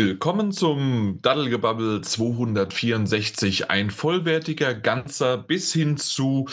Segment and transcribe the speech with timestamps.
[0.00, 3.68] Willkommen zum Daddelgebabbel 264.
[3.68, 6.46] Ein vollwertiger, ganzer bis hin zu,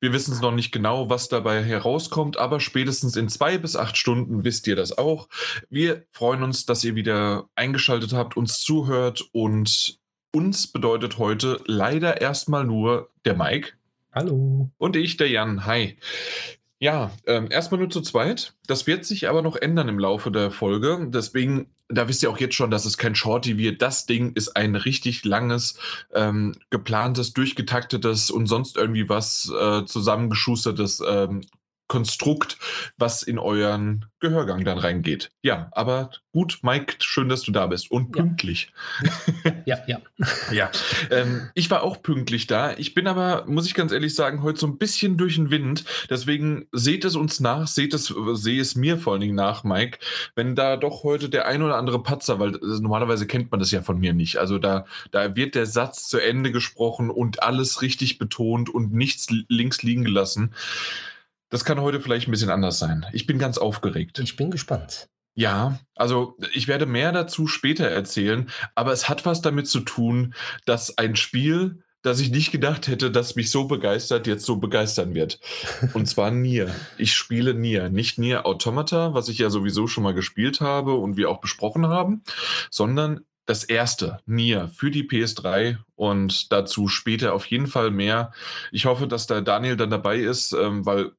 [0.00, 3.96] wir wissen es noch nicht genau, was dabei herauskommt, aber spätestens in zwei bis acht
[3.96, 5.28] Stunden wisst ihr das auch.
[5.70, 10.00] Wir freuen uns, dass ihr wieder eingeschaltet habt, uns zuhört und
[10.32, 13.74] uns bedeutet heute leider erstmal nur der Mike.
[14.10, 14.72] Hallo.
[14.76, 15.66] Und ich, der Jan.
[15.66, 15.96] Hi.
[16.80, 18.54] Ja, ähm, erstmal nur zu zweit.
[18.68, 21.08] Das wird sich aber noch ändern im Laufe der Folge.
[21.10, 23.82] Deswegen, da wisst ihr auch jetzt schon, dass es kein Shorty wird.
[23.82, 25.76] Das Ding ist ein richtig langes,
[26.14, 31.40] ähm, geplantes, durchgetaktetes und sonst irgendwie was äh, zusammengeschustertes ähm,
[31.88, 32.58] Konstrukt,
[32.98, 35.30] was in euren Gehörgang dann reingeht.
[35.42, 38.72] Ja, aber gut, Mike, schön, dass du da bist und pünktlich.
[39.64, 40.00] Ja, ja.
[40.52, 40.70] ja,
[41.10, 42.76] ähm, ich war auch pünktlich da.
[42.76, 45.84] Ich bin aber, muss ich ganz ehrlich sagen, heute so ein bisschen durch den Wind.
[46.10, 49.98] Deswegen seht es uns nach, seht es, sehe es mir vor allen Dingen nach, Mike,
[50.34, 53.70] wenn da doch heute der ein oder andere Patzer, weil also normalerweise kennt man das
[53.70, 54.36] ja von mir nicht.
[54.36, 59.28] Also da, da wird der Satz zu Ende gesprochen und alles richtig betont und nichts
[59.48, 60.52] links liegen gelassen.
[61.50, 63.06] Das kann heute vielleicht ein bisschen anders sein.
[63.12, 64.18] Ich bin ganz aufgeregt.
[64.18, 65.08] Ich bin gespannt.
[65.34, 70.34] Ja, also ich werde mehr dazu später erzählen, aber es hat was damit zu tun,
[70.66, 75.14] dass ein Spiel, das ich nicht gedacht hätte, dass mich so begeistert, jetzt so begeistern
[75.14, 75.38] wird.
[75.94, 76.74] Und zwar Nier.
[76.96, 77.88] Ich spiele Nier.
[77.88, 81.86] Nicht Nier Automata, was ich ja sowieso schon mal gespielt habe und wir auch besprochen
[81.86, 82.24] haben,
[82.70, 88.32] sondern das erste, Nier, für die PS3 und dazu später auf jeden Fall mehr.
[88.72, 91.12] Ich hoffe, dass da Daniel dann dabei ist, ähm, weil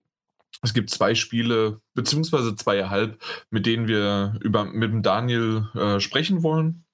[0.61, 6.43] es gibt zwei Spiele, beziehungsweise zweieinhalb, mit denen wir über, mit dem Daniel äh, sprechen
[6.43, 6.85] wollen.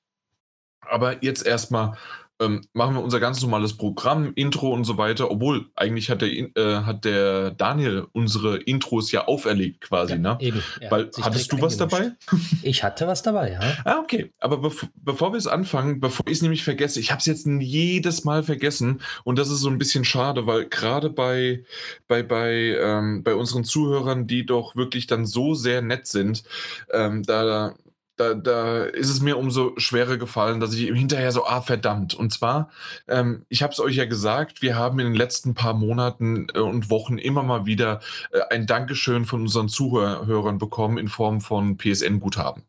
[0.81, 1.97] Aber jetzt erstmal
[2.41, 5.31] ähm, machen wir unser ganz normales Programm, Intro und so weiter.
[5.31, 10.38] Obwohl, eigentlich hat der, äh, hat der Daniel unsere Intros ja auferlegt quasi, Ja, ne?
[10.41, 10.61] eben.
[10.81, 12.11] Er Weil, hattest du was dabei?
[12.63, 13.59] Ich hatte was dabei, ja.
[13.86, 14.31] Ah, okay.
[14.39, 17.45] Aber bev bevor wir es anfangen, bevor ich es nämlich vergesse, ich habe es jetzt
[17.45, 21.63] jedes Mal vergessen und das ist so ein bisschen schade, weil gerade bei,
[22.08, 26.44] bei, bei, ähm, bei unseren Zuhörern, die doch wirklich dann so sehr nett sind,
[26.91, 27.75] ähm, da,
[28.15, 32.13] da, da ist es mir umso schwerer gefallen, dass ich hinterher so, ah, verdammt.
[32.13, 32.69] Und zwar,
[33.07, 36.59] ähm, ich habe es euch ja gesagt, wir haben in den letzten paar Monaten äh,
[36.59, 37.99] und Wochen immer mal wieder
[38.31, 42.63] äh, ein Dankeschön von unseren Zuhörern bekommen in Form von PSN-Guthaben.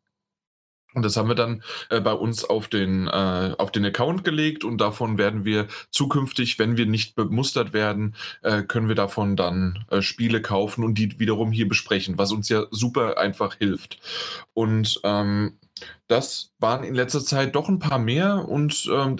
[0.96, 4.64] Und das haben wir dann äh, bei uns auf den, äh, auf den Account gelegt
[4.64, 9.84] und davon werden wir zukünftig, wenn wir nicht bemustert werden, äh, können wir davon dann
[9.90, 13.98] äh, Spiele kaufen und die wiederum hier besprechen, was uns ja super einfach hilft.
[14.54, 15.58] Und ähm,
[16.08, 19.16] das waren in letzter Zeit doch ein paar mehr und ähm,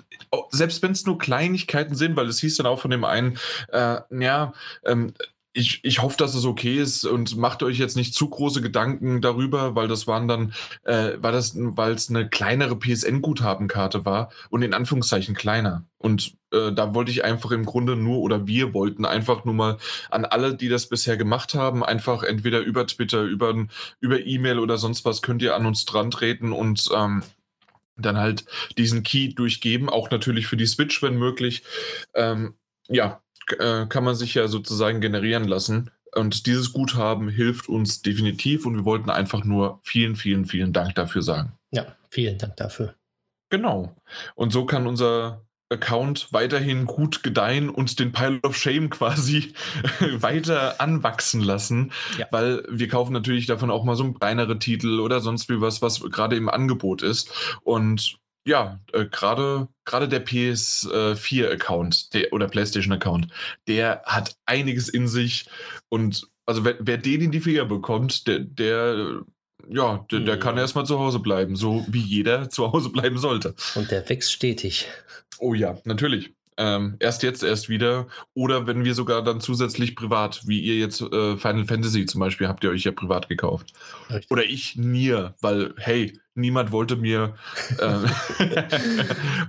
[0.49, 3.39] selbst wenn es nur Kleinigkeiten sind, weil es hieß dann auch von dem einen,
[3.69, 4.55] äh, ja,
[4.87, 5.13] ähm,
[5.57, 9.23] ich, ich hoffe, dass es okay ist und macht euch jetzt nicht zu große Gedanken
[9.23, 10.53] darüber, weil das waren dann,
[10.85, 15.85] äh, war das, weil es eine kleinere PSN-Guthabenkarte war und in Anführungszeichen kleiner.
[15.97, 19.79] Und äh, da wollte ich einfach im Grunde nur, oder wir wollten einfach nur mal
[20.11, 23.67] an alle, die das bisher gemacht haben, einfach entweder über Twitter, über,
[24.01, 27.23] über E-Mail oder sonst was, könnt ihr an uns dran treten und ähm,
[27.97, 28.45] dann halt
[28.77, 31.63] diesen Key durchgeben, auch natürlich für die Switch, wenn möglich.
[32.15, 32.57] Ähm,
[32.89, 33.23] ja,
[33.59, 35.91] äh, kann man sich ja sozusagen generieren lassen.
[36.15, 40.95] Und dieses Guthaben hilft uns definitiv und wir wollten einfach nur vielen, vielen, vielen Dank
[40.95, 41.53] dafür sagen.
[41.73, 42.95] Ja, vielen Dank dafür.
[43.51, 43.95] Genau.
[44.35, 49.53] Und so kann unser Account weiterhin gut gedeihen und den Pile of Shame quasi
[50.21, 52.27] weiter anwachsen lassen, Ja.
[52.31, 56.01] weil wir kaufen natürlich davon auch mal so kleinere Titel oder sonst wie was, was
[56.01, 57.31] gerade im Angebot ist.
[57.63, 63.29] Und ja, äh, gerade gerade der PS4-Account der, oder PlayStation-Account,
[63.69, 65.47] der hat einiges in sich
[65.89, 69.23] und also wer, wer den in die Finger bekommt, der, der
[69.69, 70.61] ja, der, der kann Mhm.
[70.61, 73.55] erstmal zu Hause bleiben, so wie jeder zu Hause bleiben sollte.
[73.75, 74.87] Und der wächst stetig.
[75.39, 76.33] Oh ja, natürlich.
[76.59, 78.07] Ähm, erst jetzt, erst wieder.
[78.33, 82.49] Oder wenn wir sogar dann zusätzlich privat, wie ihr jetzt äh, Final Fantasy zum Beispiel,
[82.49, 83.73] habt ihr euch ja privat gekauft.
[84.09, 84.31] Richtig.
[84.31, 87.37] Oder ich Nier, weil, hey, niemand wollte mir.
[87.79, 87.99] Äh,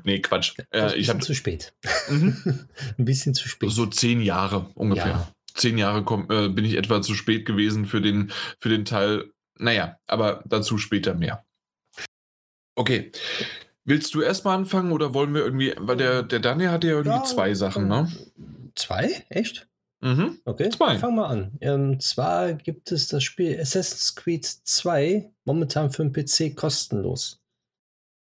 [0.03, 0.53] nee, Quatsch.
[0.71, 1.73] Äh, ein ich habe zu spät.
[2.09, 2.67] Mhm.
[2.97, 3.69] ein bisschen zu spät.
[3.71, 5.07] so zehn Jahre ungefähr.
[5.07, 5.31] Ja.
[5.53, 9.31] Zehn Jahre komm, äh, bin ich etwa zu spät gewesen für den, für den Teil.
[9.57, 11.43] Naja, aber dazu später mehr.
[12.75, 13.11] Okay.
[13.83, 17.17] Willst du erstmal anfangen oder wollen wir irgendwie, weil der, der Daniel hatte ja irgendwie
[17.17, 18.11] Ja, zwei Sachen, ne?
[18.75, 19.25] Zwei?
[19.29, 19.67] Echt?
[20.01, 20.37] Mhm.
[20.45, 20.97] Okay, Zwei.
[20.99, 21.51] fang mal an.
[21.59, 27.39] Ähm, zwar gibt es das Spiel Assassin's Creed 2 momentan für den PC kostenlos.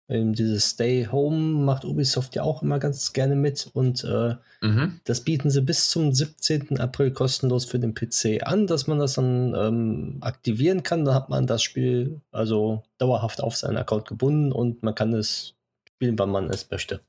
[0.10, 5.00] Ähm, dieses Stay Home macht Ubisoft ja auch immer ganz gerne mit und äh, Mhm.
[5.06, 6.78] das bieten sie bis zum 17.
[6.80, 11.04] April kostenlos für den PC an, dass man das dann ähm, aktivieren kann.
[11.06, 15.56] Da hat man das Spiel also dauerhaft auf seinen Account gebunden und man kann es
[15.96, 17.00] spielen, wann man es möchte.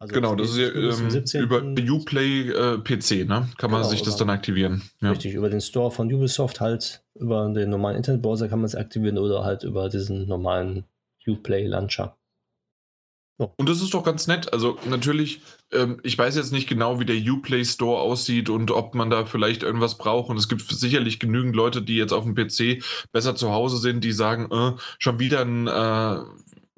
[0.00, 1.42] Also Genau, das ist ja ähm, 17..
[1.42, 3.48] über Uplay äh, PC, ne?
[3.58, 4.82] Kann man Genau, sich das über- dann aktivieren.
[5.00, 5.10] Ja.
[5.10, 9.18] Richtig, über den Store von Ubisoft halt, über den normalen Internetbrowser kann man es aktivieren
[9.18, 10.84] oder halt über diesen normalen
[11.26, 12.14] Uplay-Launcher.
[13.56, 14.52] Und das ist doch ganz nett.
[14.52, 15.40] Also natürlich,
[15.72, 19.26] ähm, ich weiß jetzt nicht genau, wie der Uplay Store aussieht und ob man da
[19.26, 20.28] vielleicht irgendwas braucht.
[20.28, 24.02] Und es gibt sicherlich genügend Leute, die jetzt auf dem PC besser zu Hause sind,
[24.02, 26.20] die sagen, äh, schon wieder ein, äh,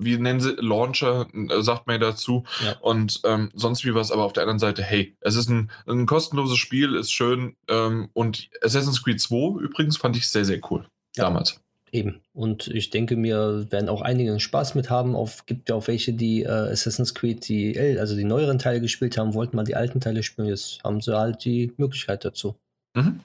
[0.01, 2.45] wie nennen sie, Launcher, äh, sagt man ja dazu.
[2.65, 2.77] Ja.
[2.81, 4.11] Und ähm, sonst wie was.
[4.11, 7.57] Aber auf der anderen Seite, hey, es ist ein, ein kostenloses Spiel, ist schön.
[7.69, 10.87] Ähm, und Assassin's Creed 2 übrigens fand ich sehr, sehr cool.
[11.17, 11.25] Ja.
[11.25, 11.61] Damals.
[11.93, 12.21] Eben.
[12.33, 15.17] Und ich denke mir, werden auch einige Spaß mit haben.
[15.17, 18.81] Auf, gibt ja auch welche, die äh, Assassin's Creed, die, äl- also die neueren Teile
[18.81, 20.47] gespielt haben, wollten mal die alten Teile spielen.
[20.47, 22.55] Jetzt haben sie halt die Möglichkeit dazu.
[22.95, 23.21] Mhm.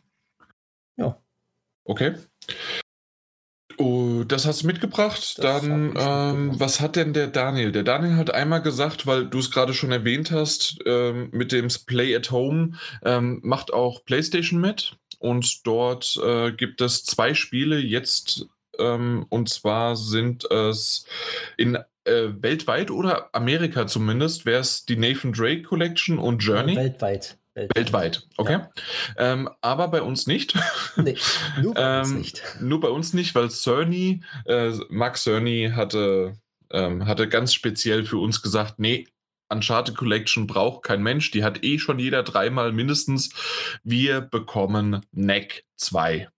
[0.98, 1.22] Ja.
[1.83, 2.16] Okay.
[3.77, 5.38] Oh, das hast du mitgebracht.
[5.38, 7.72] Das Dann, ähm, was hat denn der Daniel?
[7.72, 11.68] Der Daniel hat einmal gesagt, weil du es gerade schon erwähnt hast, ähm, mit dem
[11.86, 12.74] Play at Home
[13.04, 14.98] ähm, macht auch PlayStation mit.
[15.19, 18.48] Und dort äh, gibt es zwei Spiele jetzt.
[18.77, 21.06] Ähm, und zwar sind es
[21.57, 26.75] in äh, weltweit oder Amerika zumindest, wäre es die Nathan Drake Collection und Journey.
[26.75, 27.38] Weltweit.
[27.56, 28.60] Weltweit, okay.
[29.18, 30.56] Ähm, aber bei uns nicht.
[30.98, 31.18] Nee,
[31.62, 32.44] nur bei uns Ähm, nicht.
[32.62, 36.38] Nur bei uns nicht, weil Cerny, äh, Max Cerny hatte,
[36.72, 39.07] ähm, hatte ganz speziell für uns gesagt, nee,
[39.50, 43.30] Uncharted Collection braucht kein Mensch, die hat eh schon jeder dreimal mindestens.
[43.84, 46.30] Wir bekommen Neck 2.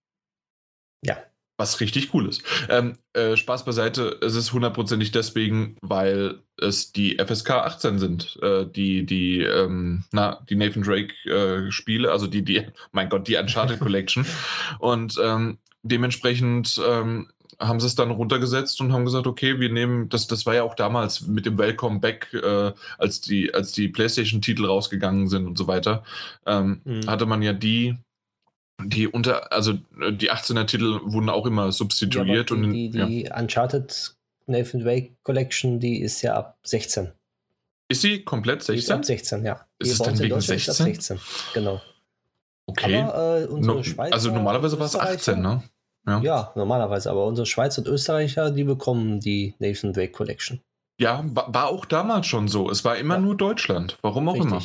[1.04, 1.18] Ja.
[1.58, 2.44] Was richtig cool ist.
[2.70, 8.66] Ähm, äh, Spaß beiseite, es ist hundertprozentig deswegen, weil es die FSK 18 sind, äh,
[8.68, 13.38] die, die, ähm, na, die Nathan Drake äh, Spiele, also die, die, mein Gott, die
[13.38, 14.24] Uncharted Collection.
[14.78, 17.30] Und ähm, dementsprechend ähm,
[17.60, 20.62] haben sie es dann runtergesetzt und haben gesagt, okay, wir nehmen, das, das war ja
[20.62, 25.58] auch damals mit dem Welcome Back, äh, als die, als die PlayStation-Titel rausgegangen sind und
[25.58, 26.04] so weiter,
[26.46, 27.08] ähm, Mhm.
[27.08, 27.98] hatte man ja die,
[28.84, 32.98] die unter, also äh, die 18er-Titel wurden auch immer substituiert Ja, aber und die, die,
[32.98, 33.06] ja.
[33.06, 34.16] die Uncharted
[34.46, 37.12] Nathan Drake Collection, die ist ja ab 16.
[37.90, 38.96] ist sie komplett Die ist 16?
[38.96, 39.54] ab 16, ja.
[39.80, 41.18] Ist Die es dann wegen Deutschland ist ab 16?
[41.18, 41.20] 16.
[41.54, 41.82] Genau.
[42.68, 42.98] Okay.
[43.02, 43.82] Aber äh, No,
[44.12, 45.64] also normalerweise war es Österreicher- 18, ne?
[46.06, 46.22] Ja.
[46.22, 47.10] Ja, normalerweise.
[47.12, 50.62] Aber unsere Schweiz und Österreicher, die bekommen die Nathan Drake Collection.
[51.00, 52.70] Ja, war, war auch damals schon so.
[52.70, 53.22] Es war immer Ja.
[53.22, 53.98] nur Deutschland.
[54.02, 54.62] Warum auch immer.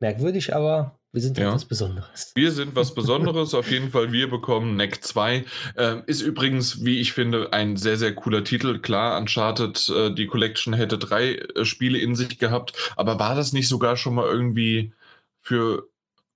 [0.00, 1.48] Merkwürdig, aber wir sind Ja.
[1.48, 2.32] etwas Besonderes.
[2.34, 4.12] Wir sind was Besonderes, auf jeden Fall.
[4.12, 5.44] Wir bekommen Neck 2.
[5.76, 8.78] Ähm, ist übrigens, wie ich finde, ein sehr, sehr cooler Titel.
[8.78, 13.52] Klar, Uncharted, äh, die Collection hätte drei äh, Spiele in sich gehabt, aber war das
[13.52, 14.92] nicht sogar schon mal irgendwie
[15.40, 15.88] für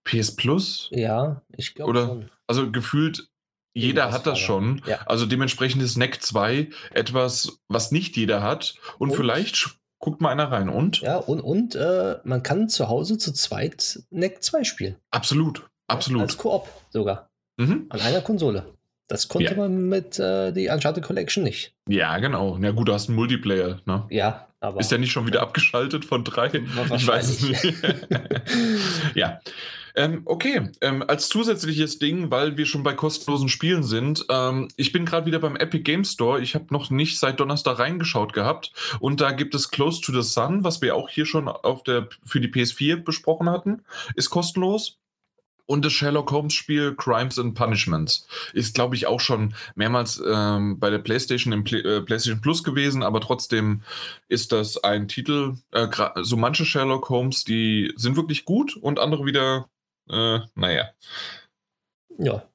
[0.04, 0.88] PS Plus?
[0.90, 2.30] Ja, ich glaube Oder- schon.
[2.46, 3.28] Also gefühlt,
[3.74, 4.82] jeder hat das schon.
[4.86, 4.98] Ja.
[5.06, 8.74] Also dementsprechend ist Neck 2 etwas, was nicht jeder hat.
[8.98, 10.68] Und, Und- vielleicht guckt mal einer rein.
[10.68, 11.00] Und?
[11.00, 14.96] Ja, und, und äh, man kann zu Hause zu zweit NEC 2 spielen.
[15.10, 15.66] Absolut.
[15.88, 16.20] Absolut.
[16.22, 17.30] Als Koop sogar.
[17.56, 17.86] Mhm.
[17.88, 18.66] An einer Konsole.
[19.08, 19.56] Das konnte Ja.
[19.56, 21.74] man mit äh, die Uncharted Collection nicht.
[21.88, 22.58] Ja, genau.
[22.58, 23.80] Na gut, du hast einen Multiplayer.
[23.86, 24.04] Ne?
[24.10, 24.78] Ja, aber.
[24.80, 26.48] Ist der nicht schon wieder abgeschaltet von drei?
[26.48, 27.64] Ich weiß es nicht.
[29.14, 29.40] ja.
[29.96, 34.90] Ähm, okay, ähm, als zusätzliches Ding, weil wir schon bei kostenlosen Spielen sind, ähm, ich
[34.90, 36.40] bin gerade wieder beim Epic Game Store.
[36.40, 40.28] Ich habe noch nicht seit Donnerstag reingeschaut gehabt und da gibt es Close to the
[40.28, 43.82] Sun, was wir auch hier schon auf der, für die PS4 besprochen hatten,
[44.16, 44.98] ist kostenlos.
[45.66, 50.78] Und das Sherlock Holmes Spiel Crimes and Punishments ist, glaube ich, auch schon mehrmals ähm,
[50.78, 53.80] bei der PlayStation im Play, äh, PlayStation Plus gewesen, aber trotzdem
[54.28, 55.54] ist das ein Titel.
[55.70, 59.70] Äh, so manche Sherlock Holmes, die sind wirklich gut und andere wieder,
[60.10, 60.90] äh, naja.
[62.18, 62.48] ja,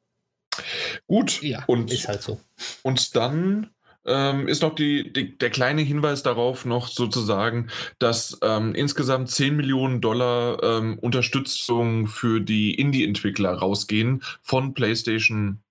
[1.08, 1.41] Gut.
[1.41, 2.39] ja, und, ist halt so.
[2.84, 3.70] und dann
[4.06, 9.56] ähm, ist noch die, die, der kleine Hinweis darauf noch sozusagen, dass ähm, insgesamt 10
[9.56, 15.62] Millionen Dollar ähm, Unterstützung für die Indie-Entwickler rausgehen von PlayStation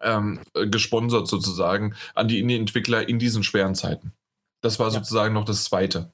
[0.00, 4.12] ähm, äh, gesponsert sozusagen an die Indie-Entwickler in diesen schweren Zeiten.
[4.60, 4.92] Das war Ja.
[4.94, 6.12] sozusagen noch das Zweite.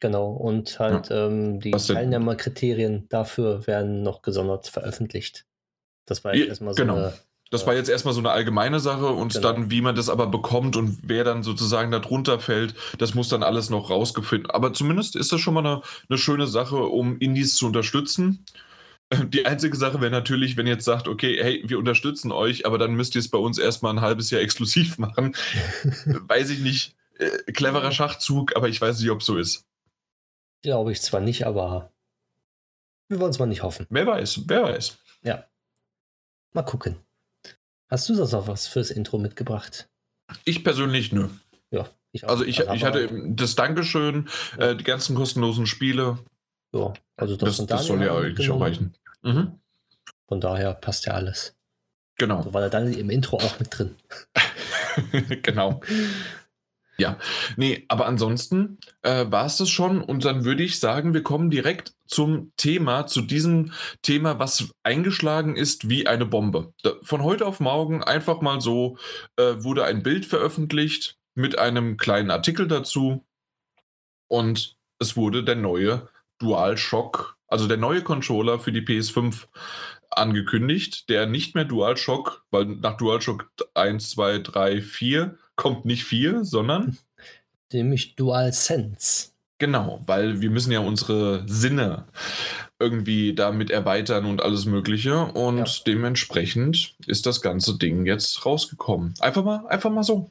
[0.00, 0.30] Genau.
[0.32, 1.70] Und halt ähm, die?
[1.72, 5.44] Teilnehmerkriterien dafür werden noch gesondert veröffentlicht.
[6.06, 6.96] Das war jetzt Ja, erstmal so genau.
[6.96, 7.12] eine.
[7.50, 7.66] Das Ja.
[7.68, 9.52] war jetzt erstmal so eine allgemeine Sache und Genau.
[9.52, 13.42] dann, wie man das aber bekommt und wer dann sozusagen darunter fällt, das muss dann
[13.42, 14.50] alles noch rausgefunden.
[14.50, 18.44] Aber zumindest ist das schon mal eine, eine schöne Sache, um Indies zu unterstützen.
[19.12, 22.78] Die einzige Sache wäre natürlich, wenn ihr jetzt sagt, okay, hey, wir unterstützen euch, aber
[22.78, 25.34] dann müsst ihr es bei uns erstmal ein halbes Jahr exklusiv machen.
[26.28, 26.94] Weiß ich nicht.
[27.18, 29.64] Äh, cleverer Schachzug, aber ich weiß nicht, ob so ist.
[30.62, 31.92] Glaube ich zwar nicht, aber
[33.08, 33.86] wir wollen es mal nicht hoffen.
[33.90, 34.98] Wer weiß, wer weiß.
[35.22, 35.44] Ja.
[36.52, 36.96] Mal gucken.
[37.88, 39.88] Hast du sonst noch was fürs Intro mitgebracht?
[40.44, 41.28] Ich persönlich nö.
[41.70, 41.88] Ja.
[42.12, 44.70] Ich also ich, ich hatte das Dankeschön, ja.
[44.70, 46.18] äh, die ganzen kostenlosen Spiele.
[46.72, 48.94] Ja, also das, das, das soll ja eigentlich auch reichen.
[49.22, 49.58] Mhm.
[50.28, 51.56] Von daher passt ja alles.
[52.16, 52.42] Genau.
[52.42, 53.96] So war er dann im Intro auch mit drin.
[55.42, 55.80] genau.
[57.00, 57.16] Ja,
[57.56, 60.02] nee, aber ansonsten äh, war es das schon.
[60.02, 65.56] Und dann würde ich sagen, wir kommen direkt zum Thema, zu diesem Thema, was eingeschlagen
[65.56, 66.74] ist wie eine Bombe.
[67.00, 68.98] Von heute auf morgen einfach mal so
[69.36, 73.24] äh, wurde ein Bild veröffentlicht mit einem kleinen Artikel dazu.
[74.28, 76.06] Und es wurde der neue
[76.38, 79.46] DualShock, also der neue Controller für die PS5
[80.10, 86.42] angekündigt, der nicht mehr DualShock, weil nach DualShock 1, 2, 3, 4 kommt nicht 4,
[86.42, 86.96] sondern
[87.72, 89.28] nämlich DualSense.
[89.58, 92.06] Genau, weil wir müssen ja unsere Sinne
[92.78, 95.26] irgendwie damit erweitern und alles Mögliche.
[95.26, 95.84] Und ja.
[95.86, 99.14] dementsprechend ist das ganze Ding jetzt rausgekommen.
[99.20, 100.30] Einfach mal, einfach mal so.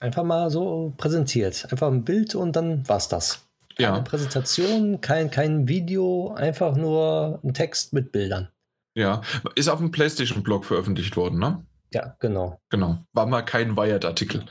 [0.00, 1.66] Einfach mal so präsentiert.
[1.72, 3.46] Einfach ein Bild und dann war's das.
[3.74, 4.02] Keine ja.
[4.02, 8.48] Präsentation, kein, kein Video, einfach nur ein Text mit Bildern.
[8.94, 9.22] Ja,
[9.54, 11.64] ist auf dem PlayStation-Blog veröffentlicht worden, ne?
[11.92, 12.60] Ja, genau.
[12.68, 12.98] Genau.
[13.12, 14.44] War mal kein Wired-Artikel.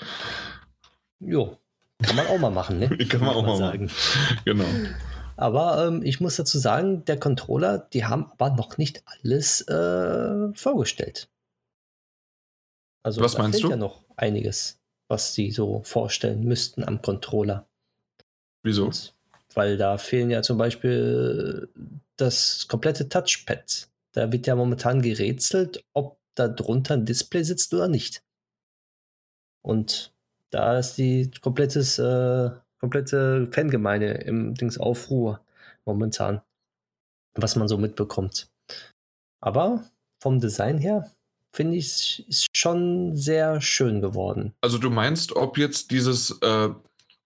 [1.19, 1.57] Jo,
[2.03, 2.89] kann man auch mal machen, ne?
[3.09, 3.85] Kann man auch mal sagen.
[3.85, 4.41] Machen.
[4.45, 4.65] Genau.
[5.35, 10.53] Aber ähm, ich muss dazu sagen, der Controller, die haben aber noch nicht alles äh,
[10.53, 11.29] vorgestellt.
[13.03, 13.69] Also was meinst du?
[13.69, 17.67] ja noch einiges, was sie so vorstellen müssten am Controller.
[18.63, 18.85] Wieso?
[18.85, 19.15] Und,
[19.53, 21.69] weil da fehlen ja zum Beispiel
[22.17, 23.89] das komplette Touchpad.
[24.13, 28.23] Da wird ja momentan gerätselt, ob da drunter ein Display sitzt oder nicht.
[29.61, 30.13] Und
[30.49, 35.41] da ist die komplettes, äh, komplette Fangemeinde im Dings Aufruhr
[35.85, 36.41] momentan,
[37.35, 38.49] was man so mitbekommt.
[39.41, 39.83] Aber
[40.21, 41.11] vom Design her
[41.53, 44.53] finde ich es schon sehr schön geworden.
[44.61, 46.69] Also du meinst, ob jetzt dieses äh,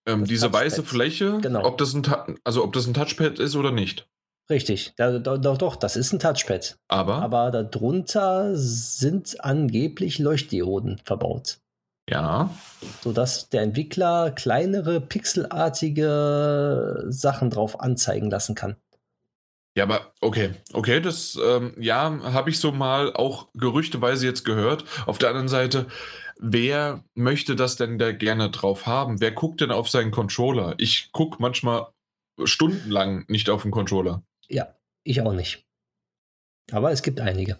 [0.06, 0.60] ähm, diese Touchpad.
[0.60, 1.64] weiße Fläche, genau.
[1.64, 2.02] ob das ein
[2.44, 4.08] also ob das ein Touchpad ist oder nicht?
[4.50, 6.76] Richtig, da, da, doch, doch, das ist ein Touchpad.
[6.88, 7.22] Aber?
[7.22, 11.58] Aber darunter sind angeblich Leuchtdioden verbaut.
[12.10, 12.50] Ja.
[13.02, 18.76] Sodass der Entwickler kleinere, pixelartige Sachen drauf anzeigen lassen kann.
[19.76, 24.84] Ja, aber okay, okay, das ähm, ja, habe ich so mal auch gerüchteweise jetzt gehört.
[25.06, 25.86] Auf der anderen Seite,
[26.38, 29.20] wer möchte das denn da gerne drauf haben?
[29.20, 30.74] Wer guckt denn auf seinen Controller?
[30.76, 31.86] Ich gucke manchmal
[32.44, 34.22] stundenlang nicht auf den Controller.
[34.52, 35.64] Ja, ich auch nicht.
[36.70, 37.58] Aber es gibt einige.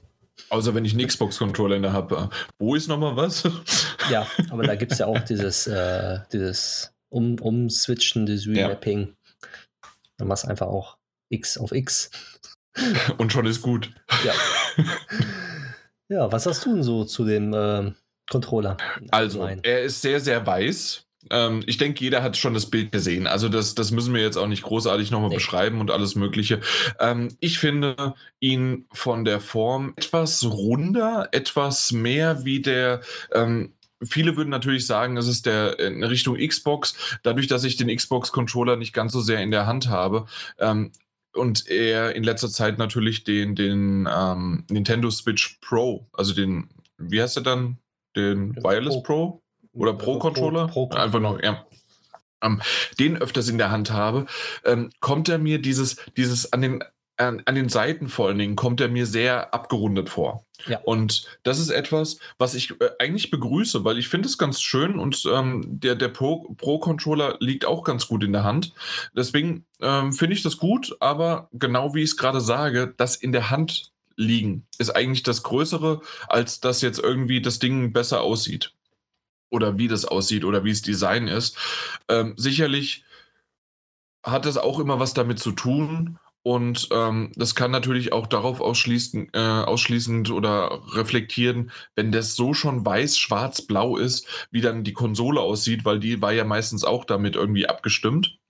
[0.48, 2.30] Außer wenn ich einen Xbox-Controller in der habe.
[2.58, 3.48] Wo ist nochmal was?
[4.10, 9.08] ja, aber da gibt es ja auch dieses, äh, dieses um Umswitchen, dieses Remapping.
[9.08, 9.88] Ja.
[10.18, 12.10] Dann machst du einfach auch X auf X.
[13.18, 13.90] Und schon ist gut.
[14.24, 14.32] Ja.
[16.08, 17.92] ja, was hast du denn so zu dem äh,
[18.30, 18.76] Controller?
[19.10, 21.06] Also, er ist sehr, sehr weiß.
[21.30, 23.26] Ähm, ich denke, jeder hat schon das Bild gesehen.
[23.26, 25.36] Also das, das müssen wir jetzt auch nicht großartig nochmal nee.
[25.36, 26.60] beschreiben und alles Mögliche.
[26.98, 33.00] Ähm, ich finde ihn von der Form etwas runder, etwas mehr wie der.
[33.32, 33.72] Ähm,
[34.04, 38.74] Viele würden natürlich sagen, es ist der in Richtung Xbox, dadurch, dass ich den Xbox-Controller
[38.74, 40.26] nicht ganz so sehr in der Hand habe.
[40.58, 40.90] Ähm,
[41.34, 47.22] und er in letzter Zeit natürlich den, den ähm, Nintendo Switch Pro, also den, wie
[47.22, 47.78] heißt er dann?
[48.14, 49.02] Den Wireless Pro?
[49.02, 49.41] Pro?
[49.72, 51.66] Oder Pro-Controller, Pro, Pro einfach noch, ja,
[52.42, 52.60] ähm,
[52.98, 54.26] den öfters in der Hand habe,
[54.64, 56.84] ähm, kommt er mir dieses, dieses an den,
[57.16, 60.44] an, an, den Seiten vor allen Dingen, kommt er mir sehr abgerundet vor.
[60.66, 60.80] Ja.
[60.84, 64.98] Und das ist etwas, was ich äh, eigentlich begrüße, weil ich finde es ganz schön
[64.98, 68.72] und ähm, der, der Pro-Controller Pro liegt auch ganz gut in der Hand.
[69.16, 73.32] Deswegen ähm, finde ich das gut, aber genau wie ich es gerade sage, das in
[73.32, 78.74] der Hand liegen ist eigentlich das Größere, als dass jetzt irgendwie das Ding besser aussieht
[79.52, 81.56] oder wie das aussieht oder wie es Design ist.
[82.08, 83.04] Ähm, sicherlich
[84.24, 86.18] hat das auch immer was damit zu tun.
[86.44, 92.52] Und ähm, das kann natürlich auch darauf ausschließen, äh, ausschließend oder reflektieren, wenn das so
[92.52, 96.82] schon weiß, schwarz, blau ist, wie dann die Konsole aussieht, weil die war ja meistens
[96.82, 98.40] auch damit irgendwie abgestimmt.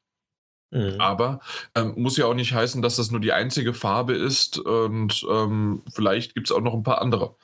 [0.71, 0.99] Mhm.
[1.00, 1.40] Aber
[1.75, 5.82] ähm, muss ja auch nicht heißen, dass das nur die einzige Farbe ist und ähm,
[5.92, 7.37] vielleicht gibt es auch noch ein paar andere.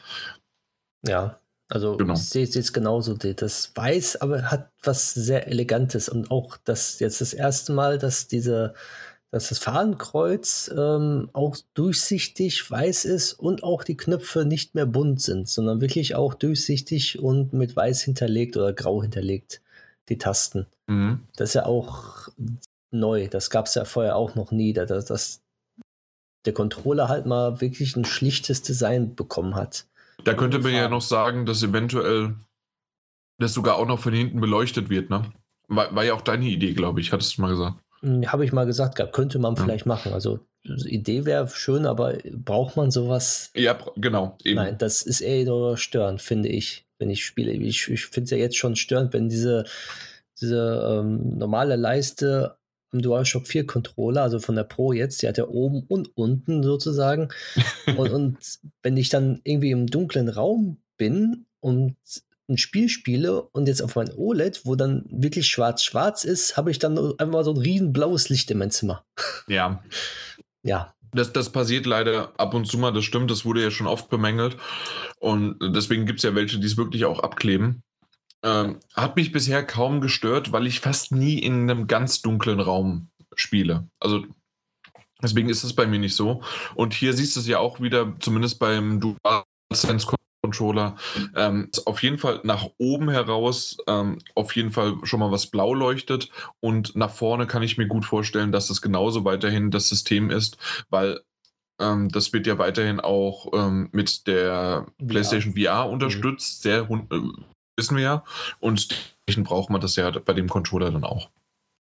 [1.07, 1.39] Ja,
[1.69, 2.15] also genau.
[2.15, 3.15] ich sehe es jetzt genauso.
[3.15, 8.27] Das Weiß, aber hat was sehr Elegantes und auch das jetzt das erste Mal, dass
[8.27, 8.75] diese,
[9.31, 15.21] dass das Fahnenkreuz ähm, auch durchsichtig weiß ist und auch die Knöpfe nicht mehr bunt
[15.21, 19.61] sind, sondern wirklich auch durchsichtig und mit weiß hinterlegt oder grau hinterlegt.
[20.09, 20.67] die Tasten.
[20.87, 21.21] Mhm.
[21.37, 22.29] Das ist ja auch
[22.91, 23.29] neu.
[23.29, 25.43] Das gab es ja vorher auch noch nie, dass, dass
[26.47, 29.85] der Controller halt mal wirklich ein schlichtes Design bekommen hat.
[30.25, 32.35] Da könnte man ja noch sagen, dass eventuell
[33.39, 35.33] das sogar auch noch von hinten beleuchtet wird, ne?
[35.69, 37.79] War, war ja auch deine Idee, glaube ich, hattest du mal gesagt.
[38.01, 39.63] Hm, Habe ich mal gesagt, könnte man Ja.
[39.65, 40.13] vielleicht machen.
[40.13, 43.51] Also Idee wäre schön, aber braucht man sowas?
[43.55, 44.37] Ja, genau.
[44.45, 44.57] Eben.
[44.57, 47.53] Nein, das ist eher nur störend, finde ich, wenn ich spiele.
[47.53, 49.65] Ich, ich finde es ja jetzt schon störend, wenn diese,
[50.41, 52.58] diese ähm, normale Leiste
[52.93, 56.63] am DualShock 4 Controller, also von der Pro jetzt, die hat ja oben und unten
[56.63, 57.29] sozusagen.
[57.97, 58.39] und, und
[58.83, 61.97] wenn ich dann irgendwie im dunklen Raum bin und
[62.49, 66.79] ein Spiel spiele und jetzt auf mein OLED, wo dann wirklich schwarz-schwarz ist, habe ich
[66.79, 69.05] dann einfach so ein riesen blaues Licht in mein Zimmer.
[69.49, 69.83] Ja,
[70.63, 73.87] Ja, das, das passiert leider ab und zu mal, das stimmt, das wurde ja schon
[73.87, 74.57] oft bemängelt.
[75.19, 77.83] Und deswegen gibt es ja welche, die es wirklich auch abkleben.
[78.45, 83.11] Ähm, hat mich bisher kaum gestört, weil ich fast nie in einem ganz dunklen Raum
[83.35, 83.89] spiele.
[83.99, 84.25] Also
[85.23, 86.43] deswegen ist es bei mir nicht so.
[86.75, 90.07] Und hier siehst du es ja auch wieder, zumindest beim DualSense
[90.43, 90.97] Controller,
[91.35, 95.75] ähm, auf jeden Fall nach oben heraus ähm, auf jeden Fall schon mal was blau
[95.75, 96.31] leuchtet.
[96.61, 100.57] Und nach vorne kann ich mir gut vorstellen, dass das genauso weiterhin das System ist,
[100.91, 101.21] weil
[101.81, 107.21] ähm, das wird ja weiterhin auch ähm, mit der PlayStation VR unterstützt, sehr äh,
[107.79, 108.25] wissen wir ja
[108.61, 111.31] und dementsprechend braucht man das ja bei dem Controller dann auch.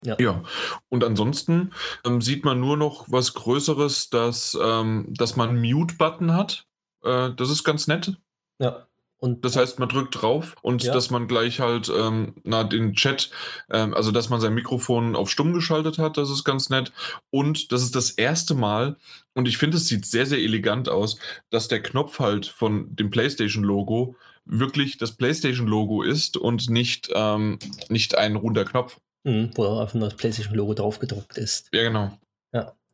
[0.04, 0.16] Ja.
[0.18, 0.42] ja.
[0.88, 1.72] Und ansonsten
[2.04, 6.66] ähm, sieht man nur noch was Größeres, dass, ähm, dass man einen Mute-Button hat.
[7.04, 8.16] Äh, das ist ganz nett.
[8.58, 8.86] ja.
[9.18, 10.92] Und Das heißt, man drückt drauf und Ja.
[10.92, 13.30] dass man gleich halt ähm, na, den Chat,
[13.70, 16.92] ähm, also dass man sein Mikrofon auf stumm geschaltet hat, das ist ganz nett.
[17.30, 18.96] Und das ist das erste Mal,
[19.34, 21.18] und ich finde, es sieht sehr, sehr elegant aus,
[21.50, 27.58] dass der Knopf halt von dem PlayStation-Logo wirklich das PlayStation-Logo ist und nicht, ähm,
[27.88, 28.98] nicht ein runder Knopf.
[29.24, 31.68] Mhm, wo einfach nur das PlayStation-Logo drauf gedruckt ist.
[31.72, 32.12] Ja, genau.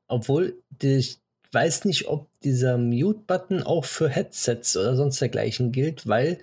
[0.09, 1.19] Obwohl, die, ich
[1.53, 6.39] weiß nicht, ob dieser Mute-Button auch für Headsets oder sonst dergleichen gilt, weil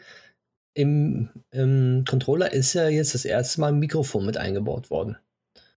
[0.75, 5.17] im, im Controller ist ja jetzt das erste Mal ein Mikrofon mit eingebaut worden.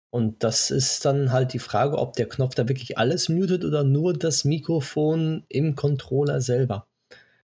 [0.09, 3.83] Und das ist dann halt die Frage, ob der Knopf da wirklich alles mutet oder
[3.83, 6.87] nur das Mikrofon im Controller selber.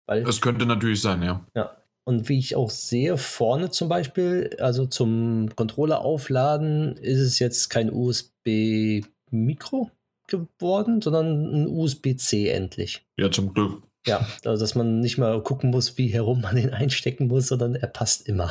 [0.09, 1.47] Weil Das könnte natürlich sein, ja.
[1.55, 1.77] ja.
[2.05, 7.69] Und wie ich auch sehe, vorne zum Beispiel, also zum Controller aufladen, ist es jetzt
[7.69, 9.91] kein USB-Mikro
[10.27, 13.05] geworden, sondern ein USB-C endlich.
[13.19, 13.83] Ja, zum Glück.
[14.07, 17.75] Ja, also dass man nicht mal gucken muss, wie herum man den einstecken muss, sondern
[17.75, 18.51] er passt immer.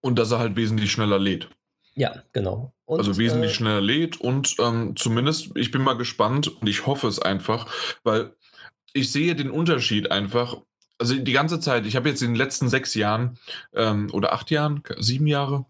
[0.00, 1.48] Und dass er halt wesentlich schneller lädt.
[1.94, 2.72] Ja, genau.
[2.86, 6.86] Und, also wesentlich äh, schneller lädt und ähm, zumindest, ich bin mal gespannt und ich
[6.86, 7.68] hoffe es einfach,
[8.02, 8.34] weil
[8.94, 10.56] ich sehe den Unterschied einfach.
[10.98, 13.36] Also die ganze Zeit, ich habe jetzt in den letzten sechs Jahren
[13.74, 15.66] ähm, oder acht Jahren, sieben Jahre,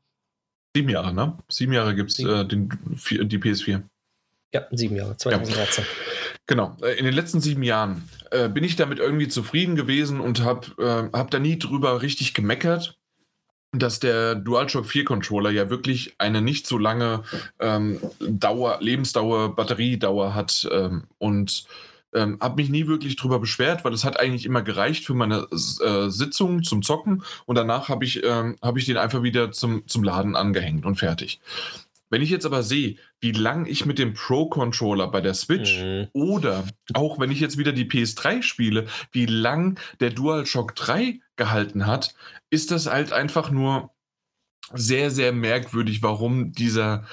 [0.76, 1.38] sieben Jahre, ne?
[1.48, 3.82] Sieben Jahre gibt es äh, den, die PS4.
[4.52, 5.84] Ja, sieben Jahre, 2013.
[6.46, 10.42] Genau, äh, in den letzten sieben Jahren äh, bin ich damit irgendwie zufrieden gewesen und
[10.42, 12.98] habe äh, hab da nie drüber richtig gemeckert,
[13.72, 17.22] dass der DualShock 4 Controller ja wirklich eine nicht so lange
[17.58, 21.66] ähm, Dauer, Lebensdauer, Batteriedauer hat ähm, und
[22.14, 25.46] ähm, habe mich nie wirklich drüber beschwert, weil es hat eigentlich immer gereicht für meine
[25.50, 29.86] äh, Sitzung zum Zocken und danach habe ich, ähm, hab ich den einfach wieder zum,
[29.86, 31.40] zum Laden angehängt und fertig.
[32.10, 36.08] Wenn ich jetzt aber sehe, wie lang ich mit dem Pro-Controller bei der Switch Mhm.
[36.12, 41.86] oder auch wenn ich jetzt wieder die PS3 spiele, wie lang der DualShock 3 gehalten
[41.86, 42.14] hat,
[42.50, 43.90] ist das halt einfach nur
[44.72, 47.04] sehr, sehr merkwürdig, warum dieser,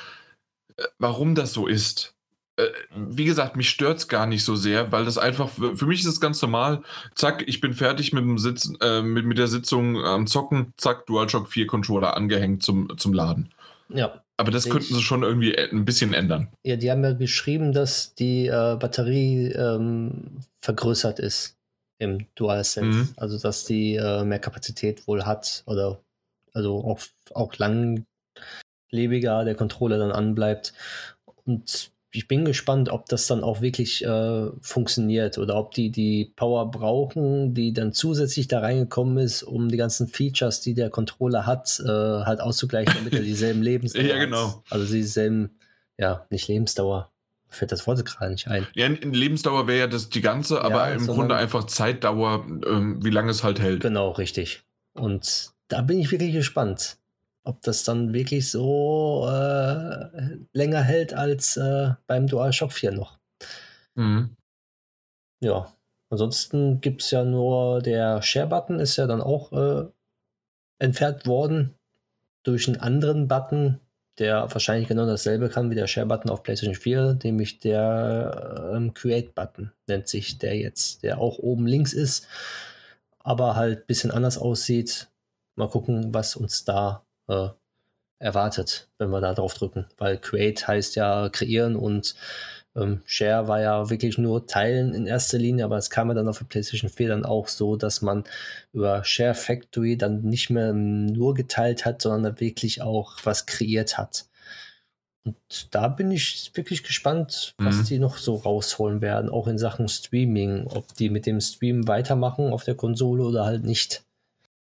[0.78, 2.16] äh, warum das so ist.
[2.58, 6.02] Äh, Wie gesagt, mich stört es gar nicht so sehr, weil das einfach, für mich
[6.02, 6.84] ist es ganz normal,
[7.16, 11.06] zack, ich bin fertig mit dem Sitzen, äh, mit, mit der Sitzung am Zocken, zack,
[11.06, 13.52] DualShock 4 Controller angehängt zum, zum Laden.
[13.90, 14.22] Ja.
[14.38, 16.50] Aber das Ich- könnten sie schon irgendwie ein bisschen ändern.
[16.64, 21.56] ja, die haben ja geschrieben, dass die äh, Batterie ähm, vergrößert ist
[22.00, 22.98] im DualSense.
[23.00, 23.10] Mhm.
[23.18, 26.00] Also, dass die äh, mehr Kapazität wohl hat oder
[26.54, 27.00] also auch,
[27.36, 27.54] auch
[28.92, 30.74] langlebiger der Controller dann anbleibt.
[31.46, 36.34] Und ich bin gespannt, ob das dann auch wirklich äh, funktioniert oder ob die die
[36.36, 41.45] Power brauchen, die dann zusätzlich da reingekommen ist, um die ganzen Features, die der Controller
[41.45, 44.21] hat, äh, halt auszugleichen, damit er dieselben Lebensdauer Ja, hat.
[44.21, 44.63] genau.
[44.69, 45.52] Also dieselben,
[45.97, 47.10] ja, nicht Lebensdauer.
[47.47, 48.65] Fällt das Wort gerade nicht ein.
[48.76, 53.10] Ja, in, Lebensdauer wäre ja das die ganze, aber im Grunde einfach Zeitdauer, ähm, wie
[53.10, 53.82] lange es halt hält.
[53.82, 54.63] Genau, richtig.
[54.93, 56.97] Und da bin ich wirklich gespannt,
[57.43, 63.19] ob das dann wirklich so äh, länger hält als äh, beim DualShock 4 noch.
[63.95, 64.36] Mhm.
[65.43, 65.75] Ja,
[66.10, 69.89] ansonsten gibt es ja nur der Share-Button, ist ja dann auch äh,
[70.80, 71.75] entfernt worden.
[72.43, 73.80] durch einen anderen Button,
[74.17, 79.71] der wahrscheinlich genau dasselbe kann wie der Share-Button auf PlayStation 4, nämlich der ähm, Create-Button
[79.88, 82.27] nennt sich der jetzt, der auch oben links ist,
[83.19, 85.10] aber halt ein bisschen anders aussieht.
[85.56, 87.50] Mal gucken, was uns da äh,
[88.20, 92.16] erwartet, wenn wir da drauf drücken, weil Create heißt ja kreieren und
[92.76, 96.30] ähm, Share war ja wirklich nur Teilen in erster Linie, aber es kam ja dann
[96.30, 98.24] auf der PlayStation 4 dann auch so, dass man
[98.72, 104.26] über Share Factory dann nicht mehr nur geteilt hat, sondern wirklich auch was kreiert hat.
[105.24, 105.36] Und
[105.72, 107.86] da bin ich wirklich gespannt, was mhm.
[107.86, 112.52] die noch so rausholen werden, auch in Sachen Streaming, ob die mit dem Stream weitermachen
[112.54, 114.04] auf der Konsole oder halt nicht.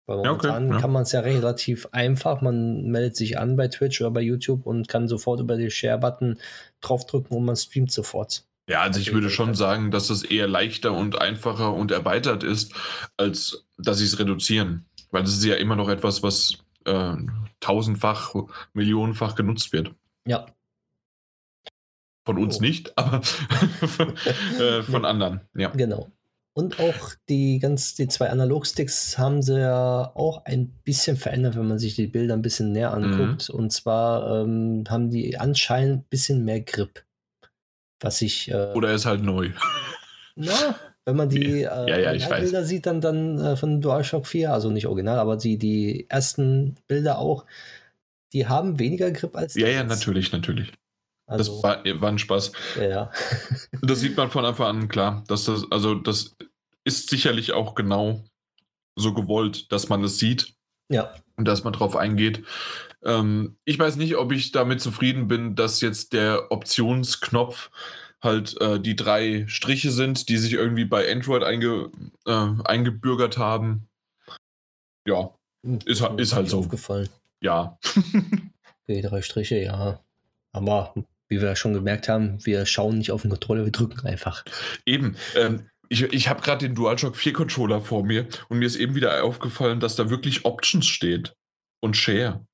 [0.07, 2.41] Weil momentan ja, okay, kann man es ja relativ einfach.
[2.41, 6.39] Man meldet sich an bei Twitch oder bei YouTube und kann sofort über den Share-Button
[6.81, 8.45] draufdrücken und man streamt sofort.
[8.69, 12.75] Ja, also ich würde schon sagen, dass das eher leichter und einfacher und erweitert ist,
[13.17, 14.87] als dass sie es reduzieren.
[15.11, 17.15] Weil das ist ja immer noch etwas, was äh,
[17.61, 18.35] tausendfach,
[18.73, 19.95] millionenfach genutzt wird.
[20.27, 20.47] Ja.
[22.25, 22.61] Von uns oh.
[22.61, 23.21] nicht, aber
[24.59, 25.41] äh, von anderen.
[25.55, 25.71] Ja.
[25.71, 26.11] Genau.
[26.55, 31.67] Und auch die ganz, die zwei Analogsticks haben sie ja auch ein bisschen verändert, wenn
[31.67, 33.05] man sich die Bilder ein bisschen näher mhm.
[33.05, 33.49] anguckt.
[33.49, 33.55] Mhm.
[33.55, 37.05] Und zwar ähm, haben die anscheinend ein bisschen mehr Grip.
[38.01, 38.51] Was ich.
[38.51, 39.51] Äh, Oder ist halt neu.
[40.35, 44.53] Na, wenn man die äh, ja, ja, Bilder sieht, dann, dann äh, von DualShock 4,
[44.53, 47.47] also nicht original, aber die, die ersten Bilder auch,
[48.33, 50.73] die haben weniger Grip als Ja, ja, natürlich, natürlich.
[51.33, 52.53] Also, das war, war, ein Spaß.
[52.81, 53.11] Ja,
[53.83, 56.37] das sieht man von Anfang an klar, dass das, also das
[56.85, 58.25] ist sicherlich auch genau
[58.97, 60.55] so gewollt, dass man es sieht.
[60.89, 61.15] Ja.
[61.37, 62.45] Und dass man drauf eingeht.
[63.05, 67.71] Ähm, ich weiß nicht, ob ich damit zufrieden bin, dass jetzt der Optionsknopf
[68.23, 71.91] halt äh, die drei Striche sind, die sich irgendwie bei Android einge,
[72.27, 73.89] äh, eingebürgert haben.
[75.07, 76.59] Ja, hm, ist, ist halt so.
[76.59, 77.09] Aufgefallen.
[77.41, 77.79] Ja.
[78.85, 80.01] okay, drei Striche, ja.
[80.53, 80.95] Aber
[81.33, 84.45] wie wir schon gemerkt haben, wir schauen nicht auf den Controller, wir drücken einfach.
[84.85, 85.17] Eben.
[85.35, 88.95] Ähm, ich, ich habe gerade den DualShock 4 Controller vor mir und mir ist eben
[88.95, 91.35] wieder aufgefallen, dass da wirklich Options steht
[91.81, 92.47] und Share.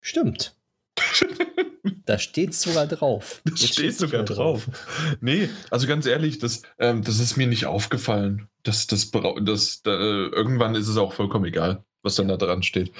[0.00, 0.56] Stimmt.
[2.04, 3.40] da steht sogar drauf.
[3.44, 4.66] Das Jetzt steht sogar drauf.
[4.66, 5.18] drauf.
[5.20, 8.48] Nee, also ganz ehrlich, das, ähm, das ist mir nicht aufgefallen.
[8.62, 12.92] Das, das, das, da, irgendwann ist es auch vollkommen egal, was dann da dran steht.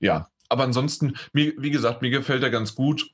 [0.00, 3.10] Ja, aber ansonsten, mir, wie gesagt, mir gefällt er ganz gut.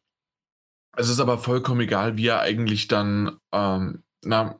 [0.96, 4.58] Es ist aber vollkommen egal, wie er eigentlich dann, ähm, na,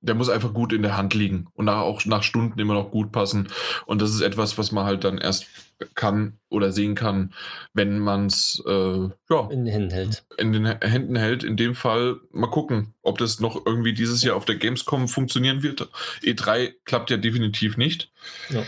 [0.00, 2.90] der muss einfach gut in der Hand liegen und nach, auch nach Stunden immer noch
[2.90, 3.48] gut passen.
[3.86, 5.46] Und das ist etwas, was man halt dann erst
[5.94, 7.32] kann oder sehen kann,
[7.74, 10.24] wenn man es äh, ja, in den Händen hält.
[10.38, 11.44] In den Händen hält.
[11.44, 15.62] In dem Fall mal gucken, ob das noch irgendwie dieses Jahr auf der Gamescom funktionieren
[15.62, 15.88] wird.
[16.22, 18.10] E3 klappt ja definitiv nicht.
[18.48, 18.62] Ja.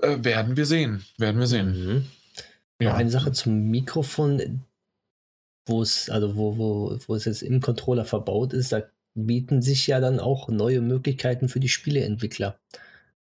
[0.00, 1.04] Äh, werden wir sehen.
[1.18, 1.66] Werden wir sehen.
[1.72, 2.06] Mhm.
[2.80, 2.94] Ja.
[2.94, 4.62] Eine Sache zum Mikrofon
[5.66, 8.82] wo es, also wo, wo, wo es jetzt im Controller verbaut ist, da
[9.14, 12.58] bieten sich ja dann auch neue Möglichkeiten für die Spieleentwickler.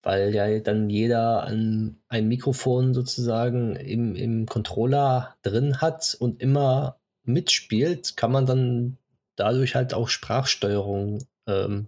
[0.03, 6.99] Weil ja dann jeder ein, ein Mikrofon sozusagen im, im Controller drin hat und immer
[7.23, 8.97] mitspielt, kann man dann
[9.35, 11.87] dadurch halt auch Sprachsteuerung ähm,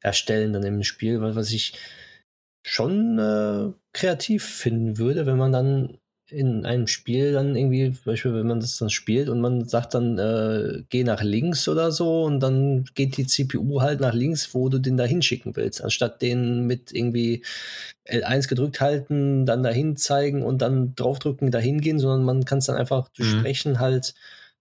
[0.00, 1.78] erstellen dann im Spiel, was ich
[2.66, 5.98] schon äh, kreativ finden würde, wenn man dann
[6.30, 9.94] in einem Spiel dann irgendwie, zum Beispiel, wenn man das dann spielt und man sagt
[9.94, 14.54] dann, äh, geh nach links oder so und dann geht die CPU halt nach links,
[14.54, 17.44] wo du den da hinschicken willst, anstatt den mit irgendwie
[18.06, 22.66] L1 gedrückt halten, dann dahin zeigen und dann draufdrücken, dahin gehen, sondern man kann es
[22.66, 23.38] dann einfach durch mhm.
[23.38, 24.14] Sprechen halt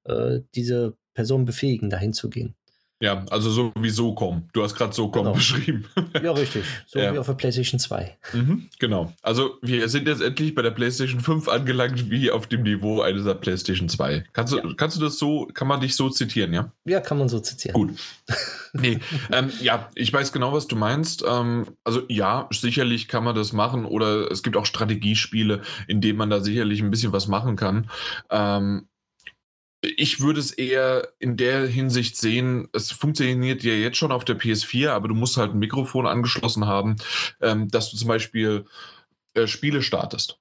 [0.06, 2.56] äh, diese Person befähigen, dahin zu gehen.
[3.00, 4.50] Ja, also so wie so kommen.
[4.54, 5.36] Du hast gerade so kommen genau.
[5.36, 5.86] beschrieben.
[6.24, 6.64] Ja, richtig.
[6.88, 7.14] So ja.
[7.14, 8.18] wie auf der PlayStation 2.
[8.34, 9.14] Mhm, genau.
[9.22, 13.24] Also wir sind jetzt endlich bei der PlayStation 5 angelangt, wie auf dem Niveau eines
[13.24, 14.26] der PlayStation 2.
[14.34, 14.74] Kannst du, ja.
[14.76, 16.72] kannst du das so, kann man dich so zitieren, ja?
[16.86, 17.74] Ja, kann man so zitieren.
[17.74, 17.92] Gut.
[18.74, 19.00] nee,
[19.32, 21.24] ähm, ja, ich weiß genau, was du meinst.
[21.28, 26.18] Ähm, also ja, sicherlich kann man das machen oder es gibt auch Strategiespiele, in denen
[26.18, 27.90] man da sicherlich ein bisschen was machen kann.
[28.32, 28.88] Ähm,
[29.82, 34.38] ich würde es eher in der Hinsicht sehen, es funktioniert ja jetzt schon auf der
[34.38, 36.96] PS4, aber du musst halt ein Mikrofon angeschlossen haben,
[37.42, 38.66] ähm, dass du zum Beispiel
[39.34, 40.40] äh, Spiele startest.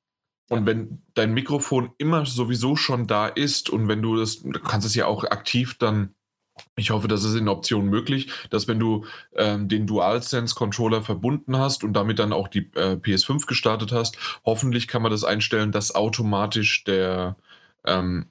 [0.49, 4.87] Und wenn dein Mikrofon immer sowieso schon da ist und wenn du das, du kannst
[4.87, 6.15] es ja auch aktiv dann,
[6.77, 11.85] ich hoffe, das ist in Option möglich, dass wenn du ähm, den DualSense-Controller verbunden hast
[11.85, 15.95] und damit dann auch die äh, PS5 gestartet hast, hoffentlich kann man das einstellen, dass
[15.95, 17.37] automatisch der,
[17.85, 18.31] ähm,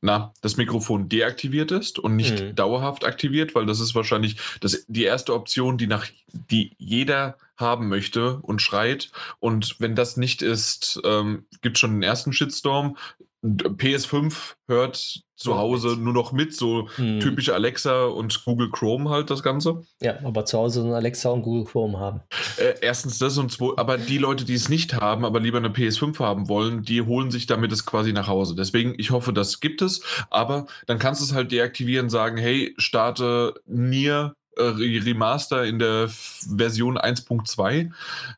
[0.00, 2.54] na, das Mikrofon deaktiviert ist und nicht Mhm.
[2.54, 7.88] dauerhaft aktiviert, weil das ist wahrscheinlich das, die erste Option, die nach die jeder haben
[7.88, 9.10] möchte und schreit.
[9.40, 12.96] Und wenn das nicht ist, ähm, gibt schon den ersten Shitstorm.
[13.42, 17.20] Und PS5 hört zu Hause nur noch mit, so Mhm.
[17.20, 19.82] typisch Alexa und Google Chrome halt das Ganze.
[20.00, 22.20] Ja, aber zu Hause so Alexa und Google Chrome haben.
[22.56, 25.68] Äh, erstens das und zwei, aber die Leute, die es nicht haben, aber lieber eine
[25.68, 28.56] PS5 haben wollen, die holen sich damit es quasi nach Hause.
[28.56, 32.74] Deswegen, ich hoffe, das gibt es, aber dann kannst du es halt deaktivieren, sagen, hey,
[32.76, 37.92] starte Nier äh, Remaster in der Version 1.2,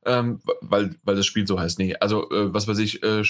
[0.04, 1.78] ähm, weil, weil das Spiel so heißt.
[1.78, 3.22] Nee, also äh, was weiß ich, äh,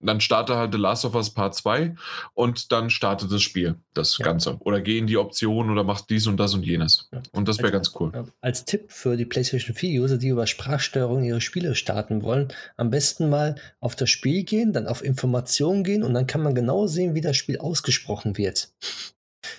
[0.00, 1.94] dann starte halt The Last of Us Part 2
[2.34, 4.24] und dann startet das Spiel, das Ja.
[4.26, 4.56] Ganze.
[4.60, 7.08] Oder geh in die Option oder mach dies und das und jenes.
[7.12, 7.22] Ja.
[7.32, 8.12] Und das wäre ganz cool.
[8.14, 12.90] Ja, Als Tipp für die PlayStation 4-User, die über Sprachsteuerung ihre Spiele starten wollen, am
[12.90, 16.86] besten mal auf das Spiel gehen, dann auf Informationen gehen und dann kann man genau
[16.86, 18.70] sehen, wie das Spiel ausgesprochen wird.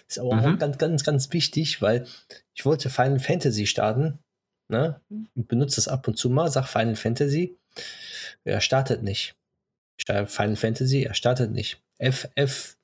[0.07, 0.39] Ist aber Mhm.
[0.55, 2.05] auch ganz, ganz, ganz wichtig, weil
[2.53, 4.19] ich wollte Final Fantasy starten.
[4.69, 4.99] Ne?
[5.33, 7.57] Ich benutze das ab und zu mal, sag Final Fantasy.
[8.43, 9.33] Er startet nicht.
[10.05, 11.81] Final Fantasy, er startet nicht.
[11.99, 12.75] FF7,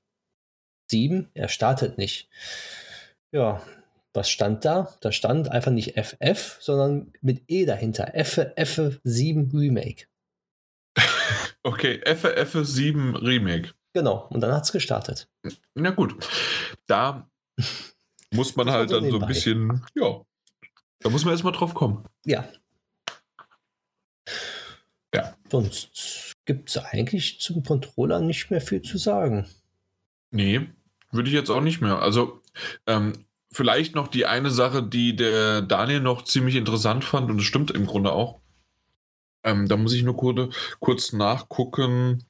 [1.33, 2.29] er startet nicht.
[3.31, 3.61] Ja,
[4.13, 4.95] was stand da?
[5.01, 8.13] Da stand einfach nicht FF, sondern mit E dahinter.
[8.15, 10.05] F F7 Remake.
[11.65, 13.73] Okay, FF7 Remake.
[13.93, 15.29] Genau, und dann hat es gestartet.
[15.75, 16.13] Na gut.
[16.87, 17.29] Da
[18.33, 20.21] muss man halt dann so ein bisschen, ja.
[20.99, 22.03] Da muss man erstmal drauf kommen.
[22.25, 22.49] Ja.
[25.15, 25.37] Ja.
[25.49, 29.47] Sonst gibt es eigentlich zum Controller nicht mehr viel zu sagen.
[30.31, 30.67] Nee,
[31.11, 31.99] würde ich jetzt auch nicht mehr.
[31.99, 32.41] Also,
[32.87, 37.45] ähm, vielleicht noch die eine Sache, die der Daniel noch ziemlich interessant fand, und das
[37.45, 38.41] stimmt im Grunde auch.
[39.43, 42.23] Ähm, da muss ich nur kurz, kurz nachgucken,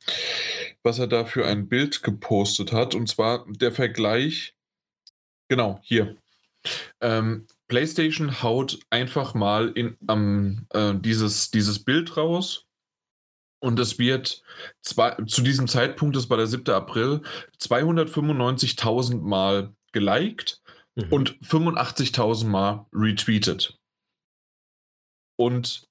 [0.82, 2.96] was er da für ein Bild gepostet hat.
[2.96, 4.56] Und zwar der Vergleich.
[5.48, 6.18] Genau, hier.
[7.02, 12.66] Ähm, PlayStation haut einfach mal in, am, äh, dieses, dieses Bild raus.
[13.64, 14.44] Und es wird
[14.82, 16.70] zwei, zu diesem Zeitpunkt, das war der 7.
[16.74, 17.22] April,
[17.60, 20.62] 295.000 Mal geliked
[20.96, 21.12] Mhm.
[21.12, 23.80] und 85.000 Mal retweetet.
[25.40, 25.88] Und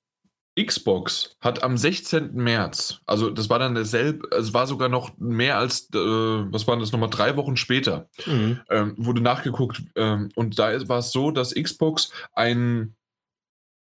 [0.61, 2.35] Xbox hat am 16.
[2.35, 6.79] März, also das war dann derselbe, es war sogar noch mehr als, äh, was waren
[6.79, 8.61] das nochmal, drei Wochen später, Mhm.
[8.69, 12.95] ähm, wurde nachgeguckt ähm, und da war es so, dass Xbox ein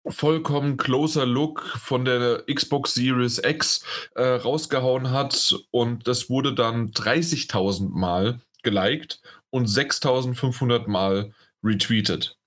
[0.06, 3.84] vollkommen closer Look von der Xbox Series X
[4.14, 11.32] äh, rausgehauen hat und das wurde dann 30.000 Mal geliked und 6.500 Mal
[11.62, 12.38] retweetet.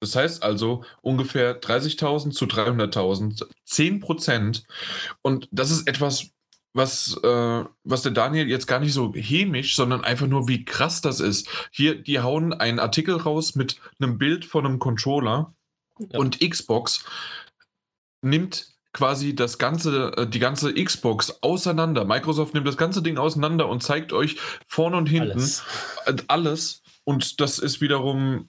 [0.00, 4.64] Das heißt also ungefähr 30.000 zu 300.000, 10 Prozent.
[5.22, 6.30] Und das ist etwas,
[6.74, 11.00] was, äh, was der Daniel jetzt gar nicht so hämisch, sondern einfach nur, wie krass
[11.00, 11.48] das ist.
[11.70, 15.54] Hier, die hauen einen Artikel raus mit einem Bild von einem Controller
[15.98, 16.18] Ja.
[16.18, 17.04] und Xbox
[18.22, 22.04] nimmt quasi das ganze, äh, die ganze Xbox auseinander.
[22.04, 25.62] Microsoft nimmt das ganze Ding auseinander und zeigt euch vorne und hinten Alles.
[26.28, 26.82] alles.
[27.04, 28.48] Und das ist wiederum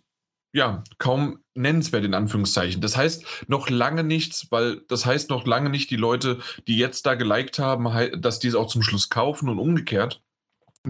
[0.54, 2.82] ja kaum nennenswert in Anführungszeichen.
[2.82, 7.06] Das heißt noch lange nichts, weil das heißt noch lange nicht die Leute, die jetzt
[7.06, 7.86] da geliked haben,
[8.22, 10.24] dass die es auch zum Schluss kaufen und umgekehrt.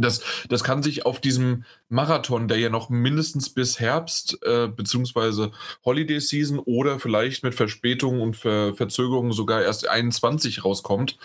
[0.01, 5.51] Das, das kann sich auf diesem Marathon, der ja noch mindestens bis Herbst äh, beziehungsweise
[5.85, 11.17] Holiday Season oder vielleicht mit Verspätung und Ver Verzögerung sogar erst 21 rauskommt,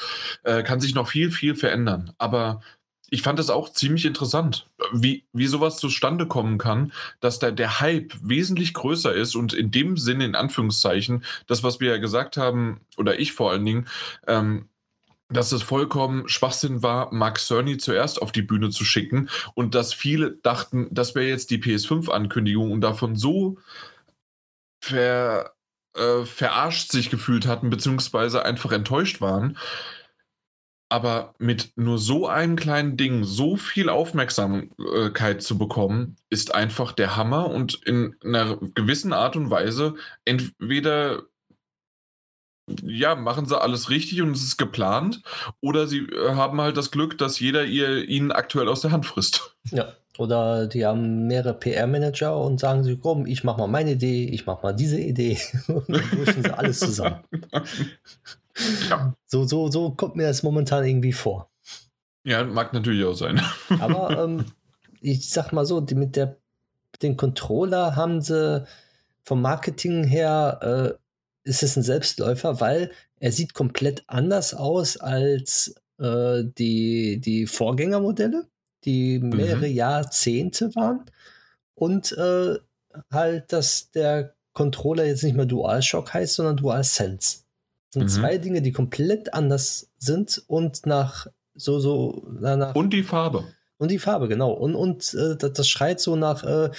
[0.44, 2.12] äh, kann sich noch viel, viel verändern.
[2.18, 2.60] Aber
[3.12, 7.78] ich fand es auch ziemlich interessant, wie, wie sowas zustande kommen kann, dass da der
[7.78, 12.38] Hype wesentlich größer ist und in dem Sinne, in Anführungszeichen, das, was wir ja gesagt
[12.38, 13.86] haben, oder ich vor allen Dingen,
[14.26, 14.70] ähm,
[15.32, 19.94] dass es vollkommen Schwachsinn war, Mark Cerny zuerst auf die Bühne zu schicken und dass
[19.94, 23.58] viele dachten, das wäre jetzt die PS5-Ankündigung und davon so
[24.80, 25.52] ver,
[25.94, 29.56] äh, verarscht sich gefühlt hatten, beziehungsweise einfach enttäuscht waren.
[30.88, 37.16] Aber mit nur so einem kleinen Ding so viel Aufmerksamkeit zu bekommen, ist einfach der
[37.16, 39.94] Hammer und in einer gewissen Art und Weise
[40.26, 41.22] entweder
[42.82, 45.22] ja, machen sie alles richtig und es ist geplant,
[45.60, 49.06] oder sie äh, haben halt das Glück, dass jeder ihr ihnen aktuell aus der Hand
[49.06, 49.56] frisst.
[49.70, 49.92] Ja.
[50.18, 54.44] Oder die haben mehrere PR-Manager und sagen sie, komm, ich mach mal meine Idee, ich
[54.44, 55.38] mach mal diese Idee.
[55.68, 57.24] und dann durchen sie alles zusammen.
[58.90, 59.14] Ja.
[59.24, 61.50] So, so, so kommt mir das momentan irgendwie vor.
[62.22, 63.40] Ja, mag natürlich auch sein.
[63.80, 64.44] Aber ähm,
[65.00, 66.36] ich sag mal so, die, mit, der,
[66.92, 68.66] mit dem Controller haben sie
[69.24, 71.01] vom Marketing her, äh,
[71.44, 78.48] ist es ein Selbstläufer, weil er sieht komplett anders aus als äh, die, die Vorgängermodelle.
[78.84, 79.74] die mehrere mhm.
[79.74, 81.04] Jahrzehnte waren.
[81.74, 82.58] Und äh,
[83.10, 87.44] halt, dass der Controller jetzt nicht mehr DualShock heißt, sondern DualSense.
[87.90, 88.08] Das sind mhm.
[88.08, 92.74] zwei Dinge, die komplett anders sind und nach so, so, nach.
[92.74, 93.44] Und die Farbe.
[93.78, 94.52] Und die Farbe, genau.
[94.52, 96.70] Und, und äh, das, das, schreit so nach, äh,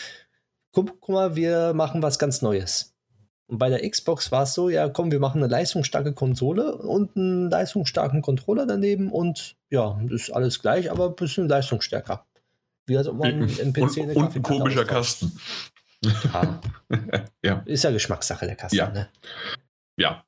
[0.71, 2.92] guck, guck mal, wir machen was ganz Neues.
[3.47, 7.15] Und bei der Xbox war es so, ja, komm, wir machen eine leistungsstarke Konsole und
[7.15, 12.25] einen leistungsstarken Controller daneben und ja, ist alles gleich, aber ein bisschen leistungsstärker.
[12.85, 15.37] Wie als ob man im PC und, und ein komischer Kasten.
[16.03, 16.61] Ja.
[17.43, 17.63] ja.
[17.65, 18.77] Ist ja Geschmackssache der Kasten.
[18.77, 18.89] Ja.
[18.89, 19.09] Ne?
[19.97, 20.23] ja.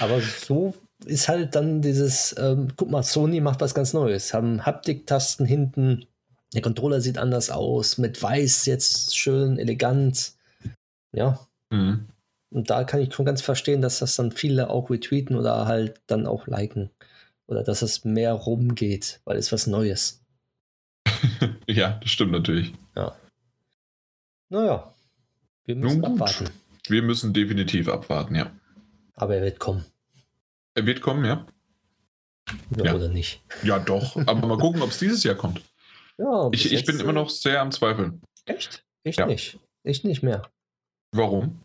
[0.00, 4.34] Aber so ist halt dann dieses, ähm, guck mal, Sony macht was ganz Neues.
[4.34, 6.06] Haben Haptik-Tasten hinten,
[6.54, 10.32] der Controller sieht anders aus, mit weiß jetzt schön elegant.
[11.12, 11.38] Ja.
[11.70, 12.08] Mhm.
[12.50, 16.00] Und da kann ich schon ganz verstehen, dass das dann viele auch retweeten oder halt
[16.06, 16.90] dann auch liken.
[17.46, 20.22] Oder dass es mehr rumgeht, weil es was Neues.
[21.66, 22.72] ja, das stimmt natürlich.
[22.96, 23.16] Ja.
[24.48, 24.92] Naja,
[25.64, 26.50] wir müssen abwarten.
[26.88, 28.50] Wir müssen definitiv abwarten, ja.
[29.14, 29.84] Aber er wird kommen.
[30.74, 31.46] Er wird kommen, ja.
[32.76, 32.94] ja, ja.
[32.94, 33.42] Oder nicht.
[33.62, 34.16] Ja, doch.
[34.16, 35.60] Aber mal gucken, ob es dieses Jahr kommt.
[36.18, 38.20] Ja, ich, ich bin immer noch sehr am Zweifeln.
[38.44, 38.84] Echt?
[39.04, 39.26] Ich ja.
[39.26, 39.58] nicht.
[39.84, 40.42] Ich nicht mehr.
[41.12, 41.62] Warum?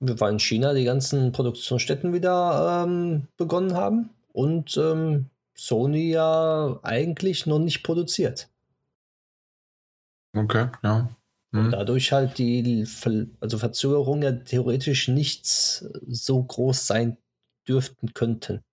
[0.00, 7.46] Weil in China die ganzen Produktionsstätten wieder ähm, begonnen haben und ähm, Sony ja eigentlich
[7.46, 8.48] noch nicht produziert.
[10.36, 11.08] Okay, ja.
[11.52, 11.70] Und hm.
[11.70, 17.16] dadurch halt die Ver also Verzögerungen ja theoretisch nicht so groß sein
[17.68, 18.64] dürften könnten.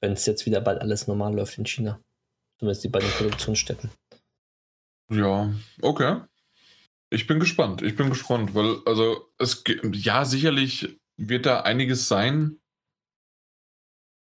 [0.00, 2.00] Wenn es jetzt wieder bald alles normal läuft in China.
[2.58, 3.90] Zumindest die beiden Produktionsstätten.
[5.10, 6.22] Ja, okay.
[7.10, 7.82] Ich bin gespannt.
[7.82, 12.58] Ich bin gespannt, weil, also, es, ja, sicherlich wird da einiges sein,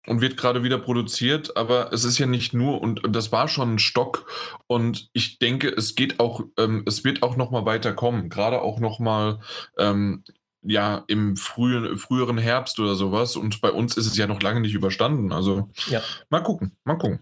[0.06, 3.48] und wird gerade wieder produziert, aber es ist ja nicht nur und, und das war
[3.48, 4.26] schon ein Stock
[4.66, 8.80] und ich denke, es geht auch, ähm, es wird auch noch mal weiterkommen, gerade auch
[8.80, 9.40] noch mal
[9.78, 10.24] ähm,
[10.62, 14.60] ja im frühen, früheren Herbst oder sowas und bei uns ist es ja noch lange
[14.60, 16.02] nicht überstanden, also ja.
[16.30, 17.20] mal gucken, mal gucken.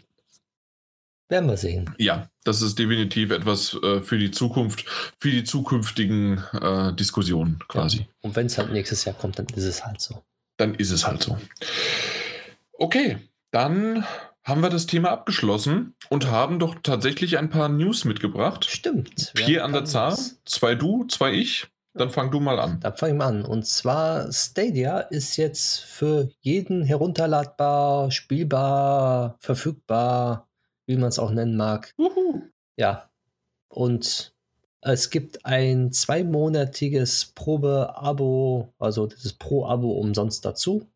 [1.30, 1.94] Werden wir sehen.
[1.96, 4.84] Ja, das ist definitiv etwas äh, für die Zukunft,
[5.18, 7.98] für die zukünftigen äh, Diskussionen quasi.
[7.98, 8.04] Ja.
[8.22, 10.22] Und wenn es halt nächstes Jahr kommt, dann ist es halt so.
[10.56, 11.38] Dann ist es halt so.
[12.72, 13.18] Okay,
[13.52, 14.04] dann
[14.42, 18.64] haben wir das Thema abgeschlossen und haben doch tatsächlich ein paar News mitgebracht.
[18.64, 19.32] Stimmt.
[19.36, 20.18] Vier an der Zahl.
[20.44, 21.68] Zwei du, zwei ich.
[21.94, 22.80] Dann fang du mal an.
[22.80, 23.44] Dann fang ich mal an.
[23.44, 30.48] Und zwar Stadia ist jetzt für jeden herunterladbar, spielbar, verfügbar,
[30.90, 31.94] wie man es auch nennen mag.
[31.98, 32.42] Uhu.
[32.76, 33.08] Ja.
[33.68, 34.34] Und
[34.82, 40.86] es gibt ein zweimonatiges Probe-Abo, also dieses Pro-Abo umsonst dazu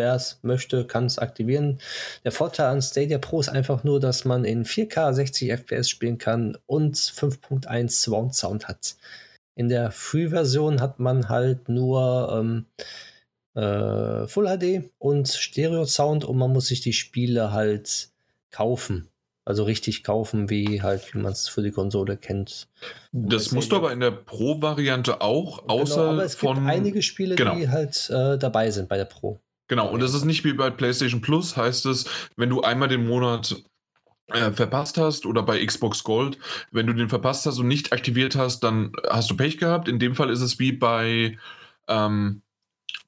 [0.00, 1.78] wer es möchte, kann es aktivieren.
[2.24, 6.18] Der Vorteil an Stadia Pro ist einfach nur, dass man in 4K 60 FPS spielen
[6.18, 8.96] kann und 5.1 Surround Sound hat.
[9.54, 12.66] In der Free-Version hat man halt nur ähm,
[13.54, 18.08] äh, Full HD und Stereo Sound und man muss sich die Spiele halt
[18.50, 19.08] kaufen.
[19.44, 22.68] Also richtig kaufen, wie halt, wie man es für die Konsole kennt.
[23.10, 26.56] Das musst du aber in der Pro-Variante auch, außer genau, aber es von.
[26.56, 27.56] Gibt einige Spiele, genau.
[27.56, 29.40] die halt äh, dabei sind bei der Pro.
[29.68, 32.04] Genau, und das ist nicht wie bei PlayStation Plus, heißt es,
[32.36, 33.56] wenn du einmal den Monat
[34.26, 36.38] äh, verpasst hast oder bei Xbox Gold,
[36.70, 39.88] wenn du den verpasst hast und nicht aktiviert hast, dann hast du Pech gehabt.
[39.88, 41.38] In dem Fall ist es wie bei
[41.88, 42.42] ähm,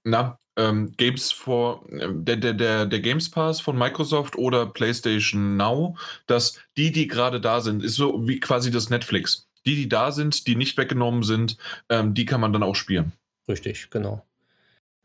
[0.04, 5.96] na, ähm, Games for der, der, der, der Games Pass von Microsoft oder PlayStation Now,
[6.26, 9.48] dass die, die gerade da sind, ist so wie quasi das Netflix.
[9.64, 11.56] Die, die da sind, die nicht weggenommen sind,
[11.88, 13.12] ähm, die kann man dann auch spielen.
[13.48, 14.24] Richtig, genau.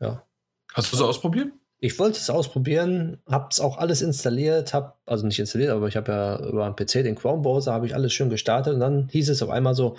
[0.00, 0.24] Ja.
[0.74, 1.52] Hast du es ausprobiert?
[1.80, 5.96] Ich wollte es ausprobieren, habe es auch alles installiert, habe, also nicht installiert, aber ich
[5.96, 9.08] habe ja über einen PC den Chrome Browser, habe ich alles schön gestartet und dann
[9.08, 9.96] hieß es auf einmal so,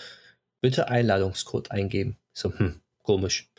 [0.62, 2.18] bitte Einladungscode eingeben.
[2.34, 3.50] Ich so, hm, komisch.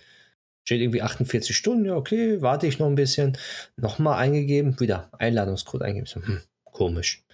[0.65, 3.37] Steht irgendwie 48 Stunden, ja, okay, warte ich noch ein bisschen.
[3.77, 6.07] Nochmal eingegeben, wieder Einladungscode eingeben.
[6.07, 7.25] So, hm, komisch.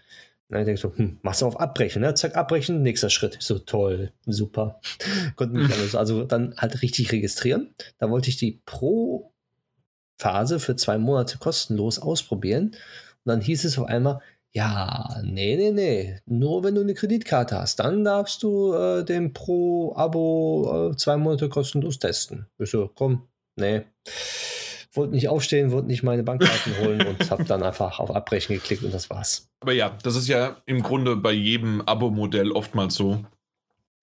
[0.49, 2.15] Dann denke ich so, hm, machst du auf Abbrechen, ne?
[2.15, 3.37] Zack, abbrechen, nächster Schritt.
[3.41, 4.81] Ich so, toll, super.
[5.37, 7.75] Konnten mich also, also dann halt richtig registrieren.
[7.99, 9.33] Da wollte ich die Pro
[10.19, 12.67] Phase für zwei Monate kostenlos ausprobieren.
[12.67, 12.77] Und
[13.25, 14.21] dann hieß es auf einmal,
[14.57, 19.35] ja, nee, nee, nee, nur wenn du eine Kreditkarte hast, dann darfst du äh, den
[19.35, 22.47] Pro-Abo äh, zwei Monate kostenlos testen.
[22.59, 23.83] Ich so, komm, nee.
[24.95, 28.83] Wollte nicht aufstehen, wollte nicht meine Bankkarten holen und habe dann einfach auf Abbrechen geklickt
[28.83, 29.51] und das war's.
[29.61, 33.25] Aber ja, das ist ja im Grunde bei jedem Abo-Modell oftmals so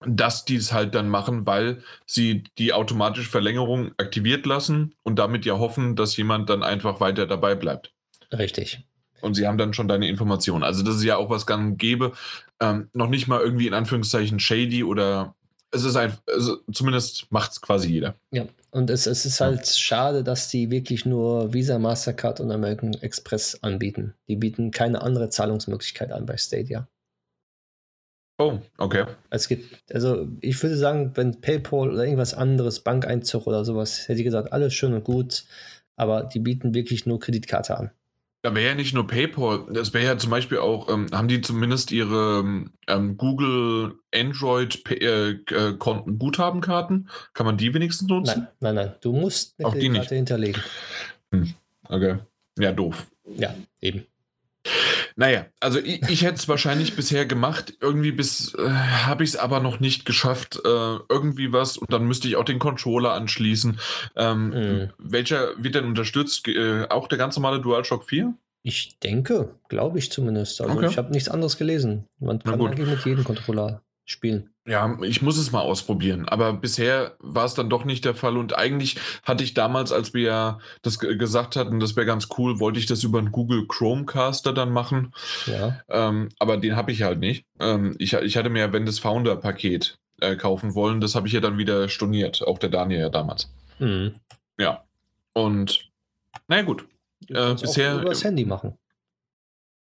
[0.06, 5.46] dass die es halt dann machen, weil sie die automatische Verlängerung aktiviert lassen und damit
[5.46, 7.94] ja hoffen, dass jemand dann einfach weiter dabei bleibt.
[8.30, 8.84] Richtig.
[9.24, 10.62] Und sie haben dann schon deine Informationen.
[10.62, 12.12] Also das ist ja auch was gang gäbe.
[12.60, 15.34] Ähm, noch nicht mal irgendwie in Anführungszeichen shady oder
[15.74, 18.14] es ist ein, also zumindest macht es quasi jeder.
[18.30, 22.94] Ja, und es, es ist halt schade, dass die wirklich nur Visa, Mastercard und American
[22.94, 24.14] Express anbieten.
[24.28, 26.86] Die bieten keine andere Zahlungsmöglichkeit an bei Stadia.
[28.38, 29.04] Oh, okay.
[29.30, 34.20] Es gibt, also ich würde sagen, wenn PayPal oder irgendwas anderes, Bankeinzug oder sowas, hätte
[34.20, 35.44] ich gesagt, alles schön und gut,
[35.96, 37.90] aber die bieten wirklich nur Kreditkarte an.
[38.44, 41.40] Da wäre ja nicht nur PayPal, das wäre ja zum Beispiel auch, ähm, haben die
[41.40, 42.44] zumindest ihre
[42.86, 47.08] ähm, Google Android äh, äh, Konten Guthabenkarten?
[47.32, 48.40] Kann man die wenigstens nutzen?
[48.60, 48.94] Nein, nein, nein.
[49.00, 50.62] Du musst eine Kreditkarte hinterlegen.
[51.32, 51.54] Hm,
[51.88, 52.18] okay.
[52.58, 53.06] Ja, doof.
[53.34, 54.04] Ja, eben.
[55.16, 57.74] Naja, also ich, ich hätte es wahrscheinlich bisher gemacht.
[57.80, 60.60] Irgendwie bis äh, habe ich es aber noch nicht geschafft.
[60.64, 63.78] Äh, irgendwie was und dann müsste ich auch den Controller anschließen.
[64.16, 64.90] Ähm, mhm.
[64.98, 66.48] Welcher wird denn unterstützt?
[66.48, 68.34] Äh, auch der ganz normale DualShock 4?
[68.66, 70.60] Ich denke, glaube ich zumindest.
[70.60, 70.88] Also okay.
[70.88, 72.06] ich habe nichts anderes gelesen.
[72.18, 74.50] Man kann eigentlich mit jedem Controller spielen.
[74.66, 76.28] Ja, ich muss es mal ausprobieren.
[76.28, 78.36] Aber bisher war es dann doch nicht der Fall.
[78.36, 82.60] Und eigentlich hatte ich damals, als wir ja das gesagt hatten, das wäre ganz cool,
[82.60, 85.12] wollte ich das über einen Google Chromecaster dann machen.
[85.46, 85.80] Ja.
[85.88, 87.44] Ähm, aber den habe ich halt nicht.
[87.60, 91.00] Ähm, ich, ich hatte mir ja Wendes Founder-Paket äh, kaufen wollen.
[91.00, 92.42] Das habe ich ja dann wieder storniert.
[92.46, 93.52] Auch der Daniel ja damals.
[93.78, 94.14] Mhm.
[94.58, 94.84] Ja.
[95.34, 95.90] Und
[96.48, 96.86] naja, gut.
[97.28, 97.96] Äh, bisher.
[97.96, 98.78] Auch übers Handy machen.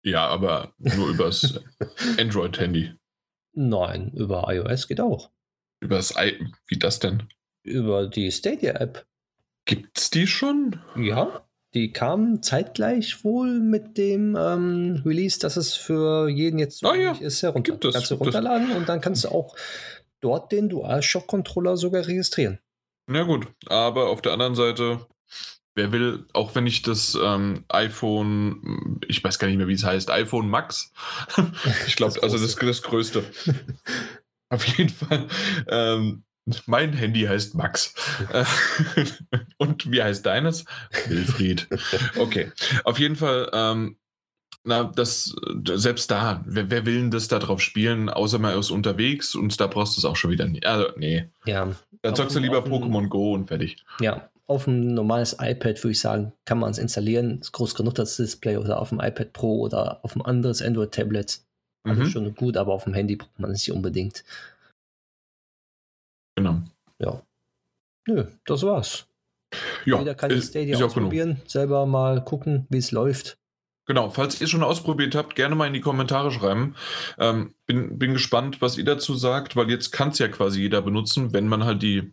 [0.03, 1.61] Ja, aber nur übers
[2.19, 2.93] Android-Handy.
[3.61, 5.31] Nein, über iOS geht auch.
[5.81, 6.39] Über das I
[6.69, 7.25] Wie das denn?
[7.65, 9.05] Über die Stadia-App.
[9.65, 10.81] Gibt's die schon?
[10.97, 11.45] Ja,
[11.75, 17.13] die kam zeitgleich wohl mit dem ähm, Release, dass es für jeden jetzt ah, ja.
[17.13, 17.73] ist, herunter.
[17.73, 19.57] Gibt es, kannst du runterladen und dann kannst du auch
[20.21, 22.61] dort den DualShock-Controller sogar registrieren.
[23.09, 25.01] Na gut, aber auf der anderen Seite,
[25.79, 29.85] wer will, auch wenn ich das ähm, iPhone, ich weiß gar nicht mehr, wie es
[29.85, 30.93] heißt, iPhone Max,
[31.87, 33.25] ich glaube, also das, das Größte.
[34.51, 35.27] Auf jeden Fall.
[35.69, 36.25] Ähm,
[36.67, 37.95] mein Handy heißt Max.
[39.59, 40.65] Und wie heißt deines?
[41.07, 41.69] Wilfried.
[42.17, 42.51] Okay.
[42.85, 43.99] Auf jeden Fall, ähm,
[44.65, 45.37] na, das,
[45.75, 49.61] selbst da, wer, wer, will denn das da drauf spielen, außer man ist unterwegs und
[49.61, 50.65] da brauchst du es auch schon wieder nicht.
[50.65, 51.29] Also, nee.
[51.45, 51.69] Ja.
[52.01, 53.85] Dann zockst du lieber Pokémon Go und fertig.
[54.01, 57.39] Ja, auf ein normales iPad, würde ich sagen, kann man es installieren.
[57.41, 61.41] Ist groß genug das Display oder auf dem iPad Pro oder auf ein anderes Android-Tablet.
[61.85, 62.09] Also mhm.
[62.09, 64.25] schon gut, aber auf dem Handy braucht man es nicht unbedingt.
[66.37, 66.63] Genau.
[66.99, 67.23] Ja.
[68.07, 69.07] Nö, das war's.
[69.85, 71.51] Ja, Jeder kann die Stadia ausprobieren, genug.
[71.51, 73.39] selber mal gucken, wie es läuft.
[73.87, 76.75] Genau, falls ihr schon ausprobiert habt, gerne mal in die Kommentare schreiben.
[77.19, 80.83] Ähm, bin, bin gespannt, was ihr dazu sagt, weil jetzt kann es ja quasi jeder
[80.83, 82.13] benutzen, wenn man halt die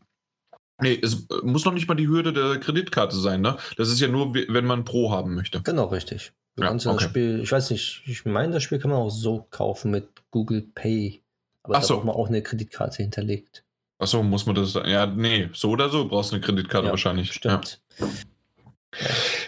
[0.81, 3.57] Nee, es muss noch nicht mal die Hürde der Kreditkarte sein, ne?
[3.77, 5.61] Das ist ja nur, wenn man Pro haben möchte.
[5.61, 6.33] Genau, richtig.
[6.55, 6.95] Du ja, kannst okay.
[6.95, 10.07] das Spiel, ich weiß nicht, ich meine, das Spiel kann man auch so kaufen mit
[10.31, 11.21] Google Pay.
[11.63, 11.97] Aber Ach da so.
[11.97, 13.63] hat man auch eine Kreditkarte hinterlegt.
[13.97, 14.73] Achso, muss man das.
[14.73, 17.31] Ja, nee, so oder so brauchst du eine Kreditkarte ja, wahrscheinlich.
[17.31, 17.81] Stimmt.
[17.97, 18.07] Ja.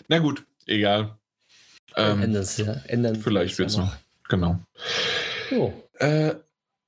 [0.07, 1.17] Na gut, egal.
[1.95, 3.95] Ähm, ändern, ja, ändern vielleicht wird es noch.
[4.30, 4.59] Genau.
[5.51, 5.73] Oh.
[5.93, 6.36] Äh,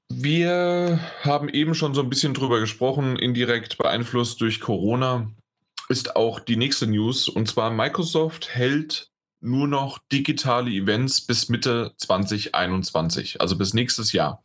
[0.09, 5.31] wir haben eben schon so ein bisschen drüber gesprochen, indirekt beeinflusst durch Corona
[5.87, 9.09] ist auch die nächste News und zwar Microsoft hält
[9.41, 14.43] nur noch digitale Events bis Mitte 2021, also bis nächstes Jahr.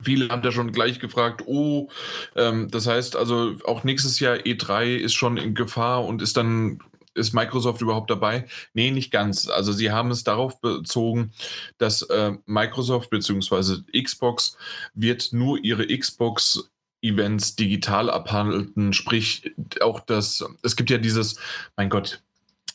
[0.00, 1.88] Viele haben da schon gleich gefragt, oh,
[2.34, 6.80] ähm, das heißt also auch nächstes Jahr E3 ist schon in Gefahr und ist dann
[7.14, 8.46] ist Microsoft überhaupt dabei?
[8.74, 9.48] Nee, nicht ganz.
[9.48, 11.32] Also sie haben es darauf bezogen,
[11.78, 13.82] dass äh, Microsoft bzw.
[14.02, 14.56] Xbox
[14.94, 16.70] wird nur ihre Xbox
[17.02, 21.36] Events digital abhandeln, sprich auch das, es gibt ja dieses,
[21.76, 22.22] mein Gott,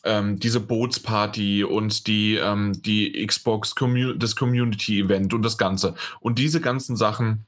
[0.04, 5.96] ähm, diese Bootsparty und die, ähm, die Xbox, Commu das Community Event und das Ganze.
[6.20, 7.46] Und diese ganzen Sachen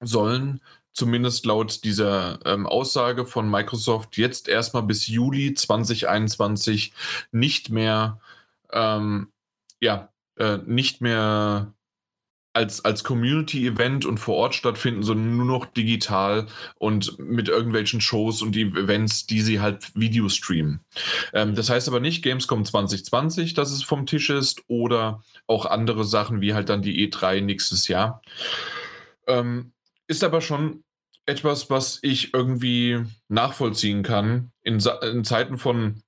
[0.00, 0.60] sollen
[0.92, 6.92] zumindest laut dieser ähm, Aussage von Microsoft jetzt erstmal bis Juli 2021
[7.30, 8.20] nicht mehr,
[8.72, 9.28] ähm,
[9.80, 11.72] ja, äh, nicht mehr
[12.54, 16.46] als, als Community-Event und vor Ort stattfinden, sondern nur noch digital
[16.78, 20.80] und mit irgendwelchen Shows und Events, die sie halt Video streamen.
[21.32, 26.04] Ähm, das heißt aber nicht Gamescom 2020, dass es vom Tisch ist oder auch andere
[26.04, 28.20] Sachen wie halt dann die E3 nächstes Jahr.
[29.26, 29.72] Ähm,
[30.12, 30.84] ist aber schon
[31.24, 36.02] etwas, was ich irgendwie nachvollziehen kann in, in Zeiten von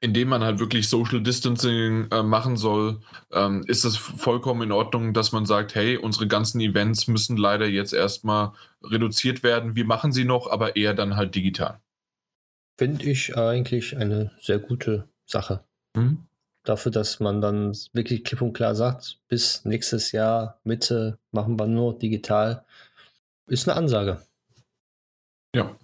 [0.00, 3.00] in dem man halt wirklich Social Distancing äh, machen soll,
[3.32, 7.66] ähm, ist es vollkommen in Ordnung, dass man sagt, hey, unsere ganzen Events müssen leider
[7.66, 9.74] jetzt erstmal reduziert werden.
[9.74, 11.80] Wir machen sie noch, aber eher dann halt digital.
[12.76, 15.64] Finde ich eigentlich eine sehr gute Sache.
[15.96, 16.18] Mhm.
[16.64, 21.66] dafür, dass man dann wirklich klipp und klar sagt, bis nächstes Jahr Mitte machen wir
[21.66, 22.64] nur digital,
[23.48, 24.22] ist eine Ansage.
[25.54, 25.76] Ja.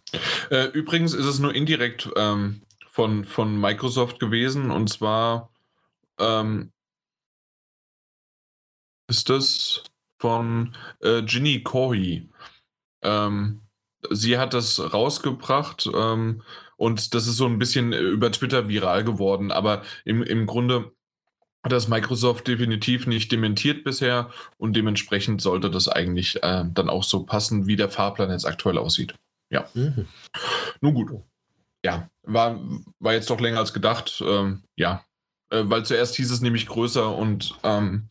[0.50, 5.50] Äh, übrigens ist es nur indirekt ähm, von, von Microsoft gewesen und zwar
[6.18, 6.72] ähm,
[9.08, 9.82] ist das
[10.18, 12.28] von äh, Ginny Corey.
[13.02, 13.62] Ähm,
[14.10, 16.42] sie hat das rausgebracht ähm,
[16.76, 20.92] und das ist so ein bisschen über Twitter viral geworden, aber im, im Grunde
[21.64, 27.04] hat das Microsoft definitiv nicht dementiert bisher und dementsprechend sollte das eigentlich äh, dann auch
[27.04, 29.14] so passen, wie der Fahrplan jetzt aktuell aussieht.
[29.50, 29.66] Ja.
[29.72, 30.06] Mhm.
[30.82, 31.22] Nun gut.
[31.84, 32.60] Ja, war,
[32.98, 34.22] war jetzt doch länger als gedacht.
[34.26, 35.04] Ähm, ja,
[35.50, 38.08] äh, weil zuerst hieß es nämlich größer und ähm,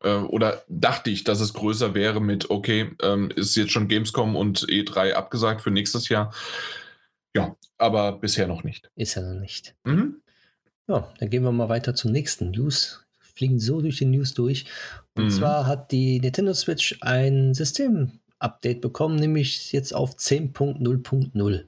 [0.00, 4.36] äh, oder dachte ich, dass es größer wäre mit, okay, ähm, ist jetzt schon Gamescom
[4.36, 6.34] und E3 abgesagt für nächstes Jahr.
[7.34, 8.90] Ja, aber bisher noch nicht.
[8.94, 9.74] Ist ja noch nicht.
[9.84, 10.20] Mhm.
[10.88, 13.04] Ja, dann gehen wir mal weiter zur nächsten News.
[13.18, 14.66] Fliegen so durch die News durch.
[15.14, 15.30] Und mhm.
[15.30, 21.64] zwar hat die Nintendo Switch ein System-Update bekommen, nämlich jetzt auf 10.0.0.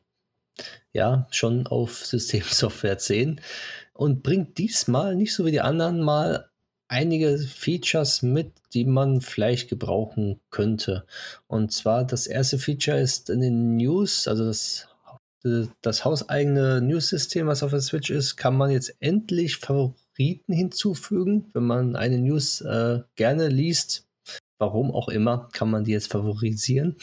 [0.93, 3.41] Ja, schon auf Systemsoftware 10
[3.93, 6.51] und bringt diesmal nicht so wie die anderen mal
[6.89, 11.05] einige Features mit, die man vielleicht gebrauchen könnte.
[11.47, 14.89] Und zwar das erste Feature ist in den News, also das,
[15.83, 21.51] das hauseigene News-System, was auf der Switch ist, kann man jetzt endlich Favoriten hinzufügen.
[21.53, 24.07] Wenn man eine News äh, gerne liest,
[24.59, 26.97] warum auch immer, kann man die jetzt favorisieren.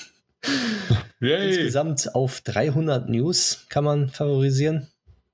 [1.19, 1.49] Yay.
[1.49, 4.87] Insgesamt auf 300 News kann man favorisieren.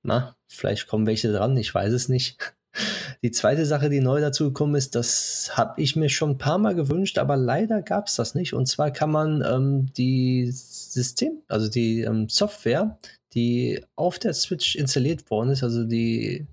[0.04, 2.54] Na, vielleicht kommen welche dran, ich weiß es nicht.
[3.22, 6.58] Die zweite Sache, die neu dazu gekommen ist, das habe ich mir schon ein paar
[6.58, 8.54] Mal gewünscht, aber leider gab es das nicht.
[8.54, 12.98] Und zwar kann man ähm, die System, also die ähm, Software,
[13.34, 16.48] die auf der Switch installiert worden ist, also die,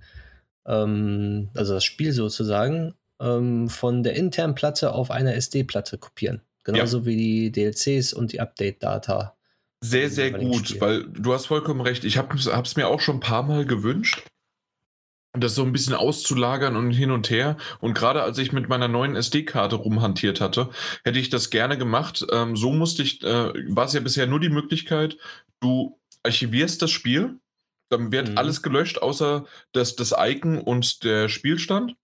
[0.66, 6.42] ähm, also das Spiel sozusagen, ähm, von der internen Platte auf einer SD-Platte kopieren.
[6.64, 7.06] Genauso ja.
[7.06, 9.34] wie die DLCs und die Update-Data.
[9.80, 12.04] Sehr, sehr gut, weil du hast vollkommen recht.
[12.04, 14.26] Ich habe es mir auch schon ein paar Mal gewünscht
[15.40, 17.56] das so ein bisschen auszulagern und hin und her.
[17.80, 20.70] Und gerade als ich mit meiner neuen SD-Karte rumhantiert hatte,
[21.04, 22.26] hätte ich das gerne gemacht.
[22.32, 25.16] Ähm, so musste ich, äh, war es ja bisher nur die Möglichkeit,
[25.60, 27.38] du archivierst das Spiel,
[27.88, 28.38] dann wird mhm.
[28.38, 31.96] alles gelöscht, außer das, das Icon und der Spielstand.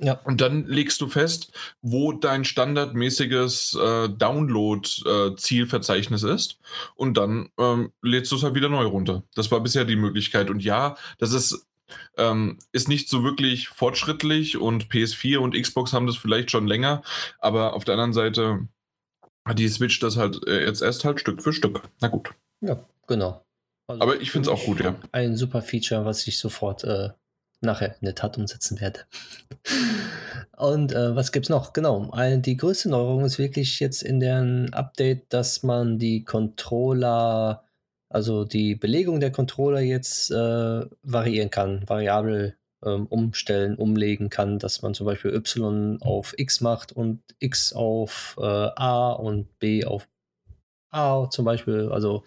[0.00, 0.20] Ja.
[0.24, 1.50] Und dann legst du fest,
[1.82, 6.60] wo dein standardmäßiges äh, Download-Zielverzeichnis äh, ist.
[6.94, 9.24] Und dann ähm, lädst du es halt wieder neu runter.
[9.34, 10.50] Das war bisher die Möglichkeit.
[10.50, 11.66] Und ja, das ist
[12.16, 17.02] ähm, ist nicht so wirklich fortschrittlich und PS4 und Xbox haben das vielleicht schon länger,
[17.38, 18.68] aber auf der anderen Seite
[19.44, 21.82] hat die Switch das halt äh, jetzt erst halt Stück für Stück.
[22.00, 22.30] Na gut.
[22.60, 23.44] Ja, genau.
[23.86, 24.94] Also aber ich finde es auch gut, ja.
[25.12, 27.08] Ein super Feature, was ich sofort äh,
[27.60, 29.00] nachher in der Tat umsetzen werde.
[30.56, 31.72] Und äh, was es noch?
[31.72, 37.64] Genau, eine, die größte Neuerung ist wirklich jetzt in dem Update, dass man die Controller
[38.08, 44.82] also die Belegung der Controller jetzt äh, variieren kann, variabel ähm, umstellen, umlegen kann, dass
[44.82, 50.08] man zum Beispiel Y auf X macht und X auf äh, A und B auf
[50.90, 51.90] A zum Beispiel.
[51.90, 52.24] Also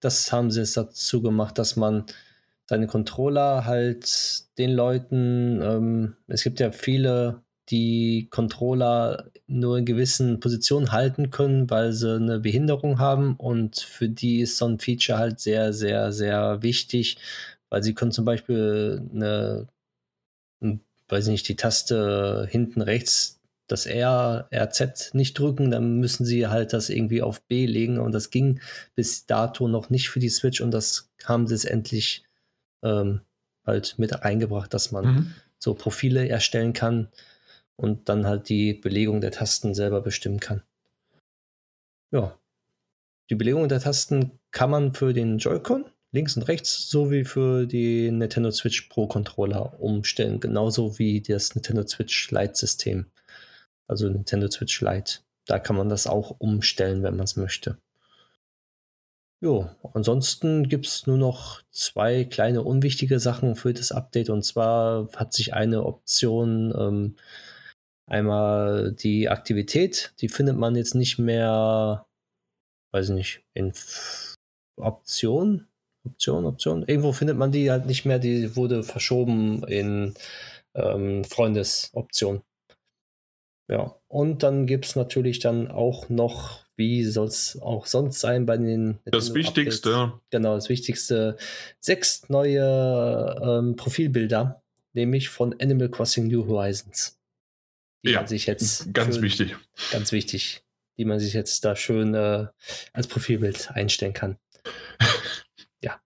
[0.00, 2.04] das haben sie jetzt dazu gemacht, dass man
[2.66, 10.40] seine Controller halt den Leuten, ähm, es gibt ja viele die Controller nur in gewissen
[10.40, 13.36] Positionen halten können, weil sie eine Behinderung haben.
[13.36, 17.18] Und für die ist so ein Feature halt sehr, sehr, sehr wichtig,
[17.68, 19.68] weil sie können zum Beispiel eine,
[21.08, 26.46] weiß ich nicht, die Taste hinten rechts, das R, RZ nicht drücken, dann müssen sie
[26.46, 27.98] halt das irgendwie auf B legen.
[27.98, 28.60] Und das ging
[28.94, 32.24] bis dato noch nicht für die Switch und das haben sie es endlich
[32.82, 33.20] ähm,
[33.66, 35.34] halt mit eingebracht, dass man mhm.
[35.58, 37.08] so Profile erstellen kann
[37.78, 40.62] und dann halt die Belegung der Tasten selber bestimmen kann.
[42.10, 42.38] Ja.
[43.30, 48.10] Die Belegung der Tasten kann man für den Joy-Con links und rechts sowie für die
[48.10, 53.06] Nintendo Switch Pro Controller umstellen, genauso wie das Nintendo Switch Lite System.
[53.86, 55.20] Also Nintendo Switch Lite.
[55.46, 57.78] Da kann man das auch umstellen, wenn man es möchte.
[59.40, 64.30] Jo, ansonsten gibt es nur noch zwei kleine unwichtige Sachen für das Update.
[64.30, 67.16] Und zwar hat sich eine Option ähm,
[68.08, 72.06] Einmal die Aktivität, die findet man jetzt nicht mehr,
[72.92, 73.72] weiß ich nicht, in
[74.76, 75.66] Option,
[76.06, 76.84] Option, Option.
[76.86, 80.14] Irgendwo findet man die halt nicht mehr, die wurde verschoben in
[80.74, 82.42] ähm, Freundesoption.
[83.70, 88.46] Ja, und dann gibt es natürlich dann auch noch, wie soll es auch sonst sein
[88.46, 88.98] bei den.
[89.04, 89.94] Das Wichtigste.
[89.94, 91.36] Updates, genau, das Wichtigste.
[91.78, 94.62] Sechs neue ähm, Profilbilder
[94.94, 97.17] nämlich von Animal Crossing New Horizons.
[98.04, 99.56] Die ja, sich jetzt ganz schön, wichtig.
[99.90, 100.62] Ganz wichtig,
[100.96, 102.46] die man sich jetzt da schön äh,
[102.92, 104.38] als Profilbild einstellen kann.
[105.82, 106.00] ja.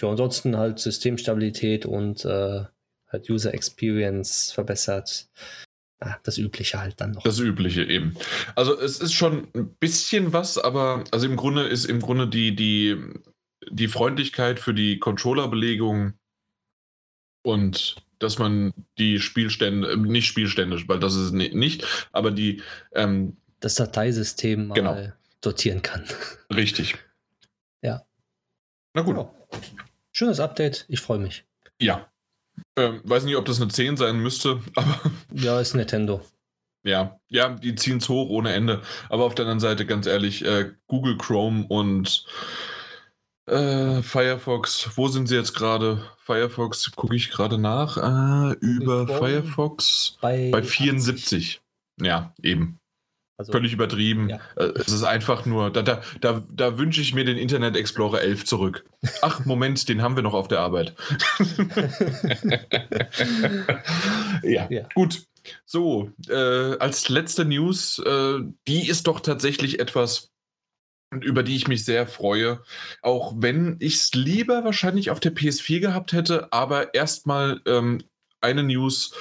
[0.00, 2.64] Ja, ansonsten halt Systemstabilität und äh,
[3.08, 5.28] halt User Experience verbessert.
[6.02, 7.22] Ah, das Übliche halt dann noch.
[7.24, 8.16] Das Übliche eben.
[8.56, 12.56] Also es ist schon ein bisschen was, aber also im Grunde ist im Grunde die,
[12.56, 12.96] die,
[13.70, 16.14] die Freundlichkeit für die Controllerbelegung
[17.42, 22.62] und dass man die Spielstände, äh, nicht Spielstände, weil das ist nicht, aber die
[22.92, 25.12] ähm, das Dateisystem mal genau.
[25.40, 26.04] dotieren kann.
[26.54, 26.96] Richtig.
[27.82, 28.04] Ja.
[28.94, 29.16] Na gut.
[29.16, 29.32] Ja.
[30.12, 31.44] Schönes Update, ich freue mich.
[31.80, 32.06] Ja.
[32.76, 35.00] Ähm, weiß nicht, ob das eine 10 sein müsste, aber.
[35.32, 36.24] Ja, ist Nintendo.
[36.82, 38.80] Ja, ja, die ziehen es hoch ohne Ende.
[39.10, 42.24] Aber auf der anderen Seite, ganz ehrlich, äh, Google Chrome und
[43.50, 46.02] äh, Firefox, wo sind sie jetzt gerade?
[46.18, 47.96] Firefox gucke ich gerade nach.
[47.96, 51.30] Äh, über Firefox bei, bei 74.
[51.30, 51.60] 80.
[52.00, 52.78] Ja, eben.
[53.36, 54.28] Also, Völlig übertrieben.
[54.28, 54.38] Ja.
[54.56, 58.20] Äh, es ist einfach nur, da, da, da, da wünsche ich mir den Internet Explorer
[58.20, 58.84] 11 zurück.
[59.22, 60.94] Ach, Moment, den haben wir noch auf der Arbeit.
[64.42, 64.66] ja.
[64.68, 65.22] ja, gut.
[65.64, 70.30] So, äh, als letzte News, äh, die ist doch tatsächlich etwas,
[71.10, 72.62] über die ich mich sehr freue.
[73.02, 78.02] Auch wenn ich es lieber wahrscheinlich auf der PS4 gehabt hätte, aber erstmal ähm,
[78.40, 79.14] eine News.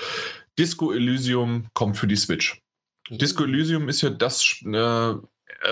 [0.57, 2.61] Disco Elysium kommt für die Switch.
[3.09, 5.15] Disco Elysium ist ja das äh,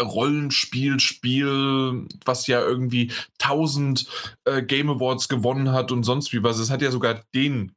[0.02, 3.12] Rollenspiel, Spiel, was ja irgendwie
[3.42, 4.08] 1000
[4.46, 6.58] äh, Game Awards gewonnen hat und sonst wie was.
[6.58, 7.74] Es hat ja sogar den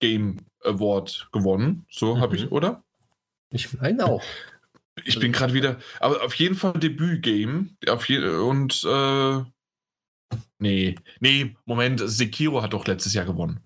[0.00, 1.86] Game Award gewonnen.
[1.90, 2.20] So mhm.
[2.20, 2.82] habe ich, oder?
[3.50, 4.22] Ich meine auch.
[5.04, 7.76] Ich bin gerade wieder, aber auf jeden Fall Debüt-Game.
[7.86, 9.42] und äh,
[10.58, 13.60] nee, nee, Moment, Sekiro hat doch letztes Jahr gewonnen.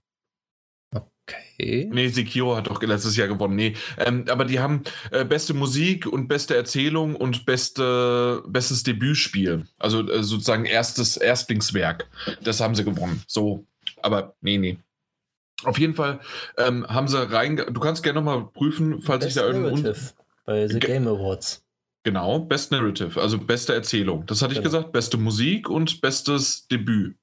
[1.28, 1.88] Okay.
[1.92, 3.56] Nee, Sekiro hat doch letztes Jahr gewonnen.
[3.56, 9.66] Nee, ähm, aber die haben äh, beste Musik und beste Erzählung und beste, bestes Debütspiel.
[9.78, 12.08] Also äh, sozusagen erstes Erstlingswerk.
[12.42, 13.22] Das haben sie gewonnen.
[13.26, 13.66] So,
[14.02, 14.78] aber nee, nee.
[15.64, 16.20] Auf jeden Fall
[16.58, 17.56] ähm, haben sie rein.
[17.56, 19.92] Du kannst gerne nochmal prüfen, falls Best ich da irgendwo
[20.46, 21.62] bei The Game Awards.
[22.04, 24.24] Genau, Best Narrative, also beste Erzählung.
[24.26, 24.70] Das hatte ich genau.
[24.70, 27.16] gesagt, beste Musik und bestes Debüt.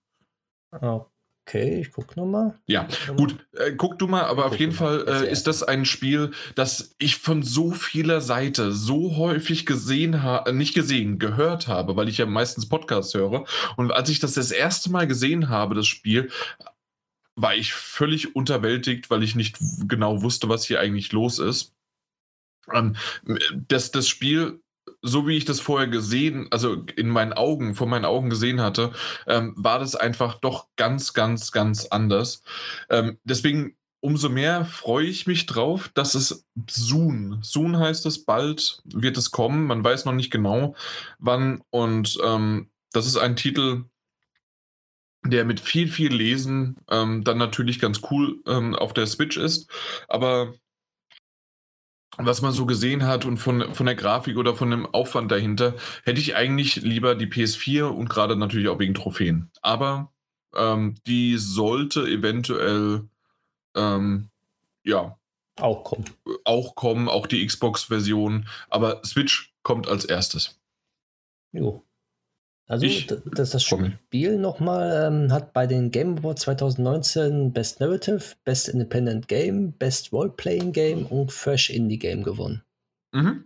[1.46, 2.60] Okay, ich gucke nochmal.
[2.68, 6.32] Ja, gut, äh, guck du mal, aber auf jeden Fall äh, ist das ein Spiel,
[6.56, 11.96] das ich von so vieler Seite so häufig gesehen habe, äh, nicht gesehen, gehört habe,
[11.96, 13.46] weil ich ja meistens Podcasts höre.
[13.78, 16.30] Und als ich das das erste Mal gesehen habe, das Spiel,
[17.36, 19.58] war ich völlig unterwältigt, weil ich nicht
[19.88, 21.74] genau wusste, was hier eigentlich los ist.
[22.72, 22.95] Ähm,
[23.68, 24.61] das, das Spiel,
[25.01, 28.91] so wie ich das vorher gesehen, also in meinen Augen, vor meinen Augen gesehen hatte,
[29.28, 32.41] ähm, war das einfach doch ganz, ganz, ganz anders.
[32.89, 38.82] Ähm, deswegen umso mehr freue ich mich drauf, dass es soon, soon heißt es, bald
[38.84, 39.66] wird es kommen.
[39.66, 40.76] Man weiß noch nicht genau
[41.20, 41.64] wann.
[41.70, 43.86] Und ähm, das ist ein Titel,
[45.26, 49.70] der mit viel, viel Lesen ähm, dann natürlich ganz cool ähm, auf der Switch ist.
[50.09, 50.53] Aber
[52.18, 55.76] was man so gesehen hat und von, von der Grafik oder von dem Aufwand dahinter,
[56.03, 59.49] hätte ich eigentlich lieber die PS4 und gerade natürlich auch wegen Trophäen.
[59.61, 60.11] Aber
[60.55, 63.07] ähm, die sollte eventuell
[63.76, 64.30] ähm,
[64.84, 65.18] ja
[65.59, 66.05] auch kommen.
[66.45, 68.47] Auch kommen, auch die Xbox-Version.
[68.70, 70.59] Aber Switch kommt als erstes.
[71.51, 71.84] Jo.
[72.68, 78.36] Also ich, das, das Spiel nochmal ähm, hat bei den Game Awards 2019 Best Narrative,
[78.45, 82.64] Best Independent Game, Best Role-Playing Game und Fresh Indie Game gewonnen.
[83.14, 83.45] Mhm.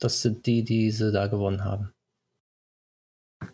[0.00, 1.92] Das sind die, die sie da gewonnen haben.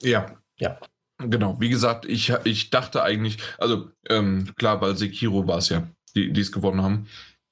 [0.02, 0.40] Ja.
[0.58, 0.78] Ja.
[1.18, 5.88] Genau, wie gesagt, ich, ich dachte eigentlich, also ähm, klar, weil Sekiro war es ja,
[6.14, 7.06] die es gewonnen haben.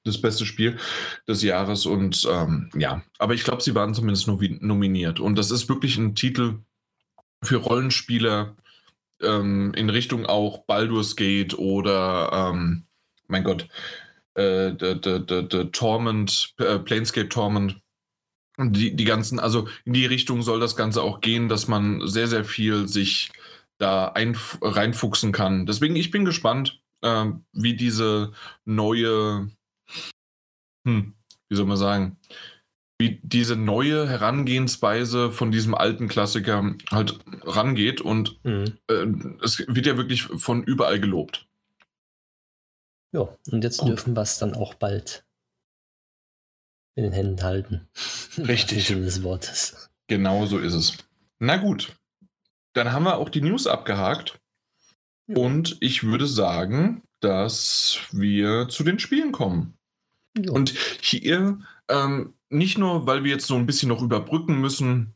[0.05, 0.77] Das beste Spiel
[1.29, 5.21] des Jahres und ähm, ja, aber ich glaube, sie waren zumindest nominiert.
[5.21, 6.59] Und das ist wirklich ein Titel,
[7.43, 8.55] für Rollenspieler
[9.21, 12.85] ähm, in Richtung auch Baldur's Gate oder, ähm,
[13.27, 13.67] mein Gott,
[14.35, 14.73] äh,
[15.71, 17.79] Torment, äh, Planescape Torment.
[18.57, 22.27] Die, die ganzen, also in die Richtung soll das Ganze auch gehen, dass man sehr,
[22.27, 23.31] sehr viel sich
[23.79, 25.65] da ein, reinfuchsen kann.
[25.65, 28.31] Deswegen, ich bin gespannt, äh, wie diese
[28.63, 29.49] neue,
[30.85, 31.15] hm,
[31.49, 32.17] wie soll man sagen,
[33.03, 38.77] wie diese neue Herangehensweise von diesem alten Klassiker halt rangeht und mhm.
[38.87, 39.05] äh,
[39.43, 41.45] es wird ja wirklich von überall gelobt.
[43.11, 45.25] Ja, und jetzt dürfen wir es dann auch bald
[46.95, 47.89] in den Händen halten.
[48.37, 48.87] Richtig.
[48.87, 49.89] des Wortes.
[50.07, 50.97] Genau so ist es.
[51.39, 51.93] Na gut,
[52.71, 54.39] dann haben wir auch die News abgehakt.
[55.27, 55.35] Ja.
[55.35, 59.73] Und ich würde sagen, dass wir zu den Spielen kommen.
[60.37, 60.53] Ja.
[60.53, 60.69] Und
[61.01, 65.13] hier, ähm, nicht nur, weil wir jetzt so ein bisschen noch überbrücken müssen,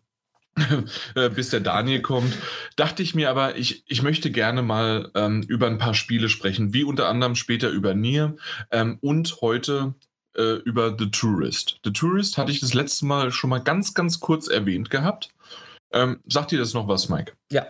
[1.16, 2.36] äh, bis der Daniel kommt,
[2.76, 6.74] dachte ich mir aber, ich, ich möchte gerne mal ähm, über ein paar Spiele sprechen,
[6.74, 8.36] wie unter anderem später über Nier
[8.72, 9.94] ähm, und heute
[10.36, 11.80] äh, über The Tourist.
[11.84, 15.30] The Tourist hatte ich das letzte Mal schon mal ganz, ganz kurz erwähnt gehabt.
[15.92, 17.34] Ähm, sagt dir das noch was, Mike?
[17.52, 17.68] Ja,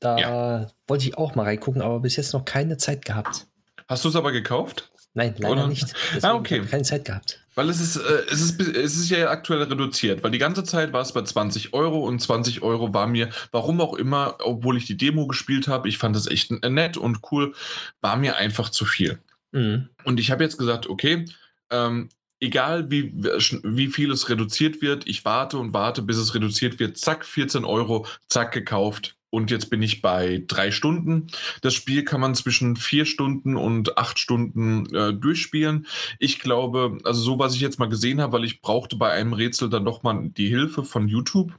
[0.00, 3.46] da wollte ich auch mal reingucken, aber bis jetzt noch keine Zeit gehabt.
[3.88, 4.90] Hast du es aber gekauft?
[5.14, 5.68] Nein, leider Oder?
[5.68, 5.92] nicht.
[6.22, 6.56] Ah, okay.
[6.56, 7.41] habe ich keine Zeit gehabt.
[7.54, 10.92] Weil es ist, äh, es, ist, es ist ja aktuell reduziert, weil die ganze Zeit
[10.92, 14.86] war es bei 20 Euro und 20 Euro war mir, warum auch immer, obwohl ich
[14.86, 17.54] die Demo gespielt habe, ich fand das echt nett und cool,
[18.00, 19.18] war mir einfach zu viel.
[19.52, 19.88] Mhm.
[20.04, 21.26] Und ich habe jetzt gesagt, okay,
[21.70, 22.08] ähm,
[22.40, 26.98] egal wie, wie viel es reduziert wird, ich warte und warte, bis es reduziert wird,
[26.98, 29.14] zack, 14 Euro, zack, gekauft.
[29.32, 31.28] Und jetzt bin ich bei drei Stunden.
[31.62, 35.86] Das Spiel kann man zwischen vier Stunden und acht Stunden äh, durchspielen.
[36.18, 39.32] Ich glaube, also so was ich jetzt mal gesehen habe, weil ich brauchte bei einem
[39.32, 41.54] Rätsel dann doch mal die Hilfe von YouTube.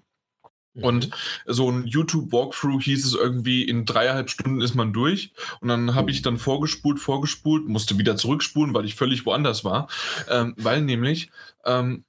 [0.75, 0.83] Mhm.
[0.83, 1.09] Und
[1.47, 5.33] so ein YouTube-Walkthrough hieß es irgendwie, in dreieinhalb Stunden ist man durch.
[5.59, 9.87] Und dann habe ich dann vorgespult, vorgespult, musste wieder zurückspulen, weil ich völlig woanders war.
[10.29, 11.31] Ähm, weil nämlich
[11.65, 12.03] ähm,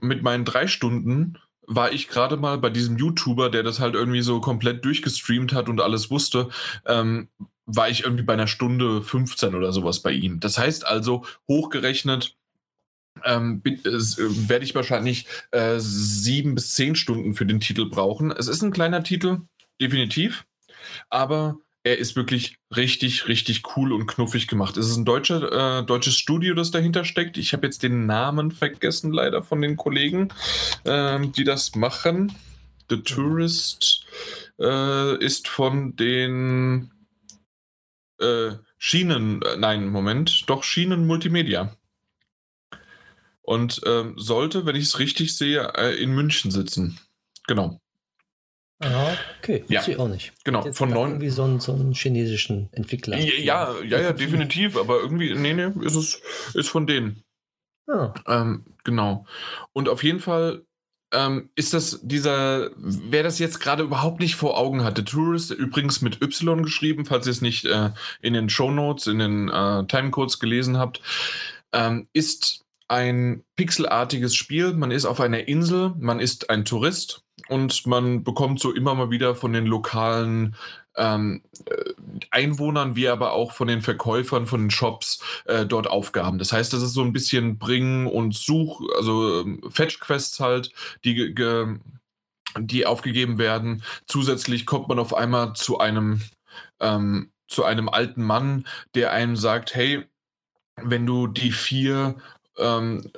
[0.00, 1.36] mit meinen drei Stunden
[1.74, 5.68] war ich gerade mal bei diesem YouTuber, der das halt irgendwie so komplett durchgestreamt hat
[5.68, 6.48] und alles wusste,
[6.86, 7.28] ähm,
[7.66, 10.40] war ich irgendwie bei einer Stunde 15 oder sowas bei ihm.
[10.40, 12.36] Das heißt also, hochgerechnet,
[13.24, 18.30] ähm, äh, äh, werde ich wahrscheinlich äh, sieben bis zehn Stunden für den Titel brauchen.
[18.30, 19.42] Es ist ein kleiner Titel,
[19.80, 20.44] definitiv,
[21.10, 24.76] aber er ist wirklich richtig, richtig cool und knuffig gemacht.
[24.76, 27.36] Es ist ein deutscher, äh, deutsches Studio, das dahinter steckt.
[27.36, 30.28] Ich habe jetzt den Namen vergessen, leider von den Kollegen,
[30.84, 32.32] ähm, die das machen.
[32.88, 34.04] The Tourist
[34.60, 36.92] äh, ist von den
[38.20, 41.76] äh, Schienen, äh, nein, Moment, doch Schienen Multimedia.
[43.42, 47.00] Und ähm, sollte, wenn ich es richtig sehe, äh, in München sitzen.
[47.48, 47.80] Genau,
[48.82, 49.64] Ah, okay.
[49.68, 49.86] Ja.
[49.86, 50.32] Ich auch nicht.
[50.44, 50.64] genau.
[50.64, 51.10] Jetzt Von neun.
[51.10, 53.16] Irgendwie so einen, so einen chinesischen Entwickler.
[53.18, 54.76] Ja, ja, ja, definitiv.
[54.76, 56.20] Aber irgendwie, nee, nee, ist es
[56.54, 57.22] ist von denen.
[57.88, 59.26] Ah, Ähm, genau.
[59.72, 60.64] Und auf jeden Fall
[61.12, 66.00] ähm, ist das dieser, wer das jetzt gerade überhaupt nicht vor Augen hatte, Tourist, übrigens
[66.00, 69.86] mit Y geschrieben, falls ihr es nicht äh, in den Show Notes, in den äh,
[69.86, 71.02] Timecodes gelesen habt,
[71.72, 74.72] ähm, ist ein pixelartiges Spiel.
[74.74, 77.22] Man ist auf einer Insel, man ist ein Tourist
[77.52, 80.56] und man bekommt so immer mal wieder von den lokalen
[80.96, 81.92] ähm, äh,
[82.30, 86.38] Einwohnern, wie aber auch von den Verkäufern, von den Shops äh, dort Aufgaben.
[86.38, 90.70] Das heißt, das ist so ein bisschen Bringen und Such, also ähm, Fetch-Quests halt,
[91.04, 91.34] die,
[92.58, 93.82] die aufgegeben werden.
[94.06, 96.22] Zusätzlich kommt man auf einmal zu einem,
[96.80, 100.04] ähm, zu einem alten Mann, der einem sagt, hey,
[100.76, 102.16] wenn du die vier
[102.58, 103.10] ähm,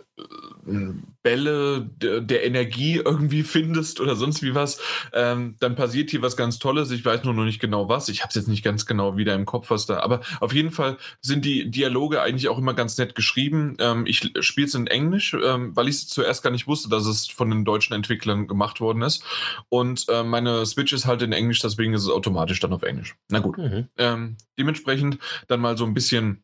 [1.22, 4.80] Bälle de- der Energie irgendwie findest oder sonst wie was,
[5.12, 6.90] ähm, dann passiert hier was ganz Tolles.
[6.90, 8.08] Ich weiß nur noch nicht genau was.
[8.08, 10.00] Ich habe es jetzt nicht ganz genau wieder im Kopf, was da.
[10.00, 13.76] Aber auf jeden Fall sind die Dialoge eigentlich auch immer ganz nett geschrieben.
[13.80, 17.06] Ähm, ich spiele es in Englisch, ähm, weil ich es zuerst gar nicht wusste, dass
[17.06, 19.24] es von den deutschen Entwicklern gemacht worden ist.
[19.68, 23.16] Und äh, meine Switch ist halt in Englisch, deswegen ist es automatisch dann auf Englisch.
[23.28, 23.58] Na gut.
[23.58, 23.88] mhm.
[23.96, 25.18] Ähm, dementsprechend
[25.48, 26.43] dann mal so ein bisschen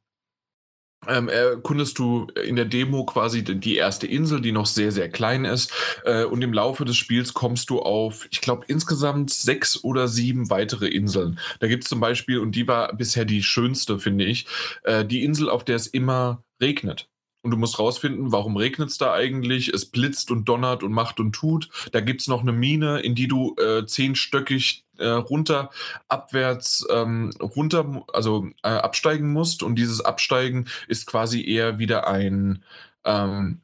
[1.09, 5.45] ähm, erkundest du in der Demo quasi die erste Insel, die noch sehr, sehr klein
[5.45, 5.73] ist.
[6.05, 10.51] Äh, und im Laufe des Spiels kommst du auf, ich glaube, insgesamt sechs oder sieben
[10.51, 11.39] weitere Inseln.
[11.61, 14.47] Da gibt es zum Beispiel, und die war bisher die schönste, finde ich,
[14.83, 17.09] äh, die Insel, auf der es immer regnet.
[17.43, 19.69] Und du musst rausfinden, warum regnet es da eigentlich?
[19.69, 21.71] Es blitzt und donnert und macht und tut.
[21.93, 25.71] Da gibt es noch eine Mine, in die du äh, zehnstöckig äh, runter,
[26.09, 29.63] abwärts ähm, runter, also äh, absteigen musst.
[29.63, 32.65] Und dieses Absteigen ist quasi eher wieder ein,
[33.05, 33.61] ähm,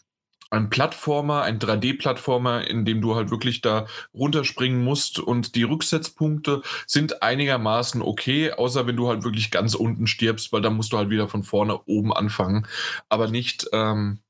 [0.51, 5.19] ein Plattformer, ein 3D-Plattformer, in dem du halt wirklich da runterspringen musst.
[5.19, 10.63] Und die Rücksetzpunkte sind einigermaßen okay, außer wenn du halt wirklich ganz unten stirbst, weil
[10.63, 12.67] dann musst du halt wieder von vorne oben anfangen.
[13.09, 14.21] Aber nicht ähm,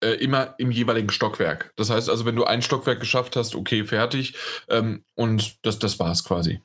[0.00, 1.72] äh, immer im jeweiligen Stockwerk.
[1.76, 4.34] Das heißt also, wenn du ein Stockwerk geschafft hast, okay, fertig.
[4.68, 6.60] Ähm, und das, das war's quasi.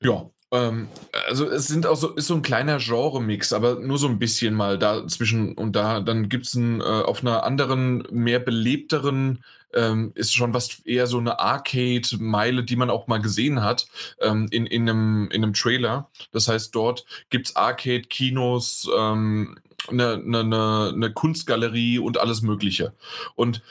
[0.00, 0.30] Ja.
[0.52, 0.88] Ähm,
[1.26, 4.54] also es sind auch so, ist so ein kleiner Genre-Mix, aber nur so ein bisschen
[4.54, 6.00] mal dazwischen und da.
[6.00, 9.42] Dann gibt es äh, auf einer anderen, mehr belebteren,
[9.74, 13.86] ähm, ist schon was eher so eine Arcade-Meile, die man auch mal gesehen hat
[14.20, 16.10] ähm, in, in, einem, in einem Trailer.
[16.32, 19.58] Das heißt, dort gibt es Arcade-Kinos, ähm,
[19.88, 22.94] eine, eine, eine, Kunstgalerie und alles Mögliche.
[23.34, 23.62] Und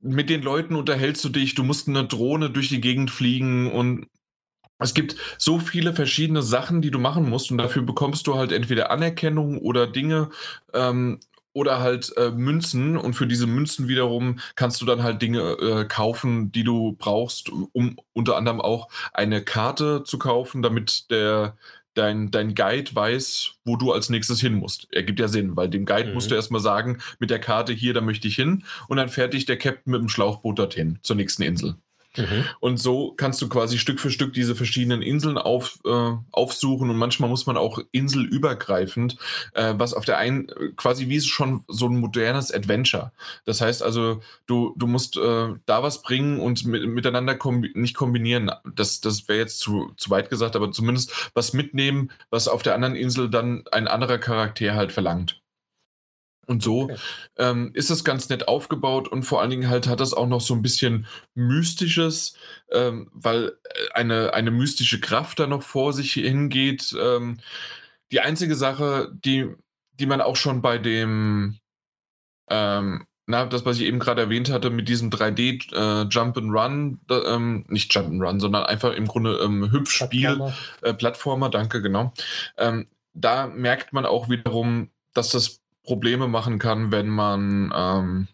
[0.00, 4.06] mit den Leuten unterhältst du dich, du musst eine Drohne durch die Gegend fliegen und
[4.78, 8.52] es gibt so viele verschiedene Sachen, die du machen musst und dafür bekommst du halt
[8.52, 10.30] entweder Anerkennung oder Dinge,
[10.74, 11.20] ähm,
[11.54, 15.84] oder halt äh, Münzen und für diese Münzen wiederum kannst du dann halt Dinge äh,
[15.86, 21.56] kaufen, die du brauchst, um unter anderem auch eine Karte zu kaufen, damit der
[21.94, 24.88] dein, dein Guide weiß, wo du als nächstes hin musst.
[24.92, 26.14] Ergibt ja Sinn, weil dem Guide mhm.
[26.14, 29.34] musst du erstmal sagen, mit der Karte hier, da möchte ich hin und dann fährt
[29.34, 31.76] dich der Captain mit dem Schlauchboot dorthin, zur nächsten Insel.
[32.16, 32.44] Mhm.
[32.60, 36.96] Und so kannst du quasi Stück für Stück diese verschiedenen Inseln auf, äh, aufsuchen und
[36.96, 39.16] manchmal muss man auch inselübergreifend,
[39.54, 43.12] äh, was auf der einen quasi wie schon so ein modernes Adventure.
[43.44, 47.94] Das heißt also, du, du musst äh, da was bringen und mit, miteinander kombi nicht
[47.94, 48.50] kombinieren.
[48.74, 52.74] Das, das wäre jetzt zu, zu weit gesagt, aber zumindest was mitnehmen, was auf der
[52.74, 55.43] anderen Insel dann ein anderer Charakter halt verlangt.
[56.46, 56.96] Und so okay.
[57.36, 60.40] ähm, ist es ganz nett aufgebaut und vor allen Dingen halt hat das auch noch
[60.40, 62.36] so ein bisschen Mystisches,
[62.70, 66.94] ähm, weil äh, eine, eine mystische Kraft da noch vor sich hingeht.
[67.00, 67.38] Ähm,
[68.12, 69.48] die einzige Sache, die,
[69.98, 71.58] die man auch schon bei dem,
[72.48, 76.52] ähm, na, das, was ich eben gerade erwähnt hatte, mit diesem 3D äh, Jump and
[76.52, 80.54] Run, ähm, nicht Jump and Run, sondern einfach im Grunde ähm, Hüpfspiel, Plattformer.
[80.82, 82.12] Äh, Plattformer, danke, genau.
[82.58, 88.28] Ähm, da merkt man auch wiederum, dass das Probleme machen kann, wenn man ähm,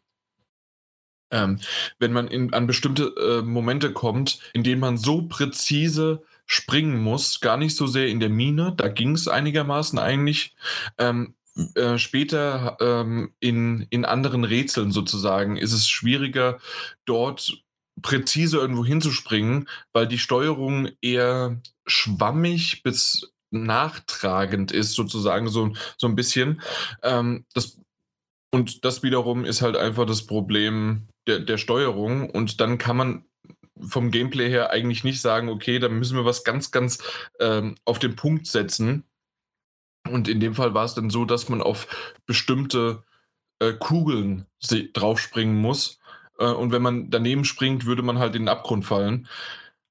[1.30, 1.61] ähm,
[1.98, 7.40] wenn man in, an bestimmte äh, Momente kommt, in denen man so präzise springen muss,
[7.40, 10.57] gar nicht so sehr in der Mine, da ging es einigermaßen eigentlich.
[10.98, 11.34] Ähm,
[11.74, 16.59] äh, später ähm, in, in anderen Rätseln sozusagen ist es schwieriger,
[17.05, 17.62] dort
[18.03, 26.16] präzise irgendwo hinzuspringen, weil die Steuerung eher schwammig bis nachtragend ist, sozusagen, so, so ein
[26.16, 26.61] bisschen.
[27.03, 27.80] Ähm, das,
[28.51, 32.30] und das wiederum ist halt einfach das Problem der, der Steuerung.
[32.30, 33.24] Und dann kann man
[33.80, 37.03] vom Gameplay her eigentlich nicht sagen, okay, da müssen wir was ganz, ganz
[37.38, 39.05] ähm, auf den Punkt setzen.
[40.09, 41.86] Und in dem Fall war es dann so, dass man auf
[42.26, 43.05] bestimmte
[43.59, 44.46] äh, Kugeln
[44.92, 46.01] draufspringen muss.
[46.38, 49.28] Äh, und wenn man daneben springt, würde man halt in den Abgrund fallen.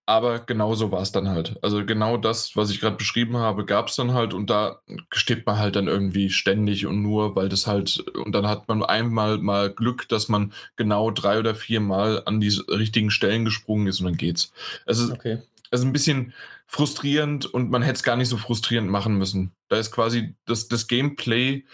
[0.09, 1.59] Aber genau so war es dann halt.
[1.61, 4.81] Also genau das, was ich gerade beschrieben habe, gab es dann halt und da
[5.13, 8.81] steht man halt dann irgendwie ständig und nur, weil das halt, und dann hat man
[8.81, 13.85] einmal mal Glück, dass man genau drei oder vier Mal an die richtigen Stellen gesprungen
[13.85, 14.51] ist und dann geht's.
[14.87, 15.43] Es ist, okay.
[15.69, 16.33] es ist ein bisschen
[16.65, 19.51] frustrierend und man hätte es gar nicht so frustrierend machen müssen.
[19.67, 21.65] Da ist quasi das, das Gameplay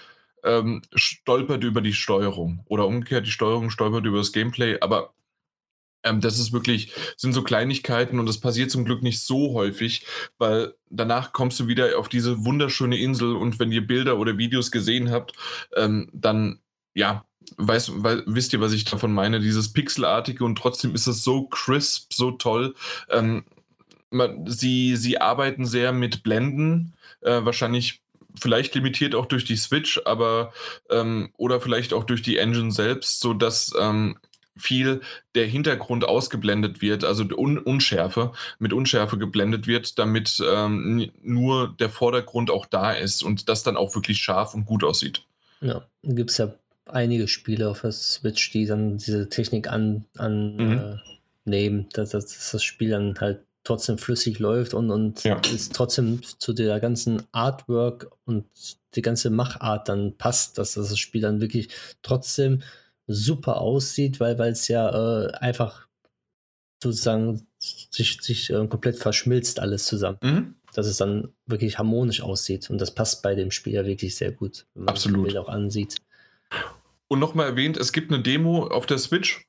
[0.43, 5.14] ähm, stolpert über die Steuerung oder umgekehrt, die Steuerung stolpert über das Gameplay, aber
[6.05, 10.05] ähm, das ist wirklich, sind so Kleinigkeiten und das passiert zum Glück nicht so häufig,
[10.37, 14.71] weil danach kommst du wieder auf diese wunderschöne Insel und wenn ihr Bilder oder Videos
[14.71, 15.33] gesehen habt,
[15.75, 16.59] ähm, dann
[16.93, 17.25] ja,
[17.57, 19.39] Weiß, weiß, wisst ihr, was ich davon meine?
[19.39, 22.73] Dieses Pixelartige und trotzdem ist es so crisp, so toll.
[23.09, 23.45] Ähm,
[24.09, 28.01] man, sie, sie arbeiten sehr mit Blenden, äh, wahrscheinlich
[28.39, 30.53] vielleicht limitiert auch durch die Switch, aber
[30.89, 34.17] ähm, oder vielleicht auch durch die Engine selbst, so dass ähm,
[34.57, 35.01] viel
[35.35, 41.89] der Hintergrund ausgeblendet wird, also Un Unschärfe, mit Unschärfe geblendet wird, damit ähm, nur der
[41.89, 45.23] Vordergrund auch da ist und das dann auch wirklich scharf und gut aussieht.
[45.61, 46.53] Ja, gibt es ja
[46.85, 51.79] einige Spiele auf der Switch, die dann diese Technik annehmen, an, mhm.
[51.79, 55.41] äh, dass, dass, das Spiel dann halt trotzdem flüssig läuft und, und ja.
[55.53, 58.45] es trotzdem zu der ganzen Artwork und
[58.93, 61.69] die ganze Machart dann passt, dass das Spiel dann wirklich
[62.03, 62.61] trotzdem
[63.07, 65.87] super aussieht, weil es ja äh, einfach
[66.81, 70.17] sozusagen sich, sich äh, komplett verschmilzt alles zusammen.
[70.21, 70.55] Mhm.
[70.73, 72.69] Dass es dann wirklich harmonisch aussieht.
[72.69, 75.29] Und das passt bei dem Spiel ja wirklich sehr gut, wenn man Absolut.
[75.29, 75.95] das auch ansieht.
[77.07, 79.47] Und nochmal erwähnt, es gibt eine Demo auf der Switch.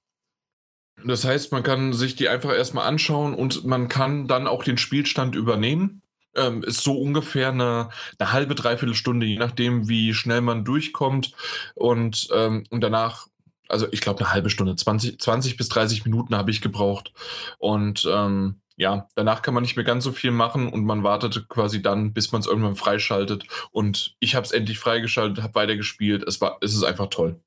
[1.04, 4.78] Das heißt, man kann sich die einfach erstmal anschauen und man kann dann auch den
[4.78, 6.02] Spielstand übernehmen.
[6.34, 7.88] Ähm, ist so ungefähr eine,
[8.18, 11.32] eine halbe, dreiviertel Stunde, je nachdem, wie schnell man durchkommt.
[11.74, 13.26] Und, ähm, und danach
[13.68, 17.12] also ich glaube eine halbe Stunde, 20, 20 bis 30 Minuten habe ich gebraucht.
[17.58, 21.48] Und ähm, ja, danach kann man nicht mehr ganz so viel machen und man wartet
[21.48, 23.44] quasi dann, bis man es irgendwann freischaltet.
[23.70, 26.22] Und ich habe es endlich freigeschaltet, habe weitergespielt.
[26.26, 27.40] Es, war, es ist einfach toll.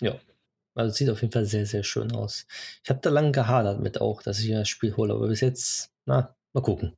[0.00, 0.14] ja.
[0.74, 2.46] Also es sieht auf jeden Fall sehr, sehr schön aus.
[2.82, 5.90] Ich habe da lange gehadert mit auch, dass ich das Spiel hole, aber bis jetzt,
[6.06, 6.94] na, mal gucken.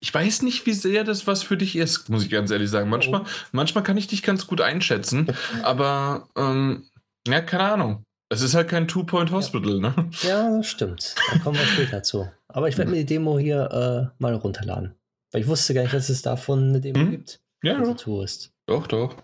[0.00, 2.88] Ich weiß nicht, wie sehr das was für dich ist, muss ich ganz ehrlich sagen.
[2.88, 3.26] Manchmal, oh.
[3.50, 5.26] manchmal kann ich dich ganz gut einschätzen,
[5.64, 6.88] aber ähm,
[7.32, 8.02] ja, keine Ahnung.
[8.30, 9.78] Es ist halt kein Two-Point-Hospital, ja.
[9.80, 10.10] ne?
[10.22, 11.14] Ja, das stimmt.
[11.32, 12.30] Da kommen wir später zu.
[12.48, 14.94] Aber ich werde mir die Demo hier äh, mal runterladen.
[15.32, 17.10] Weil ich wusste gar nicht, dass es davon eine Demo hm?
[17.10, 17.40] gibt.
[17.62, 17.94] Ja, ja.
[17.94, 18.52] Tourist.
[18.66, 19.16] Doch, doch.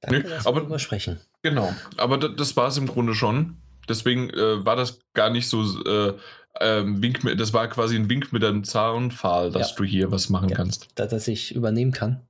[0.00, 1.20] Danke, nee, aber wir sprechen.
[1.42, 1.74] Genau.
[1.98, 3.56] Aber das war es im Grunde schon.
[3.88, 6.14] Deswegen äh, war das gar nicht so äh,
[6.60, 9.76] ähm, Wink mit, das war quasi ein Wink mit einem Zaunpfahl, dass Ja.
[9.76, 10.56] du hier was machen Ja.
[10.56, 10.88] kannst.
[10.94, 12.20] da, dass ich übernehmen kann.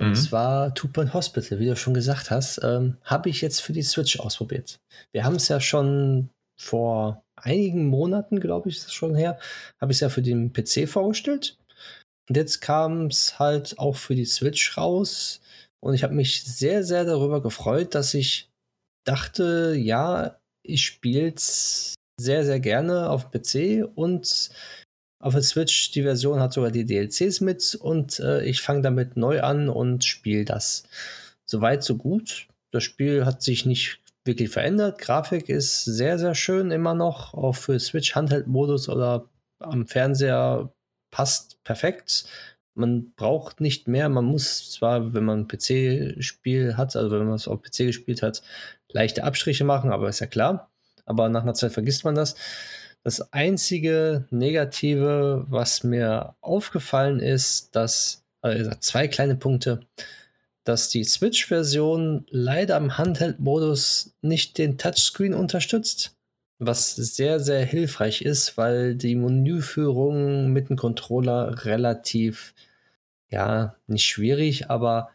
[0.00, 0.14] Und Mhm.
[0.14, 3.82] zwar Two Point Hospital, wie du schon gesagt hast, ähm, habe ich jetzt für die
[3.82, 4.80] Switch ausprobiert.
[5.12, 9.38] Wir haben es ja schon vor einigen Monaten, glaube ich, ist es schon her,
[9.80, 11.58] habe ich es ja für den PC vorgestellt.
[12.28, 15.40] Und jetzt kam es halt auch für die Switch raus.
[15.80, 18.50] Und ich habe mich sehr, sehr darüber gefreut, dass ich
[19.04, 24.50] dachte, ja, ich spiele es sehr, sehr gerne auf dem PC und
[25.20, 29.16] auf der Switch, die Version hat sogar die DLCs mit und äh, ich fange damit
[29.16, 30.84] neu an und spiele das.
[31.44, 32.48] Soweit, so gut.
[32.72, 34.98] Das Spiel hat sich nicht wirklich verändert.
[34.98, 37.34] Grafik ist sehr, sehr schön immer noch.
[37.34, 40.72] Auch für Switch Handheld-Modus oder am Fernseher
[41.10, 42.24] passt perfekt.
[42.74, 44.08] Man braucht nicht mehr.
[44.08, 48.22] Man muss zwar, wenn man ein PC-Spiel hat, also wenn man es auf PC gespielt
[48.22, 48.42] hat,
[48.88, 50.70] leichte Abstriche machen, aber ist ja klar.
[51.04, 52.36] Aber nach einer Zeit vergisst man das.
[53.02, 59.80] Das einzige Negative, was mir aufgefallen ist, dass, also zwei kleine Punkte,
[60.64, 66.14] dass die Switch-Version leider im Handheld-Modus nicht den Touchscreen unterstützt,
[66.58, 72.54] was sehr, sehr hilfreich ist, weil die Menüführung mit dem Controller relativ,
[73.30, 75.10] ja, nicht schwierig, aber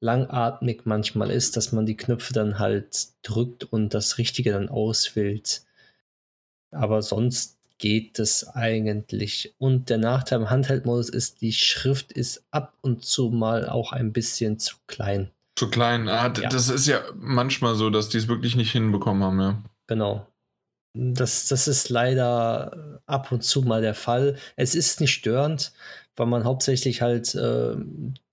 [0.00, 5.65] langatmig manchmal ist, dass man die Knöpfe dann halt drückt und das Richtige dann auswählt.
[6.70, 9.54] Aber sonst geht es eigentlich.
[9.58, 14.12] Und der Nachteil im Handheld-Modus ist, die Schrift ist ab und zu mal auch ein
[14.12, 15.30] bisschen zu klein.
[15.56, 16.08] Zu klein.
[16.08, 16.48] Ah, Ja.
[16.48, 19.62] Das ist ja manchmal so, dass die es wirklich nicht hinbekommen haben, ja.
[19.86, 20.26] Genau.
[20.94, 24.36] Das, das ist leider ab und zu mal der Fall.
[24.56, 25.72] Es ist nicht störend,
[26.16, 27.76] weil man hauptsächlich halt äh,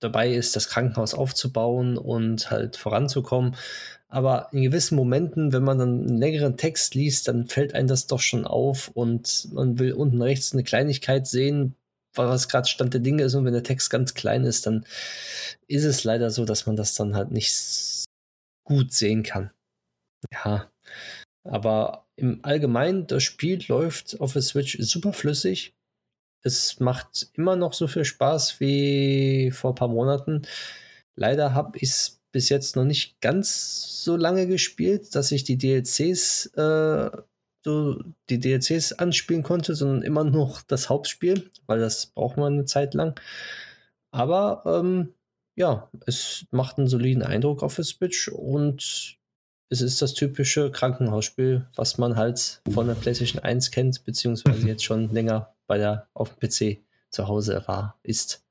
[0.00, 3.54] dabei ist, das Krankenhaus aufzubauen und halt voranzukommen.
[4.14, 8.06] Aber in gewissen Momenten, wenn man dann einen längeren Text liest, dann fällt einem das
[8.06, 11.74] doch schon auf und man will unten rechts eine Kleinigkeit sehen,
[12.14, 13.34] was gerade Stand der Dinge ist.
[13.34, 14.86] Und wenn der Text ganz klein ist, dann
[15.66, 18.04] ist es leider so, dass man das dann halt nicht
[18.62, 19.50] gut sehen kann.
[20.32, 20.70] Ja,
[21.42, 25.74] aber im Allgemeinen, das Spiel läuft auf der Switch super flüssig.
[26.44, 30.42] Es macht immer noch so viel Spaß wie vor ein paar Monaten.
[31.16, 35.56] Leider habe ich es bis jetzt noch nicht ganz so lange gespielt, dass ich die
[35.56, 37.10] DLCs, äh,
[37.64, 42.64] so die DLCs anspielen konnte, sondern immer noch das Hauptspiel, weil das braucht man eine
[42.64, 43.18] Zeit lang.
[44.10, 45.14] Aber ähm,
[45.54, 49.16] ja, es macht einen soliden Eindruck auf der Switch und
[49.68, 54.82] es ist das typische Krankenhausspiel, was man halt von der PlayStation 1 kennt, beziehungsweise jetzt
[54.82, 56.80] schon länger bei der auf dem PC
[57.10, 58.44] zu Hause war, ist.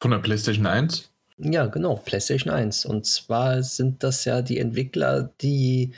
[0.00, 1.09] Von der PlayStation 1?
[1.42, 2.84] Ja, genau, PlayStation 1.
[2.84, 5.92] Und zwar sind das ja die Entwickler, die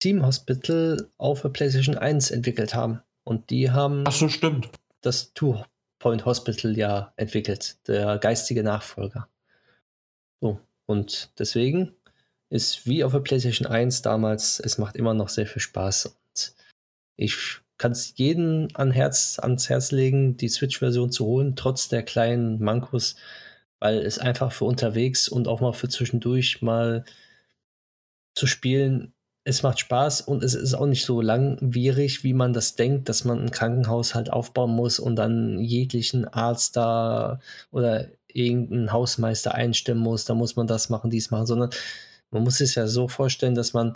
[0.00, 3.02] Team Hospital auf der PlayStation 1 entwickelt haben.
[3.24, 4.70] Und die haben Ach so, stimmt.
[5.00, 5.62] das Two
[5.98, 9.28] Point Hospital ja entwickelt, der geistige Nachfolger.
[10.40, 11.92] So, und deswegen
[12.50, 16.06] ist wie auf der PlayStation 1 damals, es macht immer noch sehr viel Spaß.
[16.06, 16.54] Und
[17.16, 22.02] ich kann es jedem an Herz, ans Herz legen, die Switch-Version zu holen, trotz der
[22.02, 23.16] kleinen Mankos,
[23.80, 27.04] weil es einfach für unterwegs und auch mal für zwischendurch mal
[28.34, 29.14] zu spielen,
[29.44, 33.24] es macht Spaß und es ist auch nicht so langwierig, wie man das denkt, dass
[33.24, 39.98] man ein Krankenhaus halt aufbauen muss und dann jeglichen Arzt da oder irgendeinen Hausmeister einstellen
[39.98, 41.70] muss, da muss man das machen, dies machen, sondern
[42.30, 43.94] man muss es ja so vorstellen, dass man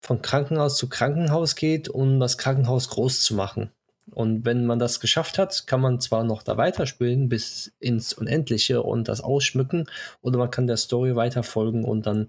[0.00, 3.72] von Krankenhaus zu Krankenhaus geht, um das Krankenhaus groß zu machen.
[4.12, 8.82] Und wenn man das geschafft hat, kann man zwar noch da weiterspielen bis ins Unendliche
[8.82, 9.86] und das ausschmücken,
[10.22, 12.28] oder man kann der Story weiterfolgen und dann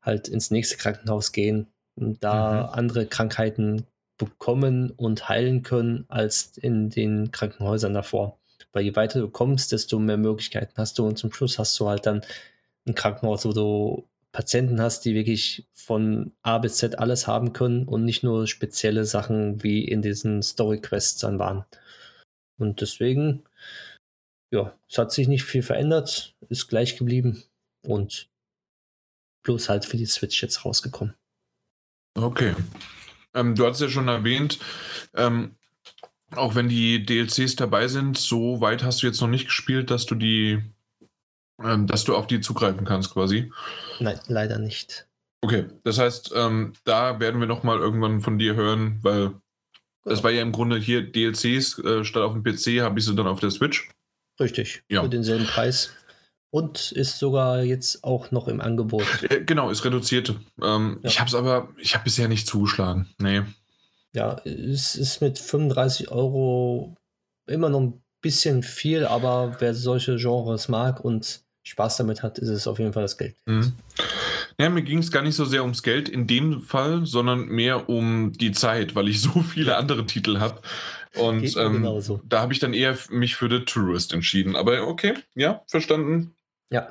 [0.00, 2.78] halt ins nächste Krankenhaus gehen und da Mhm.
[2.78, 3.86] andere Krankheiten
[4.18, 8.38] bekommen und heilen können als in den Krankenhäusern davor.
[8.72, 11.88] Weil je weiter du kommst, desto mehr Möglichkeiten hast du und zum Schluss hast du
[11.88, 12.22] halt dann
[12.86, 17.86] ein Krankenhaus, wo du Patienten hast, die wirklich von A bis Z alles haben können
[17.86, 21.64] und nicht nur spezielle Sachen wie in diesen Story-Quests dann waren.
[22.58, 23.44] Und deswegen,
[24.50, 27.44] ja, es hat sich nicht viel verändert, ist gleich geblieben
[27.82, 28.28] und
[29.42, 31.14] bloß halt für die Switch jetzt rausgekommen.
[32.14, 32.54] Okay.
[33.34, 34.58] Ähm, du hast ja schon erwähnt,
[35.14, 35.56] ähm,
[36.34, 40.06] auch wenn die DLCs dabei sind, so weit hast du jetzt noch nicht gespielt, dass
[40.06, 40.62] du die,
[41.62, 43.50] ähm, dass du auf die zugreifen kannst, quasi.
[44.00, 45.08] Nein, leider nicht.
[45.42, 49.32] Okay, das heißt, ähm, da werden wir noch mal irgendwann von dir hören, weil
[50.04, 53.14] das war ja im Grunde hier DLCs äh, statt auf dem PC habe ich sie
[53.14, 53.88] dann auf der Switch.
[54.40, 55.02] Richtig, Ja.
[55.02, 55.90] für denselben Preis.
[56.50, 59.06] Und ist sogar jetzt auch noch im Angebot.
[59.22, 60.34] Äh, genau, ist reduziert.
[60.62, 61.08] Ähm, Ja.
[61.08, 63.08] Ich habe es aber, ich habe bisher nicht zugeschlagen.
[63.18, 63.42] Nee.
[64.14, 66.94] Ja, es ist mit 35 Euro
[67.46, 72.48] immer noch ein bisschen viel, aber wer solche Genres mag und Spaß damit hat, ist
[72.48, 73.36] es auf jeden Fall das Geld.
[73.46, 73.72] Mhm.
[74.58, 77.88] Ja, mir ging es gar nicht so sehr ums Geld in dem Fall, sondern mehr
[77.88, 80.60] um die Zeit, weil ich so viele andere Titel habe.
[81.14, 84.56] Und ähm, da habe ich dann eher mich für The Tourist entschieden.
[84.56, 86.34] Aber okay, ja, verstanden.
[86.70, 86.88] Ja.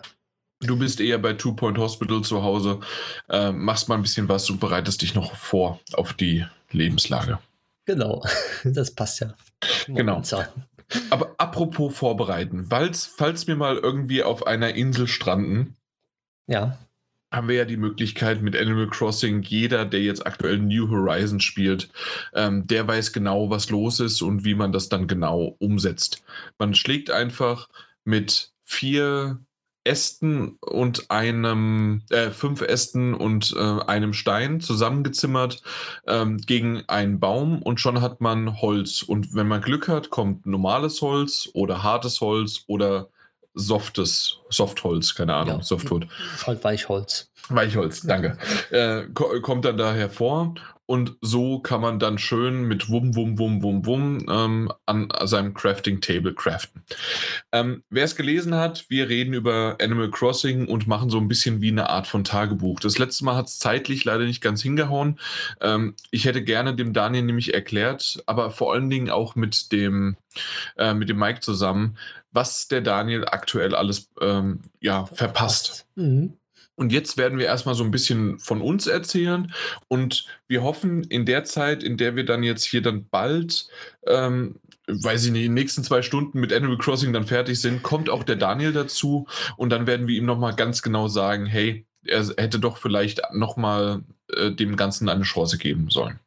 [0.59, 2.81] Du bist eher bei Two Point Hospital zu Hause,
[3.29, 7.39] äh, machst mal ein bisschen was und bereitest dich noch vor auf die Lebenslage.
[7.85, 8.23] Genau,
[8.63, 9.33] das passt ja.
[9.87, 10.21] Genau.
[11.09, 15.77] Aber apropos vorbereiten, falls, falls wir mal irgendwie auf einer Insel stranden,
[16.47, 16.77] ja.
[17.31, 21.89] haben wir ja die Möglichkeit mit Animal Crossing, jeder, der jetzt aktuell New Horizons spielt,
[22.33, 26.23] ähm, der weiß genau, was los ist und wie man das dann genau umsetzt.
[26.57, 27.69] Man schlägt einfach
[28.03, 29.39] mit vier
[29.83, 35.61] Ästen und einem, äh, fünf Ästen und äh, einem Stein zusammengezimmert
[36.07, 39.01] ähm, gegen einen Baum und schon hat man Holz.
[39.01, 43.07] Und wenn man Glück hat, kommt normales Holz oder hartes Holz oder
[43.53, 46.07] softes, Softholz, keine Ahnung, ja, Softwood.
[46.45, 47.29] Halt Weichholz.
[47.49, 48.37] Weichholz, danke.
[48.69, 50.53] äh, kommt dann da hervor
[50.91, 55.53] und so kann man dann schön mit Wum, Wum, Wum, Wum, Wum ähm, an seinem
[55.53, 56.83] Crafting Table craften.
[57.53, 61.61] Ähm, Wer es gelesen hat, wir reden über Animal Crossing und machen so ein bisschen
[61.61, 62.81] wie eine Art von Tagebuch.
[62.81, 65.17] Das letzte Mal hat es zeitlich leider nicht ganz hingehauen.
[65.61, 70.17] Ähm, ich hätte gerne dem Daniel nämlich erklärt, aber vor allen Dingen auch mit dem,
[70.77, 71.95] äh, mit dem Mike zusammen,
[72.33, 75.85] was der Daniel aktuell alles ähm, ja, verpasst.
[75.95, 76.33] Mhm.
[76.81, 79.53] Und jetzt werden wir erstmal so ein bisschen von uns erzählen
[79.87, 83.67] und wir hoffen in der Zeit, in der wir dann jetzt hier dann bald,
[84.07, 84.55] ähm,
[84.87, 88.09] weiß ich nicht, in den nächsten zwei Stunden mit Animal Crossing dann fertig sind, kommt
[88.09, 89.27] auch der Daniel dazu
[89.57, 94.01] und dann werden wir ihm nochmal ganz genau sagen, hey, er hätte doch vielleicht nochmal
[94.33, 96.19] äh, dem Ganzen eine Chance geben sollen.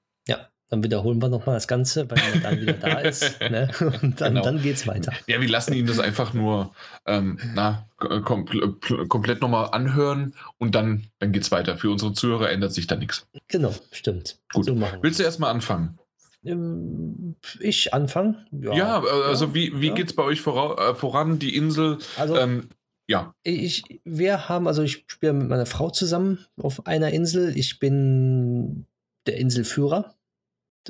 [0.74, 3.40] Dann wiederholen wir nochmal das Ganze, weil er dann wieder da ist.
[3.40, 3.70] Ne?
[4.02, 4.42] Und dann, genau.
[4.42, 5.12] dann geht es weiter.
[5.28, 6.72] Ja, wir lassen ihn das einfach nur
[7.06, 8.44] ähm, na, kom
[9.08, 11.76] komplett nochmal anhören und dann, dann geht es weiter.
[11.76, 13.28] Für unsere Zuhörer ändert sich da nichts.
[13.46, 14.40] Genau, stimmt.
[14.52, 14.64] Gut.
[14.64, 15.96] So Willst du erstmal anfangen?
[16.44, 18.44] Ähm, ich anfangen?
[18.50, 19.94] Ja, ja äh, also ja, wie, wie ja.
[19.94, 21.38] geht es bei euch äh, voran?
[21.38, 21.98] Die Insel?
[22.18, 22.68] Also, ähm,
[23.06, 23.32] ja.
[23.44, 27.56] Ich, wir haben, also ich spiele mit meiner Frau zusammen auf einer Insel.
[27.56, 28.86] Ich bin
[29.28, 30.16] der Inselführer.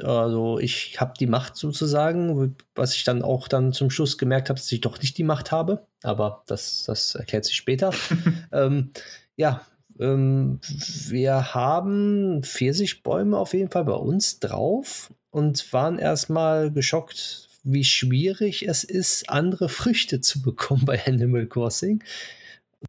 [0.02, 4.58] Also ich habe die Macht sozusagen, was ich dann auch dann zum Schluss gemerkt habe,
[4.58, 5.86] dass ich doch nicht die Macht habe.
[6.02, 7.92] Aber das, das erklärt sich später.
[8.52, 8.90] ähm,
[9.36, 9.62] ja,
[9.98, 10.60] ähm,
[11.08, 18.66] wir haben Pfirsichbäume auf jeden Fall bei uns drauf und waren erstmal geschockt, wie schwierig
[18.68, 22.02] es ist, andere Früchte zu bekommen bei Animal Crossing.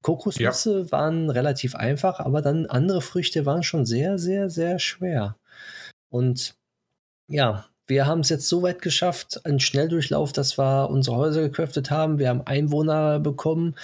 [0.02, 0.92] Kokosnüsse ja.
[0.92, 5.38] waren relativ einfach, aber dann andere Früchte waren schon sehr, sehr, sehr schwer.
[6.10, 6.56] Und
[7.28, 11.92] ja, wir haben es jetzt so weit geschafft, einen Schnelldurchlauf, dass wir unsere Häuser gecraftet
[11.92, 12.18] haben.
[12.18, 13.76] Wir haben Einwohner bekommen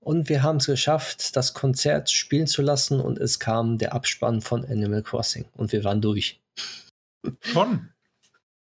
[0.00, 4.40] und wir haben es geschafft, das Konzert spielen zu lassen und es kam der Abspann
[4.40, 6.40] von Animal Crossing und wir waren durch.
[7.40, 7.90] Schon?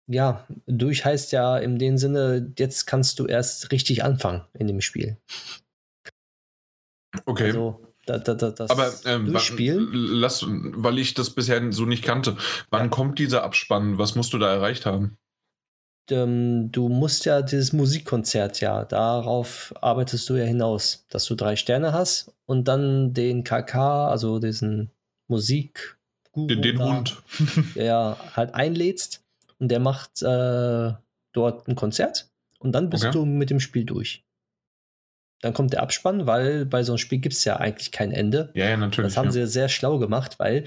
[0.07, 4.83] Ja, durch heißt ja in dem Sinne, jetzt kannst du erst richtig anfangen in dem
[4.83, 5.17] Spiel.
[7.25, 7.47] Okay.
[7.47, 9.89] Also, da, da, da, Aber ähm, Durchspielen?
[9.93, 12.37] Lass, weil ich das bisher so nicht kannte.
[12.71, 12.89] Wann ja.
[12.89, 13.99] kommt dieser Abspann?
[13.99, 15.17] Was musst du da erreicht haben?
[16.11, 21.57] Ähm, du musst ja dieses Musikkonzert, ja, darauf arbeitest du ja hinaus, dass du drei
[21.57, 24.91] Sterne hast und dann den KK, also diesen
[25.29, 25.97] Musik.
[26.35, 27.23] Den, den da, Hund.
[27.75, 29.23] der halt einlädst
[29.59, 30.93] und der macht äh,
[31.33, 32.29] dort ein Konzert
[32.59, 33.13] und dann bist okay.
[33.13, 34.24] du mit dem Spiel durch.
[35.45, 38.51] Dann kommt der Abspann, weil bei so einem Spiel gibt es ja eigentlich kein Ende.
[38.55, 39.11] Ja, ja, natürlich.
[39.11, 39.33] Das haben ja.
[39.33, 40.65] sie sehr schlau gemacht, weil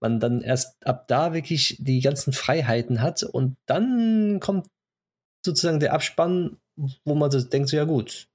[0.00, 4.66] man dann erst ab da wirklich die ganzen Freiheiten hat und dann kommt
[5.42, 6.58] sozusagen der Abspann,
[7.06, 8.28] wo man so denkt, so ja gut,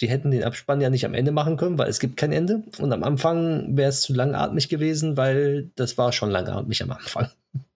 [0.00, 2.64] die hätten den Abspann ja nicht am Ende machen können, weil es gibt kein Ende.
[2.80, 7.30] Und am Anfang wäre es zu langatmig gewesen, weil das war schon langatmig am Anfang.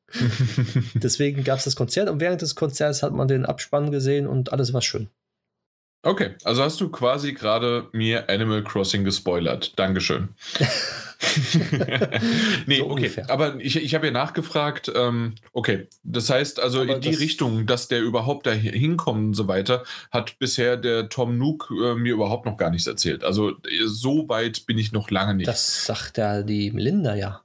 [0.95, 4.53] Deswegen gab es das Konzert und während des Konzerts hat man den Abspann gesehen und
[4.53, 5.09] alles war schön.
[6.03, 9.77] Okay, also hast du quasi gerade mir Animal Crossing gespoilert.
[9.77, 10.29] Dankeschön.
[12.67, 12.93] nee, so okay.
[12.93, 13.29] Ungefähr.
[13.29, 17.67] Aber ich, ich habe ja nachgefragt, ähm, okay, das heißt also Aber in die Richtung,
[17.67, 22.15] dass der überhaupt da hinkommt und so weiter, hat bisher der Tom Nook äh, mir
[22.15, 23.25] überhaupt noch gar nichts erzählt.
[23.25, 25.49] Also so weit bin ich noch lange nicht.
[25.49, 27.43] Das sagt ja die Melinda ja.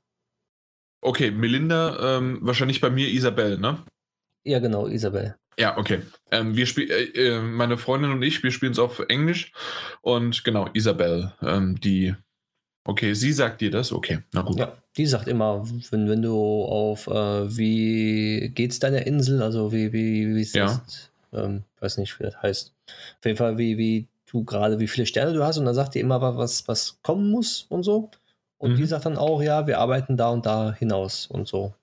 [1.02, 3.84] Okay, Melinda, ähm, wahrscheinlich bei mir Isabel, ne?
[4.46, 5.36] Ja, genau, Isabel.
[5.60, 6.02] Ja, okay.
[6.32, 9.52] Ähm, wir spielen, äh, äh, meine Freundin und ich, wir spielen es auf Englisch
[10.02, 12.16] und genau, Isabel, ähm, die
[12.86, 13.94] Okay, sie sagt dir das?
[13.94, 14.60] Okay, na gut.
[14.60, 19.94] Ja, die sagt immer, wenn, wenn du auf äh, wie geht's deiner Insel, also wie,
[19.94, 20.66] wie, wie ist Ja.
[20.66, 21.10] das?
[21.32, 22.74] Ähm, weiß nicht, wie das heißt.
[22.90, 25.96] Auf jeden Fall, wie, wie du gerade, wie viele Sterne du hast, und dann sagt
[25.96, 28.12] die immer, wa- was, was kommen muss und so.
[28.58, 28.88] Und die Mhm.
[28.88, 31.74] sagt dann auch, ja, wir arbeiten da und da hinaus und so.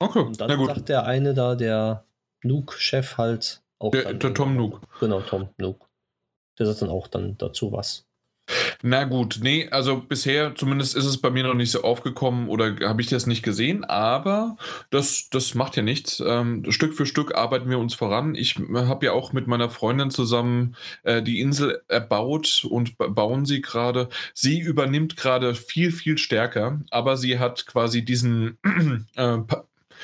[0.00, 0.68] Okay, Und dann na gut.
[0.68, 2.04] sagt der eine da, der
[2.42, 3.90] Nuke-Chef halt auch.
[3.92, 4.80] Der, der Tom Nook.
[5.00, 5.88] Genau, Tom Nook.
[6.58, 8.04] Der sagt dann auch dann dazu was.
[8.82, 12.76] Na gut, nee, also bisher zumindest ist es bei mir noch nicht so aufgekommen oder
[12.88, 14.56] habe ich das nicht gesehen, aber
[14.88, 16.22] das, das macht ja nichts.
[16.26, 18.34] Ähm, Stück für Stück arbeiten wir uns voran.
[18.34, 23.44] Ich habe ja auch mit meiner Freundin zusammen äh, die Insel erbaut und ba- bauen
[23.44, 24.08] sie gerade.
[24.32, 28.56] Sie übernimmt gerade viel, viel stärker, aber sie hat quasi diesen,
[29.16, 29.38] äh,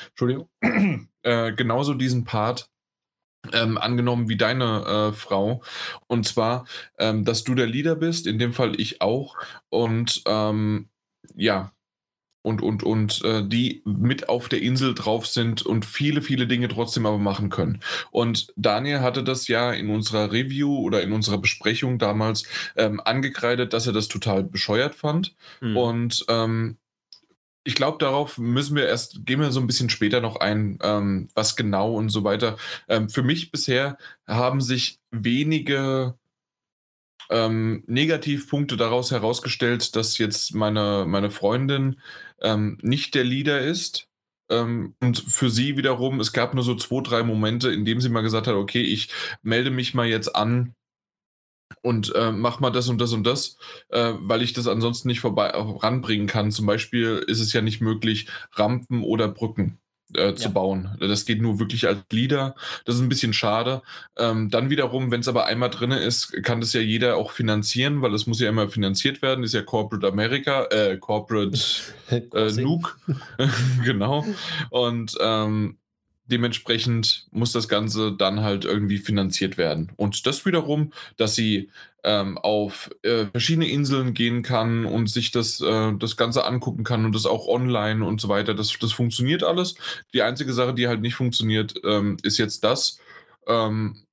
[0.09, 0.49] Entschuldigung,
[1.25, 2.69] äh, genauso diesen Part
[3.53, 5.61] ähm, angenommen wie deine äh, Frau.
[6.07, 6.65] Und zwar,
[6.97, 9.35] ähm, dass du der Leader bist, in dem Fall ich auch.
[9.69, 10.89] Und ähm,
[11.35, 11.71] ja,
[12.41, 16.67] und, und, und äh, die mit auf der Insel drauf sind und viele, viele Dinge
[16.67, 17.79] trotzdem aber machen können.
[18.11, 22.43] Und Daniel hatte das ja in unserer Review oder in unserer Besprechung damals
[22.75, 25.33] ähm, angekreidet, dass er das total bescheuert fand.
[25.59, 25.75] Hm.
[25.75, 26.77] Und ähm,
[27.65, 31.29] ich glaube, darauf müssen wir erst, gehen wir so ein bisschen später noch ein, ähm,
[31.33, 32.57] was genau und so weiter.
[32.87, 33.97] Ähm, für mich bisher
[34.27, 36.15] haben sich wenige
[37.31, 41.99] ähm, Negativpunkte daraus herausgestellt, dass jetzt meine, meine Freundin
[42.39, 44.07] ähm, nicht der Leader ist.
[44.49, 48.09] Ähm, und für sie wiederum, es gab nur so zwei, drei Momente, in denen sie
[48.09, 49.09] mal gesagt hat, okay, ich
[49.41, 50.75] melde mich mal jetzt an
[51.85, 53.57] und äh, mach mal das und das und das,
[53.89, 56.51] äh, weil ich das ansonsten nicht vorbei äh, ranbringen kann.
[56.51, 59.77] Zum Beispiel ist es ja nicht möglich, Rampen oder Brücken
[60.13, 60.49] äh, zu Ja.
[60.49, 60.97] bauen.
[60.99, 62.55] Das geht nur wirklich als Glieder.
[62.85, 63.81] Das ist ein bisschen schade.
[64.17, 68.01] Ähm, dann wiederum, wenn es aber einmal drin ist, kann das ja jeder auch finanzieren,
[68.01, 69.43] weil es muss ja immer finanziert werden.
[69.43, 71.57] Ist ja Corporate America, äh, Corporate
[72.09, 72.51] äh.
[72.61, 72.91] Nuke.
[73.83, 74.25] genau.
[74.69, 75.77] Und ähm,
[76.27, 79.91] dementsprechend muss das Ganze dann halt irgendwie finanziert werden.
[79.95, 81.69] Und das wiederum, dass sie
[82.03, 87.05] ähm, auf äh, verschiedene Inseln gehen kann und sich das, äh, das Ganze angucken kann
[87.05, 89.75] und das auch online und so weiter, das, das funktioniert alles.
[90.13, 92.99] Die einzige Sache, die halt nicht funktioniert, ähm, ist jetzt das.
[93.47, 94.03] Ähm,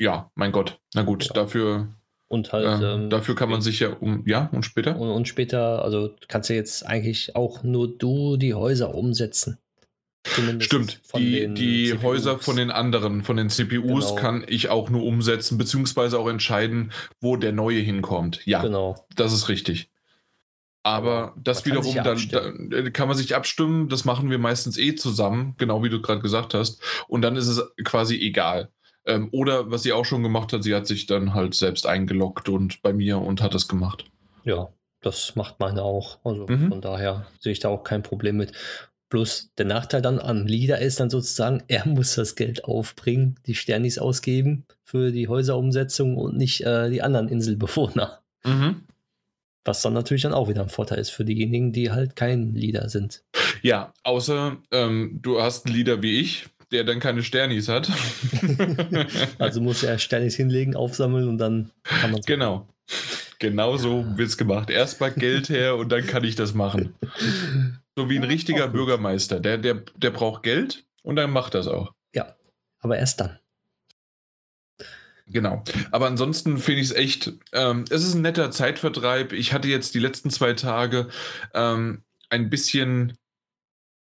[0.00, 0.78] ja, mein Gott.
[0.94, 1.32] Na gut, Ja.
[1.34, 1.88] dafür,
[2.28, 2.82] Und halt.
[2.82, 4.26] äh, dafür kann man sich ja um.
[4.26, 4.98] Ja, und später?
[4.98, 9.58] Und, und später, also kannst du jetzt eigentlich auch nur du die Häuser umsetzen.
[10.24, 11.98] Zumindest Stimmt, die, die.
[12.02, 14.14] Häuser von den anderen, von den CPUs Genau.
[14.20, 18.44] kann ich auch nur umsetzen, beziehungsweise auch entscheiden, wo der neue hinkommt.
[18.46, 19.06] Ja, Genau.
[19.16, 19.88] das ist richtig.
[20.82, 24.94] Aber das man wiederum, dann, dann kann man sich abstimmen, das machen wir meistens eh
[24.94, 26.82] zusammen, genau wie du gerade gesagt hast.
[27.06, 28.70] Und dann ist es quasi egal.
[29.06, 32.48] Ähm, oder was sie auch schon gemacht hat, sie hat sich dann halt selbst eingeloggt
[32.48, 34.04] und bei mir und hat das gemacht.
[34.44, 34.68] Ja,
[35.02, 36.18] das macht meine auch.
[36.24, 36.68] Also Mhm.
[36.68, 38.52] von daher sehe ich da auch kein Problem mit.
[39.10, 43.54] Bloß der Nachteil dann am Leader ist dann sozusagen, er muss das Geld aufbringen, die
[43.54, 48.20] Sternis ausgeben für die Häuserumsetzung und nicht äh, die anderen Inselbewohner.
[48.44, 48.82] Mhm.
[49.64, 52.88] Was dann natürlich dann auch wieder ein Vorteil ist für diejenigen, die halt kein Leader
[52.88, 53.22] sind.
[53.60, 57.90] Ja, außer ähm, du hast einen Leader wie ich, der dann keine Sternis hat.
[59.38, 62.68] Also muss er Sternis hinlegen, aufsammeln und dann kann man Genau.
[63.38, 64.70] Genau so wird's gemacht.
[64.70, 66.94] Erstmal Geld her und dann kann ich das machen.
[68.00, 68.66] So wie ein richtiger.
[68.66, 69.40] Bürgermeister.
[69.40, 71.92] Der, der, der braucht Geld und dann macht das auch.
[72.14, 72.34] Ja,
[72.78, 73.38] aber erst dann.
[75.26, 75.62] Genau.
[75.90, 79.34] Aber ansonsten finde ich es echt, ähm, es ist ein netter Zeitvertreib.
[79.34, 81.08] Ich hatte jetzt die letzten zwei Tage
[81.52, 83.18] ähm, ein bisschen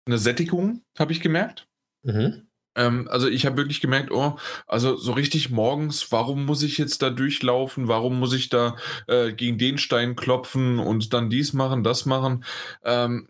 [0.06, 1.68] eine Sättigung, habe ich gemerkt.
[2.04, 2.48] Mhm.
[2.76, 4.38] Ähm, also ich habe wirklich gemerkt, oh,
[4.68, 7.88] also so richtig morgens, warum muss ich jetzt da durchlaufen?
[7.88, 12.46] Warum muss ich da äh, gegen den Stein klopfen und dann dies machen, das machen?
[12.84, 13.28] Ähm,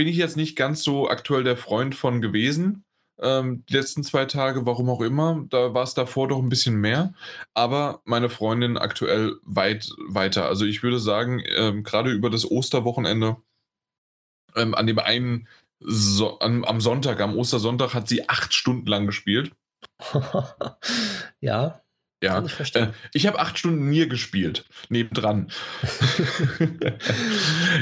[0.00, 2.86] bin ich jetzt nicht ganz so aktuell der Freund von gewesen.
[3.20, 6.76] Ähm, die letzten zwei Tage, warum auch immer, da war es davor doch ein bisschen
[6.76, 7.12] mehr.
[7.52, 10.46] Aber meine Freundin aktuell weit weiter.
[10.46, 13.36] Also ich würde sagen, ähm, gerade über das Osterwochenende,
[14.56, 15.48] ähm, an dem einen
[15.80, 19.52] so, am, am Sonntag, am Ostersonntag, hat sie acht Stunden lang gespielt.
[21.40, 21.82] ja,
[22.22, 22.34] Ja.
[22.34, 22.94] kann ich Äh, verstehen.
[23.12, 25.50] ich habe acht Stunden Nier gespielt, nebendran.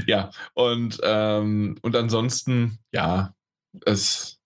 [0.06, 3.34] ja, und, ähm, und ansonsten, ja,
[3.84, 4.40] es,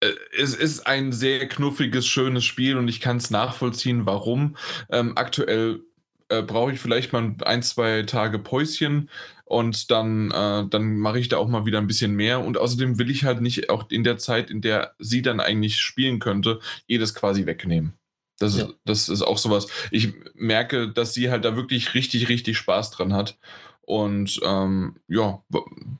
[0.00, 4.56] äh, es ist ein sehr knuffiges, schönes Spiel und ich kann es nachvollziehen, warum.
[4.90, 5.80] Ähm, aktuell
[6.28, 9.10] äh, brauche ich vielleicht mal ein, zwei Tage Päuschen
[9.44, 12.40] und dann, äh, dann mache ich da auch mal wieder ein bisschen mehr.
[12.44, 15.80] Und außerdem will ich halt nicht auch in der Zeit, in der sie dann eigentlich
[15.80, 17.94] spielen könnte, jedes quasi wegnehmen.
[18.38, 18.64] Das, Ja.
[18.66, 19.66] ist, das ist auch sowas.
[19.90, 23.38] Ich merke, dass sie halt da wirklich richtig, richtig Spaß dran hat.
[23.82, 25.42] Und ähm, ja,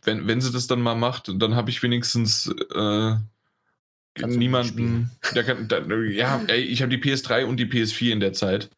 [0.04, 3.14] wenn, wenn sie das dann mal macht, dann habe ich wenigstens äh,
[4.26, 5.10] niemanden.
[5.34, 8.70] Der kann, der, ja, ey, ich habe die PS3 und die PS4 in der Zeit.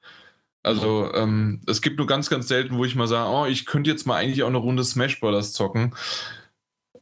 [0.62, 3.90] Also ähm, es gibt nur ganz, ganz selten, wo ich mal sage, oh, ich könnte
[3.90, 5.52] jetzt mal eigentlich auch eine Runde Smash Bros.
[5.54, 5.94] zocken.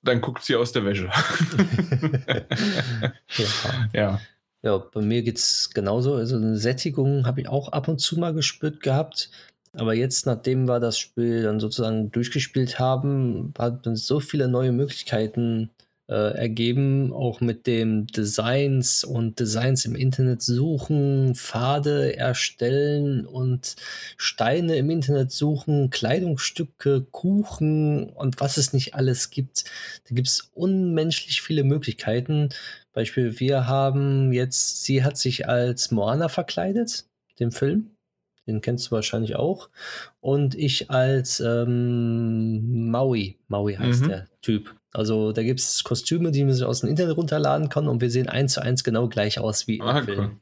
[0.02, 1.10] Dann guckt sie aus der Wäsche.
[3.36, 3.46] ja.
[3.92, 4.20] ja.
[4.62, 6.14] Ja, bei mir geht es genauso.
[6.14, 9.30] Also eine Sättigung habe ich auch ab und zu mal gespürt gehabt.
[9.72, 14.72] Aber jetzt, nachdem wir das Spiel dann sozusagen durchgespielt haben, hat man so viele neue
[14.72, 15.70] Möglichkeiten
[16.08, 23.76] äh, ergeben, auch mit dem Designs und Designs im Internet suchen, Pfade erstellen und
[24.16, 29.64] Steine im Internet suchen, Kleidungsstücke, Kuchen und was es nicht alles gibt.
[30.08, 32.48] Da gibt es unmenschlich viele Möglichkeiten.
[32.98, 37.04] Beispiel, wir haben jetzt, sie hat sich als Moana verkleidet,
[37.38, 37.92] dem Film.
[38.48, 39.68] Den kennst du wahrscheinlich auch.
[40.20, 43.38] Und ich als ähm, Maui.
[43.46, 44.08] Maui heißt mhm.
[44.08, 44.74] der Typ.
[44.92, 48.10] Also da gibt es Kostüme, die man sich aus dem Internet runterladen kann und wir
[48.10, 50.40] sehen eins zu eins genau gleich aus wie ah, im Film.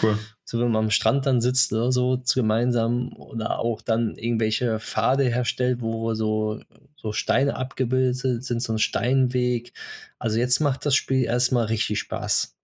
[0.00, 0.10] Cool.
[0.10, 0.18] cool.
[0.50, 5.24] So wenn man am Strand dann sitzt oder so gemeinsam oder auch dann irgendwelche Pfade
[5.24, 6.62] herstellt, wo so,
[6.96, 9.74] so Steine abgebildet sind, so ein Steinweg.
[10.18, 12.56] Also jetzt macht das Spiel erstmal richtig Spaß.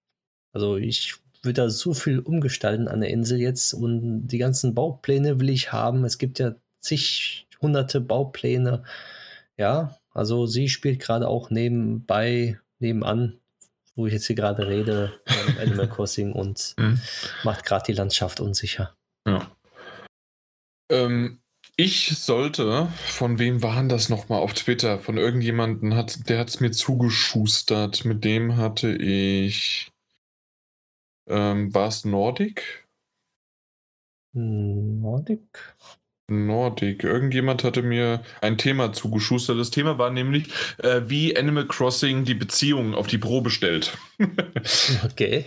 [0.54, 5.38] Also ich würde da so viel umgestalten an der Insel jetzt und die ganzen Baupläne
[5.38, 6.06] will ich haben.
[6.06, 8.84] Es gibt ja zig hunderte Baupläne.
[9.58, 13.40] Ja, also sie spielt gerade auch nebenbei, nebenan,
[13.94, 15.20] wo ich jetzt hier gerade rede,
[15.60, 17.00] Animal Crossing und mhm.
[17.44, 18.96] macht gerade die Landschaft unsicher.
[19.26, 19.50] Ja.
[20.90, 21.40] Ähm,
[21.76, 25.00] ich sollte, von wem waren das nochmal auf Twitter?
[25.00, 28.04] Von irgendjemandem, hat, der hat es mir zugeschustert.
[28.04, 29.90] Mit dem hatte ich.
[31.28, 32.86] Ähm, war es Nordic?
[34.34, 35.74] Nordic?
[36.28, 37.04] Nordic.
[37.04, 39.58] Irgendjemand hatte mir ein Thema zugeschustert.
[39.58, 40.48] Das Thema war nämlich,
[40.78, 43.96] äh, wie Animal Crossing die Beziehung auf die Probe stellt.
[45.04, 45.44] okay.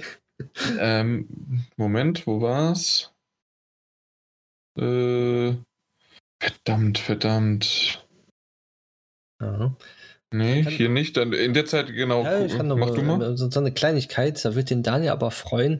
[0.79, 3.11] Ähm, Moment, wo war's?
[4.77, 5.55] Äh,
[6.39, 8.07] verdammt, verdammt.
[9.41, 9.75] Ja.
[10.31, 11.17] Nee, hier nicht.
[11.17, 12.23] In der Zeit, genau.
[12.23, 13.37] Ja, ich kann Mach mal, du mal.
[13.37, 15.79] So eine Kleinigkeit, da wird den Daniel aber freuen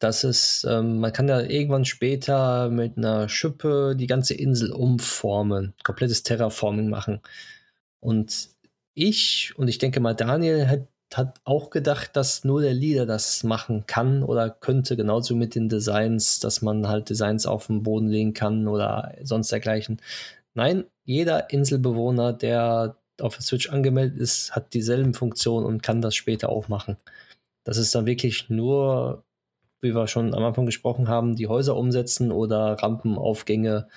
[0.00, 5.74] dass es, ähm, man kann ja irgendwann später mit einer Schippe die ganze Insel umformen,
[5.84, 7.20] komplettes Terraforming machen.
[8.00, 8.50] Und
[8.94, 13.44] ich und ich denke mal, Daniel hat, hat auch gedacht, dass nur der Leader das
[13.44, 18.08] machen kann oder könnte, genauso mit den Designs, dass man halt Designs auf den Boden
[18.08, 20.00] legen kann oder sonst dergleichen.
[20.54, 26.14] Nein, jeder Inselbewohner, der auf der Switch angemeldet ist, hat dieselben Funktionen und kann das
[26.14, 26.96] später auch machen.
[27.64, 29.24] Das ist dann wirklich nur
[29.80, 33.88] wie wir schon am Anfang gesprochen haben, die Häuser umsetzen oder Rampenaufgänge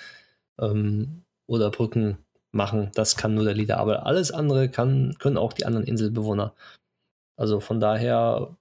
[0.58, 2.18] ähm, oder Brücken
[2.52, 2.90] machen.
[2.94, 3.78] Das kann nur der Leader.
[3.78, 6.54] Aber alles andere kann, können auch die anderen Inselbewohner.
[7.36, 8.56] Also von daher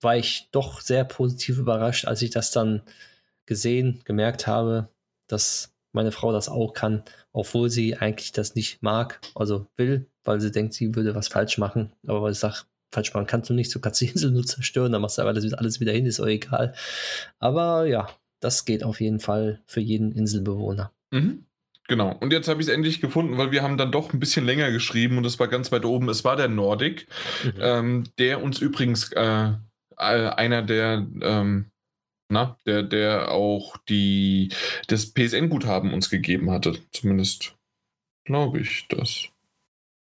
[0.00, 2.82] war ich doch sehr positiv überrascht, als ich das dann
[3.46, 4.88] gesehen, gemerkt habe,
[5.28, 10.40] dass meine Frau das auch kann, obwohl sie eigentlich das nicht mag, also will, weil
[10.40, 11.92] sie denkt, sie würde was falsch machen.
[12.06, 12.62] Aber weil ich sage,
[12.94, 15.22] falsch machen kannst du nicht, so kannst du die Insel nur zerstören, dann machst du
[15.22, 16.74] aber alles, alles wieder hin, ist auch egal.
[17.38, 18.08] Aber ja,
[18.40, 20.92] das geht auf jeden Fall für jeden Inselbewohner.
[21.10, 21.44] Mhm.
[21.86, 22.16] Genau.
[22.20, 24.70] Und jetzt habe ich es endlich gefunden, weil wir haben dann doch ein bisschen länger
[24.70, 26.08] geschrieben und es war ganz weit oben.
[26.08, 27.06] Es war der Nordic,
[27.44, 27.52] mhm.
[27.60, 29.52] ähm, der uns übrigens äh,
[29.96, 31.66] einer der, ähm,
[32.30, 34.50] na, der, der auch die,
[34.88, 36.78] das PSN-Guthaben uns gegeben hatte.
[36.90, 37.54] Zumindest
[38.24, 39.28] glaube ich das.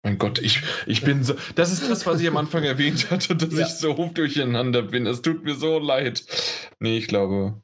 [0.06, 1.34] Mein Gott, ich, ich bin so.
[1.56, 3.66] Das ist das, was ich am Anfang erwähnt hatte, dass ja.
[3.66, 5.04] ich so hoch durcheinander bin.
[5.04, 6.24] Es tut mir so leid.
[6.78, 7.60] Nee, ich glaube.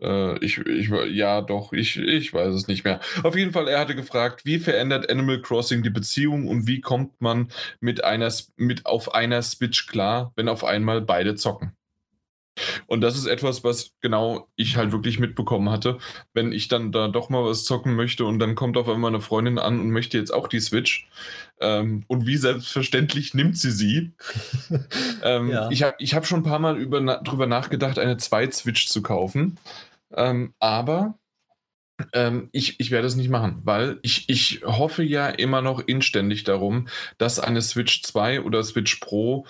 [0.00, 3.00] Äh, ich, ich, ja, doch, ich, ich weiß es nicht mehr.
[3.24, 7.20] Auf jeden Fall, er hatte gefragt, wie verändert Animal Crossing die Beziehung und wie kommt
[7.20, 7.48] man
[7.80, 11.72] mit einer mit auf einer Switch klar, wenn auf einmal beide zocken?
[12.86, 15.98] Und das ist etwas, was genau ich halt wirklich mitbekommen hatte.
[16.34, 19.20] Wenn ich dann da doch mal was zocken möchte und dann kommt auf einmal eine
[19.20, 21.08] Freundin an und möchte jetzt auch die Switch.
[21.60, 24.12] Ähm, und wie selbstverständlich nimmt sie sie.
[25.22, 25.70] ähm, ja.
[25.70, 29.02] Ich habe ich hab schon ein paar Mal über, na, drüber nachgedacht, eine Zweit-Switch zu
[29.02, 29.58] kaufen.
[30.14, 31.18] Ähm, aber
[32.12, 36.44] ähm, ich, ich werde es nicht machen, weil ich, ich hoffe ja immer noch inständig
[36.44, 39.46] darum, dass eine Switch 2 oder Switch Pro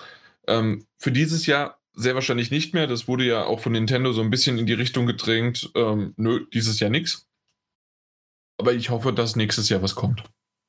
[0.47, 2.87] ähm, für dieses Jahr sehr wahrscheinlich nicht mehr.
[2.87, 5.71] Das wurde ja auch von Nintendo so ein bisschen in die Richtung gedrängt.
[5.75, 7.27] Ähm, nö, dieses Jahr nichts.
[8.57, 10.23] Aber ich hoffe, dass nächstes Jahr was kommt.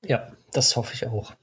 [0.05, 1.35] Ja, das hoffe ich auch.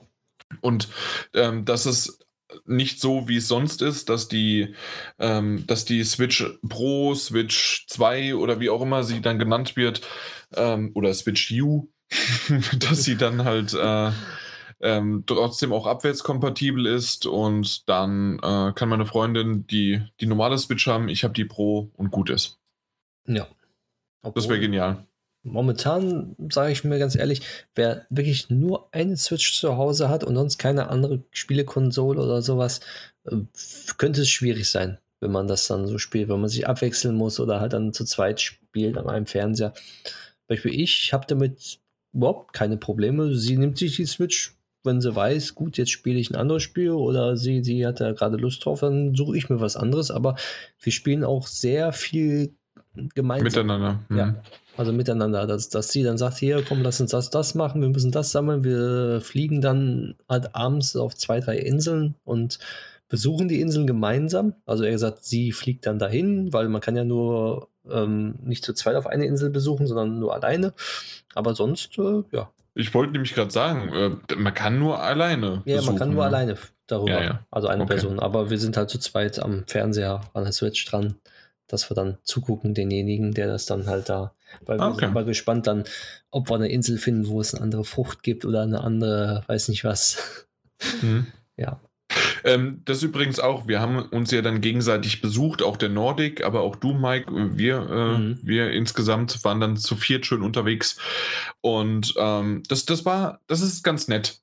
[0.62, 0.90] Und
[1.34, 2.20] ähm, dass es
[2.66, 4.74] nicht so, wie es sonst ist, dass die,
[5.20, 10.02] ähm, dass die Switch Pro, Switch 2 oder wie auch immer sie dann genannt wird,
[10.56, 11.92] ähm, oder Switch U,
[12.80, 14.12] dass sie dann halt äh,
[14.82, 20.88] ähm, trotzdem auch abwärtskompatibel ist und dann äh, kann meine Freundin die, die normale Switch
[20.88, 22.60] haben, ich habe die Pro und gut ist.
[23.28, 23.48] Ja.
[24.34, 25.06] Das wäre genial.
[25.44, 27.42] Momentan sage ich mir ganz ehrlich,
[27.74, 32.82] wer wirklich nur eine Switch zu Hause hat und sonst keine andere Spielekonsole oder sowas,
[33.26, 33.38] äh,
[33.98, 37.40] könnte es schwierig sein, wenn man das dann so spielt, wenn man sich abwechseln muss
[37.40, 39.74] oder halt dann zu zweit spielt an einem Fernseher.
[40.48, 41.80] Beispiel ich habe damit
[42.14, 43.36] überhaupt keine Probleme.
[43.36, 46.92] Sie nimmt sich die Switch, wenn sie weiß, gut, jetzt spiele ich ein anderes Spiel
[46.92, 50.12] oder sie, sie hat da gerade Lust drauf, dann suche ich mir was anderes.
[50.12, 50.36] Aber
[50.82, 52.54] wir spielen auch sehr viel
[53.16, 53.46] gemeinsam.
[53.46, 54.00] Miteinander.
[54.10, 54.18] Mhm.
[54.18, 54.36] Ja,
[54.78, 55.48] also miteinander.
[55.48, 58.32] Dass, dass sie dann sagt, hier, komm, lass uns das, das machen, wir müssen das
[58.32, 58.64] sammeln.
[58.64, 62.60] Wir fliegen dann halt abends auf zwei, drei Inseln und
[63.10, 64.54] besuchen die Inseln gemeinsam.
[64.66, 68.74] Also er gesagt, sie fliegt dann dahin, weil man kann ja nur ähm, nicht zu
[68.74, 70.74] zweit auf eine Insel besuchen, sondern nur alleine.
[71.34, 72.52] Aber sonst, äh, ja.
[72.76, 73.94] Ich wollte nämlich gerade sagen,
[74.30, 75.62] äh, man kann nur alleine.
[75.66, 76.28] Ja, besuchen, man kann nur ja.
[76.28, 77.12] alleine darüber.
[77.12, 77.46] Ja, ja.
[77.52, 77.94] Also eine Okay.
[77.94, 78.20] Person.
[78.20, 81.16] Aber wir sind halt zu zweit am Fernseher an der Switch dran,
[81.68, 84.34] dass wir dann zugucken, denjenigen, der das dann halt da.
[84.66, 85.06] Weil wir Ah, Okay.
[85.06, 85.84] sind mal gespannt dann,
[86.32, 89.68] ob wir eine Insel finden, wo es eine andere Frucht gibt oder eine andere, weiß
[89.70, 90.48] nicht was.
[91.02, 91.28] Mhm.
[91.58, 91.82] Ja.
[92.44, 96.62] Ähm, das übrigens auch, wir haben uns ja dann gegenseitig besucht, auch der Nordic, aber
[96.62, 98.40] auch du, Mike, wir, äh, Mhm.
[98.44, 100.98] wir insgesamt waren dann zu viert schön unterwegs.
[101.62, 104.40] Und ähm, das, das war, das ist ganz nett.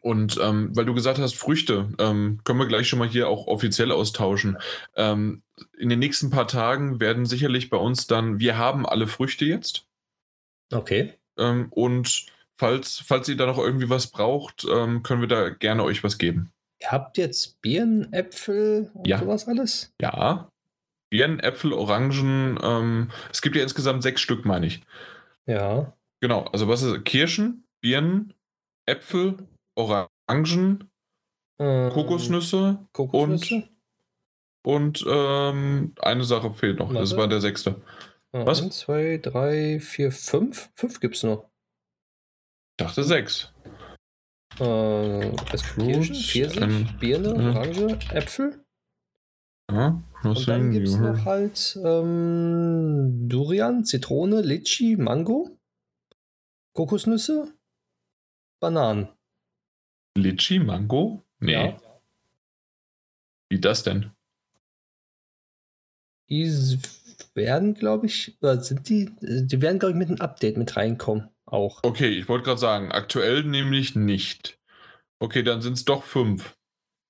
[0.00, 3.46] Und ähm, weil du gesagt hast, Früchte, ähm, können wir gleich schon mal hier auch
[3.46, 4.58] offiziell austauschen.
[4.94, 5.42] Ähm,
[5.78, 9.86] in den nächsten paar Tagen werden sicherlich bei uns dann, wir haben alle Früchte jetzt.
[10.72, 11.14] Okay.
[11.38, 12.26] Ähm, und
[12.56, 16.18] falls, falls ihr da noch irgendwie was braucht, ähm, können wir da gerne euch was
[16.18, 16.52] geben.
[16.82, 19.18] Ihr habt jetzt Birnen, Äpfel und Ja.
[19.18, 19.94] sowas alles?
[20.00, 20.50] Ja.
[21.10, 22.58] Birnen, Äpfel, Orangen.
[22.62, 24.82] Ähm, es gibt ja insgesamt sechs Stück, meine ich.
[25.46, 25.92] Ja.
[26.20, 26.44] Genau.
[26.46, 28.34] Also was ist Kirschen, Birnen,
[28.86, 29.36] Äpfel,
[29.76, 30.90] Orangen,
[31.58, 33.66] Ähm, Kokosnüsse Kokosnüsse.
[34.62, 36.88] und ähm, eine Sache fehlt noch.
[36.92, 37.16] Das Warte.
[37.16, 37.80] war der sechste.
[38.32, 38.60] Was?
[38.62, 40.68] Eins, zwei, drei, vier, fünf.
[40.74, 41.48] Fünf gibt's noch.
[42.78, 43.54] Ich dachte sechs.
[44.58, 45.36] Äh,
[45.76, 47.56] Kirschen, Pfirsich, ähm, Birne, mhm.
[47.56, 48.64] Orange, Äpfel.
[49.70, 55.58] Ja, Und dann gibt es noch halt ähm, Durian, Zitrone, Litchi, Mango,
[56.72, 57.52] Kokosnüsse,
[58.60, 59.08] Bananen.
[60.16, 61.24] Litchi, Mango?
[61.40, 61.52] Nee.
[61.52, 61.80] Ja.
[63.50, 64.12] Wie das denn?
[66.28, 66.78] Die
[67.34, 71.28] werden, glaube ich, oder sind die, die werden, glaube ich, mit einem Update mit reinkommen.
[71.46, 71.80] Auch.
[71.84, 74.58] Okay, ich wollte gerade sagen, aktuell nämlich nicht.
[75.20, 76.56] Okay, dann sind es doch fünf.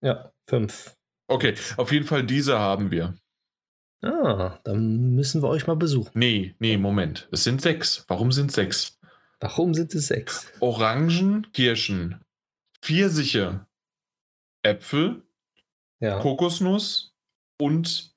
[0.03, 0.97] Ja, fünf.
[1.29, 3.17] Okay, auf jeden Fall diese haben wir.
[4.03, 6.13] Ah, dann müssen wir euch mal besuchen.
[6.15, 7.29] Nee, nee, Moment.
[7.33, 8.05] Es sind sechs.
[8.09, 8.99] Warum sind sechs?
[9.41, 10.53] Warum sind es sechs?
[10.61, 12.21] Orangen, Kirschen,
[12.83, 13.67] Pfirsiche,
[14.63, 15.23] Äpfel,
[15.99, 16.21] Ja.
[16.21, 17.15] Kokosnuss
[17.59, 18.15] und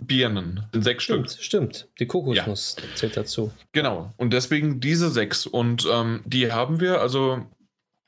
[0.00, 0.66] Birnen.
[0.72, 1.44] Sind sechs Stimmt, Stück.
[1.44, 1.88] stimmt.
[1.98, 3.52] Die Kokosnuss zählt dazu.
[3.72, 4.12] Genau.
[4.16, 5.46] Und deswegen diese sechs.
[5.46, 7.46] Und ähm, die haben wir, also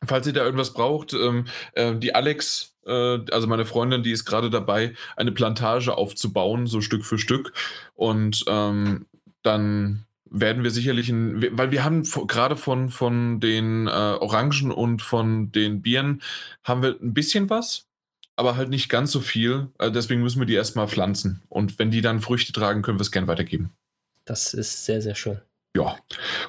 [0.05, 4.25] falls ihr da irgendwas braucht, ähm, äh, die Alex, äh, also meine Freundin, die ist
[4.25, 7.53] gerade dabei, eine Plantage aufzubauen, so Stück für Stück.
[7.95, 9.07] Und ähm,
[9.43, 15.03] dann werden wir sicherlich, in, weil wir haben gerade von, von den äh, Orangen und
[15.03, 16.23] von den Birnen
[16.65, 17.87] haben wir ein bisschen was,
[18.37, 19.69] aber halt nicht ganz so viel.
[19.79, 21.43] Äh, deswegen müssen wir die erstmal pflanzen.
[21.49, 23.71] Und wenn die dann Früchte tragen, können wir es gern weitergeben.
[24.25, 25.41] Das ist sehr, sehr schön.
[25.75, 25.97] Ja,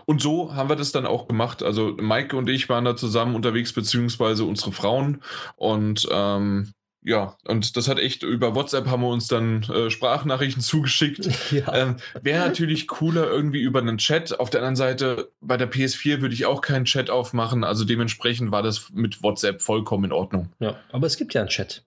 [0.05, 1.63] und so haben wir das dann auch gemacht.
[1.63, 5.21] Also Maike und ich waren da zusammen unterwegs, beziehungsweise unsere Frauen.
[5.55, 6.73] Und ähm,
[7.05, 11.29] ja, und das hat echt über WhatsApp haben wir uns dann äh, Sprachnachrichten zugeschickt.
[11.51, 11.73] Ja.
[11.73, 14.39] Ähm, Wäre natürlich cooler irgendwie über einen Chat.
[14.39, 17.63] Auf der anderen Seite, bei der PS4 würde ich auch keinen Chat aufmachen.
[17.63, 20.49] Also dementsprechend war das mit WhatsApp vollkommen in Ordnung.
[20.59, 20.77] ja.
[20.91, 21.83] Aber es gibt ja einen Chat.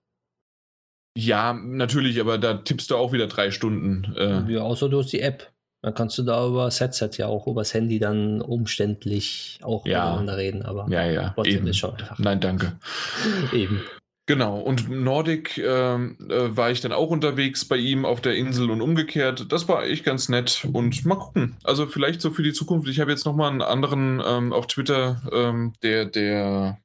[1.19, 4.15] Ja, natürlich, aber da tippst du auch wieder drei Stunden.
[4.17, 5.51] Äh, Ja, außer du hast die App.
[5.83, 10.05] Dann kannst du da über das Headset ja auch übers Handy dann umständlich auch Ja.
[10.05, 10.63] miteinander reden.
[10.63, 11.67] Aber ja, ja, WhatsApp eben.
[11.69, 12.19] ist schon einfach.
[12.19, 12.73] Nein, danke.
[13.53, 13.83] Eben.
[14.27, 18.71] Genau, und Nordic ähm, äh, war ich dann auch unterwegs bei ihm auf der Insel
[18.71, 19.53] und umgekehrt.
[19.53, 21.57] Das war echt ganz nett und mal gucken.
[21.63, 22.89] Also vielleicht so für die Zukunft.
[22.89, 26.79] Ich habe jetzt nochmal einen anderen ähm, auf Twitter, ähm, der, der.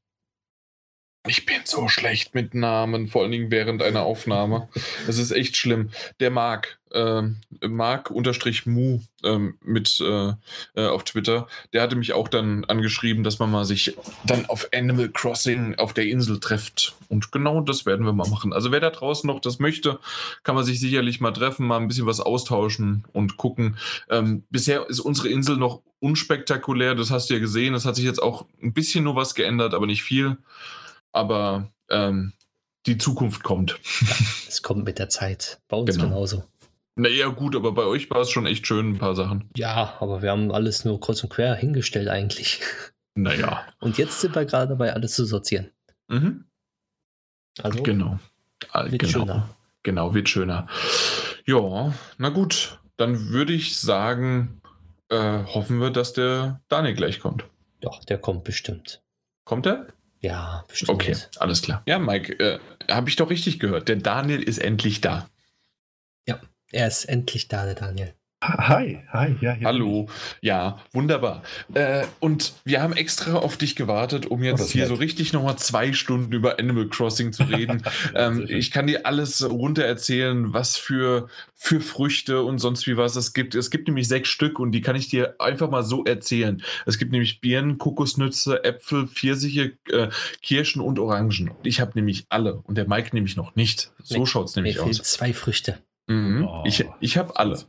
[1.28, 4.70] Ich bin so schlecht mit Namen, vor allen Dingen während einer Aufnahme.
[5.06, 5.92] Das ist echt schlimm.
[6.20, 10.34] Der Marc, ähm, Marc-Mu ähm, mit äh,
[10.76, 13.96] äh, auf Twitter, der hatte mich auch dann angeschrieben, dass man mal sich
[14.26, 16.96] dann auf Animal Crossing auf der Insel trifft.
[17.08, 18.52] Und genau das werden wir mal machen.
[18.52, 20.00] Also wer da draußen noch das möchte,
[20.42, 23.78] kann man sich sicherlich mal treffen, mal ein bisschen was austauschen und gucken.
[24.10, 27.74] Ähm, bisher ist unsere Insel noch unspektakulär, das hast du ja gesehen.
[27.74, 30.38] Das hat sich jetzt auch ein bisschen nur was geändert, aber nicht viel.
[31.12, 32.34] Aber ähm,
[32.86, 33.80] die Zukunft kommt.
[34.48, 35.62] Es kommt mit der Zeit.
[35.70, 36.10] Bei uns genau.
[36.10, 36.44] genauso.
[36.96, 39.50] Naja, gut, aber bei euch war es schon echt schön, ein paar Sachen.
[39.56, 42.62] Ja, aber wir haben alles nur kurz und quer hingestellt eigentlich.
[43.16, 43.66] Naja.
[43.80, 45.72] Und jetzt sind wir gerade dabei, alles zu sortieren.
[46.10, 46.46] Mhm.
[47.62, 48.20] Also, genau.
[48.74, 49.12] Wird genau.
[49.12, 49.50] schöner.
[49.84, 50.68] Genau, wird schöner.
[51.46, 52.80] Ja, na gut.
[52.98, 54.62] Dann würde ich sagen,
[55.10, 57.46] äh, hoffen wir, dass der Daniel gleich kommt.
[57.80, 59.02] Doch, der kommt bestimmt.
[59.44, 59.88] Kommt er?
[60.22, 60.92] Ja, bestimmt.
[60.92, 61.82] Okay, alles klar.
[61.88, 63.90] Ja, Mike, äh, habe ich doch richtig gehört.
[63.90, 65.28] Der Daniel ist endlich da.
[66.28, 66.40] Ja,
[66.72, 68.14] er ist endlich da, der Daniel.
[68.44, 69.56] Hi, hi, ja.
[69.64, 70.08] Hallo,
[70.42, 71.44] ja, wunderbar.
[71.76, 74.90] Äh, und wir haben extra auf dich gewartet, um jetzt Oh, hier nett.
[74.90, 77.84] so richtig nochmal zwei Stunden über Animal Crossing zu reden.
[78.16, 83.16] ähm, ich kann dir alles runter erzählen, was für, für Früchte und sonst wie was
[83.16, 83.54] es gibt.
[83.54, 86.64] Es gibt nämlich sechs Stück und die kann ich dir einfach mal so erzählen.
[86.88, 90.08] Es gibt nämlich Birnen, Kokosnüsse, Äpfel, Pfirsiche, äh,
[90.42, 91.52] Kirschen und Orangen.
[91.62, 93.92] Ich habe nämlich alle und der Mike nämlich noch nicht.
[94.02, 94.98] So schaut es nämlich aus.
[95.04, 95.78] zwei Früchte.
[96.08, 96.46] Mhm.
[96.48, 96.64] Oh.
[96.66, 97.60] Ich, ich habe alle.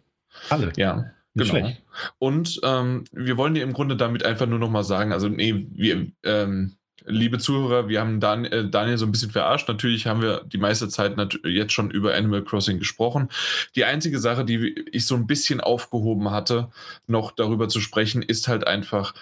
[0.48, 0.72] Alle.
[0.76, 1.66] Ja, Nicht genau.
[1.66, 1.82] schlecht.
[2.18, 6.06] Und ähm, wir wollen dir im Grunde damit einfach nur nochmal sagen, also nee, wir,
[6.24, 9.68] ähm, liebe Zuhörer, wir haben Dan äh, Daniel so ein bisschen verarscht.
[9.68, 13.28] Natürlich haben wir die meiste Zeit jetzt schon über Animal Crossing gesprochen.
[13.76, 16.70] Die einzige Sache, die ich so ein bisschen aufgehoben hatte,
[17.06, 19.14] noch darüber zu sprechen, ist halt einfach,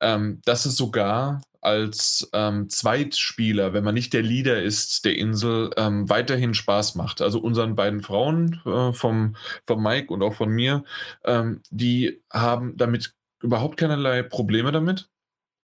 [0.00, 5.70] ähm, dass es sogar als ähm, Zweitspieler, wenn man nicht der Leader ist der Insel,
[5.76, 7.20] ähm, weiterhin Spaß macht.
[7.20, 9.36] Also unseren beiden Frauen, äh, vom,
[9.66, 10.84] vom Mike und auch von mir,
[11.24, 15.08] ähm, die haben damit überhaupt keinerlei Probleme damit.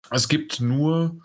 [0.09, 1.19] Es gibt nur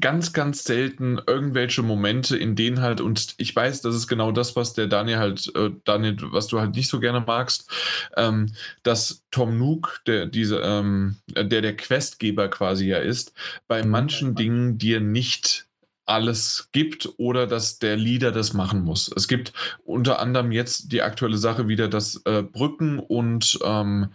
[0.00, 4.56] ganz, ganz selten irgendwelche Momente, in denen halt, und ich weiß, das ist genau das,
[4.56, 7.70] was der Daniel halt, äh, Daniel, was du halt nicht so gerne magst,
[8.16, 8.52] ähm,
[8.82, 13.32] dass Tom Nook, der, diese, ähm, der der Questgeber quasi ja ist,
[13.68, 15.66] bei manchen Dingen dir nicht
[16.04, 19.10] alles gibt oder dass der Leader das machen muss.
[19.14, 19.52] Es gibt
[19.84, 24.08] unter anderem jetzt die aktuelle Sache wieder, dass äh, Brücken und ähm,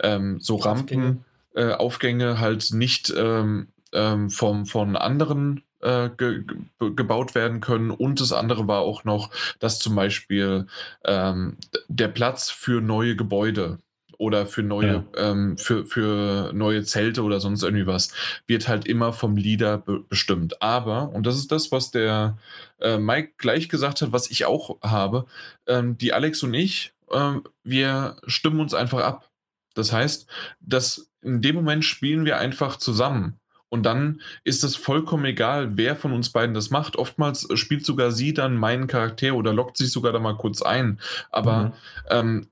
[0.00, 1.24] ähm, so Rampen,
[1.54, 7.90] äh, Aufgänge halt nicht ähm, ähm, vom, von anderen äh, ge ge gebaut werden können.
[7.90, 10.66] Und das andere war auch noch, dass zum Beispiel
[11.04, 11.56] ähm,
[11.88, 13.78] der Platz für neue Gebäude
[14.20, 18.12] oder für neue, ähm, für, für neue Zelte oder sonst irgendwie was,
[18.46, 20.60] wird halt immer vom Leader be bestimmt.
[20.60, 22.36] Aber, und das ist das, was der
[22.80, 25.24] äh, Mike gleich gesagt hat, was ich auch habe,
[25.66, 29.30] ähm, die Alex und ich, ähm, wir stimmen uns einfach ab.
[29.72, 30.26] Das heißt,
[30.60, 33.39] dass in dem Moment spielen wir einfach zusammen.
[33.70, 36.96] Und dann ist es vollkommen egal, wer von uns beiden das macht.
[36.96, 40.60] Oftmals äh, spielt sogar sie dann meinen Charakter oder lockt sich sogar da mal kurz
[40.60, 41.00] ein.
[41.30, 41.72] Aber Mhm.
[42.10, 42.46] ähm,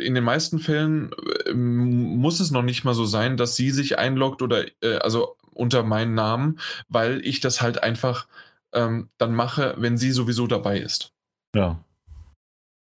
[0.00, 1.10] in den meisten Fällen
[1.46, 5.36] äh, muss es noch nicht mal so sein, dass sie sich einloggt oder äh, also
[5.54, 6.58] unter meinen Namen,
[6.88, 8.26] weil ich das halt einfach
[8.74, 11.12] ähm, dann mache, wenn sie sowieso dabei ist.
[11.54, 11.82] Ja.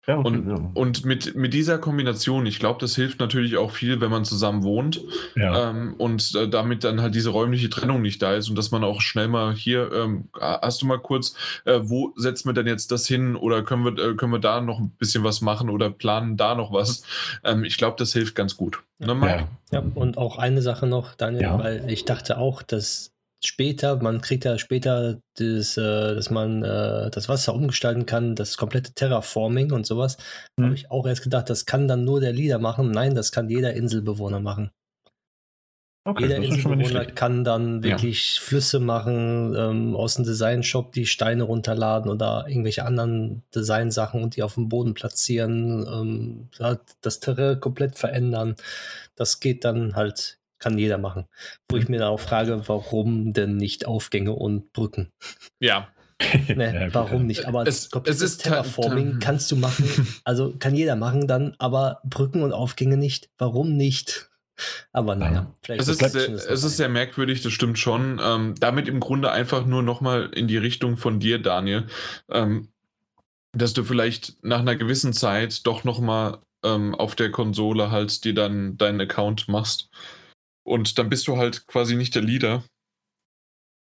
[0.06, 0.70] Ja, okay, Und, ja.
[0.74, 4.62] und mit, mit dieser Kombination, ich glaube, das hilft natürlich auch viel, wenn man zusammen
[4.62, 5.00] wohnt
[5.34, 5.70] ja.
[5.70, 8.84] ähm, und äh, damit dann halt diese räumliche Trennung nicht da ist und dass man
[8.84, 11.34] auch schnell mal hier, ähm, hast du mal kurz,
[11.64, 14.60] äh, wo setzen wir denn jetzt das hin oder können wir, äh, können wir da
[14.60, 17.02] noch ein bisschen was machen oder planen da noch was?
[17.42, 18.82] Ähm, ich glaube, das hilft ganz gut.
[19.00, 19.48] Ne?
[19.72, 21.58] Ja, und auch eine Sache noch, Daniel, Ja.
[21.58, 23.12] weil ich dachte auch, dass
[23.44, 28.56] später, man kriegt ja später, das, äh, dass man äh, das Wasser umgestalten kann, das
[28.56, 30.16] komplette Terraforming und sowas.
[30.58, 30.66] Hm.
[30.66, 32.90] Habe ich auch erst gedacht, das kann dann nur der Leader machen.
[32.90, 34.70] Nein, das kann jeder Inselbewohner machen.
[36.08, 37.90] Okay, Jeder Inselbewohner kann dann Ja.
[37.90, 44.36] wirklich Flüsse machen, ähm, aus dem Designshop die Steine runterladen oder irgendwelche anderen Designsachen und
[44.36, 46.48] die auf dem Boden platzieren, ähm,
[47.00, 48.54] das Terrain komplett verändern.
[49.16, 51.26] Das geht dann halt, kann jeder machen.
[51.68, 55.12] Wo ich mir dann auch frage, warum denn nicht Aufgänge und Brücken?
[55.60, 55.88] Ja.
[56.48, 57.44] Ne, Ja, gut, warum nicht?
[57.46, 59.84] Aber Es- es ist Terraforming kannst du machen.
[60.24, 63.28] Also kann jeder machen dann, aber Brücken und Aufgänge nicht.
[63.38, 64.30] Warum nicht?
[64.92, 65.54] Aber naja, Ja.
[65.62, 68.18] vielleicht Es ist, sehr, quetschen es ist sehr merkwürdig, das stimmt schon.
[68.24, 71.86] Ähm, damit im Grunde einfach nur nochmal in die Richtung von dir, Daniel,
[72.30, 72.68] ähm,
[73.52, 78.32] dass du vielleicht nach einer gewissen Zeit doch nochmal ähm, auf der Konsole halt dir
[78.34, 79.90] dann deinen Account machst.
[80.66, 82.64] Und dann bist du halt quasi nicht der Leader,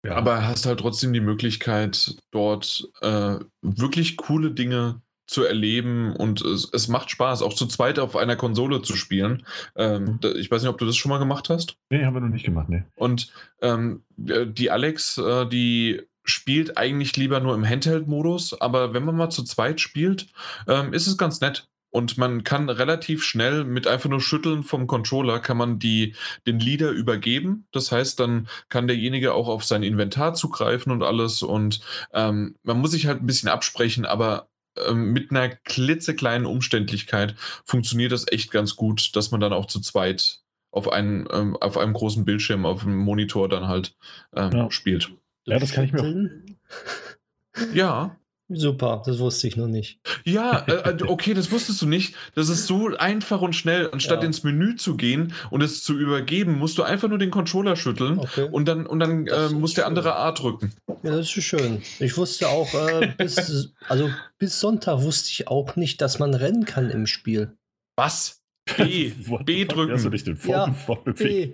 [0.05, 0.17] Ja.
[0.17, 6.69] aber hast halt trotzdem die Möglichkeit, dort äh, wirklich coole Dinge zu erleben und es,
[6.71, 9.47] es macht Spaß, auch zu zweit auf einer Konsole zu spielen.
[9.75, 10.21] Ähm, Mhm.
[10.21, 11.77] da- ich weiß nicht, ob du das schon mal gemacht hast.
[11.89, 12.85] nee, haben wir noch nicht gemacht, ne.
[12.97, 13.33] Und
[13.63, 19.17] ähm, äh, die Alex, äh, die spielt eigentlich lieber nur im Handheld-Modus, aber wenn man
[19.17, 20.27] mal zu zweit spielt,
[20.69, 21.67] ähm, ist es ganz nett.
[21.95, 26.59] Und man kann relativ schnell mit einfach nur Schütteln vom Controller kann man die, den
[26.59, 27.69] Leader übergeben.
[27.71, 31.45] Das heißt, dann kann derjenige auch auf sein Inventar zugreifen und alles.
[31.45, 34.49] Und ähm, man muss sich halt ein bisschen absprechen, aber
[34.89, 39.81] ähm, mit einer klitzekleinen Umständlichkeit funktioniert das echt ganz gut, dass man dann auch zu
[39.81, 40.41] zweit
[40.73, 43.95] auf, einen, ähm, auf einem großen Bildschirm, auf einem Monitor dann halt
[44.35, 44.71] ähm, ja.
[44.73, 45.13] spielt.
[45.45, 47.73] Ja, das kann ich mir auch.
[47.73, 48.17] Ja,
[48.49, 50.01] Super, das wusste ich noch nicht.
[50.25, 52.15] Ja, äh, äh, okay, das wusstest du nicht.
[52.35, 53.89] Das ist so einfach und schnell.
[53.91, 54.27] Anstatt ja.
[54.27, 58.19] ins Menü zu gehen und es zu übergeben, musst du einfach nur den Controller schütteln
[58.19, 58.47] okay.
[58.51, 60.73] und dann, und dann äh, muss der andere A drücken.
[61.03, 61.83] Ja, das ist schön.
[62.01, 66.67] Ich wusste auch, äh, bis, also bis Sonntag wusste ich auch nicht, dass man rennen
[66.67, 67.57] kann im Spiel.
[67.97, 68.43] Was?
[68.77, 69.13] B.
[69.45, 69.95] B drücken.
[69.95, 71.53] Hast du dich den ja, B.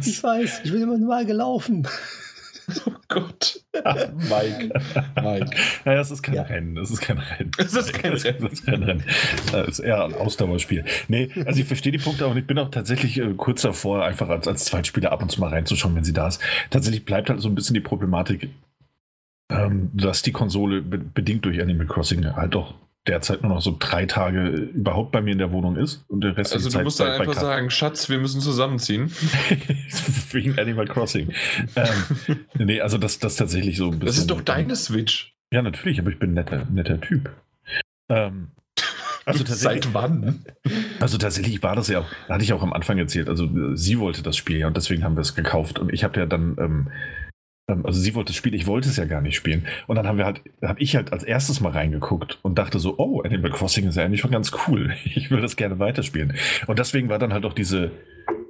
[0.00, 1.86] Ich weiß, ich bin immer nur gelaufen.
[2.86, 3.60] Oh Gott.
[3.74, 4.70] Mike.
[5.16, 5.56] Mike.
[5.84, 6.42] Naja, es ist kein ja.
[6.42, 6.76] Rennen.
[6.78, 7.50] Es ist kein Rennen.
[7.58, 8.46] Es ist kein Rennen.
[8.46, 9.04] Es ist kein Rennen.
[9.52, 10.84] Es ist eher ein Ausdauerspiel.
[11.08, 14.28] Nee, also ich verstehe die Punkte und ich bin auch tatsächlich äh, kurz davor, einfach
[14.28, 16.40] als, als Zweitspieler ab und zu mal reinzuschauen, wenn sie da ist.
[16.70, 18.48] Tatsächlich bleibt halt so ein bisschen die Problematik,
[19.50, 22.74] ähm, dass die Konsole be bedingt durch Animal Crossing halt doch
[23.06, 26.36] derzeit nur noch so drei Tage überhaupt bei mir in der Wohnung ist und der
[26.36, 29.10] Rest Also du Zeit musst dann einfach sagen, Schatz, wir müssen zusammenziehen.
[30.30, 31.32] Wegen Animal Crossing.
[31.76, 34.06] ähm, nee, also das, das tatsächlich so ein bisschen.
[34.06, 35.34] Das ist doch deine Switch.
[35.52, 37.30] Ja, natürlich, aber ich bin ein netter, netter Typ.
[38.08, 38.52] Ähm,
[39.24, 40.44] also Seit wann?
[41.00, 44.22] Also tatsächlich war das ja auch, hatte ich auch am Anfang erzählt, also sie wollte
[44.22, 46.90] das Spiel ja und deswegen haben wir es gekauft und ich habe ja dann ähm,
[47.84, 49.66] also sie wollte es spielen, ich wollte es ja gar nicht spielen.
[49.86, 52.94] Und dann haben wir halt, habe ich halt als erstes mal reingeguckt und dachte so,
[52.98, 54.94] oh, Animal Crossing ist ja eigentlich schon ganz cool.
[55.14, 56.34] Ich will das gerne weiterspielen.
[56.66, 57.90] Und deswegen war dann halt auch diese,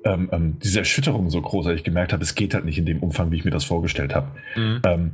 [0.04, 2.86] ähm, ähm, diese Erschütterung so groß, dass ich gemerkt habe, es geht halt nicht in
[2.86, 4.28] dem Umfang, wie ich mir das vorgestellt habe.
[4.56, 4.82] Mhm.
[4.84, 5.10] Ähm,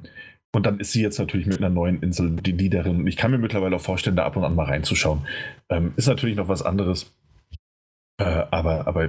[0.53, 3.01] und dann ist sie jetzt natürlich mit einer neuen Insel die Leaderin.
[3.01, 5.27] Und ich kann mir mittlerweile auch vorstellen, da ab und an mal reinzuschauen.
[5.69, 7.13] Ähm, ist natürlich noch was anderes.
[8.21, 9.09] Äh, aber, aber,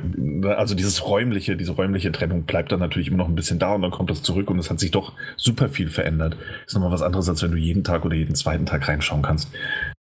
[0.58, 3.82] also dieses räumliche, diese räumliche Trennung bleibt dann natürlich immer noch ein bisschen da und
[3.82, 6.38] dann kommt das zurück und es hat sich doch super viel verändert.
[6.68, 9.52] Ist nochmal was anderes, als wenn du jeden Tag oder jeden zweiten Tag reinschauen kannst.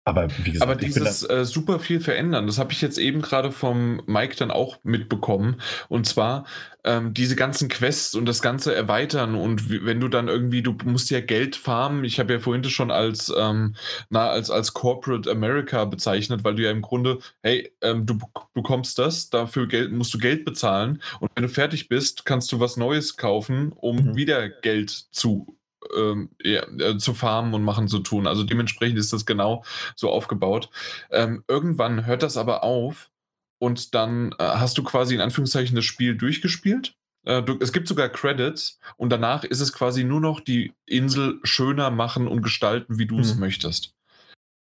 [0.09, 3.51] Aber wie gesagt, aber dieses äh, super viel verändern, das habe ich jetzt eben gerade
[3.51, 5.61] vom Mike dann auch mitbekommen.
[5.87, 6.45] Und zwar
[6.83, 9.35] ähm, diese ganzen Quests und das Ganze erweitern.
[9.35, 12.03] Und wenn du dann irgendwie, du musst ja Geld farmen.
[12.03, 13.75] Ich habe ja vorhin das schon als, ähm,
[14.09, 18.17] na, als, als Corporate America bezeichnet, weil du ja im Grunde, hey, ähm, du
[18.53, 21.01] bekommst das, dafür Geld, musst du Geld bezahlen.
[21.19, 24.15] Und wenn du fertig bist, kannst du was Neues kaufen, um mhm.
[24.15, 25.58] wieder Geld zu
[25.95, 28.27] ähm, ja, äh, zu farmen und machen zu tun.
[28.27, 29.63] Also dementsprechend ist das genau
[29.95, 30.69] so aufgebaut.
[31.11, 33.11] Ähm, irgendwann hört das aber auf
[33.59, 36.95] und dann äh, hast du quasi in Anführungszeichen das Spiel durchgespielt.
[37.25, 41.39] Äh, du, es gibt sogar Credits und danach ist es quasi nur noch die Insel
[41.43, 43.21] schöner machen und gestalten, wie du mhm.
[43.21, 43.93] es möchtest.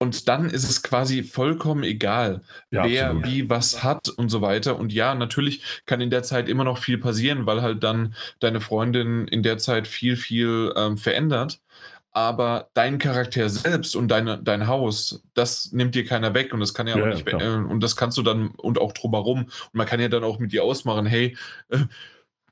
[0.02, 3.26] Und dann ist es quasi vollkommen egal, ja, wer absolut.
[3.26, 4.80] wie was hat und so weiter.
[4.80, 8.62] Und ja, natürlich kann in der Zeit immer noch viel passieren, weil halt dann deine
[8.62, 11.60] Freundin in der Zeit viel, viel ähm, verändert.
[12.12, 16.74] Aber dein Charakter selbst und deine, dein Haus, das nimmt dir keiner weg und das
[16.74, 17.28] kann ja, ja auch nicht.
[17.28, 19.44] Äh, und das kannst du dann und auch drumherum.
[19.44, 21.36] Und man kann ja dann auch mit dir ausmachen, hey,
[21.70, 21.80] äh,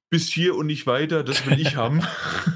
[0.09, 2.01] bis hier und nicht weiter, das will ich haben.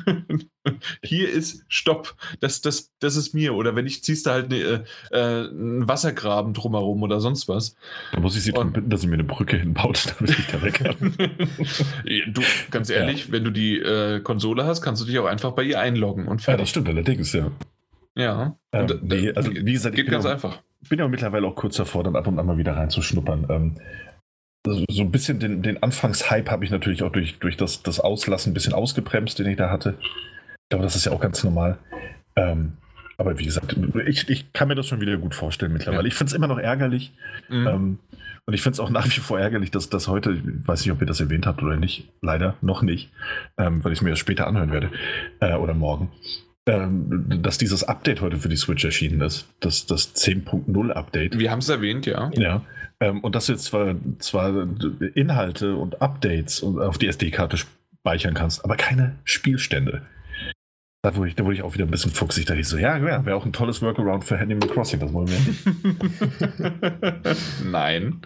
[1.03, 3.55] hier ist Stopp, das, das, das ist mir.
[3.55, 7.75] Oder wenn ich ziehst du halt eine, äh, einen Wassergraben drumherum oder sonst was.
[8.13, 10.61] Da muss ich sie darum bitten, dass sie mir eine Brücke hinbaut, damit ich da
[10.61, 11.13] weg kann.
[12.33, 13.31] du, ganz ehrlich, ja.
[13.33, 16.41] wenn du die äh, Konsole hast, kannst du dich auch einfach bei ihr einloggen und
[16.41, 16.59] fertig.
[16.59, 17.51] Ja, das stimmt allerdings, ja.
[18.15, 18.57] Ja.
[18.71, 20.61] Ähm, und, nee, also wie gesagt, geht ganz auch, einfach.
[20.81, 23.47] Ich bin ja mittlerweile auch kurz davor, dann ab und an mal wieder reinzuschnuppern.
[23.49, 23.75] Ähm,
[24.65, 28.51] so ein bisschen den, den Anfangshype habe ich natürlich auch durch, durch das, das Auslassen
[28.51, 29.97] ein bisschen ausgebremst, den ich da hatte.
[30.71, 31.77] Aber das ist ja auch ganz normal.
[32.35, 32.73] Ähm,
[33.17, 33.75] aber wie gesagt,
[34.07, 36.03] ich, ich kann mir das schon wieder gut vorstellen mittlerweile.
[36.03, 36.07] Ja.
[36.07, 37.11] Ich finde es immer noch ärgerlich.
[37.49, 37.67] Mhm.
[37.67, 37.99] Ähm,
[38.45, 40.91] und ich finde es auch nach wie vor ärgerlich, dass das heute, ich weiß nicht,
[40.91, 43.11] ob ihr das erwähnt habt oder nicht, leider noch nicht,
[43.57, 44.89] ähm, weil ich es mir das später anhören werde
[45.39, 46.11] äh, oder morgen,
[46.67, 49.47] ähm, dass dieses Update heute für die Switch erschienen ist.
[49.59, 51.39] Das, das 10.0 Update.
[51.39, 52.29] Wir haben es erwähnt, ja.
[52.35, 52.61] Ja.
[52.99, 54.67] Ähm, und dass du jetzt zwar, zwar
[55.15, 60.03] Inhalte und Updates auf die SD-Karte speichern kannst, aber keine Spielstände.
[61.03, 62.45] Da wurde, ich, da wurde ich auch wieder ein bisschen fuchsig.
[62.45, 65.29] Da ich so, ja, ja wäre auch ein tolles Workaround für Animal Crossing, das wollen
[65.29, 65.65] wir nicht.
[67.65, 68.21] Nein.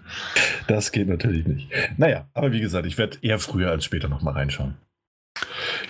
[0.68, 1.70] Das geht natürlich nicht.
[1.96, 4.76] Naja, aber wie gesagt, ich werde eher früher als später nochmal reinschauen.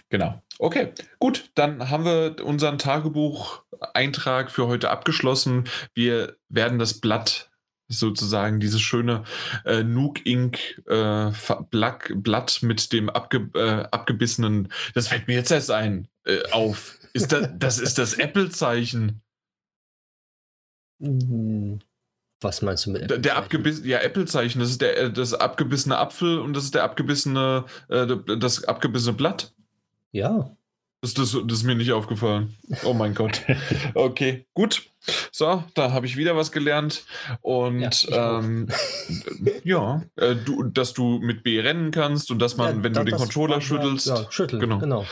[0.09, 0.41] Genau.
[0.59, 5.65] Okay, gut, dann haben wir unseren Tagebucheintrag für heute abgeschlossen.
[5.93, 7.51] Wir werden das Blatt
[7.87, 9.23] sozusagen dieses schöne
[9.65, 11.31] äh, Nuke Ink äh,
[11.69, 16.97] Blatt mit dem abge, äh, abgebissenen, das fällt mir jetzt erst ein, äh, auf.
[17.13, 19.21] Ist das, das ist das Apple-Zeichen.
[21.01, 21.79] Hm,
[22.45, 25.97] Was meinst du mit Der, der abgebissene, ja, Apple-Zeichen, das ist der, äh, das abgebissene
[25.97, 28.05] Apfel und das ist der abgebissene, äh,
[28.37, 29.51] das abgebissene Blatt.
[30.11, 30.55] Ja.
[31.01, 32.55] Das, das, das ist mir nicht aufgefallen.
[32.83, 33.41] Oh mein Gott.
[33.95, 34.83] Okay, gut.
[35.31, 37.05] So, da habe ich wieder was gelernt.
[37.41, 38.67] Und ja, ähm,
[39.63, 43.03] ja äh, du, dass du mit B rennen kannst und dass man, ja, wenn da,
[43.03, 44.07] du den Controller schüttelst.
[44.07, 44.79] Ja, schütteln, genau.
[44.79, 45.05] genau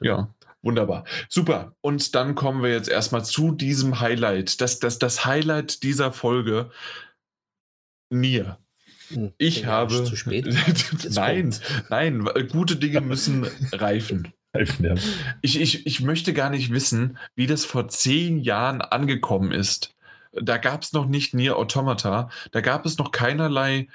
[0.00, 0.28] ja,
[0.66, 1.04] wunderbar.
[1.30, 1.74] Super.
[1.80, 4.60] Und dann kommen wir jetzt erstmal zu diesem Highlight.
[4.60, 6.70] Das, das, das Highlight dieser Folge.
[8.10, 8.58] Nier.
[9.08, 10.04] Hm, ich habe.
[10.04, 10.46] Zu spät.
[11.10, 11.54] nein,
[11.88, 14.32] nein, gute Dinge müssen reifen.
[15.42, 19.94] Ich, ich, ich möchte gar nicht wissen, wie das vor zehn Jahren angekommen ist.
[20.32, 23.88] Da gab es noch nicht Nier Automata, da gab es noch keinerlei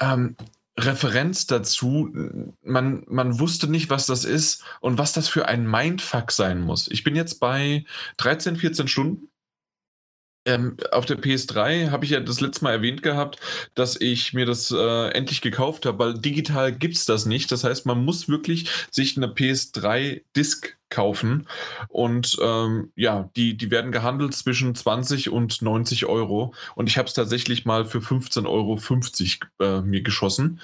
[0.00, 0.36] ähm,
[0.78, 2.10] Referenz dazu.
[2.62, 6.88] Man, man wusste nicht, was das ist und was das für ein Mindfuck sein muss.
[6.88, 7.84] Ich bin jetzt bei
[8.16, 9.28] 13, 14 Stunden
[10.48, 13.38] ähm, auf der PS3 habe ich ja das letzte Mal erwähnt gehabt,
[13.74, 17.52] dass ich mir das äh, endlich gekauft habe, weil digital gibt es das nicht.
[17.52, 21.46] Das heißt, man muss wirklich sich eine PS3-Disc kaufen.
[21.88, 26.54] Und ähm, ja, die, die werden gehandelt zwischen 20 und 90 Euro.
[26.74, 28.46] Und ich habe es tatsächlich mal für 15,50
[29.60, 30.60] Euro äh, mir geschossen.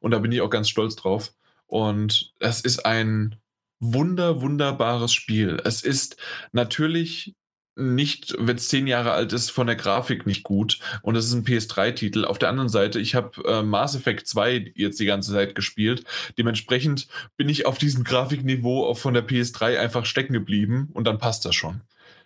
[0.00, 1.32] Und da bin ich auch ganz stolz drauf.
[1.66, 3.36] Und es ist ein
[3.80, 5.60] wunder, wunderbares Spiel.
[5.64, 6.16] Es ist
[6.52, 7.34] natürlich
[7.78, 10.78] nicht, wenn es zehn Jahre alt ist, von der Grafik nicht gut.
[11.02, 12.24] Und es ist ein PS3-Titel.
[12.24, 16.04] Auf der anderen Seite, ich habe äh, Mass Effect 2 jetzt die ganze Zeit gespielt.
[16.36, 21.18] Dementsprechend bin ich auf diesem Grafikniveau auch von der PS3 einfach stecken geblieben und dann
[21.18, 21.82] passt das schon.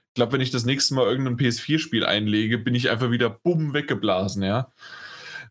[0.08, 3.72] Ich glaube, wenn ich das nächste Mal irgendein PS4-Spiel einlege, bin ich einfach wieder bumm
[3.72, 4.70] weggeblasen, ja.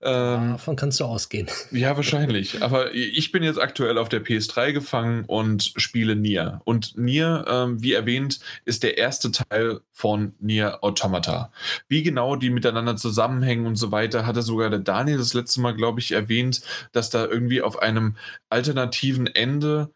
[0.03, 1.47] Ähm, Davon kannst du ausgehen.
[1.71, 2.61] Ja, wahrscheinlich.
[2.61, 6.61] Aber ich bin jetzt aktuell auf der PS3 gefangen und spiele Nier.
[6.65, 11.51] Und Nier, ähm, wie erwähnt, ist der erste Teil von Nier Automata.
[11.87, 15.75] Wie genau die miteinander zusammenhängen und so weiter, hatte sogar der Daniel das letzte Mal,
[15.75, 16.61] glaube ich, erwähnt,
[16.91, 18.15] dass da irgendwie auf einem
[18.49, 19.91] alternativen Ende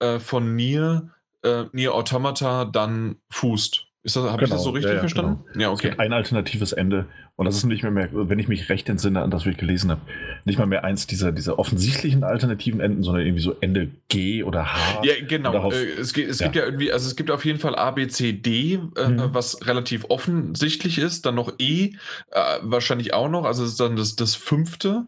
[0.00, 1.10] äh, von Nier,
[1.42, 3.85] äh, Nier Automata dann fußt.
[4.14, 4.42] Habe genau.
[4.42, 4.74] ich das so genau.
[4.74, 5.44] richtig ja, ja, verstanden?
[5.52, 5.62] Genau.
[5.62, 5.92] Ja, okay.
[5.98, 7.06] Ein alternatives Ende.
[7.34, 9.58] Und das ist nicht mehr, mehr, wenn ich mich recht entsinne an das, was ich
[9.58, 10.00] gelesen habe,
[10.44, 14.72] nicht mal mehr eins dieser, dieser offensichtlichen alternativen Enden, sondern irgendwie so Ende G oder
[14.72, 15.02] H.
[15.04, 15.52] Ja, genau.
[15.52, 16.46] Darauf, äh, es, gibt, es ja.
[16.46, 19.34] gibt ja irgendwie, also es gibt auf jeden Fall A, B, C, D, äh, mhm.
[19.34, 21.26] was relativ offensichtlich ist.
[21.26, 21.94] Dann noch E,
[22.30, 23.44] äh, wahrscheinlich auch noch.
[23.44, 25.06] Also es ist dann das, das fünfte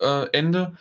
[0.00, 0.74] äh, Ende.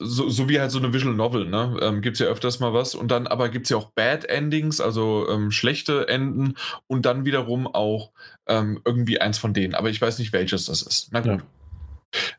[0.00, 1.78] So, so wie halt so eine Visual Novel, ne?
[1.80, 2.94] Ähm, gibt es ja öfters mal was.
[2.94, 6.54] Und dann aber gibt es ja auch Bad Endings, also ähm, schlechte Enden
[6.88, 8.10] und dann wiederum auch
[8.46, 9.74] ähm, irgendwie eins von denen.
[9.74, 11.08] Aber ich weiß nicht, welches das ist.
[11.12, 11.40] Na gut.
[11.40, 11.42] Ja.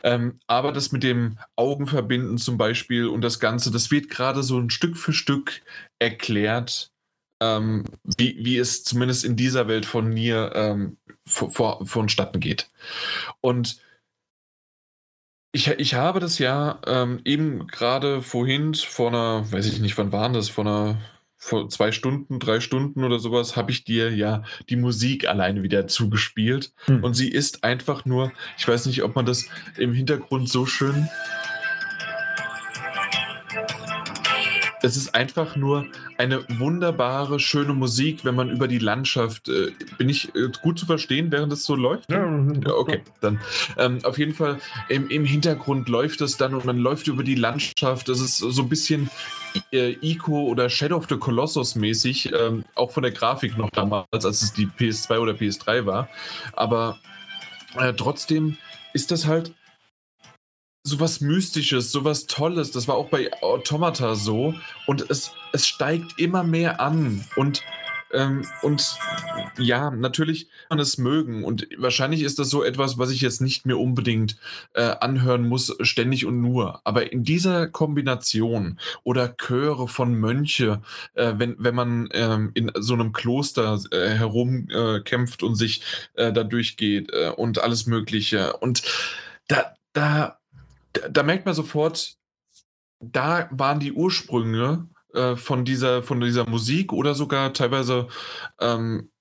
[0.03, 4.57] Ähm, aber das mit dem Augenverbinden zum Beispiel und das Ganze, das wird gerade so
[4.57, 5.61] ein Stück für Stück
[5.99, 6.91] erklärt,
[7.41, 7.84] ähm,
[8.18, 12.69] wie, wie es zumindest in dieser Welt von Nier ähm, vor, vor, vonstatten geht.
[13.41, 13.77] Und
[15.56, 20.11] ich, ich habe das ja ähm, eben gerade vorhin, vor einer, weiß ich nicht, wann
[20.11, 20.98] waren das, vor einer,
[21.38, 25.88] vor zwei Stunden, drei Stunden oder sowas, habe ich dir ja die Musik alleine wieder
[25.88, 26.73] zugespielt.
[26.88, 27.06] Hm.
[27.06, 29.45] Und sie ist einfach nur, ich weiß nicht, ob man das
[29.77, 31.07] im Hintergrund so schön
[34.86, 35.86] es ist einfach nur
[36.18, 39.49] eine wunderbare, schöne Musik, wenn man über die Landschaft.
[39.49, 42.12] Äh, bin ich äh, gut zu verstehen, während es so läuft?
[42.12, 42.26] Ja,
[42.66, 43.02] ja okay.
[43.20, 43.41] Dann
[43.78, 44.60] ähm, auf jeden Fall
[44.90, 48.07] im, im, Hintergrund läuft es dann und man läuft über die Landschaft.
[48.07, 49.10] Das ist so ein bisschen
[49.72, 54.07] äh, Ico oder Shadow of the Colossus mäßig, ähm, auch von der Grafik noch damals,
[54.12, 56.10] als es die PS2 oder PS3 war.
[56.53, 56.99] Aber
[57.78, 58.57] äh, trotzdem
[58.94, 59.52] ist das halt
[60.86, 62.72] sowas Mystisches, sowas Tolles.
[62.72, 64.53] Das war auch bei Automata so.
[64.86, 67.26] Und es, es steigt immer mehr an.
[67.36, 67.64] Und,
[68.14, 68.95] ähm, und
[69.57, 71.44] ja, natürlich kann man es mögen.
[71.44, 74.38] Und wahrscheinlich ist das so etwas, was ich jetzt nicht mehr unbedingt
[74.74, 76.82] äh, anhören muss, ständig und nur.
[76.84, 80.84] Aber in dieser Kombination oder Chöre von Mönche,
[81.16, 85.82] äh, wenn, wenn man ähm, in so einem Kloster äh, herumkämpft und sich
[86.14, 88.56] äh, da durchgeht äh, und alles Mögliche.
[88.57, 88.84] Und
[89.48, 90.38] da, da
[91.10, 92.18] da merkt man sofort,
[92.99, 98.07] da waren die Ursprünge äh, von, dieser, von dieser Musik oder sogar teilweise
[98.60, 99.11] ähm,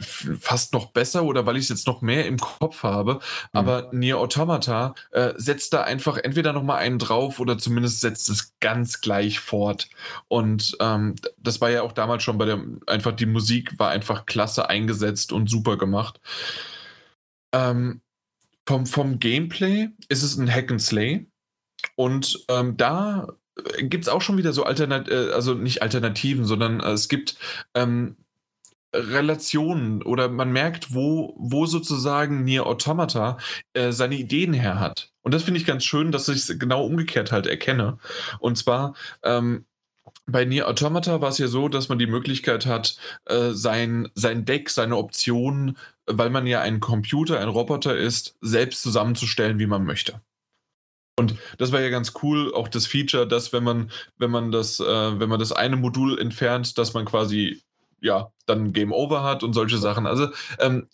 [0.00, 3.14] fast noch besser oder weil ich es jetzt noch mehr im Kopf habe.
[3.14, 3.20] Mhm.
[3.52, 8.54] Aber Nier Automata äh, setzt da einfach entweder nochmal einen drauf oder zumindest setzt es
[8.60, 9.88] ganz gleich fort.
[10.28, 14.24] Und ähm, das war ja auch damals schon bei der, einfach die Musik war einfach
[14.24, 16.20] klasse eingesetzt und super gemacht.
[17.52, 18.00] Ähm,
[18.66, 21.26] vom, vom Gameplay ist es ein Hack and Slay.
[21.94, 23.28] Und ähm, da
[23.78, 27.36] gibt es auch schon wieder so Alternativen, äh, also nicht Alternativen, sondern äh, es gibt
[27.74, 28.16] ähm,
[28.94, 33.38] Relationen oder man merkt, wo, wo sozusagen Nier Automata
[33.74, 35.12] äh, seine Ideen her hat.
[35.22, 37.98] Und das finde ich ganz schön, dass ich es genau umgekehrt halt erkenne.
[38.38, 39.66] Und zwar ähm,
[40.26, 42.96] bei Nier Automata war es ja so, dass man die Möglichkeit hat,
[43.26, 48.82] äh, sein, sein Deck, seine Optionen, weil man ja ein Computer, ein Roboter ist, selbst
[48.82, 50.20] zusammenzustellen, wie man möchte.
[51.18, 54.80] Und das war ja ganz cool, auch das Feature, dass wenn man, wenn man das,
[54.80, 57.62] äh, wenn man das eine Modul entfernt, dass man quasi
[58.00, 60.06] ja, dann Game Over hat und solche Sachen.
[60.06, 60.28] Also
[60.58, 60.86] ähm,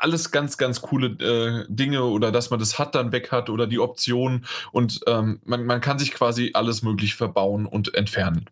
[0.00, 3.66] alles ganz, ganz coole äh, Dinge oder dass man das hat dann weg hat oder
[3.66, 8.46] die Option und ähm, man, man kann sich quasi alles möglich verbauen und entfernen.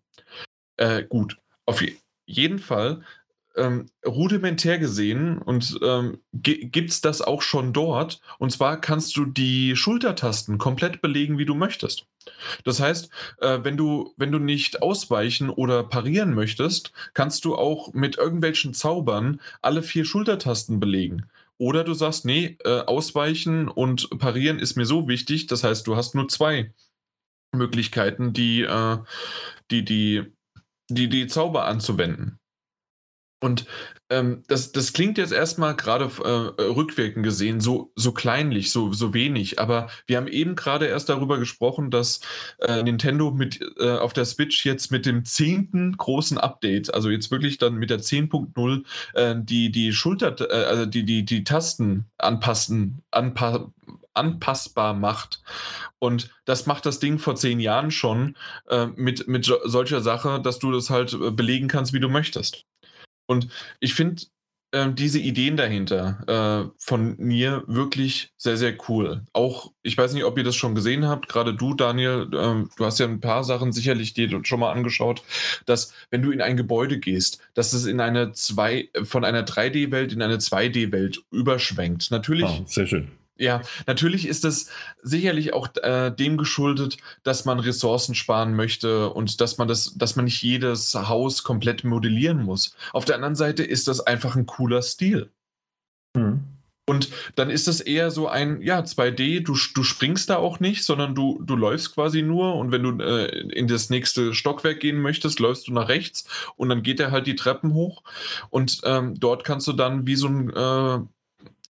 [0.77, 1.83] Äh, gut, auf
[2.27, 3.03] jeden Fall
[3.57, 8.21] ähm, rudimentär gesehen und ähm, gibt es das auch schon dort.
[8.39, 12.07] Und zwar kannst du die Schultertasten komplett belegen, wie du möchtest.
[12.65, 17.93] Das heißt, äh, wenn, du, wenn du nicht ausweichen oder parieren möchtest, kannst du auch
[17.93, 21.27] mit irgendwelchen Zaubern alle vier Schultertasten belegen.
[21.59, 25.47] Oder du sagst, nee, äh, ausweichen und parieren ist mir so wichtig.
[25.47, 26.73] Das heißt, du hast nur zwei
[27.53, 28.99] Möglichkeiten, die, äh,
[29.71, 30.33] die, die,
[30.89, 32.39] die, die Zauber anzuwenden.
[33.41, 33.67] Und
[34.11, 39.15] ähm, das, das klingt jetzt erstmal gerade äh, rückwirkend gesehen so, so kleinlich, so, so
[39.15, 42.21] wenig, aber wir haben eben gerade erst darüber gesprochen, dass
[42.59, 47.31] äh, Nintendo mit äh, auf der Switch jetzt mit dem zehnten großen Update, also jetzt
[47.31, 52.07] wirklich dann mit der 10.0, äh, die, die Schulter, äh, also die, die, die Tasten
[52.19, 53.73] anpassen, anpa
[54.15, 55.43] anpassbar macht.
[55.99, 58.37] Und das macht das Ding vor zehn Jahren schon
[58.69, 62.65] äh, mit, mit solcher Sache, dass du das halt äh, belegen kannst, wie du möchtest.
[63.27, 63.49] Und
[63.81, 64.23] ich finde
[64.75, 69.23] äh, diese Ideen dahinter äh, von mir wirklich sehr, sehr cool.
[69.33, 72.85] Auch, ich weiß nicht, ob ihr das schon gesehen habt, gerade du, Daniel, äh, du
[72.85, 75.23] hast ja ein paar Sachen sicherlich dir schon mal angeschaut,
[75.65, 80.13] dass wenn du in ein Gebäude gehst, dass es in eine zwei, von einer 3D-Welt
[80.13, 82.11] in eine 2D-Welt überschwenkt.
[82.11, 82.45] Natürlich.
[82.45, 84.71] Oh, sehr schön ja, natürlich ist es
[85.03, 90.17] sicherlich auch äh, dem geschuldet, dass man Ressourcen sparen möchte und dass man das, dass
[90.17, 92.77] man nicht jedes Haus komplett modellieren muss.
[92.93, 95.31] Auf der anderen Seite ist das einfach ein cooler Stil.
[96.17, 96.45] Mhm.
[96.87, 100.85] Und dann ist das eher so ein, ja, 2D, du, du springst da auch nicht,
[100.85, 105.01] sondern du, du läufst quasi nur und wenn du äh, in das nächste Stockwerk gehen
[105.01, 108.03] möchtest, läufst du nach rechts und dann geht er halt die Treppen hoch
[108.51, 110.99] und ähm, dort kannst du dann wie so ein äh,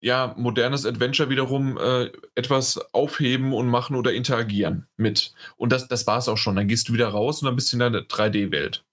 [0.03, 5.33] ja, modernes Adventure wiederum äh, etwas aufheben und machen oder interagieren mit.
[5.57, 6.57] Und das, das war es auch schon.
[6.57, 8.85] Dann gehst du wieder raus und dann bist du in der 3D-Welt.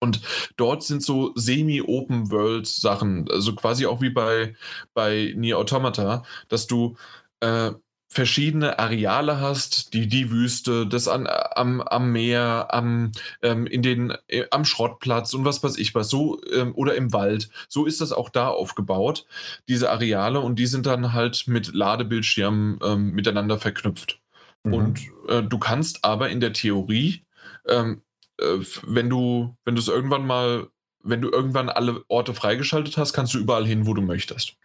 [0.00, 0.20] Und
[0.56, 4.56] dort sind so semi-Open-World-Sachen, also quasi auch wie bei,
[4.92, 6.96] bei Nier Automata, dass du
[7.40, 7.70] äh,
[8.14, 13.10] verschiedene Areale hast, die die Wüste, das an, am, am Meer, am,
[13.42, 17.12] ähm, in den, äh, am Schrottplatz und was weiß ich was, so ähm, oder im
[17.12, 17.50] Wald.
[17.68, 19.26] So ist das auch da aufgebaut,
[19.68, 24.20] diese Areale, und die sind dann halt mit Ladebildschirmen ähm, miteinander verknüpft.
[24.62, 24.74] Mhm.
[24.74, 27.24] Und äh, du kannst aber in der Theorie,
[27.66, 28.02] ähm,
[28.38, 30.68] äh, wenn du, wenn du es irgendwann mal,
[31.02, 34.56] wenn du irgendwann alle Orte freigeschaltet hast, kannst du überall hin, wo du möchtest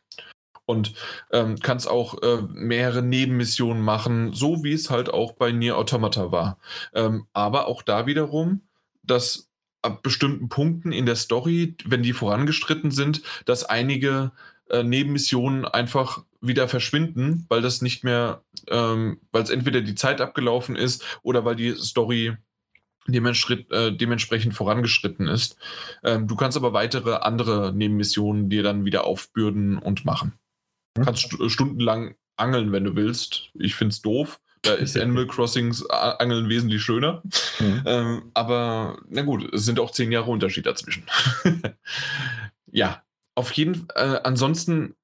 [0.70, 0.94] und
[1.32, 6.32] ähm, kannst auch äh, mehrere Nebenmissionen machen, so wie es halt auch bei Nier Automata
[6.32, 6.60] war.
[6.94, 8.62] Ähm, aber auch da wiederum,
[9.02, 9.50] dass
[9.82, 14.32] ab bestimmten Punkten in der Story, wenn die vorangestritten sind, dass einige
[14.70, 20.22] äh, Nebenmissionen einfach wieder verschwinden, weil das nicht mehr, ähm, weil es entweder die Zeit
[20.22, 22.38] abgelaufen ist oder weil die Story
[23.08, 25.58] äh, dementsprechend vorangeschritten ist.
[26.04, 30.34] Ähm, du kannst aber weitere andere Nebenmissionen dir dann wieder aufbürden und machen.
[30.94, 33.50] Du kannst st stundenlang angeln, wenn du willst.
[33.54, 34.40] Ich finde es doof.
[34.62, 37.22] Da ist Animal Crossings Angeln wesentlich schöner.
[37.60, 37.84] Mhm.
[37.86, 41.04] Ähm, aber na gut, es sind auch zehn Jahre Unterschied dazwischen.
[42.72, 43.04] ja,
[43.36, 43.88] auf jeden Fall.
[43.96, 44.96] Äh, ansonsten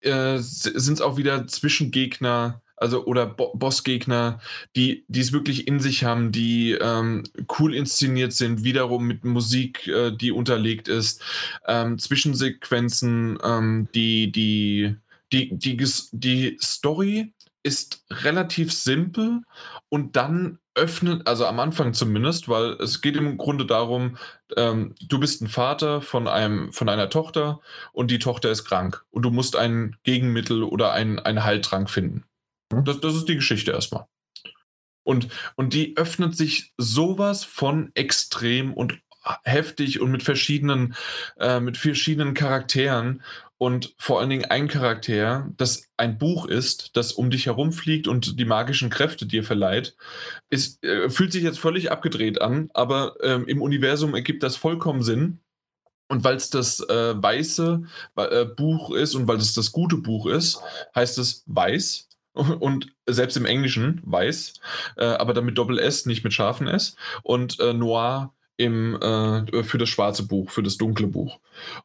[0.00, 4.40] äh, sind es auch wieder Zwischengegner, also oder Bo Bossgegner,
[4.74, 7.22] die es wirklich in sich haben, die ähm,
[7.58, 11.22] cool inszeniert sind, wiederum mit Musik, äh, die unterlegt ist,
[11.66, 14.96] ähm, Zwischensequenzen, ähm, die die
[15.32, 15.76] die, die,
[16.12, 17.32] die Story
[17.62, 19.42] ist relativ simpel
[19.88, 24.16] und dann öffnet, also am Anfang zumindest, weil es geht im Grunde darum,
[24.56, 27.60] ähm, du bist ein Vater von, einem, von einer Tochter
[27.92, 32.24] und die Tochter ist krank und du musst ein Gegenmittel oder einen, einen Heiltrank finden.
[32.72, 32.84] Mhm.
[32.84, 34.06] Das, das ist die Geschichte erstmal.
[35.04, 38.98] Und, und die öffnet sich sowas von extrem und
[39.44, 40.94] heftig und mit verschiedenen,
[41.38, 43.22] äh, mit verschiedenen Charakteren
[43.62, 48.40] und vor allen Dingen ein Charakter, das ein Buch ist, das um dich herumfliegt und
[48.40, 49.94] die magischen Kräfte dir verleiht,
[50.50, 55.02] ist, äh, fühlt sich jetzt völlig abgedreht an, aber ähm, im Universum ergibt das vollkommen
[55.02, 55.38] Sinn.
[56.08, 57.84] Und weil es das äh, weiße
[58.16, 60.60] äh, Buch ist und weil es das gute Buch ist,
[60.96, 62.08] heißt es weiß.
[62.34, 64.54] Und selbst im Englischen weiß,
[64.96, 66.96] äh, aber dann mit Doppel S, nicht mit scharfen S.
[67.22, 71.40] Und äh, Noir im, äh, für das schwarze Buch, für das dunkle Buch.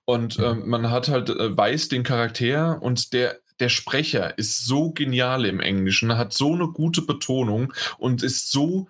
[0.05, 4.91] Und äh, man hat halt äh, weiß den Charakter und der, der Sprecher ist so
[4.91, 8.87] genial im Englischen, hat so eine gute Betonung und ist so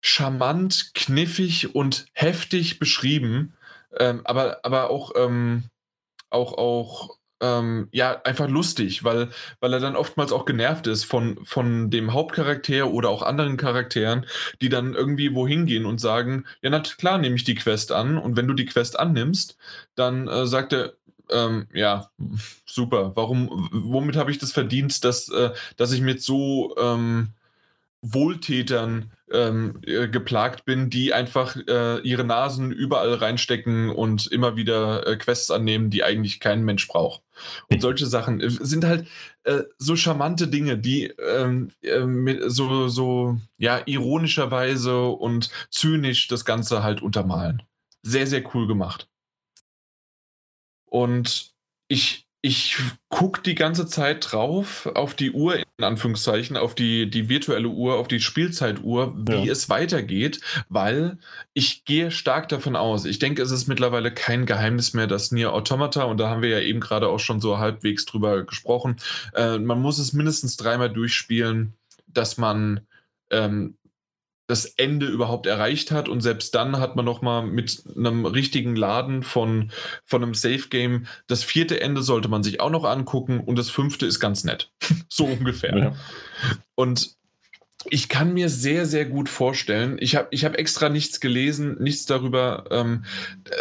[0.00, 3.54] charmant, kniffig und heftig beschrieben,
[3.98, 5.64] ähm, aber, aber auch, ähm,
[6.30, 9.28] auch, auch ähm, ja, einfach lustig, weil,
[9.60, 14.24] weil er dann oftmals auch genervt ist von, von dem Hauptcharakter oder auch anderen Charakteren,
[14.62, 18.16] die dann irgendwie wohin gehen und sagen, ja, na klar, nehme ich die Quest an
[18.16, 19.58] und wenn du die Quest annimmst,
[19.94, 20.94] dann äh, sagt er,
[21.30, 22.10] ähm, ja,
[22.64, 27.28] super, warum, womit habe ich das verdient, dass, äh, dass ich mit so ähm,
[28.00, 35.06] Wohltätern ähm, äh, geplagt bin, die einfach äh, ihre Nasen überall reinstecken und immer wieder
[35.06, 37.22] äh, Quests annehmen, die eigentlich kein Mensch braucht.
[37.70, 39.06] Und solche Sachen äh, sind halt
[39.44, 46.82] äh, so charmante Dinge, die ähm, mit so, so ja, ironischerweise und zynisch das Ganze
[46.82, 47.62] halt untermalen.
[48.02, 49.08] Sehr, sehr cool gemacht.
[50.84, 51.54] Und
[51.88, 52.76] ich ich
[53.08, 57.94] gucke die ganze Zeit drauf auf die Uhr, in Anführungszeichen, auf die, die virtuelle Uhr,
[57.94, 59.50] auf die Spielzeituhr, wie ja.
[59.50, 61.16] es weitergeht, weil
[61.54, 63.06] ich gehe stark davon aus.
[63.06, 66.50] Ich denke, es ist mittlerweile kein Geheimnis mehr, dass Nier Automata, und da haben wir
[66.50, 68.96] ja eben gerade auch schon so halbwegs drüber gesprochen,
[69.34, 71.72] äh, man muss es mindestens dreimal durchspielen,
[72.08, 72.80] dass man
[73.30, 73.78] ähm,
[74.46, 78.76] das Ende überhaupt erreicht hat und selbst dann hat man noch mal mit einem richtigen
[78.76, 79.70] Laden von,
[80.04, 83.70] von einem Safe Game das vierte Ende sollte man sich auch noch angucken und das
[83.70, 84.70] fünfte ist ganz nett.
[85.08, 85.76] so ungefähr.
[85.76, 85.96] Ja.
[86.74, 87.16] Und
[87.90, 92.06] ich kann mir sehr, sehr gut vorstellen, ich habe ich hab extra nichts gelesen, nichts
[92.06, 92.64] darüber.
[92.70, 93.04] Ähm,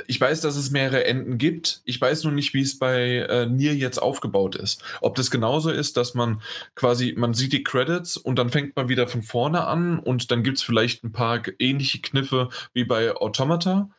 [0.08, 1.82] ich weiß, dass es mehrere Enden gibt.
[1.86, 4.84] Ich weiß nur nicht, wie es bei äh, Nier jetzt aufgebaut ist.
[5.02, 6.42] Ob das genauso ist, dass man
[6.76, 10.44] quasi, man sieht die Credits und dann fängt man wieder von vorne an und dann
[10.44, 13.90] gibt es vielleicht ein paar ähnliche Kniffe wie bei Automata.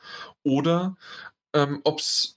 [0.43, 0.97] Oder
[1.55, 2.34] ähm, ob es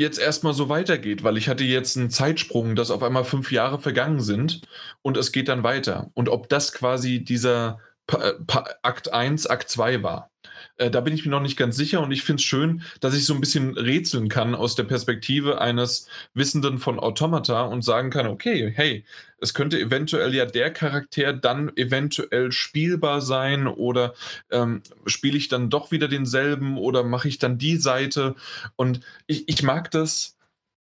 [0.00, 3.78] jetzt erstmal so weitergeht, weil ich hatte jetzt einen Zeitsprung, dass auf einmal fünf Jahre
[3.78, 4.62] vergangen sind
[5.02, 6.10] und es geht dann weiter.
[6.14, 10.30] Und ob das quasi dieser pa Akt 1, Akt 2 war.
[10.80, 13.14] Äh, da bin ich mir noch nicht ganz sicher und ich finde es schön, dass
[13.14, 18.08] ich so ein bisschen rätseln kann aus der Perspektive eines Wissenden von Automata und sagen
[18.08, 19.04] kann, okay, hey,
[19.40, 24.14] es könnte eventuell ja der Charakter dann eventuell spielbar sein oder
[24.50, 28.34] ähm, spiele ich dann doch wieder denselben oder mache ich dann die Seite
[28.76, 30.38] und ich, ich mag das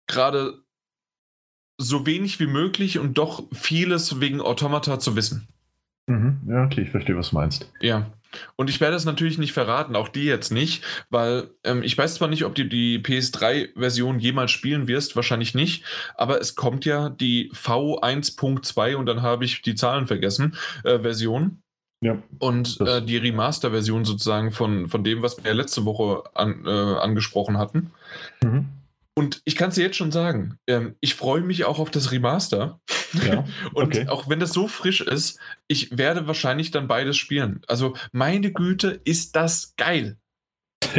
[0.07, 0.59] gerade
[1.77, 5.47] so wenig wie möglich und doch vieles wegen Automata zu wissen.
[6.07, 6.41] Mhm.
[6.47, 7.71] Ja, okay, ich verstehe, was du meinst.
[7.79, 8.11] Ja.
[8.55, 12.15] Und ich werde es natürlich nicht verraten, auch die jetzt nicht, weil ähm, ich weiß
[12.15, 15.84] zwar nicht, ob du die PS3-Version jemals spielen wirst, wahrscheinlich nicht,
[16.15, 21.60] aber es kommt ja die V1.2 und dann habe ich die Zahlen vergessen, äh, Version.
[22.01, 22.22] Ja.
[22.39, 27.57] Und äh, die Remaster-Version sozusagen von, von dem, was wir letzte Woche an, äh, angesprochen
[27.57, 27.91] hatten.
[28.43, 28.65] Mhm.
[29.15, 32.11] Und ich kann es dir jetzt schon sagen, ähm, ich freue mich auch auf das
[32.11, 32.81] Remaster.
[33.26, 34.07] Ja, und okay.
[34.07, 37.61] auch wenn das so frisch ist, ich werde wahrscheinlich dann beides spielen.
[37.68, 40.18] Also meine Güte, ist das geil.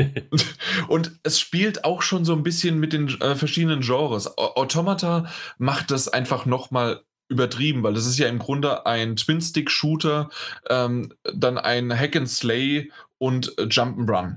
[0.89, 4.39] und es spielt auch schon so ein bisschen mit den äh, verschiedenen Genres.
[4.39, 10.31] Automata macht das einfach nochmal übertrieben, weil das ist ja im Grunde ein Twin-Stick-Shooter,
[10.69, 14.37] ähm, dann ein Hack and Slay und äh, Jump'n'Run.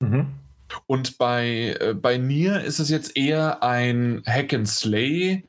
[0.00, 0.41] Mhm.
[0.86, 5.46] Und bei, äh, bei Nier ist es jetzt eher ein Hack and Slay,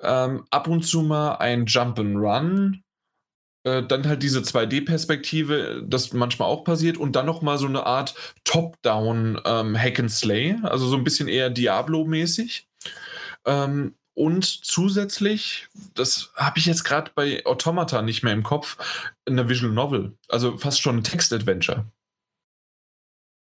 [0.00, 2.82] ähm, ab und zu mal ein Jump and Run,
[3.64, 7.86] äh, dann halt diese 2D-Perspektive, das manchmal auch passiert und dann noch mal so eine
[7.86, 12.68] Art Top-Down ähm, Hack and Slay, also so ein bisschen eher Diablo-mäßig.
[13.46, 18.76] Ähm, und zusätzlich, das habe ich jetzt gerade bei Automata nicht mehr im Kopf,
[19.26, 21.86] eine Visual Novel, also fast schon ein Text-Adventure.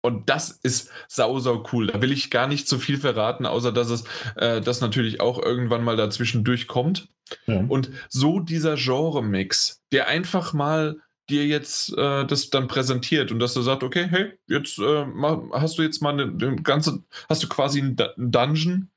[0.07, 1.87] Und das ist sau, sau cool.
[1.87, 4.05] Da will ich gar nicht zu viel verraten, außer dass es
[4.37, 7.09] äh, das natürlich auch irgendwann mal dazwischen durchkommt.
[7.45, 7.65] Ja.
[7.67, 10.95] Und so dieser Genre-Mix, der einfach mal
[11.29, 15.05] dir jetzt äh, das dann präsentiert und dass du sagst, okay, hey, jetzt äh,
[15.51, 18.89] hast du jetzt mal eine, eine, ganze, hast du quasi einen, Dungeon,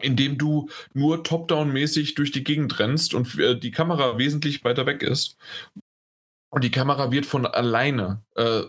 [0.00, 4.86] in dem du nur top-down-mäßig durch die Gegend rennst und äh, die Kamera wesentlich weiter
[4.86, 5.38] weg ist
[6.50, 8.62] und die Kamera wird von alleine, äh,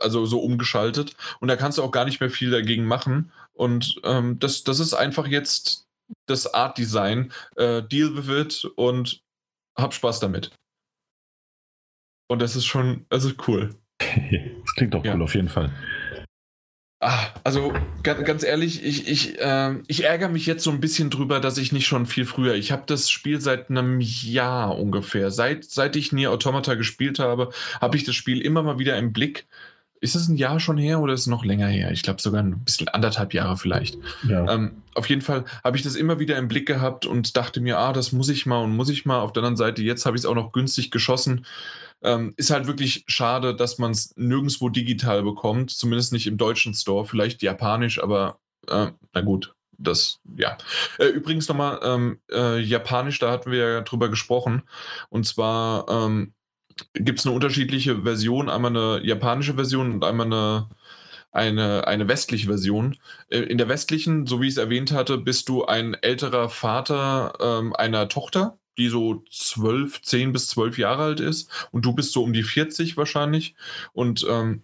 [0.00, 1.16] also so umgeschaltet.
[1.40, 3.32] Und da kannst du auch gar nicht mehr viel dagegen machen.
[3.52, 5.86] Und ähm, das, das ist einfach jetzt
[6.26, 7.32] das Art Design.
[7.56, 9.22] Äh, deal with it und
[9.76, 10.50] hab Spaß damit.
[12.28, 13.74] Und das ist schon, also cool.
[13.98, 15.18] das klingt doch cool, ja.
[15.18, 15.72] auf jeden Fall.
[17.08, 17.72] Ah, also
[18.02, 21.56] ganz, ganz ehrlich, ich, ich, äh, ich ärgere mich jetzt so ein bisschen drüber, dass
[21.56, 22.56] ich nicht schon viel früher.
[22.56, 25.30] Ich habe das Spiel seit einem Jahr ungefähr.
[25.30, 27.50] Seit, seit ich Nier Automata gespielt habe,
[27.80, 29.46] habe ich das Spiel immer mal wieder im Blick.
[30.00, 31.92] Ist es ein Jahr schon her oder ist es noch länger her?
[31.92, 33.98] Ich glaube sogar ein bisschen anderthalb Jahre vielleicht.
[34.28, 34.52] Ja.
[34.52, 37.78] Ähm, auf jeden Fall habe ich das immer wieder im Blick gehabt und dachte mir,
[37.78, 39.20] ah, das muss ich mal und muss ich mal.
[39.20, 41.46] Auf der anderen Seite, jetzt habe ich es auch noch günstig geschossen.
[42.02, 46.74] Ähm, ist halt wirklich schade, dass man es nirgendwo digital bekommt, zumindest nicht im deutschen
[46.74, 50.56] Store, vielleicht japanisch, aber äh, na gut, das, ja.
[50.98, 54.62] Äh, übrigens nochmal, ähm, äh, Japanisch, da hatten wir ja drüber gesprochen.
[55.10, 56.34] Und zwar ähm,
[56.94, 60.68] gibt es eine unterschiedliche Version, einmal eine japanische Version und einmal eine,
[61.32, 62.96] eine, eine westliche Version.
[63.28, 67.34] Äh, in der westlichen, so wie ich es erwähnt hatte, bist du ein älterer Vater
[67.40, 72.12] ähm, einer Tochter die so zwölf, zehn bis zwölf Jahre alt ist und du bist
[72.12, 73.54] so um die 40 wahrscheinlich
[73.92, 74.62] und, ähm,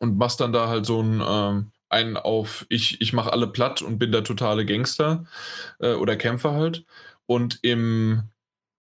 [0.00, 3.82] und machst dann da halt so ein, ähm, einen auf, ich, ich mache alle platt
[3.82, 5.24] und bin der totale Gangster
[5.78, 6.84] äh, oder Kämpfer halt.
[7.26, 8.22] Und im,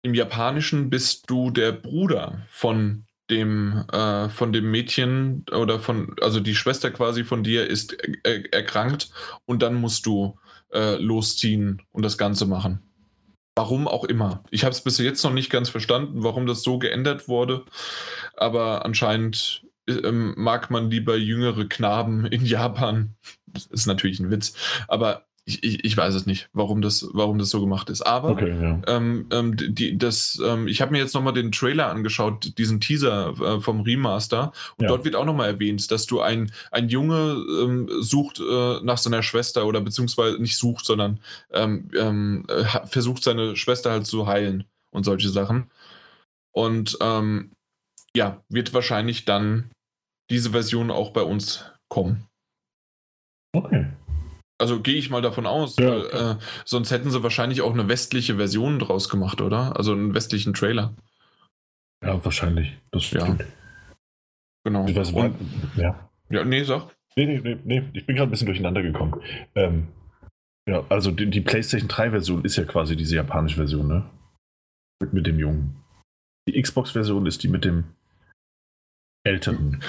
[0.03, 6.41] im Japanischen bist du der Bruder von dem, äh, von dem Mädchen oder von, also
[6.41, 9.11] die Schwester quasi von dir ist er, erkrankt
[9.47, 10.39] und dann musst du
[10.73, 12.83] äh, losziehen und das Ganze machen.
[13.55, 14.43] Warum auch immer.
[14.51, 17.65] Ich habe es bis jetzt noch nicht ganz verstanden, warum das so geändert wurde.
[18.35, 23.15] Aber anscheinend ähm, mag man lieber jüngere Knaben in Japan.
[23.47, 24.55] Das ist natürlich ein Witz.
[24.89, 28.03] Aber ich, ich, ich, weiß es nicht, warum das, warum das so gemacht ist.
[28.03, 28.81] Aber okay, ja.
[28.87, 33.35] ähm, ähm, die, das, ähm, ich habe mir jetzt nochmal den Trailer angeschaut, diesen Teaser
[33.41, 34.53] äh, vom Remaster.
[34.77, 34.89] Und ja.
[34.89, 39.25] dort wird auch nochmal erwähnt, dass du ein, ein Junge ähm, sucht äh, nach seiner
[39.25, 41.19] Schwester oder beziehungsweise nicht sucht, sondern
[41.53, 45.71] ähm, ähm, äh, versucht seine Schwester halt zu heilen und solche Sachen.
[46.53, 46.99] Und
[48.15, 49.71] ja, wird wahrscheinlich dann
[50.31, 52.27] diese Version auch bei uns kommen.
[53.55, 53.87] Okay.
[54.59, 57.89] Also gehe ich mal davon aus, ja, weil, äh, sonst hätten sie wahrscheinlich auch eine
[57.89, 59.77] westliche Version draus gemacht, oder?
[59.77, 60.95] Also einen westlichen Trailer.
[62.05, 62.77] Ja, wahrscheinlich.
[62.91, 63.41] Das stimmt.
[63.41, 63.47] Ja.
[64.65, 64.87] Genau.
[64.87, 65.37] Ich weiß, Und,
[65.77, 66.09] ja.
[66.31, 66.89] ja, nee, sag.
[67.17, 67.91] Nee, nee, nee, nee.
[67.93, 69.21] ich bin gerade ein bisschen durcheinander gekommen.
[69.55, 69.89] Ähm,
[70.69, 74.09] ja, also die, die PlayStation 3-Version ist ja quasi diese japanische Version, ne?
[75.01, 75.83] Mit, mit dem Jungen.
[76.49, 77.85] Die Xbox-Version ist die mit dem
[79.25, 79.83] älteren.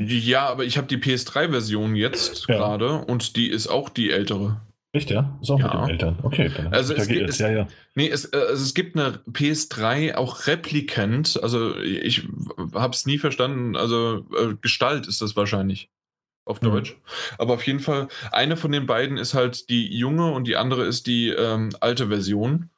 [0.00, 2.56] Ja, aber ich habe die PS3-Version jetzt ja.
[2.56, 4.60] gerade und die ist auch die ältere.
[4.94, 5.36] Echt, ja?
[5.42, 5.66] Ist auch ja.
[5.66, 6.18] mit den Eltern.
[6.22, 7.68] Okay, dann also es, gibt, es, ja, ja.
[7.96, 11.40] Nee, es, äh, also es gibt eine PS3 auch Replikant.
[11.42, 12.28] Also ich
[12.72, 13.76] habe es nie verstanden.
[13.76, 15.90] Also äh, Gestalt ist das wahrscheinlich
[16.44, 16.66] auf mhm.
[16.66, 16.92] Deutsch.
[16.92, 17.00] Mhm.
[17.38, 20.84] Aber auf jeden Fall, eine von den beiden ist halt die junge und die andere
[20.84, 22.70] ist die ähm, alte Version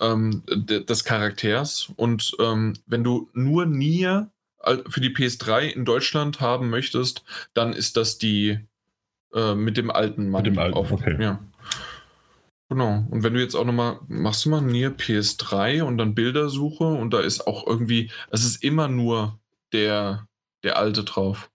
[0.00, 1.92] ähm, des Charakters.
[1.94, 4.30] Und ähm, wenn du nur Nier
[4.88, 7.24] für die PS3 in Deutschland haben möchtest,
[7.54, 8.58] dann ist das die
[9.34, 10.42] äh, mit dem alten Mann.
[10.42, 11.16] Mit dem alten, auf, okay.
[11.20, 11.40] Ja.
[12.68, 13.06] Genau.
[13.10, 17.12] Und wenn du jetzt auch nochmal, machst du mal Nier PS3 und dann Bildersuche und
[17.12, 19.38] da ist auch irgendwie, es ist immer nur
[19.72, 20.26] der,
[20.62, 21.50] der alte drauf.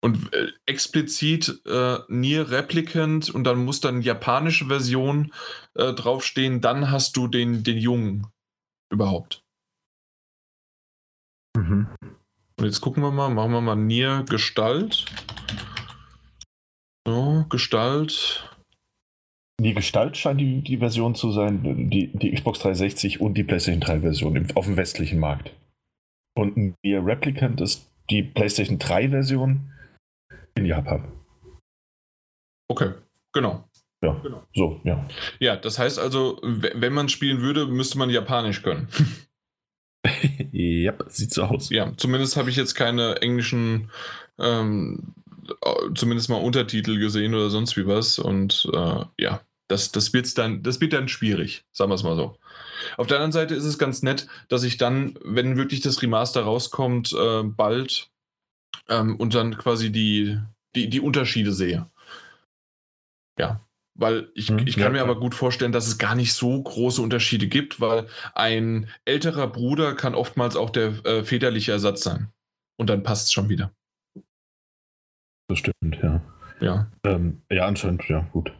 [0.00, 5.32] Und äh, explizit äh, Nier Replicant und dann muss dann japanische Version
[5.74, 8.26] äh, draufstehen, dann hast du den, den Jungen
[8.90, 9.42] überhaupt.
[11.58, 11.88] Mhm.
[12.58, 15.06] Und jetzt gucken wir mal, machen wir mal Nier Gestalt.
[17.06, 18.48] So, Gestalt.
[19.60, 23.80] Die Gestalt scheint die, die Version zu sein, die, die Xbox 360 und die PlayStation
[23.80, 25.52] 3 Version auf dem westlichen Markt.
[26.36, 29.72] Und Nier Replicant ist die PlayStation 3 Version
[30.54, 31.10] in Japan.
[32.70, 32.92] Okay,
[33.32, 33.64] genau.
[34.04, 34.46] Ja, genau.
[34.54, 35.08] so, ja.
[35.40, 38.88] Ja, das heißt also, wenn man spielen würde, müsste man Japanisch können.
[40.52, 41.70] ja, sieht so aus.
[41.70, 43.90] Ja, zumindest habe ich jetzt keine englischen,
[44.38, 45.14] ähm,
[45.94, 48.18] zumindest mal Untertitel gesehen oder sonst wie was.
[48.18, 52.16] Und äh, ja, das, das, wird's dann, das wird dann schwierig, sagen wir es mal
[52.16, 52.38] so.
[52.96, 56.42] Auf der anderen Seite ist es ganz nett, dass ich dann, wenn wirklich das Remaster
[56.42, 58.10] rauskommt, äh, bald
[58.88, 60.38] ähm, und dann quasi die,
[60.74, 61.90] die, die Unterschiede sehe.
[63.38, 63.60] Ja,
[63.98, 66.62] weil ich, hm, ich kann ja, mir aber gut vorstellen, dass es gar nicht so
[66.62, 72.28] große Unterschiede gibt, weil ein älterer Bruder kann oftmals auch der äh, väterliche Ersatz sein.
[72.80, 73.72] Und dann passt es schon wieder.
[75.48, 76.20] Das stimmt, ja.
[76.60, 76.90] Ja.
[77.04, 78.52] Ähm, ja, anscheinend, ja, gut.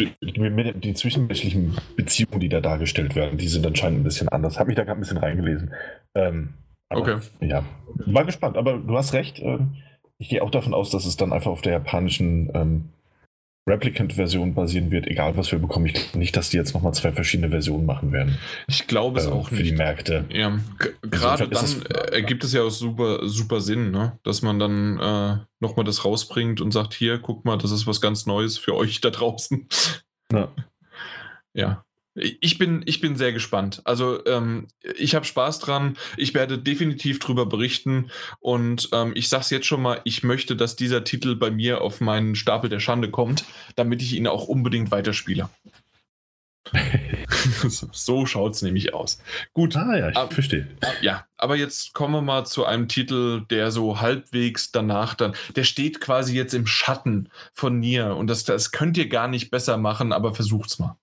[0.00, 4.58] Die, zwischenmenschlichen Beziehungen, die da dargestellt werden, die sind anscheinend ein bisschen anders.
[4.58, 5.74] Habe ich da gerade ein bisschen reingelesen.
[6.14, 6.54] Ähm,
[6.88, 7.18] aber, okay.
[7.40, 7.64] Ja,
[8.06, 9.40] war gespannt, aber du hast recht.
[9.40, 9.76] Ähm,
[10.18, 12.88] ich gehe auch davon aus, dass es dann einfach auf der japanischen ähm,
[13.68, 15.86] Replicant-Version basieren wird, egal was wir bekommen.
[15.86, 18.38] Ich glaube nicht, dass die jetzt nochmal zwei verschiedene Versionen machen werden.
[18.66, 19.70] Ich glaube es äh, auch für nicht.
[19.70, 20.24] die Märkte.
[20.30, 24.18] Ja, g- gerade dann es- äh, ergibt es ja auch super, super Sinn, ne?
[24.24, 28.00] dass man dann äh, nochmal das rausbringt und sagt, hier, guck mal, das ist was
[28.00, 29.66] ganz Neues für euch da draußen.
[30.32, 30.48] Ja.
[31.54, 31.84] Ja.
[32.18, 33.80] Ich bin, ich bin sehr gespannt.
[33.84, 34.66] Also ähm,
[34.96, 35.96] ich habe Spaß dran.
[36.16, 38.10] Ich werde definitiv drüber berichten.
[38.40, 41.80] Und ähm, ich sage es jetzt schon mal, ich möchte, dass dieser Titel bei mir
[41.80, 43.44] auf meinen Stapel der Schande kommt,
[43.76, 45.48] damit ich ihn auch unbedingt weiterspiele.
[47.92, 49.18] so schaut es nämlich aus.
[49.54, 50.26] Gut, Ah ja, ich Ah.
[50.28, 50.68] verstehe.
[51.00, 55.64] ja, aber jetzt kommen wir mal zu einem Titel, der so halbwegs danach dann, der
[55.64, 59.78] steht quasi jetzt im Schatten von Nier und das, das könnt ihr gar nicht besser
[59.78, 60.97] machen, aber versucht's mal.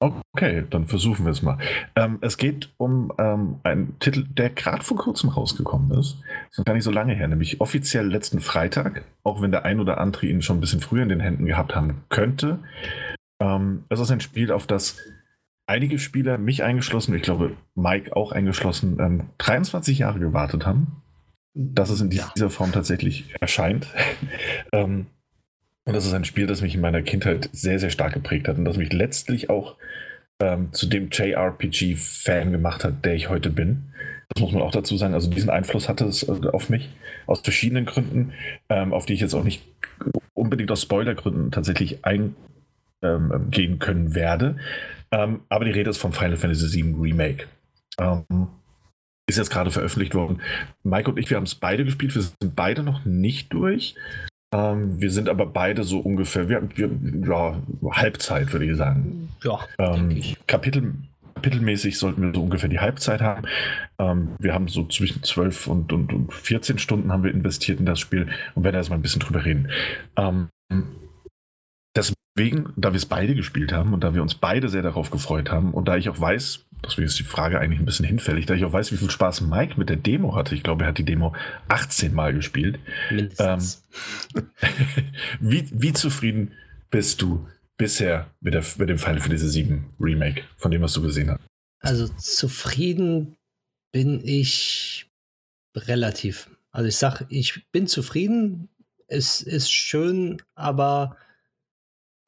[0.00, 1.58] Okay, dann versuchen wir es mal.
[1.94, 6.16] Ähm, es geht um ähm, einen Titel, der gerade vor kurzem rausgekommen ist.
[6.50, 9.78] Ist noch gar nicht so lange her, nämlich offiziell letzten Freitag, auch wenn der ein
[9.78, 12.60] oder andere ihn schon ein bisschen früher in den Händen gehabt haben könnte.
[13.42, 14.96] Ähm, es ist ein Spiel, auf das
[15.66, 21.02] einige Spieler, mich eingeschlossen, ich glaube Mike auch eingeschlossen, ähm, 23 Jahre gewartet haben,
[21.54, 22.32] dass es in Ja.
[22.34, 23.86] dieser Form tatsächlich erscheint.
[24.72, 25.06] ähm,
[25.90, 28.56] und das ist ein Spiel, das mich in meiner Kindheit sehr, sehr stark geprägt hat
[28.58, 29.74] und das mich letztlich auch
[30.40, 33.92] ähm, zu dem JRPG-Fan gemacht hat, der ich heute bin.
[34.28, 35.14] Das muss man auch dazu sagen.
[35.14, 36.90] Also diesen Einfluss hatte es äh, auf mich
[37.26, 38.34] aus verschiedenen Gründen,
[38.68, 39.64] ähm, auf die ich jetzt auch nicht
[40.32, 42.36] unbedingt aus Spoilergründen tatsächlich eingehen
[43.02, 44.58] ähm, gehen können werde.
[45.10, 47.46] Ähm, aber die Rede ist vom Final Fantasy VII Remake.
[47.98, 48.24] Ähm,
[49.28, 50.40] ist jetzt gerade veröffentlicht worden.
[50.84, 52.14] Mike und ich, wir haben es beide gespielt.
[52.14, 53.96] Wir sind beide noch nicht durch.
[54.52, 56.90] Ähm, wir sind aber beide so ungefähr, wir, wir,
[57.26, 57.56] ja,
[57.92, 59.28] Halbzeit, würde ich sagen.
[59.44, 60.36] Ja, Ähm, ich.
[60.46, 60.94] Kapitel,
[61.34, 63.44] kapitelmäßig sollten wir so ungefähr die Halbzeit haben.
[63.98, 67.86] Ähm, wir haben so zwischen 12 und, und, und 14 Stunden haben wir investiert in
[67.86, 69.70] das Spiel und werden erstmal ein bisschen drüber reden.
[70.16, 70.48] Ähm,
[72.36, 75.50] deswegen, da wir es beide gespielt haben und da wir uns beide sehr darauf gefreut
[75.50, 78.54] haben und da ich auch weiß, deswegen ist die Frage eigentlich ein bisschen hinfällig, da
[78.54, 80.54] ich auch weiß, wie viel Spaß Mike mit der Demo hatte.
[80.54, 81.34] Ich glaube, er hat die Demo
[81.68, 82.78] 18 Mal gespielt.
[83.10, 83.84] Mindestens.
[85.40, 86.52] wie, wie zufrieden
[86.90, 87.46] bist du
[87.76, 91.40] bisher mit, der, mit dem Final Fantasy VII Remake, von dem, was du gesehen hast?
[91.80, 93.36] Also zufrieden
[93.92, 95.06] bin ich
[95.74, 96.50] relativ.
[96.72, 98.68] Also ich sag, ich bin zufrieden.
[99.08, 101.16] Es ist schön, aber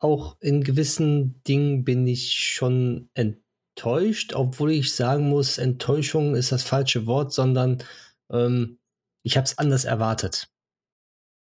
[0.03, 6.63] auch in gewissen Dingen bin ich schon enttäuscht, obwohl ich sagen muss, Enttäuschung ist das
[6.63, 7.83] falsche Wort, sondern
[8.31, 8.79] ähm,
[9.25, 10.49] ich habe es anders erwartet.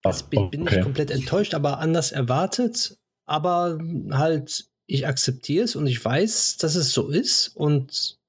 [0.02, 2.98] Das bin, bin nicht komplett enttäuscht, aber anders erwartet.
[3.26, 3.80] Aber
[4.12, 7.50] halt, ich akzeptiere es und ich weiß, dass es so ist.
[7.50, 8.20] Und,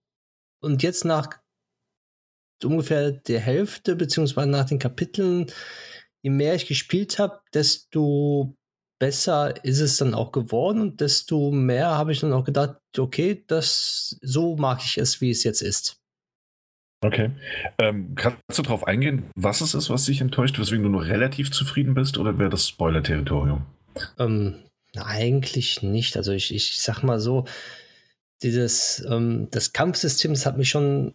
[0.61, 1.41] und jetzt nach
[2.63, 5.47] ungefähr der Hälfte, beziehungsweise nach den Kapiteln,
[6.23, 8.55] je mehr ich gespielt habe, desto
[9.01, 13.43] besser ist es dann auch geworden und desto mehr habe ich dann auch gedacht, okay,
[13.49, 15.97] das so mag ich es, wie es jetzt ist.
[17.03, 17.31] Okay.
[17.79, 21.51] Ähm, kannst du darauf eingehen, was es ist, was dich enttäuscht, weswegen du nur relativ
[21.51, 23.65] zufrieden bist, oder wäre das Spoiler-Territorium?
[24.19, 24.57] Ähm,
[24.95, 26.19] eigentlich nicht.
[26.19, 27.47] Also ich, ich sag mal so,
[28.43, 31.15] dieses ähm, das Kampfsystem, das hat mich schon,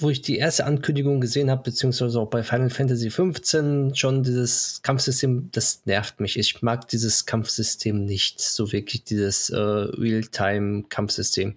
[0.00, 4.80] wo ich die erste Ankündigung gesehen habe, beziehungsweise auch bei Final Fantasy 15 schon dieses
[4.82, 6.38] Kampfsystem, das nervt mich.
[6.38, 11.56] Ich mag dieses Kampfsystem nicht, so wirklich dieses äh, Realtime-Kampfsystem.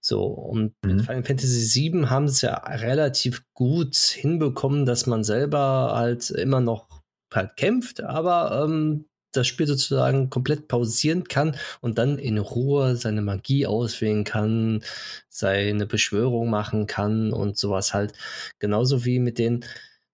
[0.00, 0.96] So, und Mhm.
[0.96, 6.30] mit Final Fantasy 7 haben sie es ja relativ gut hinbekommen, dass man selber halt
[6.30, 6.88] immer noch
[7.32, 13.22] halt kämpft, aber ähm, das Spiel sozusagen komplett pausieren kann und dann in Ruhe seine
[13.22, 14.82] Magie auswählen kann,
[15.28, 18.12] seine Beschwörung machen kann und sowas halt.
[18.58, 19.64] Genauso wie mit den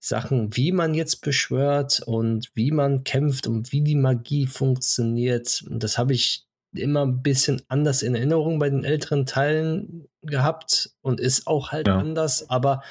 [0.01, 5.65] Sachen, wie man jetzt beschwört und wie man kämpft und wie die Magie funktioniert.
[5.69, 10.91] Und das habe ich immer ein bisschen anders in Erinnerung bei den älteren Teilen gehabt
[11.03, 11.99] und ist auch halt Ja.
[11.99, 12.83] anders, aber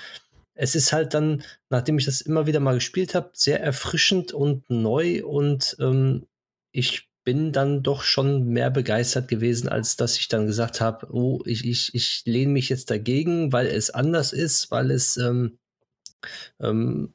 [0.55, 4.69] es ist halt dann, nachdem ich das immer wieder mal gespielt habe, sehr erfrischend und
[4.69, 6.27] neu und ähm,
[6.71, 11.41] ich bin dann doch schon mehr begeistert gewesen, als dass ich dann gesagt habe, oh,
[11.45, 15.57] ich, ich, ich lehne mich jetzt dagegen, weil es anders ist, weil es ähm,
[16.59, 17.13] ähm,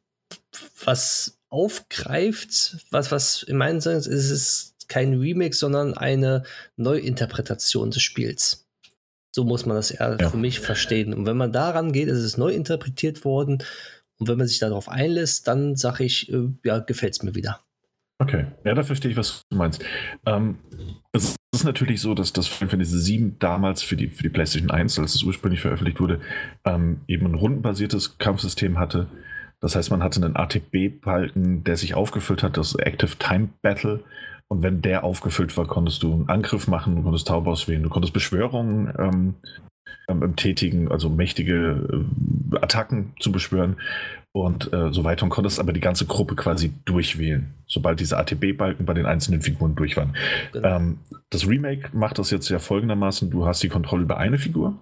[0.84, 6.44] was aufgreift, was, was in meinen Sinne ist, ist es kein Remake, sondern eine
[6.76, 8.67] Neuinterpretation des Spiels.
[9.38, 10.30] So muss man das eher Ja.
[10.30, 11.14] für mich verstehen.
[11.14, 13.58] Und wenn man daran geht, ist es neu interpretiert worden.
[14.18, 17.60] Und wenn man sich darauf einlässt, dann sage ich, äh, ja, gefällt es mir wieder.
[18.20, 19.84] Okay, ja, da verstehe ich, was du meinst.
[20.26, 20.58] Ähm,
[21.12, 24.72] es ist natürlich so, dass das Final Fantasy 7 damals für die, für die PlayStation
[24.72, 26.20] 1, als es ursprünglich veröffentlicht wurde,
[26.64, 29.06] ähm, eben ein rundenbasiertes Kampfsystem hatte.
[29.60, 34.00] Das heißt, man hatte einen ATB-Balken, der sich aufgefüllt hat, das Active Time Battle.
[34.48, 37.90] Und wenn der aufgefüllt war, konntest du einen Angriff machen, du konntest Taub auswählen, du
[37.90, 39.34] konntest Beschwörungen ähm,
[40.08, 42.06] ähm, tätigen, also mächtige
[42.52, 43.76] äh, Attacken zu beschwören
[44.32, 48.86] und äh, so weiter und konntest aber die ganze Gruppe quasi durchwählen, sobald diese ATB-Balken
[48.86, 50.14] bei den einzelnen Figuren durch waren.
[50.52, 50.76] Genau.
[50.76, 50.98] Ähm,
[51.30, 54.78] das Remake macht das jetzt ja folgendermaßen: Du hast die Kontrolle über eine Figur.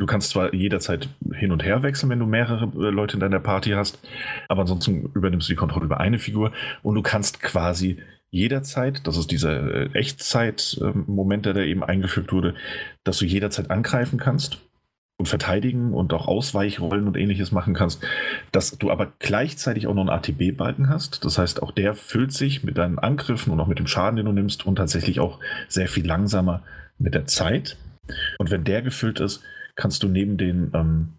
[0.00, 3.40] Du kannst zwar jederzeit hin und her wechseln, wenn du mehrere äh, Leute in deiner
[3.40, 3.98] Party hast,
[4.48, 6.52] aber ansonsten übernimmst du die Kontrolle über eine Figur
[6.82, 7.98] und du kannst quasi
[8.30, 12.54] jederzeit, das ist dieser äh, Echtzeit-Moment, der da eben eingefügt wurde,
[13.04, 14.58] dass du jederzeit angreifen kannst
[15.18, 18.04] und verteidigen und auch Ausweichrollen und ähnliches machen kannst,
[18.52, 21.24] dass du aber gleichzeitig auch noch einen ATB-Balken hast.
[21.24, 24.26] Das heißt, auch der füllt sich mit deinen Angriffen und auch mit dem Schaden, den
[24.26, 26.62] du nimmst und tatsächlich auch sehr viel langsamer
[26.98, 27.76] mit der Zeit.
[28.38, 29.42] Und wenn der gefüllt ist,
[29.74, 31.14] kannst du neben den, ähm,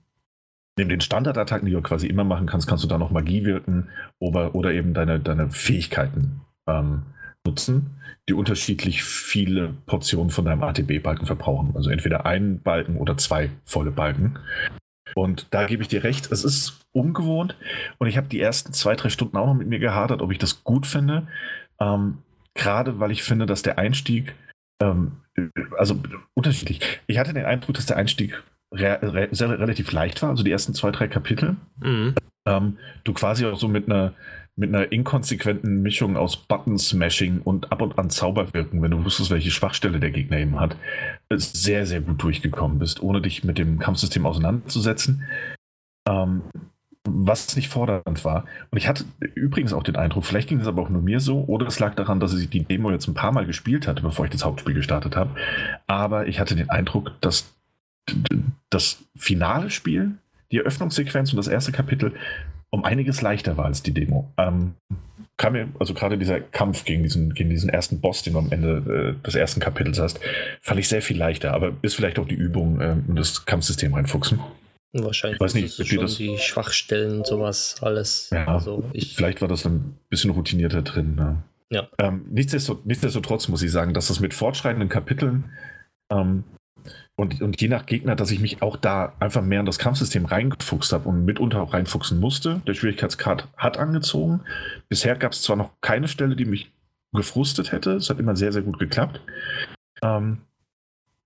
[0.78, 3.90] neben den Standardattacken, die du quasi immer machen kannst, kannst du da noch Magie wirken
[4.20, 7.04] oder, oder eben deine, deine Fähigkeiten ähm,
[7.46, 7.98] nutzen,
[8.28, 11.74] die unterschiedlich viele Portionen von deinem ATB-Balken verbrauchen.
[11.76, 14.38] Also entweder einen Balken oder zwei volle Balken.
[15.16, 17.56] Und da gebe ich dir recht, es ist ungewohnt
[17.98, 20.38] und ich habe die ersten zwei, drei Stunden auch noch mit mir gehadert, ob ich
[20.38, 21.28] das gut finde.
[21.80, 22.20] Ähm,
[22.56, 24.36] Gerade weil ich finde, dass der Einstieg,
[24.82, 25.14] ähm,
[25.78, 26.02] also
[26.34, 26.82] unterschiedlich.
[27.08, 28.44] Ich hatte den Eindruck, dass der Einstieg
[28.74, 31.56] re re sehr, relativ leicht war, also die ersten zwei, drei Kapitel.
[31.80, 32.16] Mhm.
[32.48, 34.14] Ähm, du quasi auch so mit einer
[34.60, 39.52] mit einer inkonsequenten Mischung aus Button-Smashing und ab und an Zauberwirken, wenn du wusstest, welche
[39.52, 40.76] Schwachstelle der Gegner eben hat,
[41.32, 45.24] sehr, sehr gut durchgekommen bist, ohne dich mit dem Kampfsystem auseinanderzusetzen.
[46.08, 46.42] Ähm,
[47.08, 48.44] was nicht fordernd war.
[48.70, 51.46] Und ich hatte übrigens auch den Eindruck, vielleicht ging es aber auch nur mir so,
[51.46, 54.26] oder es lag daran, dass ich die Demo jetzt ein paar Mal gespielt hatte, bevor
[54.26, 55.32] ich das Hauptspiel gestartet habe.
[55.88, 57.54] Aber ich hatte den Eindruck, dass
[58.70, 60.18] das finale Spiel,
[60.52, 62.14] die Eröffnungssequenz und das erste Kapitel
[62.72, 64.32] um einiges leichter war als die Demo.
[64.38, 64.76] Ähm,
[65.38, 68.52] kam mir, also gerade dieser Kampf gegen diesen, gegen diesen ersten Boss, den du am
[68.52, 70.20] Ende äh, des ersten Kapitels hast,
[70.62, 73.94] fand ich sehr viel leichter, aber ist vielleicht auch die Übung äh, in das Kampfsystem
[73.94, 74.40] reinfuchsen.
[74.92, 78.30] Wahrscheinlich ich weiß nicht, ist schon das, die Schwachstellen und sowas alles.
[78.32, 81.16] Ja, also ich, vielleicht war das ein bisschen routinierter drin.
[81.16, 81.44] Ne?
[81.70, 81.88] Ja.
[82.00, 85.52] Ähm, nichtsdestotrotz, nichtsdestotrotz muss ich sagen, dass das mit fortschreitenden Kapiteln
[86.12, 86.44] ähm,
[87.20, 90.26] und, und je nach Gegner, dass ich mich auch da einfach mehr in das Kampfsystem
[90.26, 92.62] reingefuchst habe und mitunter auch reinfuchsen musste.
[92.66, 94.42] Der Schwierigkeitsgrad hat angezogen.
[94.88, 96.72] Bisher gab es zwar noch keine Stelle, die mich
[97.14, 97.96] gefrustet hätte.
[97.96, 99.20] Es hat immer sehr, sehr gut geklappt.
[100.02, 100.38] Ähm,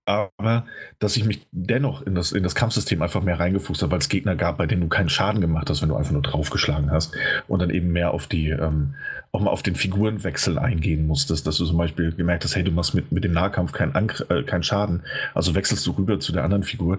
[0.06, 0.66] aber
[0.98, 4.08] dass ich mich dennoch in das, in das Kampfsystem einfach mehr reingefuchst habe, weil es
[4.08, 7.14] Gegner gab, bei denen du keinen Schaden gemacht hast, wenn du einfach nur draufgeschlagen hast
[7.48, 8.94] und dann eben mehr auf die, ähm,
[9.32, 12.70] auch mal auf den Figurenwechsel eingehen musstest, dass du zum Beispiel gemerkt hast, hey, du
[12.70, 13.94] machst mit, mit dem Nahkampf keinen
[14.28, 15.02] äh, kein Schaden,
[15.32, 16.98] also wechselst du rüber zu der anderen Figur,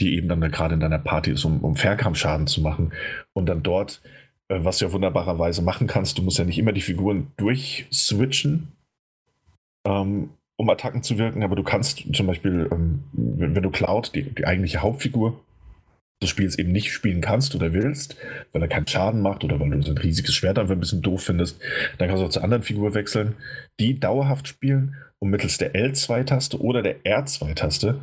[0.00, 2.92] die eben dann da gerade in deiner Party ist, um, um Fernkampfschaden zu machen
[3.32, 4.02] und dann dort,
[4.48, 8.72] äh, was du ja wunderbarerweise machen kannst, du musst ja nicht immer die Figuren durchswitchen,
[9.86, 10.30] ähm,
[10.60, 14.24] um Attacken zu wirken, aber du kannst zum Beispiel, ähm, wenn, wenn, du Cloud, die,
[14.24, 15.40] die eigentliche Hauptfigur
[16.22, 18.16] des Spiels eben nicht spielen kannst oder willst,
[18.52, 21.00] weil er keinen Schaden macht oder weil du so ein riesiges Schwert einfach ein bisschen
[21.00, 21.58] doof findest,
[21.96, 23.36] dann kannst du auch zur anderen Figur wechseln,
[23.80, 27.98] die dauerhaft spielen und mittels der L2-Taste oder der R2-Taste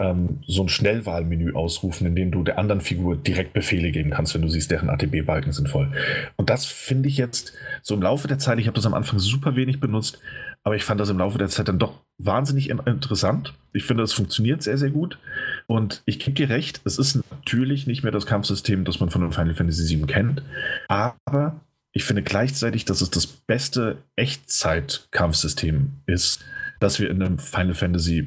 [0.00, 4.34] ähm, so ein Schnellwahlmenü ausrufen, in dem du der anderen Figur direkt Befehle geben kannst,
[4.34, 5.92] wenn du siehst, deren ATB-Balken sind voll.
[6.36, 7.52] Und das finde ich jetzt
[7.82, 10.18] so im Laufe der Zeit, ich habe das am Anfang super wenig benutzt,
[10.64, 13.52] aber ich fand das im Laufe der Zeit dann doch wahnsinnig interessant.
[13.72, 15.18] Ich finde, es funktioniert sehr, sehr gut.
[15.66, 19.32] Und ich gebe dir recht, es ist natürlich nicht mehr das Kampfsystem, das man von
[19.32, 20.42] Final Fantasy VII kennt.
[20.88, 21.60] Aber
[21.92, 26.44] ich finde gleichzeitig, dass es das beste Echtzeit-Kampfsystem ist,
[26.80, 28.26] das wir in einem Final Fantasy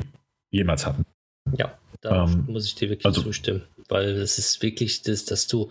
[0.52, 1.06] jemals hatten.
[1.57, 3.64] Ja, da ähm, muss ich dir wirklich also, zustimmen.
[3.88, 5.70] Weil es ist wirklich das, dass du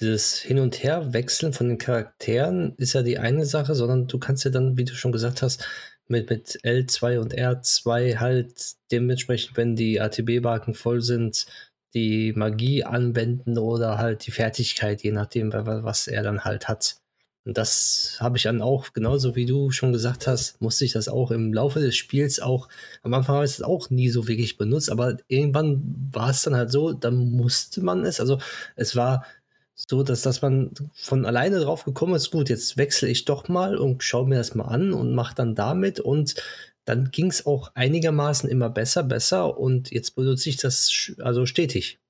[0.00, 4.44] dieses Hin- und Her-Wechseln von den Charakteren ist ja die eine Sache, sondern du kannst
[4.44, 5.66] ja dann, wie du schon gesagt hast,
[6.08, 11.46] mit, mit L2 und R2 halt dementsprechend, wenn die ATB-Balken voll sind,
[11.94, 16.96] die Magie anwenden oder halt die Fertigkeit, je nachdem, was er dann halt hat.
[17.44, 21.08] Und das habe ich dann auch, genauso wie du schon gesagt hast, musste ich das
[21.08, 22.68] auch im Laufe des Spiels auch,
[23.02, 26.54] am Anfang habe ich es auch nie so wirklich benutzt, aber irgendwann war es dann
[26.54, 28.20] halt so, dann musste man es.
[28.20, 28.38] Also
[28.76, 29.26] es war
[29.74, 33.76] so, dass, dass man von alleine drauf gekommen ist, gut, jetzt wechsle ich doch mal
[33.76, 36.00] und schaue mir das mal an und mache dann damit.
[36.00, 36.34] Und
[36.84, 39.58] dann ging es auch einigermaßen immer besser, besser.
[39.58, 42.00] Und jetzt benutze ich das also stetig,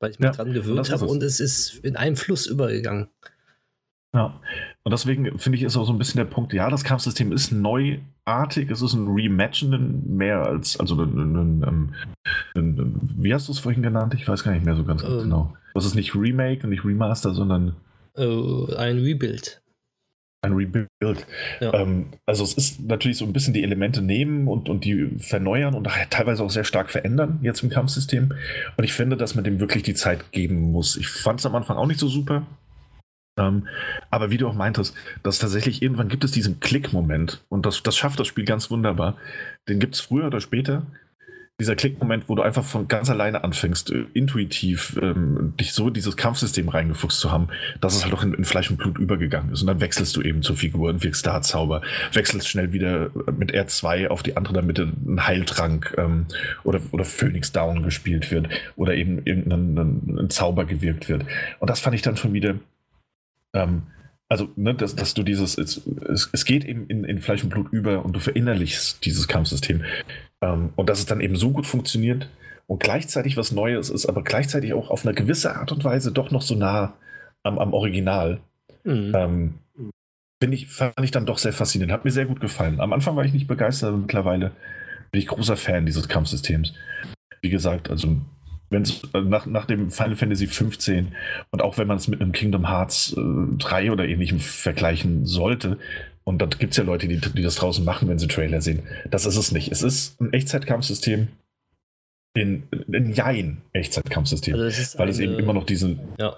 [0.00, 3.08] weil ich mich ja, dran gewöhnt habe und es ist in einem Fluss übergegangen.
[4.14, 4.40] Ja,
[4.82, 7.52] und deswegen finde ich, ist auch so ein bisschen der Punkt, ja, das Kampfsystem ist
[7.52, 11.94] neuartig, es ist ein Rematchen mehr als, also ein, ein, ein,
[12.56, 14.14] ein wie hast du es vorhin genannt?
[14.14, 15.54] Ich weiß gar nicht mehr so ganz ähm, genau.
[15.74, 17.76] Das ist nicht Remake und nicht Remaster, sondern
[18.16, 19.60] Äh, ein Rebuild.
[20.42, 21.26] Ein Rebuild.
[21.60, 21.74] Ja.
[21.74, 25.74] Ähm, also es ist natürlich so ein bisschen die Elemente nehmen und, und die verneuern
[25.74, 28.32] und teilweise auch sehr stark verändern jetzt im Kampfsystem.
[28.76, 30.96] Und ich finde, dass man dem wirklich die Zeit geben muss.
[30.96, 32.46] Ich fand es am Anfang auch nicht so super.
[33.38, 33.68] Ähm,
[34.10, 37.96] aber wie du auch meintest, dass tatsächlich irgendwann gibt es diesen Klick-Moment und das, das
[37.96, 39.16] schafft das Spiel ganz wunderbar.
[39.68, 40.86] Den gibt es früher oder später
[41.58, 45.94] dieser Klickmoment, wo du einfach von ganz alleine anfängst, äh, intuitiv ähm, dich so in
[45.94, 47.48] dieses Kampfsystem reingefuchst zu haben,
[47.80, 49.62] dass es halt auch in, in, Fleisch und Blut übergegangen ist.
[49.62, 51.80] Und dann wechselst du eben zur Figur und wirkst da Zauber,
[52.12, 56.26] wechselst schnell wieder mit R2 auf die andere, damit ein Heiltrank ähm,
[56.62, 61.24] oder, oder Phoenix Down gespielt wird oder eben irgendein ein, ein Zauber gewirkt wird.
[61.58, 62.56] Und das fand ich dann schon wieder.
[63.56, 63.82] Ähm,
[64.28, 65.80] also, ne, dass, dass du dieses, es,
[66.32, 69.84] es geht eben in, in Fleisch und Blut über und du verinnerlichst dieses Kampfsystem.
[70.40, 72.28] Ähm, und dass es dann eben so gut funktioniert
[72.66, 76.32] und gleichzeitig was Neues ist, aber gleichzeitig auch auf eine gewisse Art und Weise doch
[76.32, 76.94] noch so nah
[77.44, 78.40] am, am Original.
[78.82, 79.12] Mhm.
[79.14, 79.54] Ähm,
[80.40, 81.92] ich, fand ich dann doch sehr faszinierend.
[81.92, 82.80] Hat mir sehr gut gefallen.
[82.80, 84.52] Am Anfang war ich nicht begeistert, aber mittlerweile
[85.10, 86.74] bin ich großer Fan dieses Kampfsystems.
[87.42, 88.16] Wie gesagt, also
[88.76, 91.08] wenn es äh, nach, nach dem Final Fantasy 15
[91.50, 95.78] und auch wenn man es mit einem Kingdom Hearts äh, 3 oder ähnlichem vergleichen sollte,
[96.24, 98.82] und da gibt es ja Leute, die, die das draußen machen, wenn sie Trailer sehen.
[99.08, 99.70] Das ist es nicht.
[99.70, 101.28] Es ist ein Echtzeitkampfsystem
[102.34, 104.54] in, in Jein Echtzeitkampfsystem.
[104.56, 106.00] Also weil eine, es eben immer noch diesen.
[106.18, 106.36] Ja.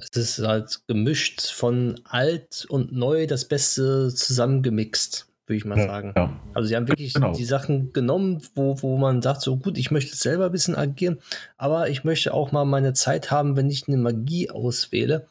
[0.00, 5.86] Es ist halt gemischt von alt und neu das Beste zusammengemixt, würde ich mal ja,
[5.86, 6.12] sagen.
[6.16, 6.38] Ja.
[6.54, 7.32] Also sie haben wirklich genau.
[7.32, 11.18] die Sachen genommen, wo, wo man sagt, so gut, ich möchte selber ein bisschen agieren,
[11.56, 15.26] aber ich möchte auch mal meine Zeit haben, wenn ich eine Magie auswähle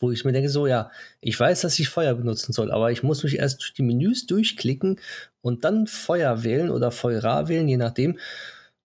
[0.00, 0.90] wo ich mir denke, so ja,
[1.20, 4.26] ich weiß, dass ich Feuer benutzen soll, aber ich muss mich erst durch die Menüs
[4.26, 4.98] durchklicken
[5.42, 8.18] und dann Feuer wählen oder Feuer wählen, je nachdem.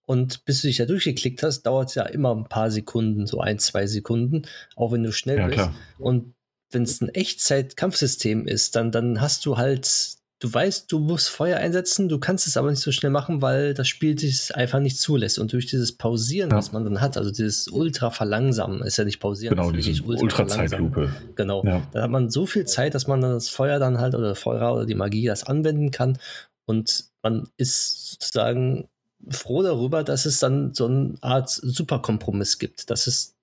[0.05, 3.39] Und bis du dich da durchgeklickt hast, dauert es ja immer ein paar Sekunden, so
[3.39, 4.43] ein, zwei Sekunden,
[4.75, 5.57] auch wenn du schnell ja, bist.
[5.57, 5.75] Klar.
[5.97, 6.33] Und
[6.69, 11.57] wenn es ein Echtzeit-Kampfsystem ist, dann, dann hast du halt du weißt, du musst Feuer
[11.57, 14.99] einsetzen, du kannst es aber nicht so schnell machen, weil das Spiel sich einfach nicht
[14.99, 15.39] zulässt.
[15.39, 16.57] Und durch dieses Pausieren, ja.
[16.57, 21.09] was man dann hat, also dieses Ultra verlangsamen, ist ja nicht pausieren, genau, diese Ultra-Zeitlupe.
[21.35, 21.63] Genau.
[21.63, 21.87] Ja.
[21.93, 24.73] Da hat man so viel Zeit, dass man dann das Feuer dann halt oder Feuer
[24.73, 26.17] oder die Magie das anwenden kann.
[26.65, 28.89] Und man ist sozusagen
[29.29, 32.89] froh darüber, dass es dann so eine Art Superkompromiss gibt.
[32.89, 33.34] Dass es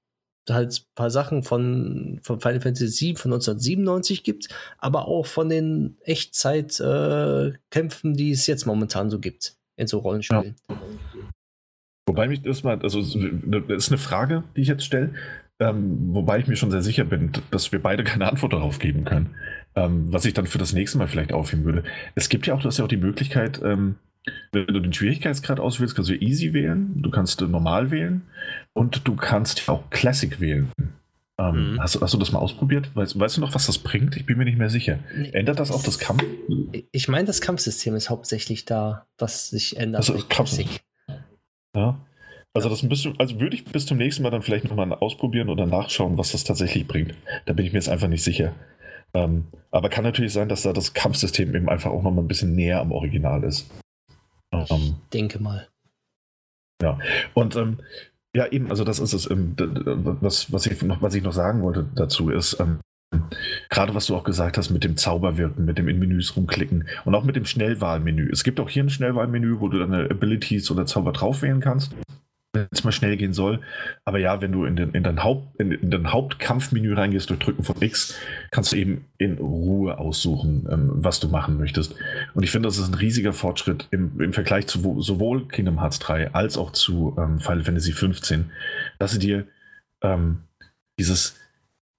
[0.50, 4.48] halt ein paar Sachen von, von Final Fantasy VII von 1997 gibt,
[4.78, 10.56] aber auch von den Echtzeitkämpfen, äh, die es jetzt momentan so gibt in so Rollenspielen.
[10.68, 10.76] Ja.
[12.08, 15.14] Wobei mich das mal, also das ist eine Frage, die ich jetzt stelle,
[15.60, 19.04] ähm, wobei ich mir schon sehr sicher bin, dass wir beide keine Antwort darauf geben
[19.04, 19.36] können.
[19.74, 21.84] Ähm, was ich dann für das nächste Mal vielleicht aufheben würde.
[22.14, 23.96] Es gibt ja auch, du ja auch die Möglichkeit, ähm,
[24.52, 28.22] wenn du den Schwierigkeitsgrad auswählst, kannst du Easy wählen, du kannst Normal wählen
[28.72, 30.70] und du kannst auch Classic wählen.
[31.38, 31.80] Ähm, mhm.
[31.80, 32.94] hast, hast, du das mal ausprobiert?
[32.94, 34.16] Weißt, weißt, du noch, was das bringt?
[34.16, 34.98] Ich bin mir nicht mehr sicher.
[35.16, 35.30] Nee.
[35.32, 36.22] Ändert das auch das Kampf?
[36.92, 40.00] Ich meine, das Kampfsystem ist hauptsächlich da, was sich ändert.
[40.00, 40.68] Also, Classic.
[41.74, 41.98] Ja.
[42.54, 45.64] Also das müsste, also würde ich bis zum nächsten Mal dann vielleicht nochmal ausprobieren oder
[45.64, 47.14] nachschauen, was das tatsächlich bringt.
[47.46, 48.54] Da bin ich mir jetzt einfach nicht sicher.
[49.14, 52.54] Ähm, aber kann natürlich sein, dass da das Kampfsystem eben einfach auch nochmal ein bisschen
[52.54, 53.70] näher am Original ist.
[54.52, 55.68] Ich ähm, denke mal.
[56.82, 56.98] Ja,
[57.34, 57.78] und ähm,
[58.34, 59.30] ja, eben, also das ist es.
[59.30, 62.80] Ähm, was, was, ich noch, was ich noch sagen wollte dazu ist, ähm,
[63.68, 67.14] gerade was du auch gesagt hast mit dem Zauberwirken, mit dem in Menüs rumklicken und
[67.14, 68.30] auch mit dem Schnellwahlmenü.
[68.30, 71.94] Es gibt auch hier ein Schnellwahlmenü, wo du deine Abilities oder Zauber drauf wählen kannst
[72.52, 73.60] wenn es mal schnell gehen soll.
[74.04, 77.40] Aber ja, wenn du in den, in dein, Haupt, in, in dein Hauptkampfmenü reingehst durch
[77.40, 78.14] Drücken von X,
[78.50, 81.94] kannst du eben in Ruhe aussuchen, ähm, was du machen möchtest.
[82.34, 85.98] Und ich finde, das ist ein riesiger Fortschritt im, im Vergleich zu sowohl Kingdom Hearts
[86.00, 88.50] 3 als auch zu ähm, Final Fantasy 15,
[88.98, 89.46] dass sie dir
[90.02, 90.42] ähm,
[90.98, 91.41] dieses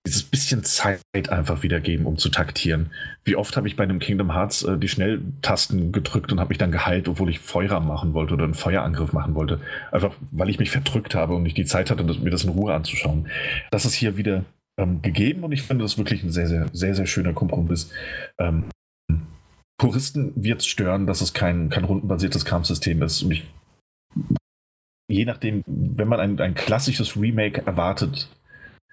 [0.06, 2.92] dieses bisschen Zeit einfach wieder geben, um zu taktieren.
[3.24, 6.58] Wie oft habe ich bei einem Kingdom Hearts äh, die Schnelltasten gedrückt und habe mich
[6.58, 9.62] dann geheilt, obwohl ich Feuer machen wollte oder einen Feuerangriff machen wollte.
[9.92, 12.74] Einfach, weil ich mich verdrückt habe und nicht die Zeit hatte, mir das in Ruhe
[12.74, 13.30] anzuschauen.
[13.72, 14.44] Das ist hier wieder
[14.78, 17.90] ähm, gegeben und ich finde das wirklich ein sehr, sehr, sehr, sehr schöner Kompromiss.
[18.38, 18.66] Ähm,
[19.78, 23.24] Puristen wird es stören, dass es kein, kein rundenbasiertes Kampfsystem ist.
[23.24, 23.46] Und ich,
[25.08, 28.30] je nachdem, wenn man ein, ein klassisches Remake erwartet,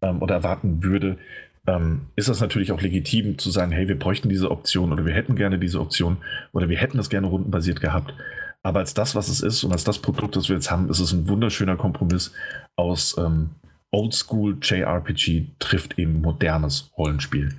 [0.03, 1.19] ähm, oder erwarten würde,
[1.67, 5.13] ähm, ist das natürlich auch legitim zu sagen, hey, wir bräuchten diese Option oder wir
[5.15, 6.19] hätten gerne diese Option
[6.53, 8.15] oder wir hätten das gerne rundenbasiert gehabt.
[8.63, 11.01] Aber als das, was es ist und als das Produkt, das wir jetzt haben, ist
[11.01, 12.33] es ein wunderschöner Kompromiss
[12.77, 13.51] aus ähm,
[13.91, 17.55] Oldschool JRPG trifft eben modernes Rollenspiel.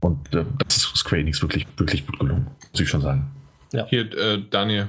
[0.00, 3.30] Und äh, das ist Square Enix wirklich, wirklich gut gelungen, muss ich schon sagen.
[3.72, 3.86] Ja.
[3.86, 4.88] Hier, äh, Daniel,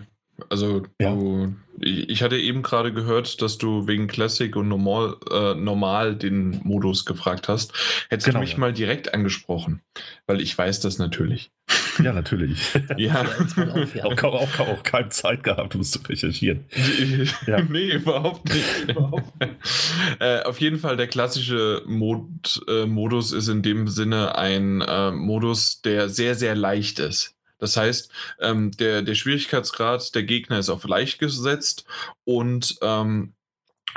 [0.50, 1.12] Also Ja.
[1.14, 6.60] du, ich hatte eben gerade gehört, dass du wegen Classic und normal, äh, normal den
[6.64, 7.74] Modus gefragt hast.
[8.10, 8.60] Hättest Genau, du mich ja.
[8.60, 9.82] mal direkt angesprochen,
[10.26, 11.52] weil ich weiß das natürlich.
[12.04, 12.60] Ja, natürlich.
[12.98, 13.22] Ja.
[13.24, 14.04] Auf, ja.
[14.06, 16.66] auch, auch, auch keine Zeit gehabt, um es zu recherchieren.
[17.48, 17.60] Ja.
[17.70, 18.96] Nee, überhaupt nicht.
[20.20, 25.12] äh, auf jeden Fall, der klassische Mod, äh, Modus ist in dem Sinne ein äh,
[25.12, 27.37] Modus, der sehr, sehr leicht ist.
[27.58, 31.86] Das heißt, ähm, der, der Schwierigkeitsgrad der Gegner ist auf leicht gesetzt
[32.24, 33.34] und ähm,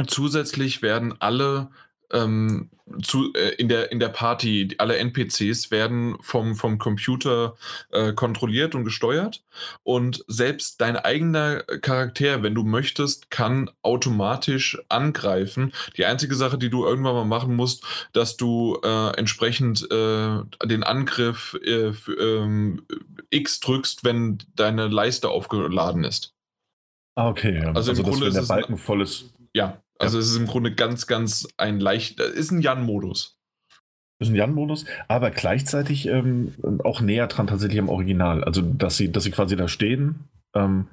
[0.06, 1.70] zusätzlich werden alle
[2.12, 2.70] ähm,
[3.02, 7.56] zu, äh, in, der, in der Party, alle NPCs werden vom, vom Computer
[7.90, 9.42] äh, kontrolliert und gesteuert.
[9.82, 15.72] Und selbst dein eigener Charakter, wenn du möchtest, kann automatisch angreifen.
[15.96, 20.82] Die einzige Sache, die du irgendwann mal machen musst, dass du äh, entsprechend äh, den
[20.82, 22.82] Angriff äh, ähm,
[23.30, 26.34] X drückst, wenn deine Leiste aufgeladen ist.
[27.14, 27.54] Ah, okay.
[27.54, 27.72] Ja.
[27.72, 30.36] Also Also, im dass Grunde wenn ist der Balken voll ist, Ja, also es ist
[30.36, 33.38] im Grunde ganz, ganz ein leicht, äh, ist ein Jan-Modus.
[34.18, 36.54] ist ein Jan-Modus, aber gleichzeitig ähm,
[36.84, 38.42] auch näher dran tatsächlich am Original.
[38.42, 40.24] Also, dass sie, dass sie quasi da stehen
[40.54, 40.86] ähm,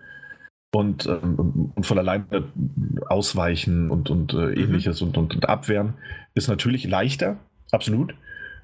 [0.74, 2.50] und, ähm, und von alleine
[3.08, 5.94] ausweichen und, und äh, ähnliches und, und, und abwehren,
[6.36, 7.38] ist natürlich leichter,
[7.72, 8.14] absolut.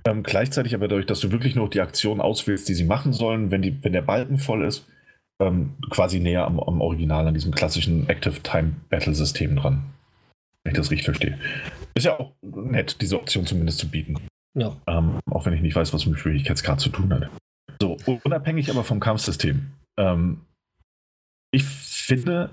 [0.06, 3.50] Ähm, gleichzeitig aber dadurch, dass du wirklich nur die Aktion auswählst, die sie machen sollen,
[3.52, 4.86] wenn, die, wenn der Balken voll ist,
[5.40, 9.94] ähm, quasi näher am, am Original, an diesem klassischen Active Time Battle System dran.
[10.64, 11.38] Wenn ich das richtig verstehe.
[11.94, 14.16] Ist ja auch nett, diese Option zumindest zu bieten.
[14.56, 14.76] Ja.
[14.88, 17.30] Ähm, auch wenn ich nicht weiß, was mit Schwierigkeitsgrad zu tun hat.
[17.82, 19.72] So, unabhängig aber vom Kampfsystem.
[19.98, 20.42] Ähm,
[21.52, 22.52] ich finde,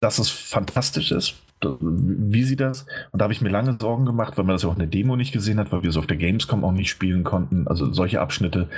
[0.00, 1.42] dass es fantastisch ist,
[1.80, 2.82] wie sie das.
[3.12, 4.88] Und da habe ich mir lange Sorgen gemacht, weil man das ja auch in der
[4.88, 7.66] Demo nicht gesehen hat, weil wir es auf der Gamescom auch nicht spielen konnten.
[7.66, 8.68] Also solche Abschnitte.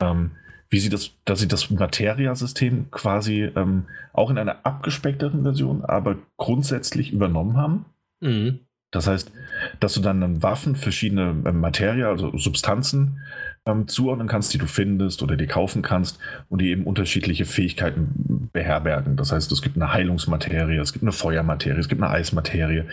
[0.00, 0.32] Ähm,
[0.68, 6.16] wie sie das, dass sie das Materia-System quasi ähm, auch in einer abgespeckteren Version, aber
[6.36, 7.84] grundsätzlich übernommen haben.
[8.20, 8.60] Mhm.
[8.92, 9.32] Das heißt,
[9.80, 13.20] dass du dann an Waffen verschiedene ähm, Materia, also Substanzen
[13.66, 16.18] ähm, zuordnen kannst, die du findest oder dir kaufen kannst
[16.48, 19.16] und die eben unterschiedliche Fähigkeiten beherbergen.
[19.16, 22.84] Das heißt, es gibt eine Heilungsmaterie, es gibt eine Feuermaterie, es gibt eine Eismaterie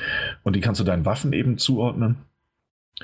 [0.43, 2.17] und die kannst du deinen Waffen eben zuordnen.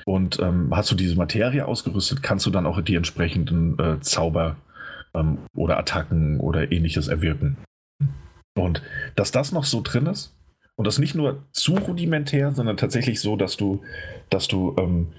[0.04, 4.56] Und ähm, hast du diese Materie ausgerüstet, kannst du dann auch die entsprechenden äh, Zauber
[5.14, 7.56] ähm, oder Attacken oder ähnliches erwirken.
[8.56, 8.82] Und
[9.16, 10.34] dass das noch so drin ist,
[10.76, 13.82] und das nicht nur zu rudimentär, sondern tatsächlich so, dass du,
[14.30, 15.12] dass du ähm,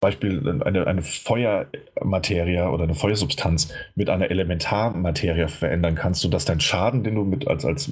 [0.00, 7.02] Beispiel eine, eine Feuermaterie oder eine Feuersubstanz mit einer Elementarmaterie verändern kannst, sodass dein Schaden,
[7.02, 7.90] den du mit als, als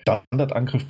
[0.00, 0.86] Standardangriff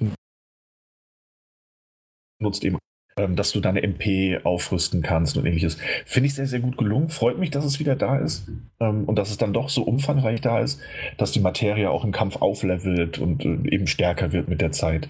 [2.39, 2.78] benutzt, eben,
[3.19, 5.79] ähm, dass du deine MP aufrüsten kannst und ähnliches.
[6.05, 7.09] Finde ich sehr, sehr gut gelungen.
[7.09, 8.47] Freut mich, dass es wieder da ist
[8.79, 10.81] ähm, und dass es dann doch so umfangreich da ist,
[11.17, 15.09] dass die Materie auch im Kampf auflevelt und äh, eben stärker wird mit der Zeit.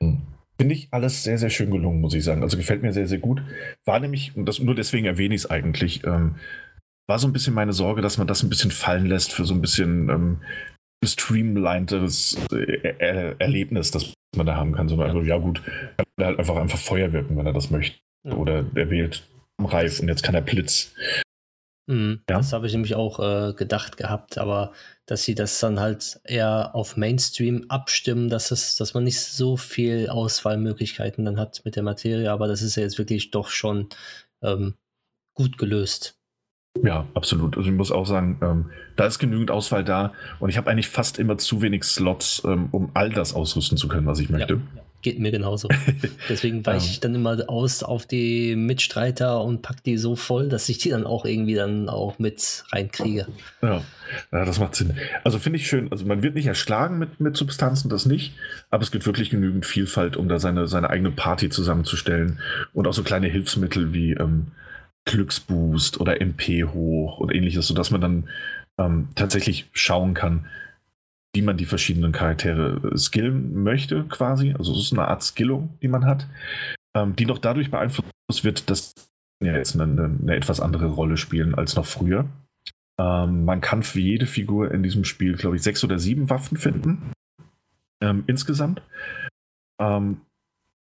[0.00, 0.18] Hm.
[0.60, 2.42] Finde ich alles sehr, sehr schön gelungen, muss ich sagen.
[2.42, 3.42] Also gefällt mir sehr, sehr gut.
[3.84, 6.36] War nämlich, und das, nur deswegen erwähne ich es eigentlich, ähm,
[7.08, 9.54] war so ein bisschen meine Sorge, dass man das ein bisschen fallen lässt für so
[9.54, 10.38] ein bisschen ähm,
[11.04, 14.88] streamlinedes äh, er Erlebnis, das man da haben kann.
[14.88, 15.62] So, also, ja gut,
[16.18, 17.98] kann er halt einfach, einfach Feuer wirken, wenn er das möchte.
[18.24, 18.34] Ja.
[18.34, 19.22] Oder er wählt
[19.60, 20.92] Reif und jetzt kann er Blitz.
[21.86, 22.20] Mhm.
[22.28, 22.36] Ja.
[22.36, 24.72] Das habe ich nämlich auch äh, gedacht gehabt, aber
[25.06, 29.56] dass sie das dann halt eher auf Mainstream abstimmen, dass, es, dass man nicht so
[29.56, 33.88] viel Auswahlmöglichkeiten dann hat mit der Materie, aber das ist ja jetzt wirklich doch schon
[34.42, 34.74] ähm,
[35.34, 36.18] gut gelöst.
[36.82, 37.56] Ja, absolut.
[37.56, 40.88] Also ich muss auch sagen, ähm, da ist genügend Auswahl da und ich habe eigentlich
[40.88, 44.54] fast immer zu wenig Slots, ähm, um all das ausrüsten zu können, was ich möchte.
[44.54, 45.68] Ja, geht mir genauso.
[46.28, 46.90] Deswegen weiche Ähm.
[46.90, 50.90] ich dann immer aus auf die Mitstreiter und pack die so voll, dass ich die
[50.90, 53.26] dann auch irgendwie dann auch mit reinkriege.
[53.62, 53.82] Ja,
[54.32, 54.94] ja das macht Sinn.
[55.24, 55.90] Also finde ich schön.
[55.90, 58.34] Also man wird nicht erschlagen mit, mit Substanzen, das nicht,
[58.70, 62.40] aber es gibt wirklich genügend Vielfalt, um da seine, seine eigene Party zusammenzustellen
[62.72, 64.48] und auch so kleine Hilfsmittel wie ähm,
[65.04, 68.28] Glücksboost oder MP hoch und ähnliches, sodass man dann
[68.78, 70.46] ähm, tatsächlich schauen kann,
[71.34, 74.54] wie man die verschiedenen Charaktere äh, skillen möchte, quasi.
[74.58, 76.26] Also es ist eine Art Skillung, die man hat,
[76.94, 78.94] ähm, die noch dadurch beeinflusst wird, dass
[79.42, 82.26] ja jetzt eine, eine, etwas andere Rolle spielen als noch früher.
[82.98, 86.56] Ähm, man kann für jede Figur in diesem Spiel, glaube ich, sechs oder sieben Waffen
[86.56, 87.12] finden.
[88.00, 88.82] Ähm, insgesamt.
[89.80, 90.22] Ähm,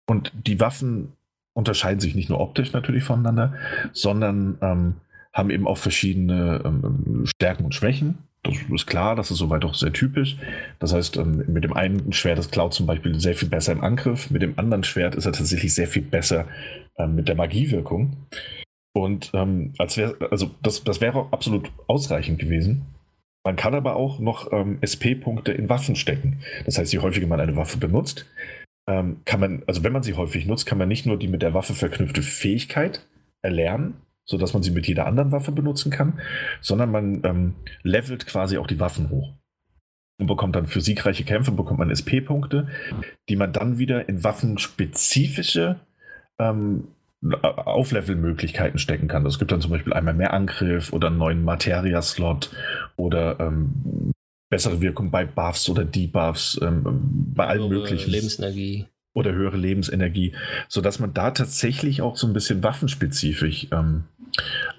[0.07, 1.13] und die Waffen
[1.53, 3.53] unterscheiden sich nicht nur optisch natürlich voneinander,
[3.93, 4.95] sondern ähm,
[5.33, 8.17] haben eben auch verschiedene ähm, Stärken und Schwächen.
[8.45, 10.37] Das ist klar, das ist soweit auch sehr typisch.
[10.79, 13.83] Das heißt, ähm, mit dem einen Schwert ist Cloud zum Beispiel sehr viel besser im
[13.83, 16.47] Angriff, mit dem anderen Schwert ist er tatsächlich sehr viel besser
[16.97, 18.15] ähm, mit der Magiewirkung.
[18.93, 22.85] Und ähm, als wäre, also das, das wäre auch absolut ausreichend gewesen.
[23.43, 26.39] Man kann aber auch noch ähm, SP-Punkte in Waffen stecken.
[26.65, 28.25] Das heißt, je häufiger man eine Waffe benutzt,
[28.87, 31.41] ähm, kann man, also wenn man sie häufig nutzt, kann man nicht nur die mit
[31.41, 33.05] der Waffe verknüpfte Fähigkeit
[33.41, 33.95] erlernen,
[34.25, 36.19] sodass man sie mit jeder anderen Waffe benutzen kann,
[36.61, 39.33] sondern man ähm, levelt quasi auch die Waffen hoch.
[40.17, 42.69] Und bekommt dann für siegreiche Kämpfe, bekommt man SP-Punkte,
[43.27, 45.81] die man dann wieder in waffenspezifische
[46.39, 46.87] ähm,
[47.41, 49.25] Auflevel-Möglichkeiten stecken kann.
[49.25, 52.51] Es gibt dann zum Beispiel einmal mehr Angriff oder einen neuen Materia-Slot
[52.95, 54.11] oder ähm,
[54.49, 58.11] bessere Wirkung bei Buffs oder Debuffs, ähm, bei allen möglichen.
[58.11, 58.85] Lebensenergie.
[59.13, 60.33] Oder höhere Lebensenergie,
[60.67, 64.03] sodass man da tatsächlich auch so ein bisschen waffenspezifisch ähm,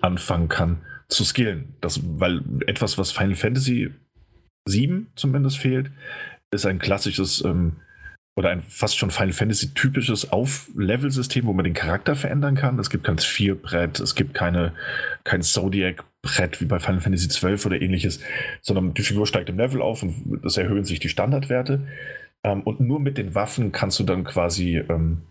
[0.00, 0.78] anfangen kann
[1.08, 1.74] zu skillen.
[1.80, 3.90] Das, weil etwas, was Final Fantasy
[4.68, 5.90] 7 zumindest fehlt,
[6.50, 7.76] ist ein klassisches ähm,
[8.38, 12.78] oder ein fast schon Final Fantasy typisches Auf-Level-System, wo man den Charakter verändern kann.
[12.78, 14.74] Es gibt kein Sphere-Brett, es gibt keine,
[15.24, 18.20] kein Zodiac-Brett wie bei Final Fantasy 12 oder ähnliches,
[18.60, 21.88] sondern die Figur steigt im Level auf und es erhöhen sich die Standardwerte.
[22.44, 25.22] Ähm, und nur mit den Waffen kannst du dann quasi ähm,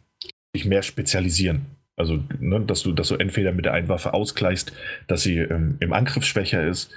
[0.55, 1.67] dich mehr spezialisieren.
[1.97, 4.73] Also, ne, dass, du, dass du entweder mit der einen Waffe ausgleichst,
[5.07, 6.93] dass sie ähm, im Angriff schwächer ist,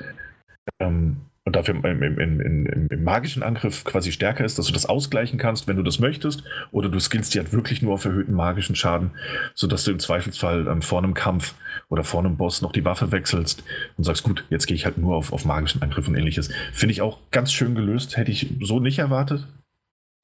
[0.81, 1.19] ähm,
[1.49, 5.39] und dafür im, im, im, im, magischen Angriff quasi stärker ist, dass du das ausgleichen
[5.39, 8.77] kannst, wenn du das möchtest, oder du skillst die halt wirklich nur auf erhöhten magischen
[8.77, 9.13] Schaden,
[9.55, 11.55] sodass du im Zweifelsfall ähm, vor einem Kampf
[11.89, 13.65] oder vor einem Boss noch die Waffe wechselst
[13.97, 16.51] und sagst, gut, jetzt gehe ich halt nur auf, auf magischen Angriff und ähnliches.
[16.75, 19.47] Finde ich auch ganz schön gelöst, hätte ich so nicht erwartet.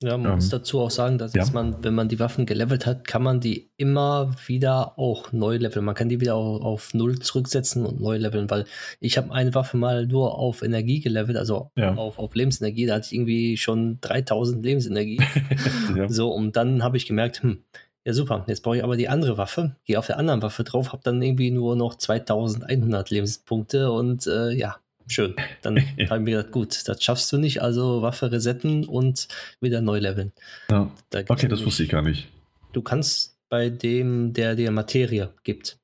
[0.05, 1.45] Ja, man ähm, muss dazu auch sagen, dass ja.
[1.53, 5.85] man, wenn man die Waffen gelevelt hat, kann man die immer wieder auch neu leveln.
[5.85, 8.67] Man kann die wieder auf, auf Null zurücksetzen und neu leveln, weil
[9.01, 11.95] ich habe eine Waffe mal nur auf Energie gelevelt, also ja.
[11.95, 12.87] auf, auf Lebensenergie.
[12.87, 15.21] Da hatte ich irgendwie schon 3000 Lebensenergie.
[15.97, 16.09] ja.
[16.09, 17.65] So, und dann habe ich gemerkt, hm,
[18.05, 20.93] ja super, jetzt brauche ich aber die andere Waffe, gehe auf der anderen Waffe drauf,
[20.93, 24.77] habe dann irgendwie nur noch 2100 Lebenspunkte und äh, ja,
[25.07, 25.35] Schön.
[25.63, 29.29] Dann habe ich mir gedacht, gut, das schaffst du nicht, also Waffe resetten und
[29.61, 30.33] wieder neu leveln.
[30.71, 30.91] Ja.
[31.11, 32.29] Da okay, das wusste ich gar nicht.
[32.73, 35.79] Du kannst bei dem, der dir Materie gibt.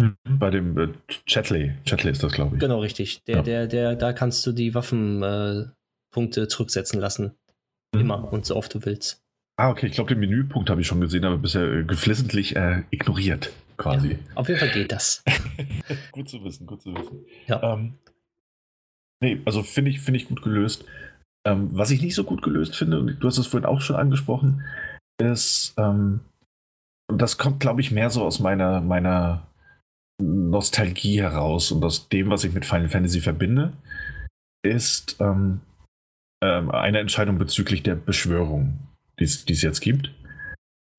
[0.00, 0.88] Mhm, bei dem äh,
[1.26, 1.74] Chatley.
[1.84, 2.60] Chatley ist das, glaube ich.
[2.60, 3.22] Genau, richtig.
[3.24, 3.42] Der, ja.
[3.42, 7.34] der, der, da kannst du die Waffenpunkte äh, zurücksetzen lassen.
[7.94, 8.00] Mhm.
[8.00, 9.22] Immer und so oft du willst.
[9.56, 12.82] Ah, okay, ich glaube, den Menüpunkt habe ich schon gesehen, aber bisher äh, geflissentlich äh,
[12.90, 14.12] ignoriert, quasi.
[14.12, 15.22] Ja, auf jeden Fall geht das.
[16.10, 17.24] gut zu wissen, gut zu wissen.
[17.46, 17.74] Ja.
[17.74, 17.92] Ähm,
[19.22, 20.84] Nee, also finde ich, find ich gut gelöst.
[21.46, 23.96] Ähm, was ich nicht so gut gelöst finde, und du hast es vorhin auch schon
[23.96, 24.64] angesprochen,
[25.20, 26.20] ist, ähm,
[27.08, 29.46] und das kommt, glaube ich, mehr so aus meiner, meiner
[30.20, 33.72] Nostalgie heraus und aus dem, was ich mit Final Fantasy verbinde,
[34.64, 35.60] ist ähm,
[36.42, 38.78] ähm eine Entscheidung bezüglich der Beschwörung,
[39.20, 40.12] die es jetzt gibt.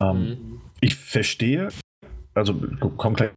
[0.01, 0.61] Ähm, mhm.
[0.79, 1.69] Ich verstehe,
[2.33, 2.53] also
[2.97, 3.31] kommt gleich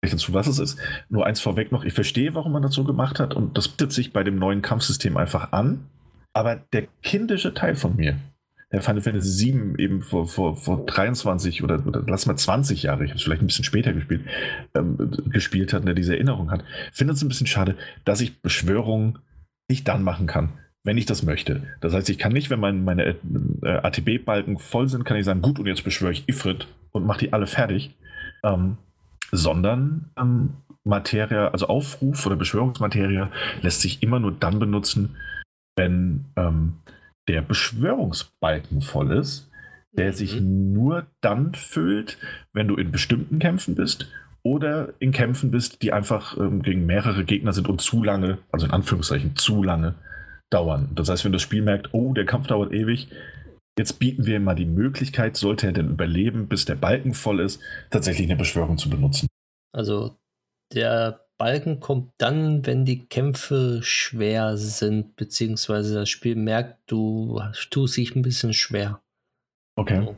[0.00, 0.78] dazu, was es ist.
[1.08, 3.92] Nur eins vorweg noch, ich verstehe, warum man das so gemacht hat und das bietet
[3.92, 5.86] sich bei dem neuen Kampfsystem einfach an.
[6.32, 8.16] Aber der kindische Teil von mir,
[8.70, 13.04] der Final Fantasy 7 eben vor, vor, vor 23 oder, oder lass mal 20 Jahre,
[13.04, 14.22] ich habe es vielleicht ein bisschen später gespielt,
[14.74, 19.18] ähm, gespielt hat der diese Erinnerung hat, findet es ein bisschen schade, dass ich Beschwörungen
[19.68, 20.50] nicht dann machen kann,
[20.84, 21.62] wenn ich das möchte.
[21.80, 23.16] Das heißt, ich kann nicht, wenn mein, meine
[23.62, 27.20] äh, ATB-Balken voll sind, kann ich sagen, gut, und jetzt beschwöre ich Ifrit und mache
[27.20, 27.94] die alle fertig.
[28.44, 28.76] Ähm,
[29.30, 33.28] sondern ähm, Materie, also Aufruf oder Beschwörungsmaterie
[33.62, 35.16] lässt sich immer nur dann benutzen,
[35.76, 36.78] wenn ähm,
[37.28, 39.50] der Beschwörungsbalken voll ist,
[39.92, 40.14] der mhm.
[40.14, 42.18] sich nur dann füllt,
[42.52, 44.10] wenn du in bestimmten Kämpfen bist
[44.42, 48.66] oder in Kämpfen bist, die einfach ähm, gegen mehrere Gegner sind und zu lange, also
[48.66, 49.94] in Anführungszeichen zu lange
[50.50, 50.88] dauern.
[50.94, 53.08] Das heißt, wenn das Spiel merkt, oh, der Kampf dauert ewig,
[53.78, 57.40] Jetzt bieten wir ihm mal die Möglichkeit, sollte er denn überleben, bis der Balken voll
[57.40, 59.28] ist, tatsächlich eine Beschwörung zu benutzen.
[59.72, 60.16] Also
[60.74, 67.40] der Balken kommt dann, wenn die Kämpfe schwer sind, beziehungsweise das Spiel merkt, du
[67.70, 69.00] tust dich ein bisschen schwer.
[69.76, 69.98] Okay.
[69.98, 70.16] Also,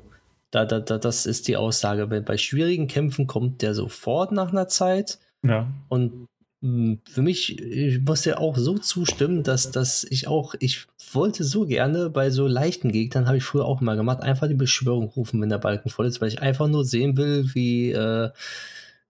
[0.51, 2.07] da, da, da, das ist die Aussage.
[2.07, 5.19] Bei schwierigen Kämpfen kommt der sofort nach einer Zeit.
[5.47, 5.71] Ja.
[5.89, 6.27] Und
[6.63, 11.65] für mich, ich muss ja auch so zustimmen, dass, dass ich auch, ich wollte so
[11.65, 15.41] gerne bei so leichten Gegnern, habe ich früher auch mal gemacht, einfach die Beschwörung rufen,
[15.41, 18.29] wenn der Balken voll ist, weil ich einfach nur sehen will, wie äh,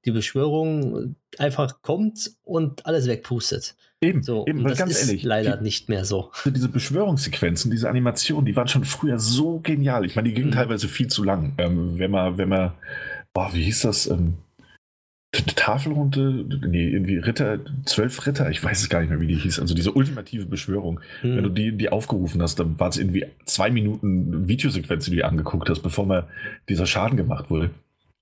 [0.04, 3.74] die Beschwörung einfach kommt und alles wegpustet.
[4.00, 6.30] Eben, so, eben das ganz ist ehrlich, leider die, nicht mehr so.
[6.46, 10.06] Diese Beschwörungssequenzen, diese Animationen, die waren schon früher so genial.
[10.06, 10.54] Ich meine, die gingen mhm.
[10.54, 11.54] teilweise viel zu lang.
[11.58, 12.72] Ähm, wenn man, wenn man,
[13.34, 14.06] boah, wie hieß das?
[14.06, 14.38] Ähm,
[15.32, 19.60] Tafelrunde, nee, irgendwie Ritter, zwölf Ritter, ich weiß es gar nicht mehr, wie die hieß.
[19.60, 21.00] Also diese ultimative Beschwörung.
[21.20, 21.36] Hm.
[21.36, 25.16] Wenn du die, die aufgerufen hast, dann war es irgendwie zwei Minuten Videosequenz, die du
[25.18, 26.26] dir angeguckt hast, bevor mal
[26.68, 27.70] dieser Schaden gemacht wurde.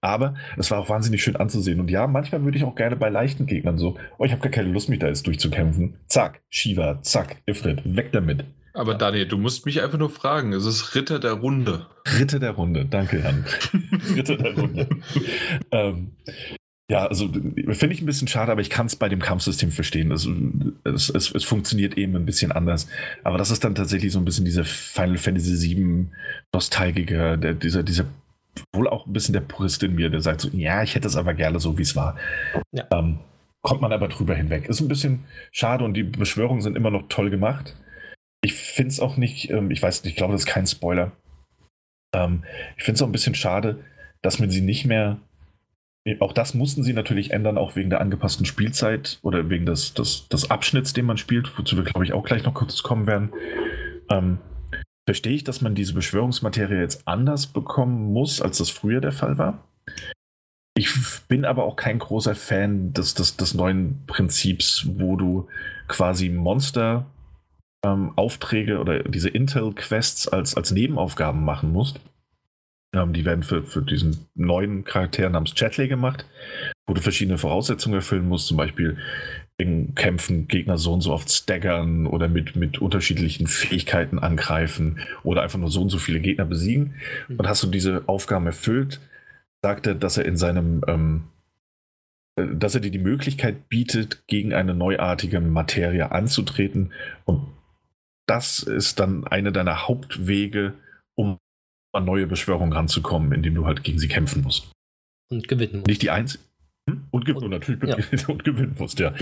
[0.01, 1.81] Aber es war auch wahnsinnig schön anzusehen.
[1.81, 4.51] Und ja, manchmal würde ich auch gerne bei leichten Gegnern so, oh, ich habe gar
[4.51, 5.95] keine Lust, mich da jetzt durchzukämpfen.
[6.07, 8.45] Zack, Shiva, zack, Ifrit, weg damit.
[8.75, 10.53] Aber Daniel, du musst mich einfach nur fragen.
[10.53, 11.87] Es ist Ritter der Runde.
[12.19, 13.45] Ritter der Runde, danke, Jan.
[14.15, 14.89] Ritter der Runde.
[15.73, 16.12] ähm,
[16.91, 20.10] ja, also finde ich ein bisschen schade, aber ich kann es bei dem Kampfsystem verstehen.
[20.10, 20.33] Also,
[20.84, 22.89] es, es, es, funktioniert eben ein bisschen anders.
[23.25, 26.07] Aber das ist dann tatsächlich so ein bisschen dieser Final Fantasy VII
[26.55, 28.07] Nostalgiker, der, dieser, dieser
[28.73, 31.17] wohl auch ein bisschen der Purist in mir, der sagt so, ja, ich hätte es
[31.17, 32.17] aber gerne so, wie es war.
[32.73, 32.86] Ja.
[32.91, 33.18] Ähm,
[33.62, 34.67] kommt man aber drüber hinweg.
[34.68, 37.76] Ist ein bisschen schade und die Beschwörungen sind immer noch toll gemacht.
[38.41, 41.12] Ich finde es auch nicht, ähm, ich weiß nicht, ich glaube, das ist kein Spoiler.
[42.15, 42.44] Ähm,
[42.76, 43.84] ich finde es auch ein bisschen schade,
[44.23, 45.18] dass man sie nicht mehr
[46.20, 50.28] auch das mussten sie natürlich ändern, auch wegen der angepassten Spielzeit oder wegen des, des,
[50.28, 53.33] des Abschnitts, den man spielt, wozu wir, glaube ich, auch gleich noch kurz kommen werden.
[54.11, 54.39] Ähm,
[55.07, 59.39] verstehe ich, dass man diese Beschwörungsmaterie jetzt anders bekommen muss, als das früher der Fall
[59.39, 59.65] war.
[60.77, 60.95] Ich
[61.27, 65.49] bin aber auch kein großer Fan des, des, des neuen Prinzips, wo du
[65.89, 67.07] quasi Monster
[67.85, 72.01] ähm, Aufträge oder diese Intel-Quests als, als Nebenaufgaben machen musst.
[72.94, 76.25] Ähm, die werden für, für diesen neuen Charakter namens Chatley gemacht,
[76.86, 78.97] wo du verschiedene Voraussetzungen erfüllen musst, zum Beispiel
[79.58, 85.42] in Kämpfen Gegner so und so oft staggern oder mit, mit unterschiedlichen Fähigkeiten angreifen oder
[85.42, 86.94] einfach nur so und so viele Gegner besiegen.
[87.28, 87.41] Mhm.
[87.41, 89.00] Und hast du diese Aufgaben erfüllt,
[89.62, 91.25] sagt er, dass er in seinem, ähm,
[92.36, 96.92] äh, dass er dir die Möglichkeit bietet, gegen eine neuartige Materie anzutreten.
[97.25, 97.49] Und
[98.26, 100.75] das ist dann eine deiner Hauptwege,
[101.17, 101.39] um
[101.92, 104.70] an neue Beschwörungen ranzukommen, indem du halt gegen sie kämpfen musst.
[105.31, 105.86] Und gewinnen musst.
[105.86, 106.42] Nicht die einzige.
[106.89, 107.05] Hm?
[107.10, 108.28] Und, und, und, natürlich ja.
[108.28, 109.15] und gewinnen musst, ja.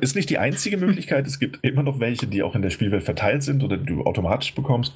[0.00, 1.26] Ist nicht die einzige Möglichkeit.
[1.26, 4.04] Es gibt immer noch welche, die auch in der Spielwelt verteilt sind oder die du
[4.04, 4.94] automatisch bekommst.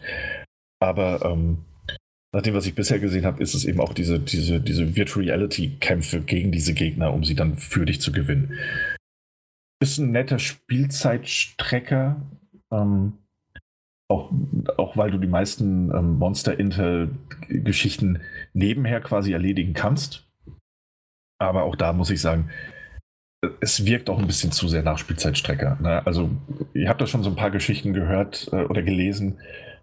[0.81, 1.59] Aber ähm,
[2.35, 5.25] nach dem, was ich bisher gesehen habe, ist es eben auch diese, diese, diese Virtual
[5.25, 8.59] Reality-Kämpfe gegen diese Gegner, um sie dann für dich zu gewinnen.
[9.81, 12.21] Ist ein netter Spielzeitstrecker.
[12.73, 13.13] Ähm,
[14.15, 14.31] auch,
[14.77, 18.21] auch weil du die meisten ähm, Monster-Intel-Geschichten
[18.53, 20.27] nebenher quasi erledigen kannst.
[21.39, 22.51] Aber auch da muss ich sagen,
[23.61, 25.79] es wirkt auch ein bisschen zu sehr nach Spielzeitstrecker.
[25.81, 26.07] Ne?
[26.07, 26.31] Also,
[26.73, 29.39] ihr habt da schon so ein paar Geschichten gehört äh, oder gelesen,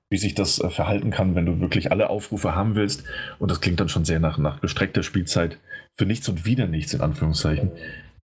[0.09, 3.03] wie sich das äh, verhalten kann, wenn du wirklich alle Aufrufe haben willst.
[3.39, 5.59] Und das klingt dann schon sehr nach, nach gestreckter Spielzeit
[5.97, 7.71] für nichts und wieder nichts, in Anführungszeichen.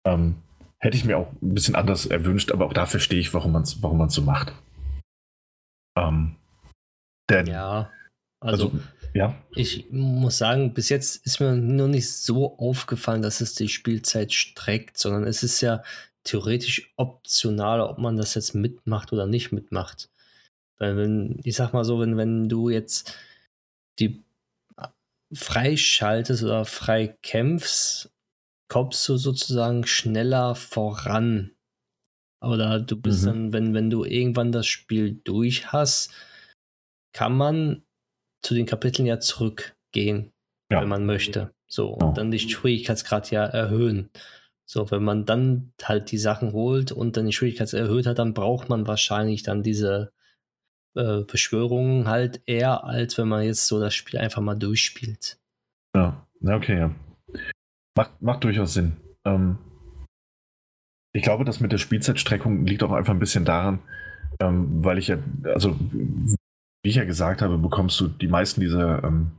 [0.06, 0.36] Ähm,
[0.80, 3.64] hätte ich mir auch ein bisschen anders erwünscht, aber auch da verstehe ich, warum man
[3.64, 4.54] es warum so macht.
[5.98, 6.36] Ähm,
[7.30, 7.92] denn, ja,
[8.40, 8.80] also, also,
[9.14, 9.36] ja.
[9.56, 14.32] Ich muss sagen, bis jetzt ist mir nur nicht so aufgefallen, dass es die Spielzeit
[14.32, 15.84] streckt, sondern es ist ja
[16.24, 20.10] theoretisch optional, ob man das jetzt mitmacht oder nicht mitmacht.
[20.78, 23.18] Weil wenn, ich sag mal so, wenn, wenn du jetzt
[24.00, 24.24] die
[25.34, 28.12] freischaltest oder frei kämpfst,
[28.68, 31.57] kommst du sozusagen schneller voran.
[32.42, 33.28] Oder du bist mhm.
[33.28, 36.14] dann, wenn, wenn du irgendwann das Spiel durch hast,
[37.14, 37.84] kann man
[38.44, 40.32] zu den Kapiteln ja zurückgehen,
[40.72, 40.82] ja.
[40.82, 41.52] wenn man möchte.
[41.68, 42.12] So, und ja.
[42.14, 44.10] dann die Schwierigkeitsgrad ja erhöhen.
[44.70, 48.34] So, wenn man dann halt die Sachen holt und dann die Schwierigkeit erhöht hat, dann
[48.34, 50.12] braucht man wahrscheinlich dann diese
[50.96, 55.40] äh, Beschwörungen halt eher, als wenn man jetzt so das Spiel einfach mal durchspielt.
[55.96, 56.96] Ja, okay, ja.
[57.96, 58.98] Macht, macht durchaus Sinn.
[59.26, 59.58] Ähm,
[61.14, 63.80] ich glaube, das mit der Spielzeitstreckung liegt auch einfach ein bisschen daran,
[64.40, 69.04] ähm, weil ich ja, also wie ich ja gesagt habe, bekommst du die meisten dieser,
[69.04, 69.32] ähm,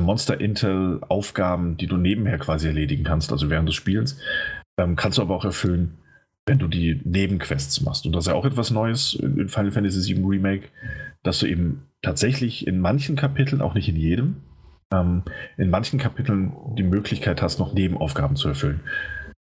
[0.00, 4.18] Monster Intel Aufgaben, die du nebenher quasi erledigen kannst, also während des Spiels,
[4.78, 5.98] ähm, kannst du aber auch erfüllen,
[6.46, 8.06] wenn du die Nebenquests machst.
[8.06, 10.68] Und das ist ja auch etwas Neues in Final Fantasy VII Remake,
[11.22, 14.36] dass du eben tatsächlich in manchen Kapiteln, auch nicht in jedem,
[14.92, 15.22] ähm,
[15.56, 18.80] in manchen Kapiteln die Möglichkeit hast, noch Nebenaufgaben zu erfüllen.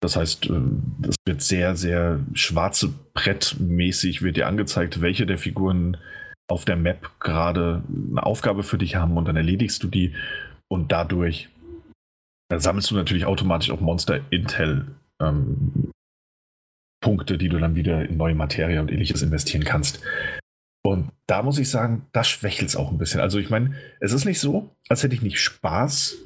[0.04, 5.96] Das heißt, es wird sehr, sehr schwarze Brettmäßig wird dir angezeigt, welche der Figuren
[6.50, 10.14] auf der Map gerade eine Aufgabe für dich haben und dann erledigst du die
[10.70, 11.48] und dadurch
[12.54, 14.88] sammelst du natürlich automatisch auch Monster Intel
[15.22, 15.92] ähm,
[17.02, 20.02] Punkte, die du dann wieder in neue Materie und ähnliches investieren kannst.
[20.86, 23.22] Und da muss ich sagen, das schwächelt es auch ein bisschen.
[23.22, 26.18] Also ich meine, es ist nicht so, als hätte ich nicht Spaß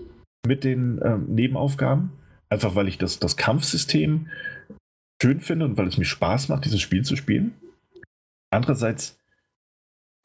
[0.48, 2.12] mit den ähm, Nebenaufgaben,
[2.50, 4.28] Einfach weil ich das, das Kampfsystem
[5.22, 7.54] schön finde und weil es mir Spaß macht, dieses Spiel zu spielen.
[8.52, 9.20] Andererseits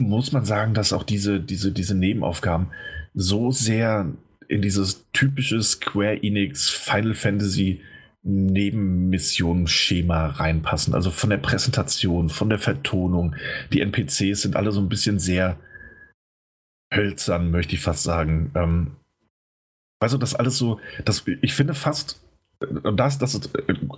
[0.01, 2.69] muss man sagen, dass auch diese, diese, diese Nebenaufgaben
[3.15, 4.13] so sehr
[4.49, 7.81] in dieses typische Square Enix Final Fantasy
[8.25, 10.95] Nebenmissionen-Schema reinpassen.
[10.95, 13.35] Also von der Präsentation, von der Vertonung.
[13.73, 15.59] Die NPCs sind alle so ein bisschen sehr
[16.95, 18.53] hölzern, möchte ich fast sagen.
[18.55, 18.93] Ähm,
[20.03, 22.21] Also das alles so, das, ich finde fast,
[22.61, 23.51] und das, das ist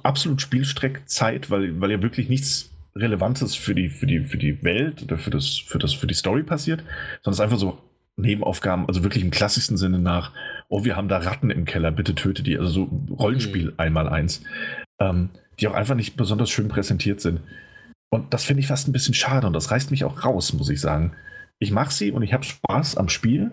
[0.02, 5.02] absolut Spielstreckzeit, weil, weil ja wirklich nichts Relevantes für die, für die, für die Welt
[5.02, 6.80] oder für das, für das, für die Story passiert,
[7.22, 7.78] sondern es ist einfach so
[8.16, 10.32] Nebenaufgaben, also wirklich im klassischsten Sinne nach,
[10.68, 13.74] oh, wir haben da Ratten im Keller, bitte töte die, also so Rollenspiel mhm.
[13.78, 14.42] einmal eins,
[15.00, 17.40] ähm, die auch einfach nicht besonders schön präsentiert sind.
[18.10, 20.68] Und das finde ich fast ein bisschen schade und das reißt mich auch raus, muss
[20.68, 21.14] ich sagen.
[21.58, 23.50] Ich mache sie und ich habe Spaß am Spiel,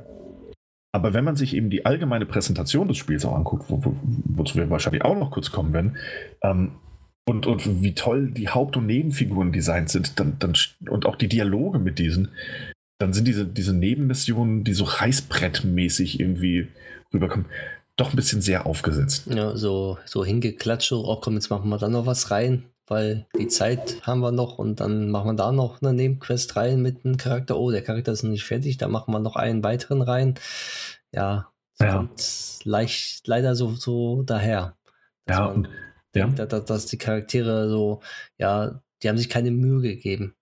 [0.92, 3.96] aber wenn man sich eben die allgemeine Präsentation des Spiels auch anguckt, wo, wo,
[4.26, 5.98] wozu wir wahrscheinlich auch noch kurz kommen werden,
[6.42, 6.72] ähm,
[7.26, 10.54] und, und wie toll die Haupt- und Nebenfiguren designt sind, dann, dann,
[10.90, 12.30] und auch die Dialoge mit diesen,
[12.98, 16.68] dann sind diese, diese Nebenmissionen, die so reißbrettmäßig irgendwie
[17.14, 17.46] rüberkommen,
[17.96, 19.28] doch ein bisschen sehr aufgesetzt.
[19.28, 23.48] Ja, so, so hingeklatscht, oh komm, jetzt machen wir da noch was rein, weil die
[23.48, 27.16] Zeit haben wir noch und dann machen wir da noch eine Nebenquest rein mit einem
[27.16, 27.58] Charakter.
[27.58, 30.36] Oh, der Charakter ist noch nicht fertig, da machen wir noch einen weiteren rein.
[31.14, 31.96] Ja, ja.
[31.96, 34.76] kommt leicht, leider so, so daher.
[35.30, 35.70] Ja, und
[36.14, 36.28] ja.
[36.28, 38.02] dass, dass die Charaktere so,
[38.38, 40.36] ja, die haben sich keine Mühe gegeben.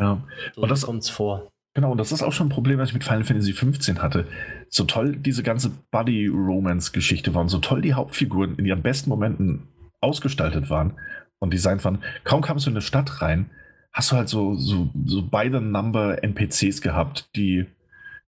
[0.00, 1.52] Ja, so und das kommt es vor.
[1.74, 4.26] Genau, und das ist auch schon ein Problem, was ich mit Final Fantasy XV hatte.
[4.70, 9.68] So toll diese ganze Buddy-Romance-Geschichte war und so toll die Hauptfiguren in ihren besten Momenten
[10.00, 10.94] ausgestaltet waren
[11.42, 11.98] und designt waren.
[12.22, 13.50] Kaum kamst du in eine Stadt rein,
[13.92, 17.66] hast du halt so, so, so the number NPCs gehabt, die,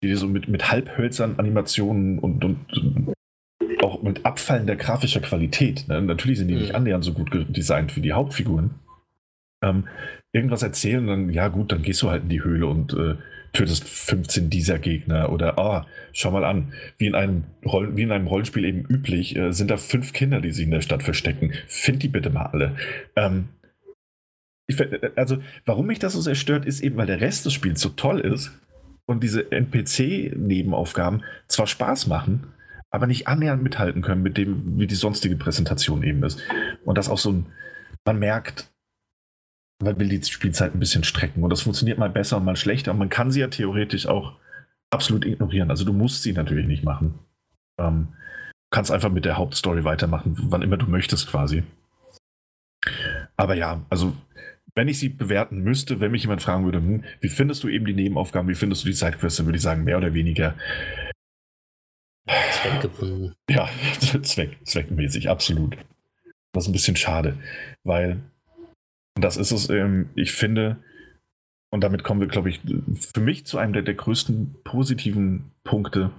[0.02, 3.14] die so mit, mit halbhölzern Animationen und, und
[3.82, 5.86] auch mit abfallender grafischer Qualität.
[5.88, 6.02] Ne?
[6.02, 6.60] Natürlich sind die mhm.
[6.60, 8.70] nicht annähernd so gut designt wie die Hauptfiguren.
[9.62, 9.86] Ähm,
[10.32, 13.14] irgendwas erzählen, dann, ja gut, dann gehst du halt in die Höhle und äh,
[13.54, 15.32] tötest 15 dieser Gegner.
[15.32, 19.36] Oder, ah, schau mal an, wie in einem, Roll wie in einem Rollenspiel eben üblich,
[19.36, 21.52] äh, sind da fünf Kinder, die sich in der Stadt verstecken.
[21.66, 22.76] Find die bitte mal alle.
[23.16, 23.48] Ähm,
[24.66, 27.52] ich, äh, also, warum mich das so sehr stört, ist eben, weil der Rest des
[27.52, 28.52] Spiels so toll ist
[29.06, 32.48] und diese NPC-Nebenaufgaben zwar Spaß machen,
[32.90, 36.40] aber nicht annähernd mithalten können mit dem, wie die sonstige Präsentation eben ist.
[36.84, 37.46] Und das auch so ein,
[38.04, 38.70] man merkt,
[39.84, 41.42] man will die Spielzeit ein bisschen strecken.
[41.42, 42.92] Und das funktioniert mal besser und mal schlechter.
[42.92, 44.34] Und man kann sie ja theoretisch auch
[44.90, 45.70] absolut ignorieren.
[45.70, 47.18] Also du musst sie natürlich nicht machen.
[47.78, 48.08] Ähm,
[48.70, 51.62] kannst einfach mit der Hauptstory weitermachen, wann immer du möchtest quasi.
[53.36, 54.14] Aber ja, also
[54.74, 57.84] wenn ich sie bewerten müsste, wenn mich jemand fragen würde, hm, wie findest du eben
[57.84, 60.54] die Nebenaufgaben, wie findest du die dann würde ich sagen, mehr oder weniger
[62.26, 63.34] Zweckgebunden.
[63.48, 63.68] Ja,
[64.22, 65.76] Zweck, zweckmäßig, absolut.
[66.52, 67.36] Das ist ein bisschen schade,
[67.82, 68.20] weil
[69.20, 70.82] das ist es, ähm, ich finde,
[71.70, 72.60] und damit kommen wir, glaube ich,
[73.14, 76.10] für mich zu einem der, der größten positiven Punkte.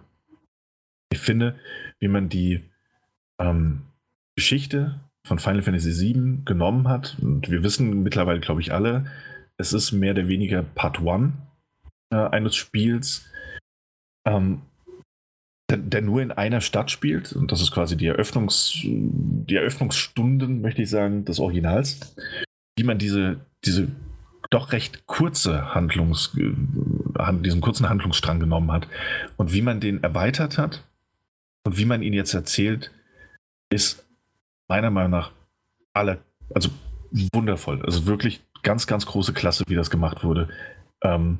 [1.11, 1.59] Ich finde,
[1.99, 2.63] wie man die
[3.39, 3.83] ähm,
[4.35, 9.05] Geschichte von Final Fantasy VII genommen hat, und wir wissen mittlerweile, glaube ich, alle,
[9.57, 11.33] es ist mehr oder weniger Part 1
[12.11, 13.29] äh, eines Spiels.
[14.27, 14.61] Ähm,
[15.69, 17.33] der, der, nur in einer Stadt spielt.
[17.33, 22.15] Und das ist quasi die, Eröffnungs, die Eröffnungsstunden, möchte ich sagen, des Originals.
[22.77, 23.87] Wie man diese, diese
[24.49, 28.87] doch recht kurze Handlungs, diesen kurzen Handlungsstrang genommen hat
[29.37, 30.83] und wie man den erweitert hat
[31.65, 32.91] und wie man ihn jetzt erzählt,
[33.69, 34.05] ist
[34.67, 35.31] meiner Meinung nach
[35.93, 36.19] alle,
[36.53, 36.69] also
[37.33, 37.81] wundervoll.
[37.83, 40.49] Also wirklich ganz, ganz große Klasse, wie das gemacht wurde.
[41.01, 41.39] Ähm,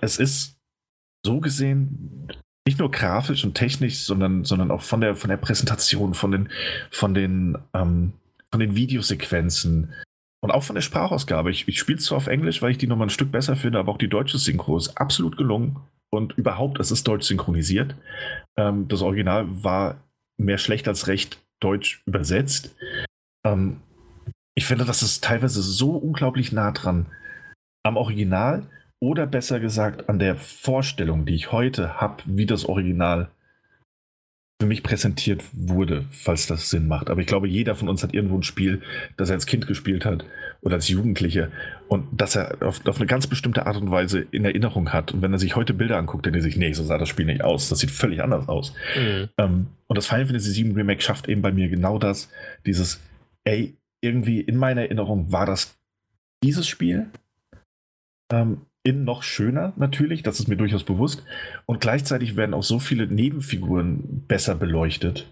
[0.00, 0.58] es ist
[1.24, 2.28] so gesehen
[2.66, 6.48] nicht nur grafisch und technisch, sondern, sondern auch von der, von der Präsentation, von den,
[6.90, 8.14] von den, ähm,
[8.50, 9.92] von den Videosequenzen
[10.44, 11.50] und auch von der Sprachausgabe.
[11.50, 13.78] Ich, ich spiele es zwar auf Englisch, weil ich die nochmal ein Stück besser finde,
[13.78, 15.78] aber auch die deutsche Synchro ist absolut gelungen.
[16.10, 17.96] Und überhaupt, es ist deutsch synchronisiert.
[18.58, 20.04] Ähm, das Original war
[20.36, 22.76] mehr schlecht als recht deutsch übersetzt.
[23.46, 23.80] Ähm,
[24.54, 27.06] ich finde, das ist teilweise so unglaublich nah dran
[27.82, 28.66] am Original
[29.00, 33.30] oder besser gesagt an der Vorstellung, die ich heute habe, wie das Original
[34.64, 37.10] für mich präsentiert wurde, falls das Sinn macht.
[37.10, 38.80] Aber ich glaube, jeder von uns hat irgendwo ein Spiel,
[39.18, 40.24] das er als Kind gespielt hat
[40.62, 41.52] oder als Jugendliche
[41.88, 45.12] und das er auf, auf, eine ganz bestimmte Art und Weise in Erinnerung hat.
[45.12, 47.10] Und wenn er sich heute Bilder anguckt, dann denkt er sich, nee, so sah das
[47.10, 47.68] Spiel nicht aus.
[47.68, 48.72] Das sieht völlig anders aus.
[48.96, 49.28] Mhm.
[49.36, 52.30] Ähm, und das Final Fantasy VII Remake schafft eben bei mir genau das,
[52.64, 53.02] dieses,
[53.44, 55.76] ey, irgendwie in meiner Erinnerung war das
[56.42, 57.10] dieses Spiel.
[58.32, 61.24] Ähm, in noch schöner natürlich, das ist mir durchaus bewusst.
[61.66, 65.26] Und gleichzeitig werden auch so viele Nebenfiguren besser beleuchtet.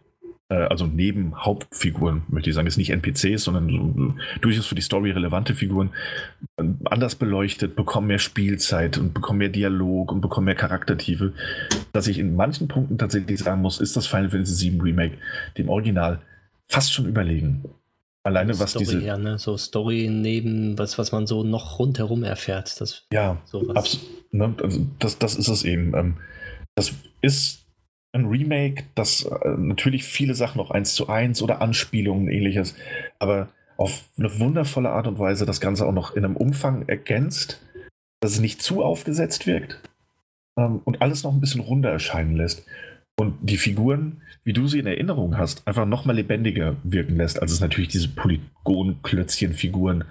[0.48, 4.82] Äh, also neben Hauptfiguren, möchte ich sagen, ist nicht NPCs, sondern so, durchaus für die
[4.82, 5.90] Story relevante Figuren
[6.56, 11.34] äh, anders beleuchtet, bekommen mehr Spielzeit und bekommen mehr Dialog und bekommen mehr Charaktertiefe.
[11.92, 15.18] Dass ich in manchen Punkten tatsächlich sagen muss, ist das Final Fantasy VII Remake
[15.58, 16.22] dem Original
[16.68, 17.64] fast schon überlegen.
[18.24, 19.00] Alleine was Story diese.
[19.00, 19.38] Ja, ne?
[19.38, 22.80] So Story neben, was, was man so noch rundherum erfährt.
[22.80, 23.98] Das, ja, sowas.
[24.30, 24.54] Ne?
[24.62, 25.94] Also das, das ist es eben.
[25.94, 26.16] Ähm,
[26.76, 27.62] das ist
[28.12, 32.74] ein Remake, das äh, natürlich viele Sachen noch eins zu eins oder Anspielungen ähnliches,
[33.18, 37.60] aber auf eine wundervolle Art und Weise das Ganze auch noch in einem Umfang ergänzt,
[38.20, 39.80] dass es nicht zu aufgesetzt wirkt
[40.56, 42.64] ähm, und alles noch ein bisschen runder erscheinen lässt.
[43.18, 47.40] Und die Figuren, wie du sie in Erinnerung hast, einfach noch mal lebendiger wirken lässt,
[47.40, 50.04] als es natürlich diese Polygon-Klötzchen-Figuren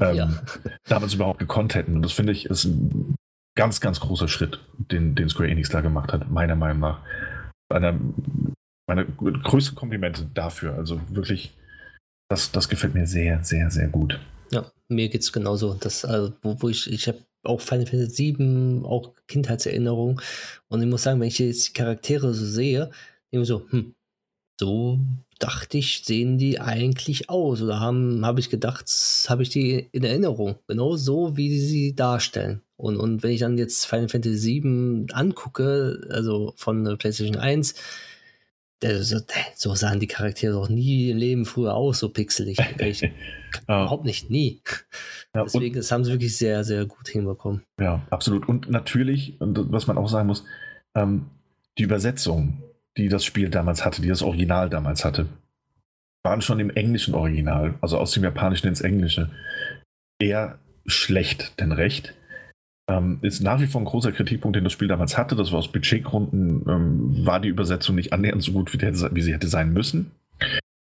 [0.00, 0.42] ähm, ja.
[0.84, 1.96] damals überhaupt gekonnt hätten.
[1.96, 3.14] Und das finde ich ist ein
[3.56, 7.00] ganz, ganz großer Schritt, den, den Square Enix da gemacht hat, meiner Meinung nach.
[7.68, 7.98] Einer,
[8.88, 10.74] meine größten Komplimente dafür.
[10.74, 11.56] Also wirklich,
[12.28, 14.18] das, das gefällt mir sehr, sehr, sehr gut.
[14.50, 15.74] Ja, mir geht es genauso.
[15.74, 20.20] Das, also, wo, wo ich, ich habe auch Final Fantasy VII, auch Kindheitserinnerungen.
[20.68, 22.90] Und ich muss sagen, wenn ich jetzt die Charaktere so sehe,
[23.30, 23.94] ich so, hm,
[24.58, 24.98] so
[25.38, 27.62] dachte ich, sehen die eigentlich aus.
[27.62, 28.86] Oder haben, habe ich gedacht,
[29.28, 30.56] habe ich die in Erinnerung.
[30.68, 32.62] Genau so, wie sie darstellen.
[32.76, 37.74] Und, und wenn ich dann jetzt Final Fantasy VII angucke, also von PlayStation 1,
[38.82, 39.18] so,
[39.54, 42.58] so sahen die Charaktere doch nie im Leben früher aus, so pixelig.
[42.78, 43.10] Ich, ja.
[43.82, 44.62] Überhaupt nicht, nie.
[45.34, 47.62] Ja, Deswegen, das haben sie wirklich sehr, sehr gut hinbekommen.
[47.80, 48.48] Ja, absolut.
[48.48, 50.44] Und natürlich, was man auch sagen muss,
[50.94, 51.26] ähm,
[51.78, 52.62] die Übersetzung,
[52.96, 55.26] die das Spiel damals hatte, die das Original damals hatte,
[56.22, 59.30] waren schon im englischen Original, also aus dem Japanischen ins Englische,
[60.18, 62.14] eher schlecht denn recht.
[62.90, 65.36] Ähm, ist nach wie vor ein großer Kritikpunkt, den das Spiel damals hatte.
[65.36, 69.32] Das war aus Budgetgründen, ähm, war die Übersetzung nicht annähernd so gut, wie, wie sie
[69.32, 70.10] hätte sein müssen.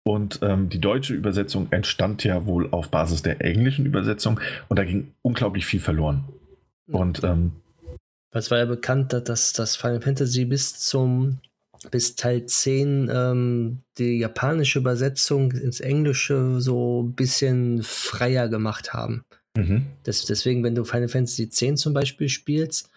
[0.04, 4.40] Und ähm, die deutsche Übersetzung entstand ja wohl auf Basis der englischen Übersetzung
[4.70, 6.24] und da ging unglaublich viel verloren.
[6.88, 7.52] Und ähm,
[8.32, 11.40] es war ja bekannt, dass das Final Fantasy bis zum
[11.90, 19.26] bis Teil 10 ähm, die japanische Übersetzung ins Englische so ein bisschen freier gemacht haben.
[19.58, 19.88] Mhm.
[20.04, 22.90] Das, deswegen, wenn du Final Fantasy X zum Beispiel spielst,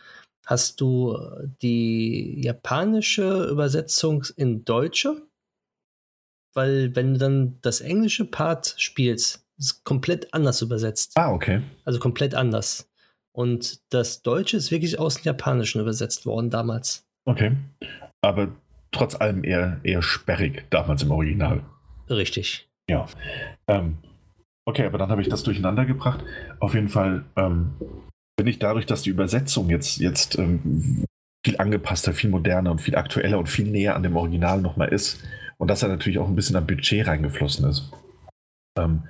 [0.47, 1.19] hast du
[1.63, 5.23] die japanische Übersetzung in Deutsche,
[6.55, 11.13] weil wenn du dann das englische Part spielst, ist komplett anders übersetzt.
[11.17, 11.63] Ah, okay.
[11.85, 12.91] Also komplett anders.
[13.33, 17.05] Und das Deutsche ist wirklich aus dem Japanischen übersetzt worden damals.
[17.25, 17.57] Okay.
[18.21, 18.55] Aber
[18.93, 21.65] trotz allem eher, eher sperrig damals im Original.
[22.09, 22.69] Richtig.
[22.89, 23.07] Ja.
[23.67, 23.99] Ähm,
[24.67, 26.25] Okay, aber dann habe ich das durcheinander gebracht.
[26.59, 27.75] Auf jeden Fall ähm,
[28.37, 31.05] bin ich dadurch, dass die Übersetzung jetzt, jetzt ähm,
[31.45, 35.23] viel angepasster, viel moderner und viel aktueller und viel näher an dem Original nochmal ist
[35.59, 37.93] und dass er natürlich auch ein bisschen am Budget reingeflossen ist,
[38.79, 39.05] ähm,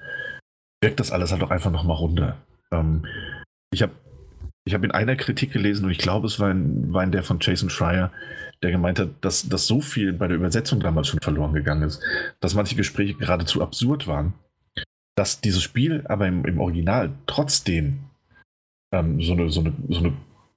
[0.82, 2.36] wirkt das alles halt auch einfach nochmal runter.
[2.72, 3.06] Ähm,
[3.72, 3.92] ich habe
[4.66, 7.22] ich hab in einer Kritik gelesen und ich glaube, es war in, war in der
[7.22, 8.10] von Jason Schreier,
[8.62, 12.02] der gemeint hat, dass, dass so viel bei der Übersetzung damals schon verloren gegangen ist,
[12.40, 14.32] dass manche Gespräche geradezu absurd waren
[15.14, 18.00] dass dieses Spiel aber im, im Original trotzdem
[18.92, 20.12] ähm, so, eine, so, eine, so eine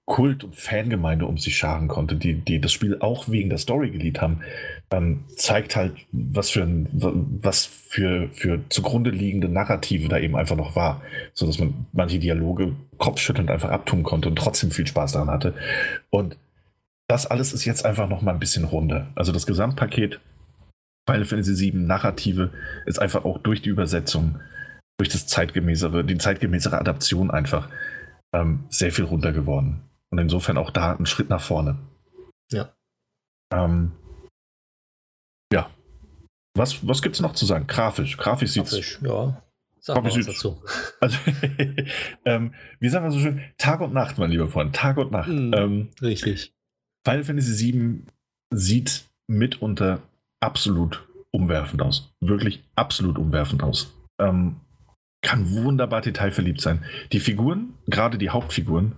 [0.05, 3.89] Kult- und Fangemeinde um sich scharen konnte, die, die das Spiel auch wegen der Story
[3.89, 4.39] geliebt haben,
[4.89, 10.55] ähm, zeigt halt, was für ein, was für, für zugrunde liegende Narrative da eben einfach
[10.55, 11.01] noch war,
[11.33, 15.53] so dass man manche Dialoge kopfschüttelnd einfach abtun konnte und trotzdem viel Spaß daran hatte.
[16.09, 16.37] Und
[17.07, 19.07] das alles ist jetzt einfach noch mal ein bisschen runder.
[19.15, 20.21] Also das Gesamtpaket
[21.07, 22.51] Final Fantasy VII Narrative
[22.85, 24.39] ist einfach auch durch die Übersetzung,
[24.97, 27.69] durch das zeitgemäßere, die zeitgemäßere Adaption einfach
[28.33, 29.81] ähm, sehr viel runter geworden.
[30.09, 31.77] Und insofern auch da ein Schritt nach vorne.
[32.51, 32.73] Ja.
[33.53, 33.93] Ähm,
[35.51, 35.69] ja.
[36.55, 37.67] Was, was gibt es noch zu sagen?
[37.67, 38.17] Grafisch.
[38.17, 39.41] Grafisch sieht Grafisch, ja.
[39.79, 40.61] Sag mal dazu.
[40.99, 41.17] Also,
[42.25, 43.41] ähm, wie sagen wir so schön?
[43.57, 44.75] Tag und Nacht, mein lieber Freund.
[44.75, 45.29] Tag und Nacht.
[45.29, 46.53] Mm, ähm, richtig.
[47.05, 48.01] Final Fantasy VII
[48.49, 50.01] sieht mitunter
[50.39, 52.11] absolut umwerfend aus.
[52.19, 53.93] Wirklich absolut umwerfend aus.
[54.19, 54.57] Ähm,
[55.21, 56.83] kann wunderbar detailverliebt sein.
[57.11, 58.93] Die Figuren, gerade die Hauptfiguren,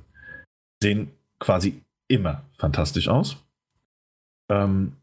[0.82, 3.38] sehen quasi immer fantastisch aus.
[4.52, 4.94] Ähm,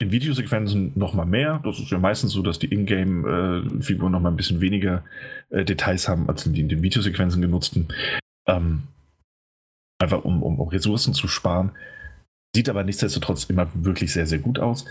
[0.00, 1.60] in Videosequenzen noch mal mehr.
[1.64, 5.04] Das ist ja meistens so, dass die Ingame-Figuren noch mal ein bisschen weniger
[5.50, 7.88] äh, Details haben als die in den Videosequenzen genutzten.
[8.46, 8.84] Ähm,
[10.00, 11.72] einfach um, um, um Ressourcen zu sparen.
[12.54, 14.84] Sieht aber nichtsdestotrotz immer wirklich sehr, sehr gut aus.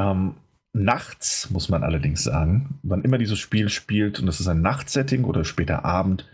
[0.00, 0.34] Ähm,
[0.72, 5.24] nachts, muss man allerdings sagen, wann immer dieses Spiel spielt, und das ist ein Nachtsetting
[5.24, 6.28] oder später Abend,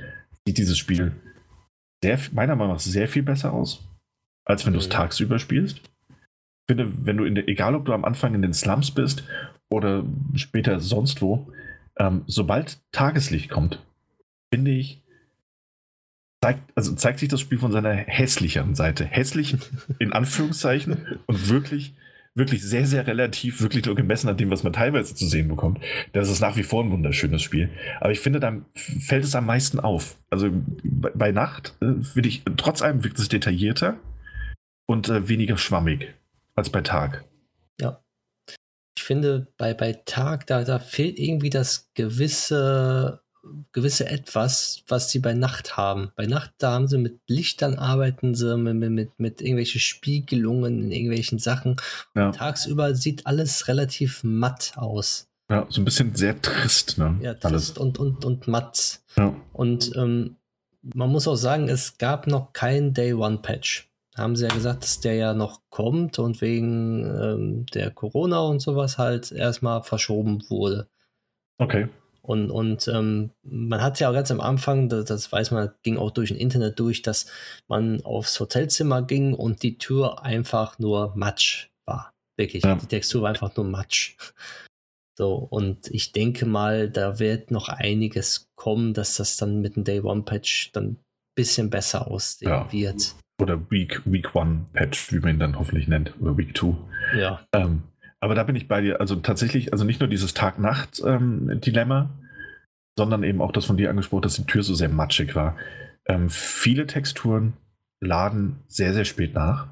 [0.47, 1.12] sieht dieses Spiel
[2.03, 3.89] sehr, meiner Meinung nach sehr viel besser aus,
[4.45, 4.78] als wenn mhm.
[4.78, 5.78] du es tagsüber spielst.
[5.78, 9.25] Ich finde, wenn du in der, egal ob du am Anfang in den Slums bist
[9.69, 10.05] oder
[10.35, 11.51] später sonst wo,
[11.99, 13.83] ähm, sobald Tageslicht kommt,
[14.53, 15.03] finde ich,
[16.43, 19.05] zeigt, also zeigt sich das Spiel von seiner hässlicheren Seite.
[19.05, 19.57] Hässlich
[19.99, 21.95] in Anführungszeichen und wirklich
[22.37, 25.81] wirklich sehr, sehr relativ, wirklich nur gemessen an dem, was man teilweise zu sehen bekommt.
[26.13, 27.71] Das ist nach wie vor ein wunderschönes Spiel.
[28.01, 30.17] Aber ich finde, dann fällt es am meisten auf.
[30.31, 30.51] Also
[30.83, 33.97] bei Nacht äh, finde ich, trotz allem wirkt es detaillierter
[34.87, 36.15] und äh, weniger schwammig.
[36.55, 37.25] als bei Tag.
[37.81, 38.03] Ja.
[38.97, 43.21] Ich finde, bei, bei Tag, da, da fehlt irgendwie das gewisse,
[43.73, 46.10] gewisse Etwas, was sie bei Nacht haben.
[46.16, 50.92] Bei Nacht, da haben sie mit Lichtern arbeiten sie, mit, mit, mit irgendwelchen Spiegelungen in
[50.92, 51.76] irgendwelchen Sachen.
[52.15, 52.33] Ja.
[52.33, 55.28] Tagsüber sieht alles relativ matt aus.
[55.50, 57.18] Ja, so ein bisschen sehr trist, ne?
[57.20, 57.75] Ja, Alles.
[57.75, 59.00] trist und, und, und matt.
[59.16, 59.34] Ja.
[59.52, 60.36] Und ähm,
[60.83, 63.89] man muss auch sagen, es gab noch kein Day One Patch.
[64.16, 68.60] Haben sie ja gesagt, dass der ja noch kommt und wegen ähm, der Corona und
[68.60, 70.89] sowas halt erstmal verschoben wurde.
[71.58, 71.89] Okay.
[72.27, 75.97] Und, und ähm, man hat ja auch ganz am Anfang, das, das weiß man, ging
[75.97, 77.27] auch durch ein Internet durch, dass
[77.69, 82.13] man aufs Hotelzimmer ging und die Tür einfach nur Matsch war.
[82.37, 82.65] Wirklich.
[82.65, 82.75] Ja.
[82.75, 84.17] Die Textur war einfach nur Matsch.
[85.19, 89.85] So, und ich denke mal, da wird noch einiges kommen, dass das dann mit dem
[89.85, 90.99] Day One Patch dann ein
[91.35, 92.71] bisschen besser aussehen Ja.
[92.73, 93.15] wird.
[93.41, 96.13] Oder Week, Week One Patch, wie man ihn dann hoffentlich nennt.
[96.21, 96.77] Oder Week Two.
[97.17, 97.47] Ja.
[97.55, 97.83] Ähm,
[98.20, 99.01] aber da bin ich bei dir.
[99.01, 102.11] Also tatsächlich, also nicht nur dieses Tag-Nacht-Dilemma,
[102.99, 105.57] sondern eben auch das von dir angesprochen, dass die Tür so sehr matschig war.
[106.07, 107.55] Ähm, viele Texturen
[108.01, 109.69] laden sehr, sehr spät nach.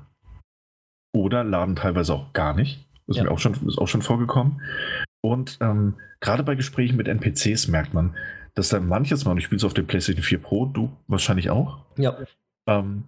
[1.14, 2.86] Oder laden teilweise auch gar nicht.
[3.06, 3.24] Das ist Ja.
[3.24, 4.60] mir auch schon, ist auch schon vorgekommen.
[5.22, 8.14] Und ähm, gerade bei Gesprächen mit NPCs merkt man,
[8.54, 11.50] dass da manches Mal, und ich spiele es auf der PlayStation 4 Pro, du wahrscheinlich
[11.50, 12.16] auch, Ja.
[12.68, 13.04] ähm,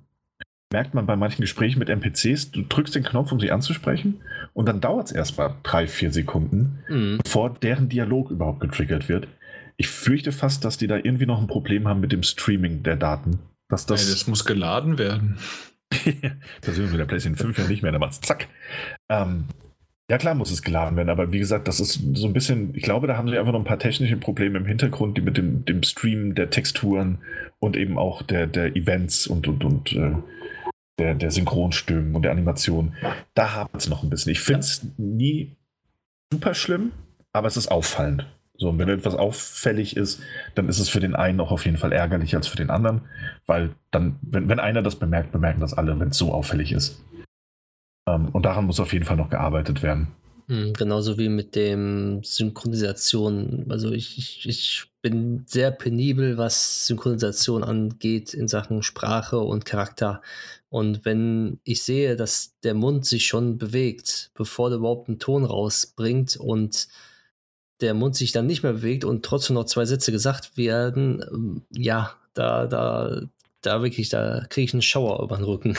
[0.73, 4.21] merkt man bei manchen Gesprächen mit NPCs, du drückst den Knopf, um sie anzusprechen,
[4.53, 7.19] und dann dauert es erstmal drei, vier Sekunden, Mhm.
[7.23, 9.29] bevor deren Dialog überhaupt getriggert wird.
[9.77, 12.97] Ich fürchte fast, dass die da irgendwie noch ein Problem haben mit dem Streaming der
[12.97, 13.39] Daten.
[13.69, 15.39] Dass Das, das, das muss geladen werden.
[15.93, 18.49] da sind wir mit der PlayStation 5 ja nicht mehr, da macht's zack.
[19.09, 19.45] Ähm,
[20.11, 22.83] ja, klar muss es geladen werden, aber wie gesagt, das ist so ein bisschen, ich
[22.83, 25.65] glaube, da haben sie einfach noch ein paar technische Probleme im Hintergrund, die mit dem,
[25.65, 27.19] dem Stream der Texturen
[27.59, 30.13] und eben auch der, der Events und, und, und äh,
[30.99, 32.95] der, der Synchronstimmen und der Animation.
[33.35, 34.33] Da hapert es noch ein bisschen.
[34.33, 35.57] Ich finde es nie
[36.33, 36.93] super schlimm,
[37.33, 38.27] aber es ist auffallend.
[38.59, 40.23] So, und wenn etwas auffällig ist,
[40.55, 43.03] dann ist es für den einen auch auf jeden Fall ärgerlicher als für den anderen,
[43.45, 47.03] weil dann, wenn, wenn einer das bemerkt, bemerken das alle, wenn es so auffällig ist.
[48.09, 50.09] Ähm, und daran muss auf jeden Fall noch gearbeitet werden.
[50.49, 53.67] Mhm, Genauso wie mit dem Synchronisation.
[53.69, 60.23] Also ich, ich, ich bin sehr penibel, was Synchronisation angeht in Sachen Sprache und Charakter.
[60.69, 65.45] Und wenn ich sehe, dass der Mund sich schon bewegt, bevor der überhaupt einen Ton
[65.45, 66.89] rausbringt und
[67.81, 71.63] der Mund sich dann nicht mehr bewegt und trotzdem noch zwei Sätze gesagt werden, ähm,
[71.71, 73.23] ja, da, da,
[73.61, 75.77] da wirklich, da kriege ich einen Schauer über den Rücken.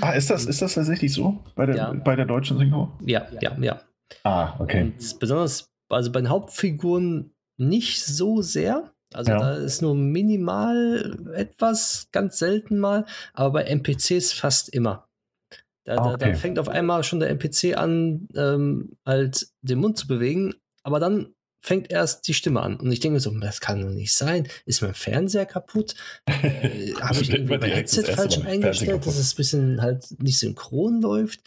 [0.00, 1.92] Ah, ist das, ist das tatsächlich so bei der, Ja.
[1.92, 2.90] bei der deutschen Synchro?
[3.04, 3.82] Ja, ja, ja.
[4.22, 4.82] Ah, okay.
[4.98, 8.93] Und besonders, also bei den Hauptfiguren nicht so sehr.
[9.14, 9.38] Also Ja.
[9.38, 15.08] da ist nur minimal etwas, ganz selten mal, aber bei NPCs fast immer.
[15.84, 16.34] Da, Ah, da, da okay.
[16.34, 21.34] fängt auf einmal schon der NPC an, ähm, halt den Mund zu bewegen, aber dann
[21.60, 22.76] fängt erst die Stimme an.
[22.76, 24.46] Und ich denke mir so, das kann doch nicht sein.
[24.66, 25.94] Ist mein Fernseher kaputt?
[26.26, 31.00] Äh, Habe ich irgendwie mein Headset falsch eingestellt, dass es ein bisschen halt nicht synchron
[31.00, 31.40] läuft?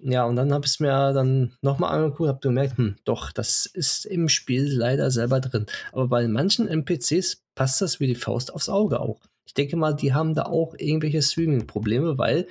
[0.00, 3.66] Ja, und dann habe ich es mir dann nochmal angeguckt, habe gemerkt, hm, doch, das
[3.66, 5.66] ist im Spiel leider selber drin.
[5.92, 9.20] Aber bei manchen NPCs passt das wie die Faust aufs Auge auch.
[9.46, 12.46] Ich denke mal, die haben da auch irgendwelche Streaming-Probleme, weil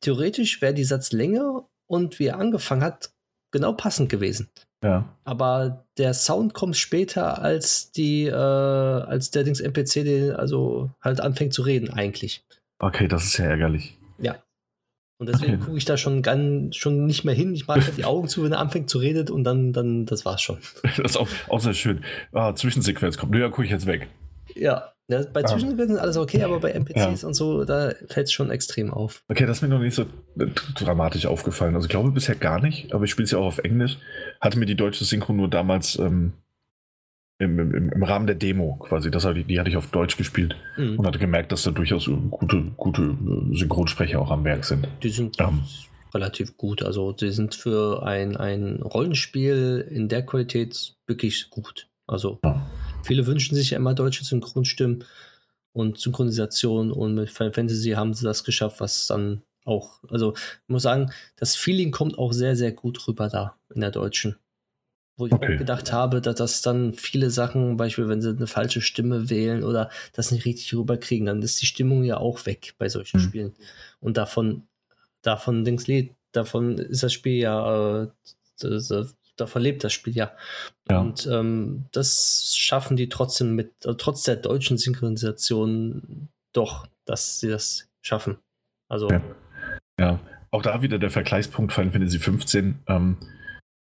[0.00, 3.12] theoretisch wäre die Satzlänge und wie er angefangen hat,
[3.52, 4.50] genau passend gewesen.
[4.82, 5.08] Ja.
[5.24, 11.20] Aber der Sound kommt später als die, äh, als der Dings NPC, den also halt
[11.20, 12.44] anfängt zu reden, eigentlich.
[12.78, 13.98] Okay, das ist ja ärgerlich.
[14.18, 14.36] Ja.
[15.18, 15.64] Und deswegen Okay.
[15.64, 17.52] gucke ich da schon ganz, schon nicht mehr hin.
[17.54, 20.24] Ich mache halt die Augen zu, wenn er anfängt zu reden und dann, dann, das
[20.24, 20.58] war's schon.
[20.82, 22.04] Das ist auch, auch sehr schön.
[22.32, 23.32] Ah, Zwischensequenz kommt.
[23.32, 24.06] Nö, ja, gucke ich jetzt weg.
[24.54, 24.92] Ja.
[25.08, 25.46] ja bei Ah.
[25.46, 29.22] Zwischensequenzen ist alles okay, aber bei NPCs und so, da fällt es schon extrem auf.
[29.28, 30.06] Okay, das ist mir noch nicht so
[30.76, 31.74] dramatisch aufgefallen.
[31.74, 33.98] Also ich glaube bisher gar nicht, aber ich spiele es ja auch auf Englisch.
[34.40, 36.32] Hatte mir die deutsche Synchro nur damals ähm,
[37.38, 39.10] im, im, im Rahmen der Demo quasi.
[39.10, 40.98] Das hatte, ich- die hatte ich auf Deutsch gespielt Mhm.
[40.98, 44.88] und hatte gemerkt, dass da durchaus gute, gute äh, Synchronsprecher auch am Werk sind.
[45.02, 45.62] Die sind Ähm.
[46.14, 46.82] relativ gut.
[46.82, 51.88] Also die sind für ein, ein Rollenspiel in der Qualität wirklich gut.
[52.06, 52.66] Also Ja.
[53.04, 55.04] viele wünschen sich ja immer deutsche Synchronstimmen
[55.72, 60.68] und Synchronisation und mit Final Fantasy haben sie das geschafft, was dann auch, also ich
[60.68, 64.36] muss sagen, das Feeling kommt auch sehr, sehr gut rüber da in der deutschen.
[65.18, 65.54] Wo ich Okay.
[65.54, 69.62] auch gedacht habe, dass das dann viele Sachen, Beispiel, wenn sie eine falsche Stimme wählen
[69.64, 73.24] oder das nicht richtig rüberkriegen, dann ist die Stimmung ja auch weg bei solchen Mhm.
[73.24, 73.52] Spielen.
[74.00, 74.62] Und davon,
[75.22, 78.08] davon, Dingslied, davon ist das Spiel ja, äh,
[78.60, 80.32] das, das, davon lebt das Spiel ja.
[80.90, 81.00] Ja.
[81.00, 87.48] Und ähm, das schaffen die trotzdem mit, äh, trotz der deutschen Synchronisation doch, dass sie
[87.48, 88.38] das schaffen.
[88.88, 89.22] Also, Ja.
[90.00, 90.20] Ja.
[90.52, 93.16] auch da wieder der Vergleichspunkt Final Fantasy 15, ähm,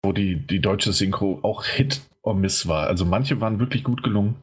[0.03, 2.87] wo die, die deutsche Synchro auch Hit or Miss war.
[2.87, 4.35] Also manche waren wirklich gut gelungen,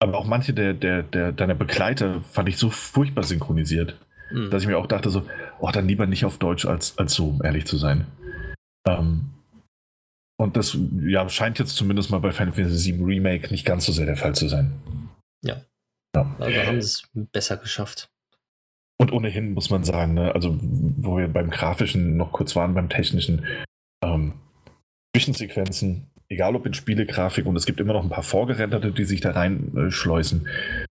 [0.00, 3.98] aber auch manche der, der, der deiner Begleiter fand ich so furchtbar synchronisiert,
[4.30, 4.50] mhm.
[4.50, 5.26] dass ich mir auch dachte so,
[5.58, 8.06] oh, dann lieber nicht auf Deutsch als, als so, um ehrlich zu sein.
[8.86, 9.30] Ähm,
[10.40, 13.92] und das ja, scheint jetzt zumindest mal bei Final Fantasy VII Remake nicht ganz so
[13.92, 14.80] sehr der Fall zu sein.
[15.42, 15.62] Ja.
[16.14, 16.36] ja.
[16.38, 18.08] Also haben sie es besser geschafft.
[19.00, 22.88] Und ohnehin muss man sagen, ne, also wo wir beim Grafischen noch kurz waren, beim
[22.88, 23.46] Technischen,
[24.02, 24.34] ähm,
[25.18, 29.20] Zwischensequenzen, egal ob in Spielegrafik und es gibt immer noch ein paar vorgerenderte, die sich
[29.20, 30.86] da reinschleusen, äh,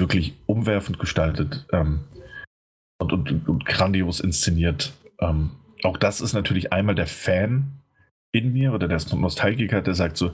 [0.00, 2.04] wirklich umwerfend gestaltet ähm,
[3.00, 4.92] und, und, und, grandios inszeniert.
[5.20, 5.50] Ähm,
[5.82, 7.72] auch das ist natürlich einmal der Fan
[8.30, 10.30] in mir oder der Nostalgiker, der sagt so,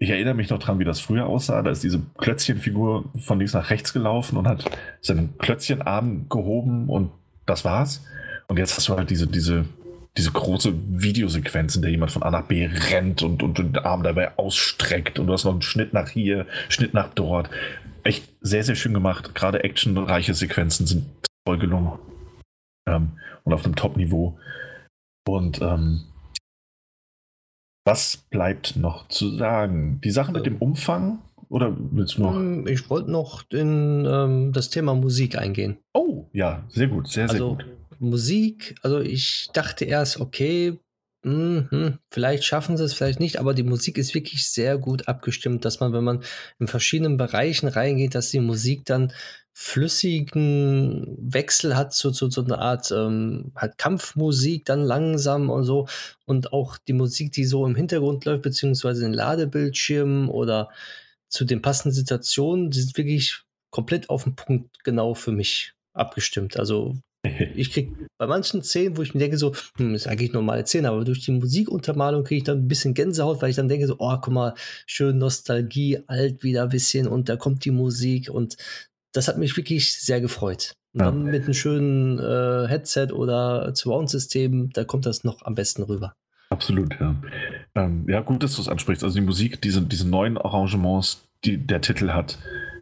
[0.00, 1.62] ich erinnere mich noch dran, wie das früher aussah.
[1.62, 4.64] Da ist diese Klötzchenfigur von links nach rechts gelaufen und hat
[5.00, 7.12] seinen Klötzchenarm gehoben und
[7.46, 8.04] das war's.
[8.48, 9.66] Und jetzt hast du halt diese, diese,
[10.16, 14.02] diese große Videosequenz, in der jemand von A nach B rennt und, und den Arm
[14.02, 17.50] dabei ausstreckt und du hast noch einen Schnitt nach hier, Schnitt nach dort.
[18.02, 19.34] Echt sehr, sehr schön gemacht.
[19.34, 21.06] Gerade actionreiche Sequenzen sind
[21.46, 21.98] voll gelungen
[22.88, 23.12] ähm,
[23.44, 24.38] und auf einem Top-Niveau.
[25.26, 26.04] Und ähm,
[27.84, 30.00] was bleibt noch zu sagen?
[30.02, 31.20] Die Sache mit dem Umfang?
[31.48, 32.34] Oder willst du noch?
[32.34, 35.78] Ähm, ich wollte noch in ähm, das Thema Musik eingehen.
[35.94, 37.66] Oh, ja, sehr gut, sehr, sehr also, gut.
[37.98, 40.78] Musik, also ich dachte erst, okay,
[41.22, 45.64] mh, vielleicht schaffen sie es, vielleicht nicht, aber die Musik ist wirklich sehr gut abgestimmt,
[45.64, 46.22] dass man, wenn man
[46.58, 49.12] in verschiedenen Bereichen reingeht, dass die Musik dann
[49.60, 55.88] flüssigen Wechsel hat zu, zu, zu einer Art ähm, halt Kampfmusik, dann langsam und so.
[56.26, 60.70] Und auch die Musik, die so im Hintergrund läuft, beziehungsweise in Ladebildschirmen oder
[61.28, 66.56] zu den passenden Situationen, die sind wirklich komplett auf den Punkt genau für mich abgestimmt.
[66.56, 70.64] Also ich kriege bei manchen Szenen, wo ich mir denke, so, hm, ist eigentlich normale
[70.64, 73.86] Szene, aber durch die Musikuntermalung kriege ich dann ein bisschen Gänsehaut, weil ich dann denke,
[73.86, 74.54] so, oh, guck mal,
[74.86, 78.56] schön Nostalgie, alt wieder ein bisschen und da kommt die Musik und
[79.12, 80.74] das hat mich wirklich sehr gefreut.
[80.94, 81.06] Und ja.
[81.06, 86.12] dann mit einem schönen äh, Headset oder Surround-System, da kommt das noch am besten rüber.
[86.50, 87.14] Absolut, ja.
[87.74, 89.04] Ähm, ja, gut, dass du es ansprichst.
[89.04, 92.38] Also die Musik, diese, diese neuen Arrangements, die der Titel hat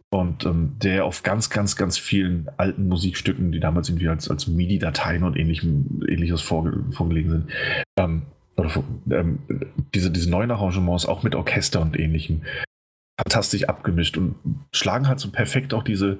[0.09, 4.47] und ähm, der auf ganz, ganz, ganz vielen alten Musikstücken, die damals irgendwie als, als
[4.47, 7.51] MIDI-Dateien und ähnlichem, ähnliches vorge vorgelegen sind,
[7.99, 8.21] ähm,
[8.55, 8.71] oder,
[9.11, 9.39] ähm,
[9.93, 12.43] diese, diese neuen Arrangements auch mit Orchester und ähnlichem,
[13.19, 14.35] fantastisch abgemischt und
[14.73, 16.19] schlagen halt so perfekt auch diese,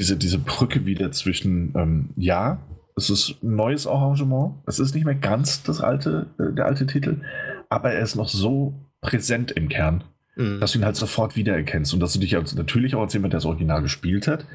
[0.00, 2.60] diese, diese Brücke wieder zwischen, ähm, ja,
[2.96, 6.86] es ist ein neues Arrangement, es ist nicht mehr ganz das alte, äh, der alte
[6.86, 7.22] Titel,
[7.70, 10.04] aber er ist noch so präsent im Kern,
[10.38, 10.60] mhm.
[10.60, 13.34] dass du ihn halt sofort wiedererkennst und dass du dich als, natürlich auch als jemand,
[13.34, 14.46] der das Original gespielt hat,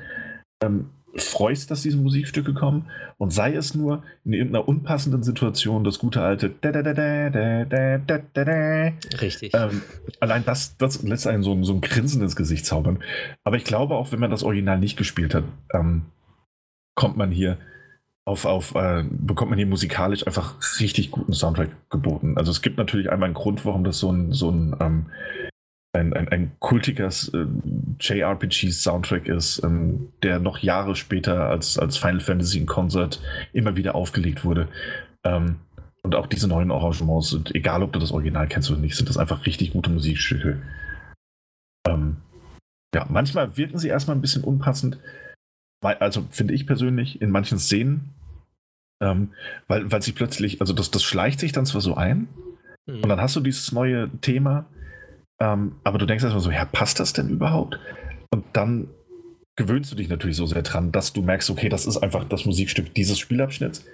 [0.64, 2.88] ähm, freust, dass diese Musikstücke kommen
[3.20, 6.50] und sei es nur in irgendeiner unpassenden Situation das gute alte
[9.22, 9.53] Richtig.
[9.53, 9.84] Ähm,
[10.20, 13.03] allein das, das lässt einen so, so ein Grinsen ins Gesicht zaubern.
[13.44, 16.06] Aber ich glaube, auch wenn man das Original nicht gespielt hat, ähm,
[16.95, 17.60] kommt man hier
[18.26, 22.38] auf, auf äh, bekommt man hier musikalisch einfach richtig guten Soundtrack geboten.
[22.38, 25.06] Also es gibt natürlich einmal einen Grund, warum das so ein, so ein ähm,
[25.94, 27.46] ein, ein, ein kultiger äh,
[28.00, 33.22] JRPG-Soundtrack ist, ähm, der noch Jahre später als, als Final Fantasy in Concert
[33.54, 34.68] immer wieder aufgelegt wurde.
[35.24, 35.58] Ähm,
[36.02, 39.18] und auch diese neuen Arrangements egal ob du das Original kennst oder nicht, sind das
[39.18, 40.62] einfach richtig gute Musikstücke.
[41.88, 42.18] Ähm,
[42.94, 44.98] ja, manchmal wirken sie erstmal ein bisschen unpassend,
[45.82, 48.14] also finde ich persönlich in manchen Szenen,
[49.02, 49.30] ähm,
[49.68, 52.28] weil, weil sie plötzlich, also das, das schleicht sich dann zwar so ein,
[52.86, 53.04] mhm.
[53.04, 54.66] und dann hast du dieses neue Thema,
[55.40, 57.80] ähm, aber du denkst erstmal so, ja, passt das denn überhaupt?
[58.32, 58.90] Und dann
[59.56, 62.45] gewöhnst du dich natürlich so sehr dran, dass du merkst, okay, das ist einfach das
[62.45, 63.86] Musikstück dieses Spielabschnitts.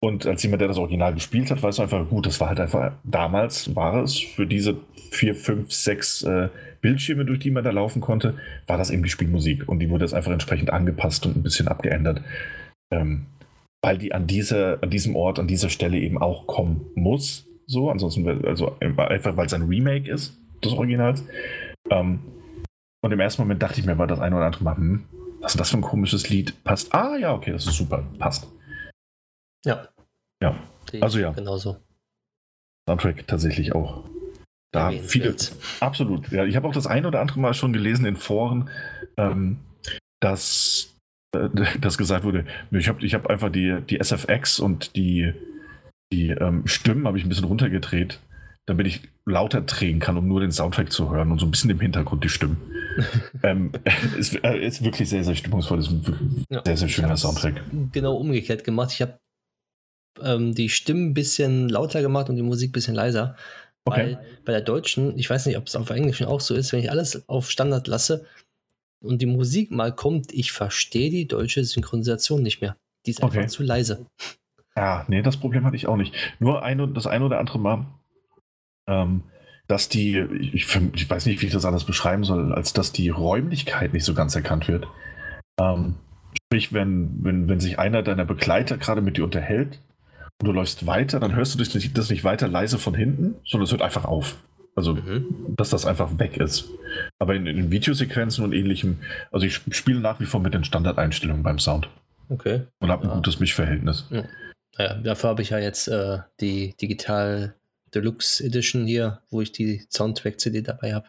[0.00, 2.60] Und als jemand, der das Original gespielt hat, weißt du einfach, gut, das war halt
[2.60, 4.76] einfach, damals war es für diese
[5.10, 6.48] vier, fünf, sechs äh,
[6.80, 8.34] Bildschirme, durch die man da laufen konnte,
[8.68, 9.68] war das eben die Spielmusik.
[9.68, 12.22] Und die wurde jetzt einfach entsprechend angepasst und ein bisschen abgeändert.
[12.92, 13.26] Ähm,
[13.82, 17.46] weil die an, diese, an diesem Ort, an dieser Stelle eben auch kommen muss.
[17.66, 21.24] So, ansonsten, also einfach weil es ein Remake ist des Originals.
[21.90, 22.20] Ähm,
[23.00, 25.04] und im ersten Moment dachte ich mir, war das eine oder andere Mal, hm,
[25.40, 26.62] was ist das für ein komisches Lied?
[26.64, 26.94] Passt.
[26.94, 28.04] Ah, ja, okay, das ist super.
[28.18, 28.48] Passt.
[29.64, 29.88] Ja.
[30.42, 30.56] Ja.
[31.00, 31.32] Also ja.
[31.32, 31.76] Genauso.
[32.88, 34.04] Soundtrack tatsächlich auch.
[34.72, 35.34] Da viele.
[35.80, 36.30] Absolut.
[36.30, 38.68] Ja, ich habe auch das eine oder andere Mal schon gelesen in Foren,
[39.16, 39.58] ähm,
[40.20, 40.94] dass,
[41.34, 41.48] äh,
[41.80, 45.32] dass gesagt wurde, ich habe ich hab einfach die, die SFX und die,
[46.12, 48.20] die ähm, Stimmen habe ich ein bisschen runtergedreht
[48.68, 51.70] damit ich lauter drehen kann, um nur den Soundtrack zu hören und so ein bisschen
[51.70, 52.58] im Hintergrund die Stimmen.
[53.42, 53.72] ähm,
[54.18, 55.78] ist, äh, ist wirklich sehr, sehr stimmungsvoll.
[55.78, 57.62] Ist ein ja, sehr, sehr schöner Soundtrack.
[57.92, 58.92] Genau umgekehrt gemacht.
[58.92, 59.18] Ich habe
[60.22, 63.36] ähm, die Stimmen ein bisschen lauter gemacht und die Musik ein bisschen leiser.
[63.86, 64.00] Okay.
[64.00, 66.80] Weil bei der deutschen, ich weiß nicht, ob es auf Englischen auch so ist, wenn
[66.80, 68.26] ich alles auf Standard lasse
[69.02, 72.76] und die Musik mal kommt, ich verstehe die deutsche Synchronisation nicht mehr.
[73.06, 73.46] Die ist einfach Okay.
[73.46, 74.04] zu leise.
[74.76, 76.14] Ja, nee, das Problem hatte ich auch nicht.
[76.38, 77.86] Nur ein, das ein oder andere Mal,
[78.88, 79.22] ähm,
[79.68, 83.10] dass die, ich, ich weiß nicht, wie ich das alles beschreiben soll, als dass die
[83.10, 84.86] Räumlichkeit nicht so ganz erkannt wird.
[85.60, 85.96] Ähm,
[86.46, 89.80] sprich, wenn, wenn, wenn sich einer deiner Begleiter gerade mit dir unterhält
[90.40, 93.34] und du läufst weiter, dann hörst du das nicht, das nicht weiter leise von hinten,
[93.44, 94.36] sondern es hört einfach auf.
[94.74, 95.54] Also, Mhm.
[95.56, 96.70] dass das einfach weg ist.
[97.18, 98.98] Aber in, in Videosequenzen und ähnlichem,
[99.32, 101.88] also ich sp- spiele nach wie vor mit den Standardeinstellungen beim Sound
[102.30, 102.62] Okay.
[102.78, 103.14] und habe ein Ja.
[103.16, 104.06] gutes Mischverhältnis.
[104.78, 107.56] Naja, dafür habe ich ja jetzt äh, die Digital
[107.94, 111.08] Deluxe Edition hier, wo ich die Soundtrack-CD dabei habe.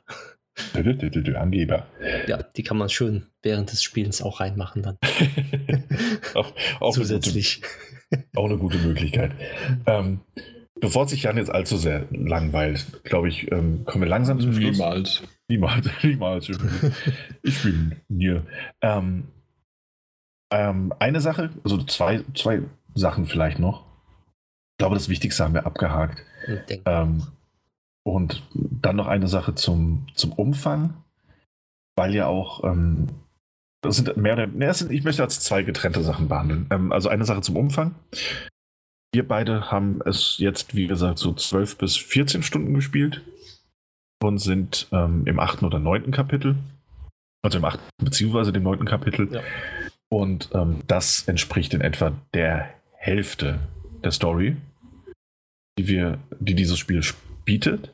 [1.36, 1.88] Angeber.
[2.28, 4.98] Ja, die kann man schön während des Spielens auch reinmachen dann.
[6.34, 7.62] auch, auch, Zusätzlich.
[8.12, 9.32] Eine gute, auch eine gute Möglichkeit.
[9.86, 10.20] Ähm,
[10.80, 14.78] bevor sich Jan jetzt allzu sehr langweilt, glaube ich, ähm, kommen wir langsam zum Schluss.
[14.78, 15.24] Niemals.
[15.48, 15.88] Niemals.
[16.04, 16.50] Niemals.
[17.44, 18.46] Ich bin Nier.
[18.82, 19.30] Ähm,
[20.52, 22.62] ähm, eine Sache, also zwei, zwei
[22.96, 23.86] Sachen vielleicht noch.
[24.80, 26.24] Ich glaube, das Wichtigste haben wir abgehakt.
[26.86, 27.24] Ähm,
[28.06, 30.94] und dann noch eine Sache zum, zum Umfang,
[31.98, 33.08] weil ja auch, ähm,
[33.82, 36.68] das sind mehr oder ne, das sind, ich möchte als zwei getrennte Sachen behandeln.
[36.72, 37.94] Ähm, also eine Sache zum Umfang.
[39.14, 43.22] Wir beide haben es jetzt, wie gesagt, so 12 bis 14 Stunden gespielt
[44.24, 46.56] und sind ähm, im achten oder neunten Kapitel.
[47.42, 49.30] Also im achten beziehungsweise dem neunten Kapitel.
[49.30, 49.42] Ja.
[50.08, 53.60] Und ähm, das entspricht in etwa der Hälfte
[54.06, 54.56] der Story,
[55.80, 57.02] die wir, die dieses Spiel
[57.46, 57.94] bietet.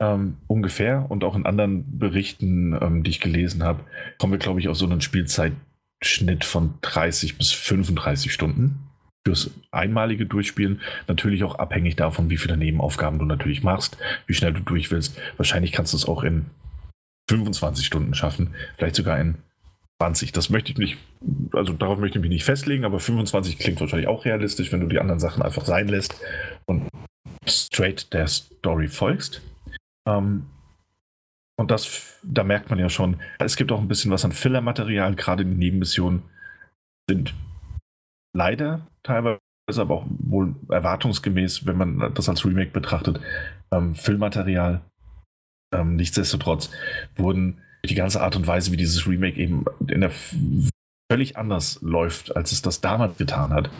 [0.00, 3.80] Ähm, ungefähr und auch in anderen Berichten, ähm, die ich gelesen habe,
[4.18, 8.88] kommen wir, glaube ich, auf so einen Spielzeitschnitt von 30 bis 35 Stunden
[9.26, 10.80] fürs einmalige Durchspielen.
[11.08, 15.18] Natürlich auch abhängig davon, wie viele Nebenaufgaben du natürlich machst, wie schnell du durch willst.
[15.36, 16.46] Wahrscheinlich kannst du es auch in
[17.28, 19.36] 25 Stunden schaffen, vielleicht sogar in
[20.00, 20.32] 20.
[20.32, 20.98] Das möchte ich nicht,
[21.52, 24.86] also darauf möchte ich mich nicht festlegen, aber 25 klingt wahrscheinlich auch realistisch, wenn du
[24.86, 26.20] die anderen Sachen einfach sein lässt
[26.66, 26.88] und
[27.46, 29.42] straight der Story folgst.
[30.08, 30.46] Ähm,
[31.56, 35.14] und das, da merkt man ja schon, es gibt auch ein bisschen was an Filler-Material,
[35.14, 36.22] gerade die Nebenmissionen
[37.08, 37.34] sind
[38.34, 39.40] leider teilweise,
[39.76, 43.20] aber auch wohl erwartungsgemäß, wenn man das als Remake betrachtet,
[43.70, 44.82] ähm, Füllmaterial.
[45.72, 46.70] Ähm, nichtsdestotrotz
[47.16, 50.12] wurden die ganze Art und Weise, wie dieses Remake eben in der
[51.10, 53.70] völlig anders läuft, als es das damals getan hat,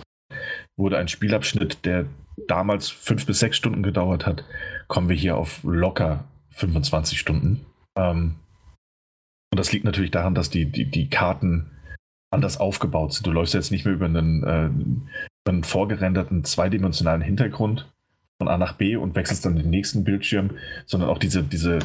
[0.77, 2.07] wurde ein Spielabschnitt, der
[2.49, 4.45] damals fünf bis sechs Stunden gedauert hat,
[4.89, 7.65] kommen wir hier auf locker 25 Stunden.
[7.97, 8.37] Ähm,
[9.53, 11.71] und das liegt natürlich daran, dass die, die, die Karten
[12.33, 13.27] anders aufgebaut sind.
[13.27, 17.93] Du läufst jetzt nicht mehr über einen, äh, einen vorgerenderten zweidimensionalen Hintergrund
[18.39, 20.51] von A nach B und wechselst dann den nächsten Bildschirm,
[20.87, 21.79] sondern auch diese, diese,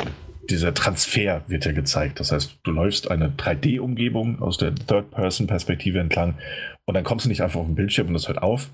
[0.50, 2.20] dieser Transfer wird ja gezeigt.
[2.20, 6.36] Das heißt, du läufst eine 3D-Umgebung aus der Third-Person-Perspektive entlang
[6.86, 8.70] und dann kommst du nicht einfach auf den Bildschirm und das hört auf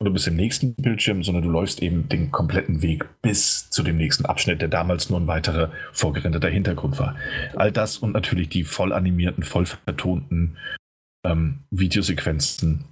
[0.00, 3.82] und du bist im nächsten Bildschirm, sondern du läufst eben den kompletten Weg bis zu
[3.82, 7.16] dem nächsten Abschnitt, der damals nur ein weiterer vorgerenderter Hintergrund war.
[7.56, 10.56] All das und natürlich die voll animierten, voll vertonten
[11.24, 12.84] ähm, Videosequenzen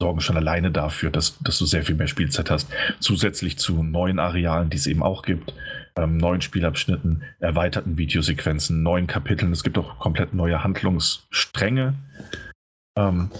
[0.00, 2.68] sorgen schon alleine dafür, dass, dass du sehr viel mehr Spielzeit hast.
[2.98, 5.54] Zusätzlich zu neuen Arealen, die es eben auch gibt,
[5.96, 9.52] ähm, neuen Spielabschnitten, erweiterten Videosequenzen, neuen Kapiteln.
[9.52, 11.94] Es gibt auch komplett neue Handlungsstränge,
[12.98, 13.30] ähm,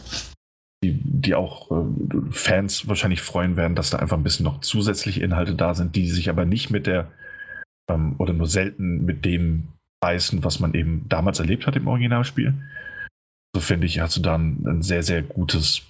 [0.82, 1.84] die, die auch äh,
[2.30, 6.08] Fans wahrscheinlich freuen werden, dass da einfach ein bisschen noch zusätzliche Inhalte da sind, die
[6.08, 7.10] sich aber nicht mit der
[7.90, 9.68] ähm, oder nur selten mit dem
[10.00, 12.54] beißen, was man eben damals erlebt hat im Originalspiel.
[13.54, 15.82] So finde ich, hast du da ein, ein sehr, sehr gutes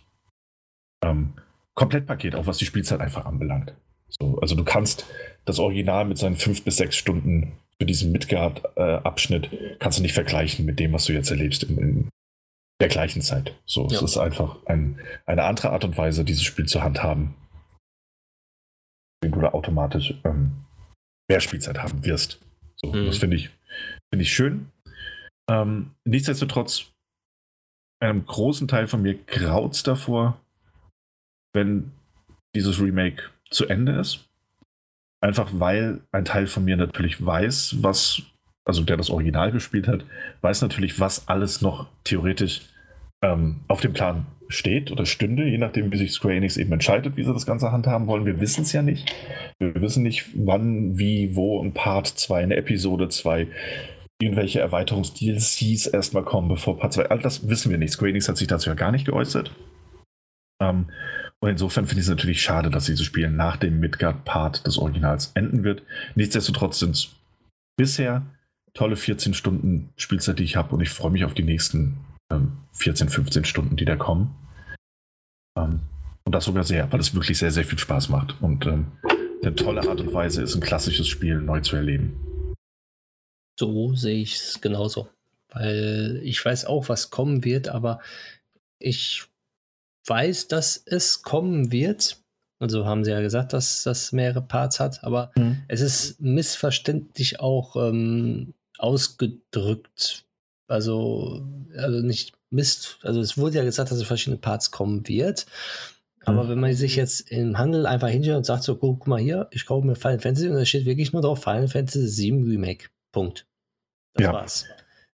[1.03, 1.33] ähm,
[1.75, 3.75] Komplettpaket, auch was die Spielzeit einfach anbelangt.
[4.23, 5.05] So, also du kannst
[5.45, 10.65] das Original mit seinen fünf bis sechs Stunden für diesen Midgard-Abschnitt kannst du nicht vergleichen
[10.65, 12.09] mit dem, was du jetzt erlebst in, in
[12.81, 13.57] der gleichen Zeit.
[13.67, 14.05] So, es Ja.
[14.05, 17.35] ist einfach ein, eine andere Art und Weise, dieses Spiel zu handhaben.
[19.21, 20.53] Wenn du da automatisch ähm,
[21.29, 22.41] mehr Spielzeit haben wirst.
[22.77, 23.07] So, Mhm.
[23.07, 23.51] Das finde ich,
[24.13, 24.71] finde ich schön.
[25.51, 26.93] Ähm, nichtsdestotrotz,
[28.01, 30.41] einem großen Teil von mir graut davor,
[31.53, 31.91] wenn
[32.55, 34.29] dieses Remake zu Ende ist.
[35.21, 38.23] Einfach weil ein Teil von mir natürlich weiß, was,
[38.65, 40.05] also der das Original gespielt hat,
[40.41, 42.63] weiß natürlich, was alles noch theoretisch
[43.23, 47.17] ähm, auf dem Plan steht oder stünde, je nachdem, wie sich Square Enix eben entscheidet,
[47.17, 48.27] wie sie das Ganze handhaben wollen.
[48.27, 49.15] Wir wissen es ja nicht.
[49.59, 53.47] Wir wissen nicht, wann, wie, wo ein Part 2, eine Episode 2,
[54.21, 57.11] irgendwelche Erweiterungs-DLCs erstmal kommen, bevor Part 2.
[57.11, 57.93] All das wissen wir nicht.
[57.93, 59.53] Square Enix hat sich dazu ja gar nicht geäußert.
[60.61, 60.87] Ähm,
[61.43, 65.33] Und insofern finde ich es natürlich schade, dass dieses Spiel nach dem Midgard-Part des Originals
[65.35, 65.83] enden wird.
[66.15, 67.09] Nichtsdestotrotz sind es
[67.77, 68.23] bisher
[68.75, 71.99] tolle 14 Stunden Spielzeit, die ich habe und ich freue mich auf die nächsten
[72.31, 74.33] ähm, 14, 15 Stunden, die da kommen.
[75.59, 75.81] Ähm,
[76.25, 78.41] und das sogar sehr, weil es wirklich sehr, sehr viel Spaß macht.
[78.41, 78.93] Und ähm,
[79.43, 82.55] eine tolle Art und Weise ist, ein klassisches Spiel neu zu erleben.
[83.59, 85.09] So sehe ich es genauso.
[85.49, 88.01] Weil ich weiß auch, was kommen wird, aber
[88.79, 89.25] ich
[90.07, 92.19] weiß, dass es kommen wird.
[92.59, 95.63] Also haben sie ja gesagt, dass das mehrere Parts hat, aber mhm.
[95.67, 100.25] es ist missverständlich auch ähm, ausgedrückt.
[100.69, 101.45] Also,
[101.77, 102.99] also nicht Mist.
[103.03, 105.47] Also es wurde ja gesagt, dass es verschiedene Parts kommen wird.
[106.25, 106.49] Aber mhm.
[106.51, 109.67] wenn man sich jetzt im Handel einfach hinstellt und sagt so, guck mal hier, ich
[109.67, 112.89] kaufe mir Final Fantasy und da steht wirklich nur drauf Final Fantasy VII Remake.
[113.13, 113.47] Punkt.
[114.15, 114.33] Das ja.
[114.33, 114.67] war's.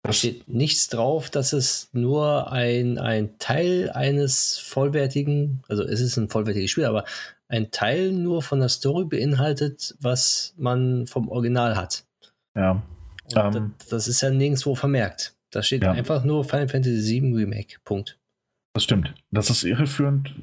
[0.07, 6.17] Da steht nichts drauf, dass es nur ein, ein Teil eines vollwertigen, also es ist
[6.17, 7.05] ein vollwertiges Spiel, aber
[7.49, 12.05] ein Teil nur von der Story beinhaltet, was man vom Original hat.
[12.55, 12.83] Ja.
[13.35, 13.75] Ähm.
[13.79, 15.35] das, das, ist ja nirgendwo vermerkt.
[15.51, 15.93] Da steht ja.
[15.93, 17.79] einfach nur Final Fantasy VII Remake.
[17.85, 18.19] Punkt.
[18.75, 19.13] Das stimmt.
[19.31, 20.35] Das ist irreführend,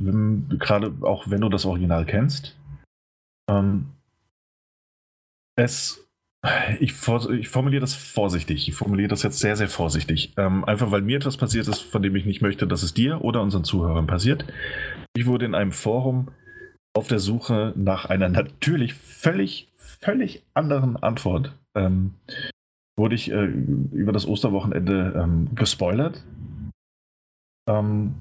[0.60, 2.58] gerade auch wenn du das Original kennst.
[3.50, 3.92] Ähm,
[5.56, 6.04] es
[6.80, 8.68] ich, ich, formuliere das vorsichtig.
[8.68, 10.34] Ich formuliere das jetzt sehr, sehr vorsichtig.
[10.38, 13.24] Ähm, einfach weil mir etwas passiert ist, von dem ich nicht möchte, dass es dir
[13.24, 14.46] oder unseren Zuhörern passiert.
[15.16, 16.30] Ich wurde in einem Forum
[16.94, 21.56] auf der Suche nach einer natürlich völlig, völlig anderen Antwort.
[21.76, 22.16] Ähm,
[22.98, 26.24] wurde ich äh, über das Osterwochenende ähm, gespoilert.
[27.70, 28.16] Ähm,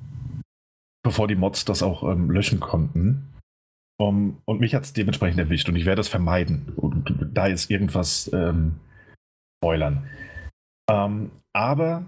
[1.02, 3.31] bevor die Mods das auch ähm, löschen konnten.
[4.02, 7.70] Um, und mich hat es dementsprechend erwischt und ich werde es vermeiden, und da jetzt
[7.70, 8.80] irgendwas ähm,
[9.60, 10.08] spoilern.
[10.90, 12.06] Ähm, aber,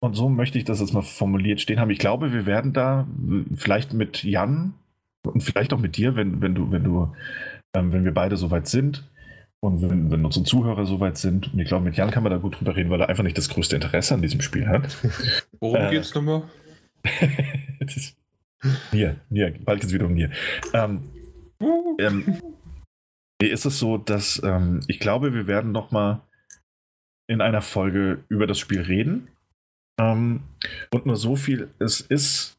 [0.00, 3.08] und so möchte ich das jetzt mal formuliert stehen haben, ich glaube, wir werden da
[3.56, 4.74] vielleicht mit Jan
[5.26, 7.12] und vielleicht auch mit dir, wenn, wenn du, wenn du,
[7.74, 9.10] ähm, wenn wir beide soweit sind
[9.60, 12.38] und wenn, wenn unsere Zuhörer soweit sind, und ich glaube, mit Jan kann man da
[12.38, 14.96] gut drüber reden, weil er einfach nicht das größte Interesse an diesem Spiel hat.
[15.58, 16.44] Worum äh, geht's nochmal?
[18.92, 20.30] Nier, Nier, bald geht es wieder um Nier.
[20.72, 21.02] Ähm,
[21.98, 22.40] ähm,
[23.40, 26.22] ist es so, dass ähm, ich glaube, wir werden noch mal
[27.28, 29.28] in einer Folge über das Spiel reden.
[30.00, 30.42] Ähm,
[30.92, 32.58] und nur so viel, es ist,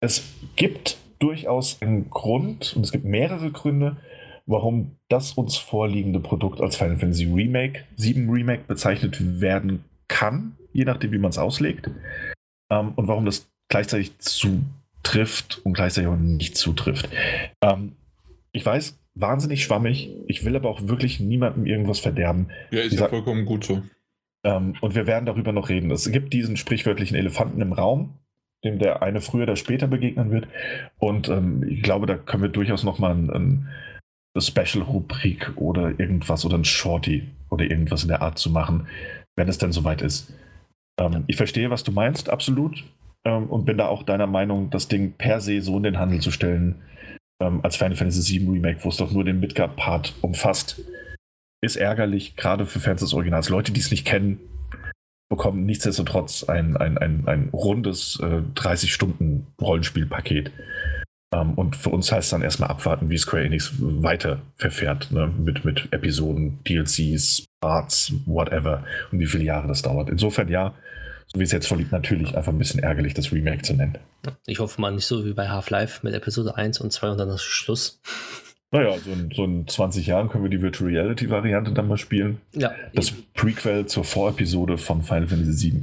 [0.00, 0.24] es
[0.56, 3.96] gibt durchaus einen Grund, und es gibt mehrere Gründe,
[4.46, 10.84] warum das uns vorliegende Produkt als Final Fantasy Remake, 7 Remake bezeichnet werden kann, je
[10.84, 11.90] nachdem, wie man es auslegt.
[12.70, 14.62] Ähm, und warum das gleichzeitig zu
[15.06, 17.08] trifft und gleichzeitig auch nicht zutrifft.
[17.62, 17.92] Ähm,
[18.50, 20.10] ich weiß, wahnsinnig schwammig.
[20.26, 22.48] Ich will aber auch wirklich niemandem irgendwas verderben.
[22.72, 23.82] Ja, ist ja vollkommen gut so.
[24.44, 25.90] Ähm, und wir werden darüber noch reden.
[25.92, 28.14] Es gibt diesen sprichwörtlichen Elefanten im Raum,
[28.64, 30.48] dem der eine früher oder später begegnen wird.
[30.98, 33.68] Und ähm, ich glaube, da können wir durchaus noch mal ein, ein
[34.38, 38.88] Special-Rubrik oder irgendwas oder ein Shorty oder irgendwas in der Art zu machen,
[39.36, 40.34] wenn es dann soweit ist.
[40.98, 42.82] Ähm, ich verstehe, was du meinst, absolut
[43.26, 46.20] ähm, und bin da auch deiner Meinung, das Ding per se so in den Handel
[46.20, 46.76] zu stellen,
[47.42, 50.80] ähm, als Final Fantasy VII Remake, wo es doch nur den Midgard-Part umfasst,
[51.60, 53.48] ist ärgerlich, gerade für Fans des Originals.
[53.48, 54.38] Leute, die es nicht kennen,
[55.28, 60.52] bekommen nichtsdestotrotz ein, ein, ein, ein rundes äh, 30-Stunden-Rollenspielpaket.
[61.34, 65.32] Ähm, und für uns heißt es dann erstmal abwarten, wie Square Enix weiter verfährt, ne?
[65.36, 70.10] mit, mit Episoden, DLCs, Parts, whatever, und wie viele Jahre das dauert.
[70.10, 70.74] Insofern ja,
[71.32, 73.98] so wie es jetzt vorliegt, natürlich einfach ein bisschen ärgerlich, das Remake zu nennen.
[74.46, 77.28] Ich hoffe mal nicht so wie bei Half-Life mit Episode 1 und 2 und dann
[77.30, 78.00] ist Schluss.
[78.72, 82.40] Naja, so in, so in 20 Jahren können wir die Virtual Reality-Variante dann mal spielen.
[82.52, 82.74] Ja.
[82.94, 83.24] Das eben.
[83.34, 85.82] Prequel zur Vorepisode von Final Fantasy VII.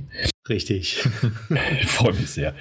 [0.49, 1.07] Richtig.
[1.81, 2.53] ich freue mich sehr.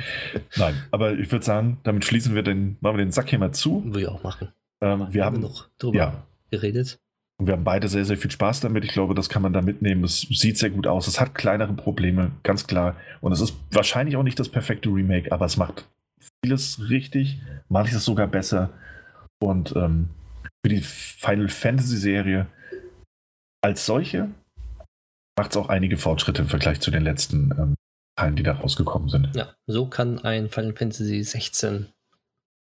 [0.57, 3.53] Nein, aber ich würde sagen, damit schließen wir den, machen wir den Sack hier mal
[3.53, 3.85] zu.
[3.85, 4.49] Würde ich auch machen.
[4.81, 6.27] Ähm, wir haben noch drüber ja.
[6.51, 7.01] geredet.
[7.43, 8.85] Und wir haben beide sehr, sehr viel Spaß damit.
[8.85, 10.05] Ich glaube, das kann man da mitnehmen.
[10.05, 11.09] Es sieht sehr gut aus.
[11.09, 12.95] Es hat kleinere Probleme, ganz klar.
[13.21, 15.91] Und es ist wahrscheinlich auch nicht das perfekte Remake, aber es macht
[16.45, 18.71] vieles richtig, manches sogar besser.
[19.43, 20.11] Und ähm,
[20.65, 22.47] für die Final Fantasy Serie
[23.61, 24.29] als solche
[25.37, 27.75] macht es auch einige Fortschritte im Vergleich zu den letzten ähm,
[28.17, 29.35] Teilen, die da rausgekommen sind.
[29.35, 31.89] Ja, so kann ein Final Fantasy 16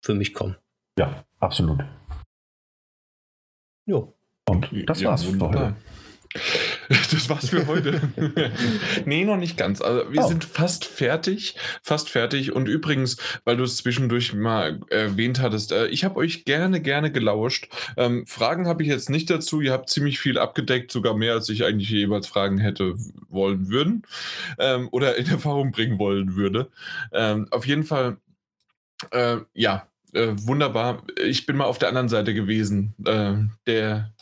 [0.03, 0.57] für mich kommen.
[0.99, 1.85] Ja, absolut.
[3.87, 4.15] Jo.
[4.51, 5.53] Und das ja, war's wunderbar.
[5.53, 5.77] für heute.
[6.89, 8.01] Das war's für heute.
[9.05, 9.81] nee, noch nicht ganz.
[9.81, 10.29] Also wir oh.
[10.29, 11.57] sind fast fertig.
[11.83, 12.53] Fast fertig.
[12.53, 17.11] Und übrigens, weil du es zwischendurch mal erwähnt hattest, äh, ich habe euch gerne, gerne
[17.11, 17.69] gelauscht.
[17.97, 19.61] Ähm, Fragen habe ich jetzt nicht dazu.
[19.61, 22.95] Ihr habt ziemlich viel abgedeckt, sogar mehr, als ich eigentlich jeweils fragen hätte
[23.29, 24.03] wollen würden.
[24.59, 26.71] Ähm, oder in Erfahrung bringen wollen würde.
[27.13, 28.19] Ähm, auf jeden Fall,
[29.11, 31.03] äh, ja, äh, wunderbar.
[31.25, 32.95] Ich bin mal auf der anderen Seite gewesen.
[33.05, 33.35] Äh,
[33.67, 34.13] der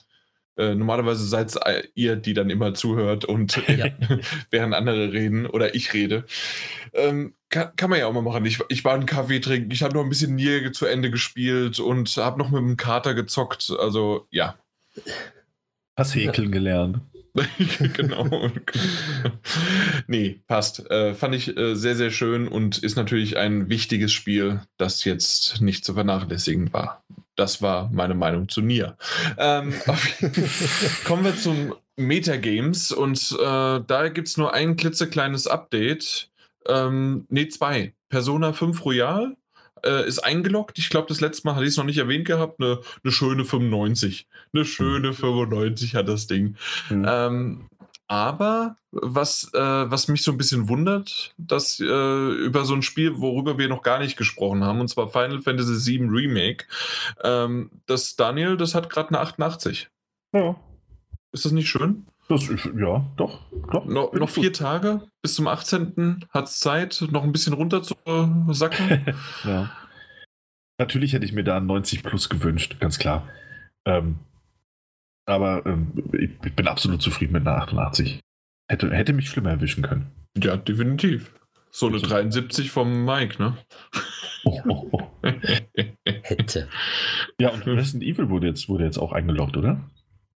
[0.58, 1.58] äh, normalerweise seid
[1.94, 3.86] ihr, die dann immer zuhört und ja.
[4.50, 6.24] während andere reden oder ich rede.
[6.92, 8.44] Ähm, kann, kann, man ja auch mal machen.
[8.44, 11.80] Ich, ich war einen Kaffee trinken, ich habe noch ein bisschen Nier zu Ende gespielt
[11.80, 13.72] und habe noch mit dem Kater gezockt.
[13.78, 14.56] Also ja.
[15.96, 17.00] Hast häkeln gelernt.
[17.94, 18.50] genau.
[20.06, 20.90] nee, passt.
[20.90, 25.60] Äh, fand ich äh, sehr, sehr schön und ist natürlich ein wichtiges Spiel, das jetzt
[25.60, 27.04] nicht zu vernachlässigen war.
[27.38, 28.96] Das war meine Meinung zu Nier.
[29.38, 29.72] Ähm,
[31.04, 36.30] kommen wir zum Metagames und äh, da gibt es nur ein klitzekleines Update.
[36.66, 37.94] Ähm, nee, zwei.
[38.08, 39.36] Persona 5 Royal
[39.84, 40.80] äh, ist eingeloggt.
[40.80, 42.60] Ich glaube, das letzte Mal hatte ich es noch nicht erwähnt gehabt.
[42.60, 44.26] Eine, eine schöne 95.
[44.52, 46.56] Eine schöne 95 hat das Ding.
[46.90, 47.06] Mhm.
[47.08, 47.68] Ähm,
[48.08, 53.20] aber was, äh, was mich so ein bisschen wundert, dass äh, über so ein Spiel,
[53.20, 56.64] worüber wir noch gar nicht gesprochen haben, und zwar Final Fantasy VII Remake,
[57.22, 59.90] ähm, das Daniel, das hat gerade eine 88.
[60.32, 60.56] Ja.
[61.32, 62.06] Ist das nicht schön?
[62.30, 63.40] Das ist, ja, doch.
[63.72, 66.26] doch no, noch vier Tage bis zum 18.
[66.30, 67.94] hat es Zeit, noch ein bisschen runter zu
[68.48, 69.14] sacken.
[69.44, 69.70] ja.
[70.78, 73.28] Natürlich hätte ich mir da 90 plus gewünscht, ganz klar.
[73.86, 74.18] Ähm,
[75.28, 78.20] aber ähm, ich, bin absolut zufrieden mit einer 88.
[78.70, 80.10] Hätte, hätte mich schlimmer erwischen können.
[80.36, 81.32] Ja, definitiv.
[81.70, 83.56] So eine 73 vom Mike, ne?
[84.44, 85.10] Oh, oh, oh.
[86.06, 86.68] hätte.
[87.40, 89.90] Ja, und Resident Evil wurde jetzt, wurde jetzt auch eingeloggt, oder?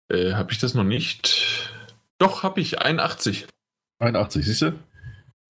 [0.09, 1.71] Äh, Habe ich das noch nicht?
[2.17, 2.79] Doch, habe ich.
[2.81, 3.47] 81.
[3.99, 4.73] 81, siehst du?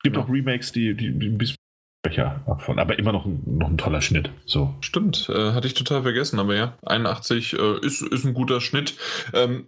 [0.03, 0.23] Gibt ja.
[0.23, 1.57] auch Remakes, die, die, die ein bisschen
[2.03, 4.31] schwächer davon, aber immer noch ein, noch ein toller Schnitt.
[4.45, 4.73] So.
[4.81, 8.95] Stimmt, äh, hatte ich total vergessen, aber ja, 81 äh, ist, ist ein guter Schnitt.
[9.33, 9.67] Ähm,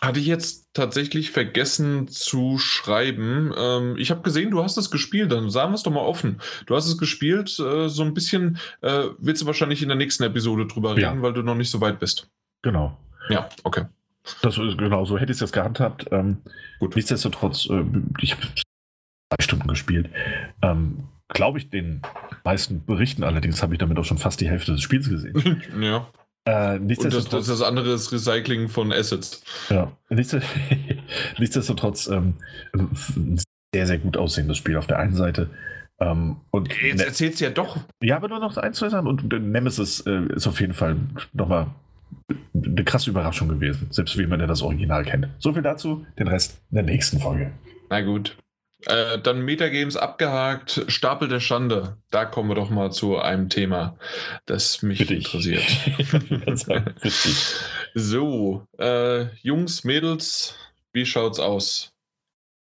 [0.00, 3.52] hatte ich jetzt tatsächlich vergessen zu schreiben.
[3.56, 6.40] Ähm, ich habe gesehen, du hast es gespielt, dann sagen wir es doch mal offen.
[6.64, 10.22] Du hast es gespielt, äh, so ein bisschen äh, willst du wahrscheinlich in der nächsten
[10.22, 11.22] Episode drüber reden, ja.
[11.22, 12.30] weil du noch nicht so weit bist.
[12.62, 12.96] Genau.
[13.28, 13.84] Ja, okay.
[14.42, 16.06] Das ist genau so hätte ich es jetzt gehandhabt.
[16.10, 16.38] Ähm,
[16.78, 16.96] Gut.
[16.96, 17.84] Nichtsdestotrotz, äh,
[18.20, 18.42] ich habe
[19.30, 20.10] zwei Stunden gespielt.
[20.62, 22.02] Ähm, Glaube ich den
[22.44, 25.62] meisten Berichten allerdings habe ich damit auch schon fast die Hälfte des Spiels gesehen.
[25.80, 26.08] ja.
[26.44, 29.42] Äh, nichtsdestotrotz, Und das, das, das, andere ist Recycling von Assets.
[29.68, 29.92] Ja,
[31.38, 32.34] nichtsdestotrotz ähm,
[32.74, 33.38] ein
[33.74, 35.50] sehr, sehr gut aussehendes Spiel auf der einen Seite.
[36.00, 37.78] Ähm, und Jetzt ne erzählst du ja doch.
[38.02, 39.06] Ja, aber nur noch ein, zwei Sachen.
[39.06, 40.96] Und Nemesis äh, ist auf jeden Fall
[41.34, 41.66] nochmal
[42.54, 45.28] eine krasse Überraschung gewesen, selbst wie man ja das Original kennt.
[45.38, 47.52] So viel dazu, den Rest in der nächsten Folge.
[47.90, 48.36] Na gut.
[48.86, 51.96] Äh, dann Metagames abgehakt, Stapel der Schande.
[52.10, 53.96] Da kommen wir doch mal zu einem Thema,
[54.46, 55.62] das mich Bitte interessiert.
[57.94, 60.54] so, äh, Jungs, Mädels,
[60.92, 61.92] wie schaut's aus?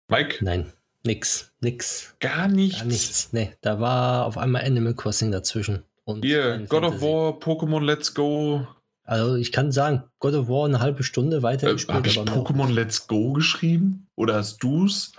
[0.09, 0.43] Mike?
[0.43, 0.73] Nein,
[1.05, 2.15] nix, nix.
[2.21, 2.79] Gar nichts?
[2.79, 3.53] Gar nichts, nee.
[3.61, 5.83] Da war auf einmal Animal Crossing dazwischen.
[6.05, 8.67] Und Hier, God of War, Pokémon Let's Go,
[9.07, 11.91] also ich kann sagen, God of War eine halbe Stunde weitergespielt.
[11.91, 14.09] Äh, Habe ich Pokémon Let's Go geschrieben?
[14.17, 15.13] Oder hast du's?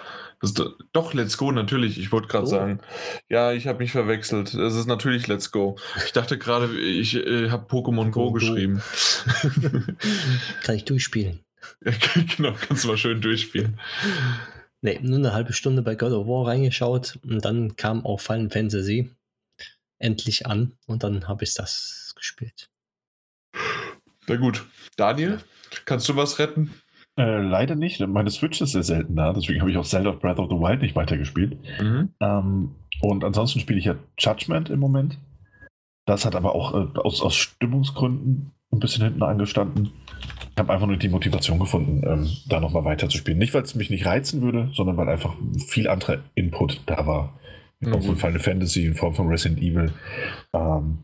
[0.93, 1.97] Doch, Let's Go, natürlich.
[1.97, 2.49] Ich wollte gerade oh.
[2.49, 2.79] sagen.
[3.29, 4.53] Ja, ich habe mich verwechselt.
[4.53, 5.77] Es ist natürlich Let's Go.
[6.05, 8.81] Ich dachte gerade, ich äh, habe Pokémon Go, Go geschrieben.
[10.63, 11.39] Kann ich durchspielen.
[11.83, 11.91] Ja,
[12.37, 13.79] genau, kannst du mal schön durchspielen.
[14.81, 18.49] Nee, nur eine halbe Stunde bei God of War reingeschaut und dann kam auch Final
[18.49, 19.09] Fantasy
[19.99, 22.69] endlich an und dann habe ich das gespielt.
[24.27, 24.65] Na gut.
[24.97, 25.39] Daniel,
[25.85, 26.73] kannst du was retten?
[27.17, 27.99] Äh, leider nicht.
[28.07, 30.55] Meine Switch ist sehr selten da, deswegen habe ich auch Zelda of Breath of the
[30.55, 31.57] Wild nicht weitergespielt.
[31.81, 32.09] Mhm.
[32.19, 35.17] Ähm, und ansonsten spiele ich ja Judgment im Moment.
[36.05, 39.91] Das hat aber auch äh, aus, aus Stimmungsgründen ein bisschen hinten angestanden.
[40.51, 43.39] Ich habe einfach nur die Motivation gefunden, ähm, da nochmal weiterzuspielen.
[43.39, 45.35] Nicht, weil es mich nicht reizen würde, sondern weil einfach
[45.67, 47.39] viel anderer Input da war.
[47.79, 48.07] In Form mhm.
[48.07, 49.91] von Final Fantasy, in Form von Resident Evil.
[50.53, 50.99] Ähm,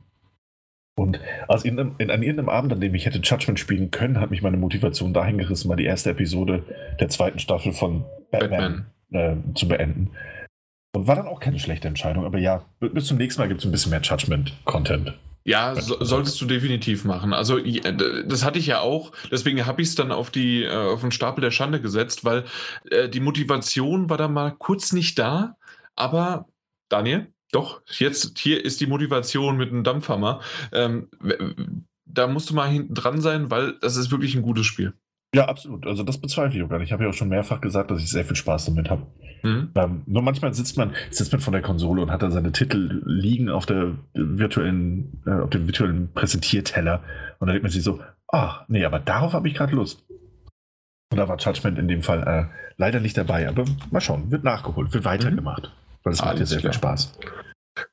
[0.96, 4.30] und aus in, in, an irgendeinem Abend, an dem ich hätte Judgment spielen können, hat
[4.30, 6.64] mich meine Motivation dahin gerissen, mal die erste Episode
[7.00, 9.44] der zweiten Staffel von Batman, Batman.
[9.52, 10.12] Äh, zu beenden.
[10.96, 12.26] Und war dann auch keine schlechte Entscheidung.
[12.26, 15.14] Aber ja, bis zum nächsten Mal gibt es ein bisschen mehr Judgment-Content.
[15.46, 17.34] Ja, so, solltest du definitiv machen.
[17.34, 21.02] Also das hatte ich ja auch, deswegen habe ich es dann auf die äh, auf
[21.02, 22.46] den Stapel der Schande gesetzt, weil
[22.90, 25.58] äh, die Motivation war da mal kurz nicht da.
[25.96, 26.48] Aber
[26.88, 30.42] Daniel, doch, jetzt hier ist die Motivation mit einem Dampfhammer.
[30.72, 31.10] Ähm,
[32.06, 34.94] da musst du mal hinten dran sein, weil das ist wirklich ein gutes Spiel.
[35.36, 35.88] Ja, absolut.
[35.88, 36.90] Also das bezweifle ich auch gar nicht.
[36.90, 39.08] Ich habe ja auch schon mehrfach gesagt, dass ich sehr viel Spaß damit habe.
[39.42, 39.72] Mhm.
[39.76, 43.02] Ähm, nur manchmal sitzt man, sitzt man von der Konsole und hat dann seine Titel
[43.06, 47.02] liegen auf der virtuellen, äh, auf dem virtuellen Präsentierteller
[47.40, 50.06] und dann denkt man sich so, ach, nee, aber darauf habe ich gerade Lust.
[51.12, 54.44] Und da war Judgment in dem Fall äh, leider nicht dabei, aber mal schauen, wird
[54.44, 55.64] nachgeholt, wird weitergemacht.
[55.64, 55.83] Mhm.
[56.04, 56.74] Weil es macht ja sehr klar.
[56.74, 57.14] viel Spaß.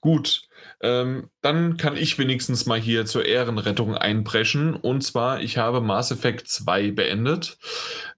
[0.00, 0.42] Gut.
[0.82, 4.74] Ähm, dann kann ich wenigstens mal hier zur Ehrenrettung einpreschen.
[4.74, 7.58] Und zwar, ich habe Mass Effect 2 beendet.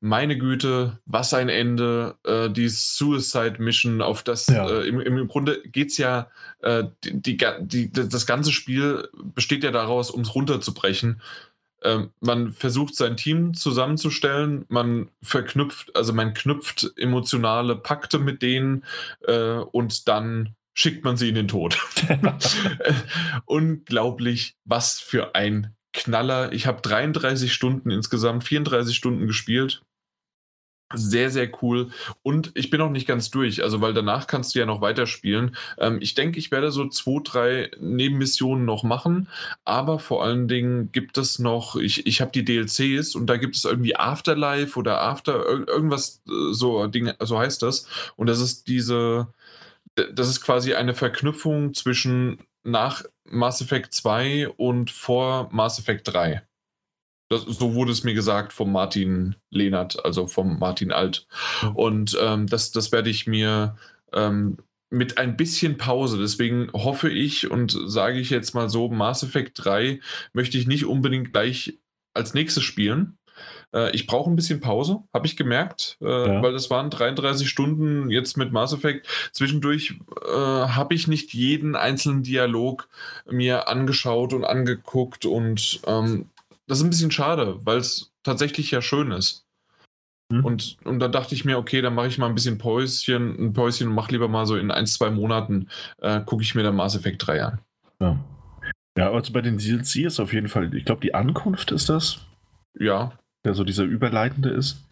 [0.00, 2.16] Meine Güte, was ein Ende.
[2.24, 4.68] Äh, die Suicide Mission, auf das Ja.
[4.68, 6.28] äh, im, im Grunde geht es ja,
[6.62, 11.20] äh, die, die, die, das ganze Spiel besteht ja daraus, um es runterzubrechen.
[11.84, 18.84] Ähm, man versucht sein Team zusammenzustellen, man verknüpft, also man knüpft emotionale Pakte mit denen
[19.26, 21.78] äh, und dann schickt man sie in den Tod.
[23.46, 26.52] Unglaublich, was für ein Knaller.
[26.52, 29.82] Ich habe 33 Stunden insgesamt, 34 Stunden gespielt.
[30.94, 31.90] Sehr, sehr cool.
[32.22, 35.56] Und ich bin noch nicht ganz durch, also weil danach kannst du ja noch weiterspielen.
[35.78, 39.28] Ähm, ich denke, ich werde so zwei, drei Nebenmissionen noch machen,
[39.64, 43.56] aber vor allen Dingen gibt es noch, ich, ich habe die DLCs und da gibt
[43.56, 47.86] es irgendwie Afterlife oder After, ir- irgendwas, äh, so Dinge, so heißt das.
[48.16, 49.28] Und das ist diese,
[50.14, 56.42] das ist quasi eine Verknüpfung zwischen nach Mass Effect 2 und vor Mass Effect 3.
[57.32, 61.26] Das, so wurde es mir gesagt vom Martin Lehnert, also vom Martin Alt.
[61.62, 61.76] Mhm.
[61.76, 63.76] Und ähm, das, das werde ich mir
[64.12, 64.58] ähm,
[64.90, 69.64] mit ein bisschen Pause, deswegen hoffe ich und sage ich jetzt mal so, Mass Effect
[69.64, 70.00] 3
[70.34, 71.78] möchte ich nicht unbedingt gleich
[72.12, 73.16] als nächstes spielen.
[73.74, 76.42] Äh, ich brauche ein bisschen Pause, habe ich gemerkt, äh, Ja.
[76.42, 79.06] weil das waren 33 Stunden jetzt mit Mass Effect.
[79.32, 79.94] Zwischendurch
[80.26, 82.88] äh, habe ich nicht jeden einzelnen Dialog
[83.30, 86.28] mir angeschaut und angeguckt und ähm,
[86.66, 89.46] das ist ein bisschen schade, weil es tatsächlich ja schön ist.
[90.32, 90.44] Mhm.
[90.44, 93.52] Und, und dann dachte ich mir, okay, dann mache ich mal ein bisschen Päuschen, ein
[93.52, 95.68] Päuschen und mache lieber mal so in ein, zwei Monaten,
[96.00, 97.60] äh, gucke ich mir dann Mass Effect 3 an.
[98.00, 98.18] Ja.
[98.96, 102.20] ja, also bei den DLC ist auf jeden Fall, ich glaube, die Ankunft ist das,
[102.78, 103.12] Ja,
[103.44, 104.88] der so dieser überleitende ist.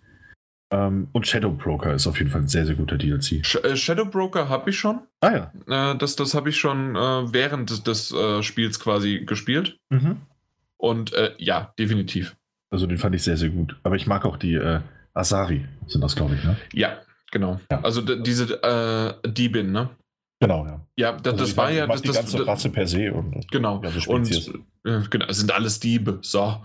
[0.73, 3.44] Ähm, und Shadow Broker ist auf jeden Fall ein sehr, sehr guter DLC.
[3.44, 5.00] Sh äh, Shadow Broker habe ich schon.
[5.20, 5.92] Ah ja.
[5.92, 9.78] Äh, das das habe ich schon äh, während des, des äh, Spiels quasi gespielt.
[9.90, 10.18] Mhm.
[10.81, 12.36] Und äh, ja, definitiv.
[12.70, 13.76] Also den fand ich sehr, sehr gut.
[13.83, 14.81] Aber ich mag auch die äh,
[15.12, 16.57] Asari, sind das, glaube ich, ne?
[16.73, 16.99] Ja,
[17.31, 17.60] genau.
[17.70, 17.81] Ja.
[17.83, 19.91] Also diese äh, Diebin, ne?
[20.41, 20.81] Genau, ja.
[20.97, 23.50] Ja, da, Also das war ja das, die das, ganze das Rasse per se und
[23.50, 23.83] genau.
[24.07, 24.31] Und
[24.86, 26.18] äh, genau, es sind alles Diebe.
[26.23, 26.62] So.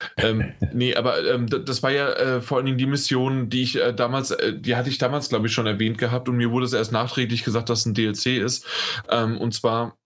[0.16, 3.80] ähm, nee, aber ähm, das war ja äh, vor allen Dingen die Mission, die ich
[3.80, 6.64] äh, damals, äh, die hatte ich damals, glaube ich, schon erwähnt gehabt und mir wurde
[6.64, 8.66] es erst nachträglich gesagt, dass es ein DLC ist.
[9.10, 9.96] Ähm, und zwar,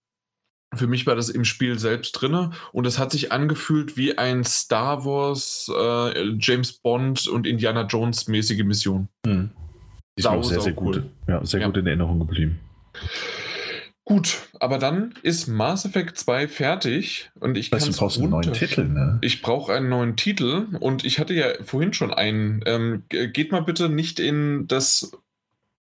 [0.76, 4.44] für mich war das im Spiel selbst drinne und es hat sich angefühlt wie ein
[4.44, 9.08] Star Wars, äh, James Bond und Indiana Jones mäßige Mission.
[9.26, 9.50] Mhm.
[10.18, 11.00] Die Sau, auch sehr, sehr cool.
[11.00, 11.02] gut.
[11.26, 11.66] Ja, sehr Ja.
[11.66, 12.60] gut in Erinnerung geblieben.
[14.06, 18.52] Gut, aber dann ist Mass Effect 2 fertig und ich kann du brauchst einen neuen
[18.52, 19.18] Titel, ne?
[19.22, 22.60] Ich brauche einen neuen Titel und ich hatte ja vorhin schon einen.
[22.66, 25.12] Ähm, ge- geht mal bitte nicht in das,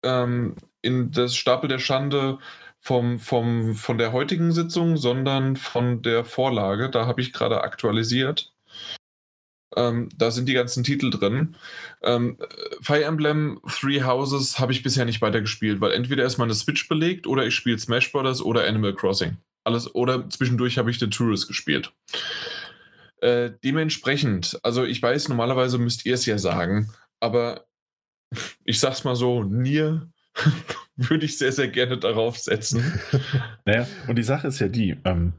[0.02, 2.38] ähm, in das Stapel der Schande
[2.80, 6.90] vom, vom, von der heutigen Sitzung, sondern von der Vorlage.
[6.90, 8.52] Da habe ich gerade aktualisiert.
[9.76, 11.56] Ähm, da sind die ganzen Titel drin.
[12.02, 12.46] Ähm, äh,
[12.80, 17.26] Fire Emblem Three Houses habe ich bisher nicht weitergespielt, weil entweder ist meine Switch belegt
[17.26, 19.36] oder ich spiele Smash Brothers oder Animal Crossing.
[19.62, 21.92] Alles, oder zwischendurch habe ich The Tourist gespielt.
[23.20, 27.66] Äh, dementsprechend, also ich weiß, normalerweise müsst ihr es ja sagen, aber
[28.64, 30.10] ich sag's mal so, Nier
[31.08, 32.82] würde ich sehr, sehr gerne darauf setzen.
[33.64, 35.32] Naja, und die Sache ist ja die, ähm,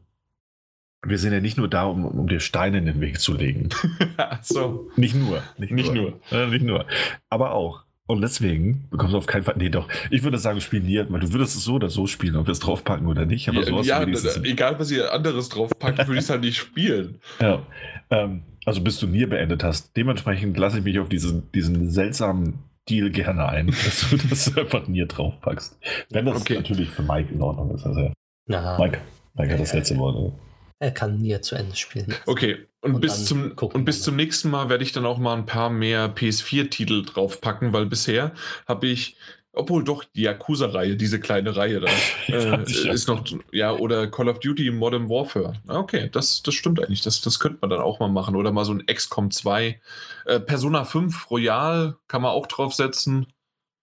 [1.05, 3.69] wir sind ja nicht nur da, um, um dir Steine in den Weg zu legen.
[4.41, 5.41] so, Nicht nur.
[5.57, 6.19] Nicht, nicht nur.
[6.31, 6.39] nur.
[6.39, 6.85] Äh, nicht nur.
[7.29, 7.83] Aber auch.
[8.07, 9.55] Und deswegen bekommst du auf keinen Fall.
[9.57, 9.87] Nee, doch.
[10.09, 12.51] Ich würde sagen, spiel Nier, weil du würdest es so oder so spielen, ob wir
[12.51, 13.47] es draufpacken oder nicht.
[13.47, 17.19] Aber ja, d- egal was ihr anderes draufpackt, würde ich es halt nicht spielen.
[17.39, 17.65] Ja.
[18.09, 19.95] Ähm, also bis du Nier beendet hast.
[19.95, 22.59] Dementsprechend lasse ich mich auf diesen, diesen seltsamen
[22.89, 25.77] Deal gerne ein, dass du, dass du einfach Nier draufpackst.
[26.09, 26.55] Wenn das Okay.
[26.55, 27.85] natürlich für Mike in Ordnung ist.
[27.85, 28.11] Also,
[28.47, 28.99] Na, Mike,
[29.35, 30.33] Mike hat das letzte Wort.
[30.79, 32.13] er kann nie zu Ende spielen.
[32.25, 35.35] Okay, und, Und bis, zum, und bis zum nächsten Mal werde ich dann auch mal
[35.37, 38.31] ein paar mehr PS4-Titel draufpacken, weil bisher
[38.67, 39.15] habe ich,
[39.53, 41.89] obwohl doch die Yakuza-Reihe, diese kleine Reihe da,
[42.27, 45.53] äh, ist noch, ja, oder Call of Duty Modern Warfare.
[45.67, 48.35] Ah, Okay, das, das stimmt eigentlich, das, das könnte man dann auch mal machen.
[48.35, 49.79] Oder mal so ein XCOM 2.
[50.25, 53.27] Äh, Persona 5 Royal kann man auch draufsetzen.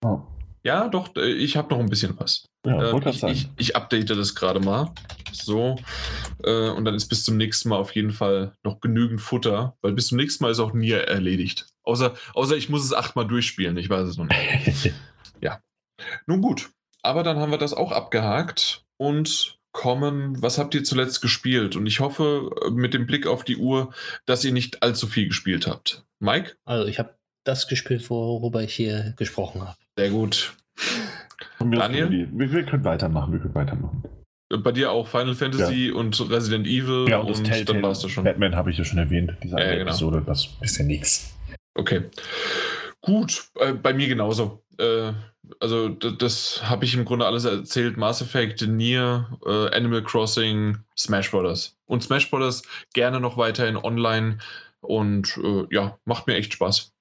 [0.03, 0.21] Oh.
[0.63, 2.45] Ja, doch, äh, ich habe noch ein bisschen was.
[2.65, 4.91] Ja, grad ich, ich, ich update das gerade mal.
[5.31, 5.77] So.
[6.43, 9.93] Äh, und dann ist bis zum nächsten Mal auf jeden Fall noch genügend Futter, weil
[9.93, 11.67] bis zum nächsten Mal ist auch Nier erledigt.
[11.83, 14.93] Außer, außer ich muss es achtmal durchspielen, ich weiß es noch nicht.
[16.25, 16.69] Nun gut,
[17.01, 21.75] aber dann haben wir das auch abgehakt und kommen, was habt ihr zuletzt gespielt?
[21.75, 23.93] Und ich hoffe, äh, mit dem Blick auf die Uhr,
[24.25, 26.05] dass ihr nicht allzu viel gespielt habt.
[26.19, 26.55] Mike?
[26.65, 29.77] Also ich habe das gespielt, worüber ich hier gesprochen habe.
[29.97, 30.53] Sehr gut.
[31.59, 32.09] Daniel?
[32.33, 34.03] Wir, wir, können weitermachen, wir können weitermachen.
[34.63, 35.93] Bei dir auch Final Fantasy ja.
[35.93, 38.23] und Resident Evil ja, und, und dann warst du schon.
[38.23, 39.81] Batman habe ich ja schon erwähnt, diese ja, genau.
[39.83, 41.37] Episode, das ist ja nichts.
[41.75, 42.05] Okay.
[43.01, 44.63] Gut, äh, bei mir genauso.
[44.79, 45.13] Äh,
[45.59, 47.97] also das, habe ich im Grunde alles erzählt.
[47.97, 51.77] Mass Effect, Nier, äh, Animal Crossing, Smash Bros.
[51.85, 52.63] Und Smash Bros.
[52.93, 54.37] gerne noch weiterhin online
[54.81, 56.93] und äh, ja, macht mir echt Spaß.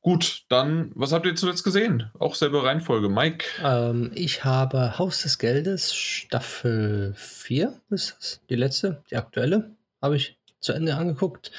[0.00, 2.10] Gut, dann, was habt ihr zuletzt gesehen?
[2.18, 3.08] Auch selber Reihenfolge.
[3.08, 3.44] Mike?
[3.62, 10.16] Ähm, ich habe Haus des Geldes, Staffel 4 ist das, die letzte, die aktuelle, habe
[10.16, 11.50] ich zu Ende angeguckt.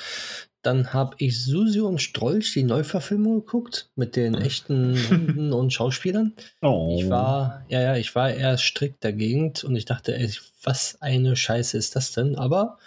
[0.62, 4.42] Dann habe ich Susi und Strolch, die Neuverfilmung geguckt, mit den hm.
[4.42, 6.34] echten Hunden und Schauspielern.
[6.62, 6.98] Oh.
[7.00, 10.30] Ich war, ja, ja, ich war eher strikt dagegen und ich dachte, ey,
[10.64, 12.36] was eine Scheiße ist das denn?
[12.36, 12.78] Aber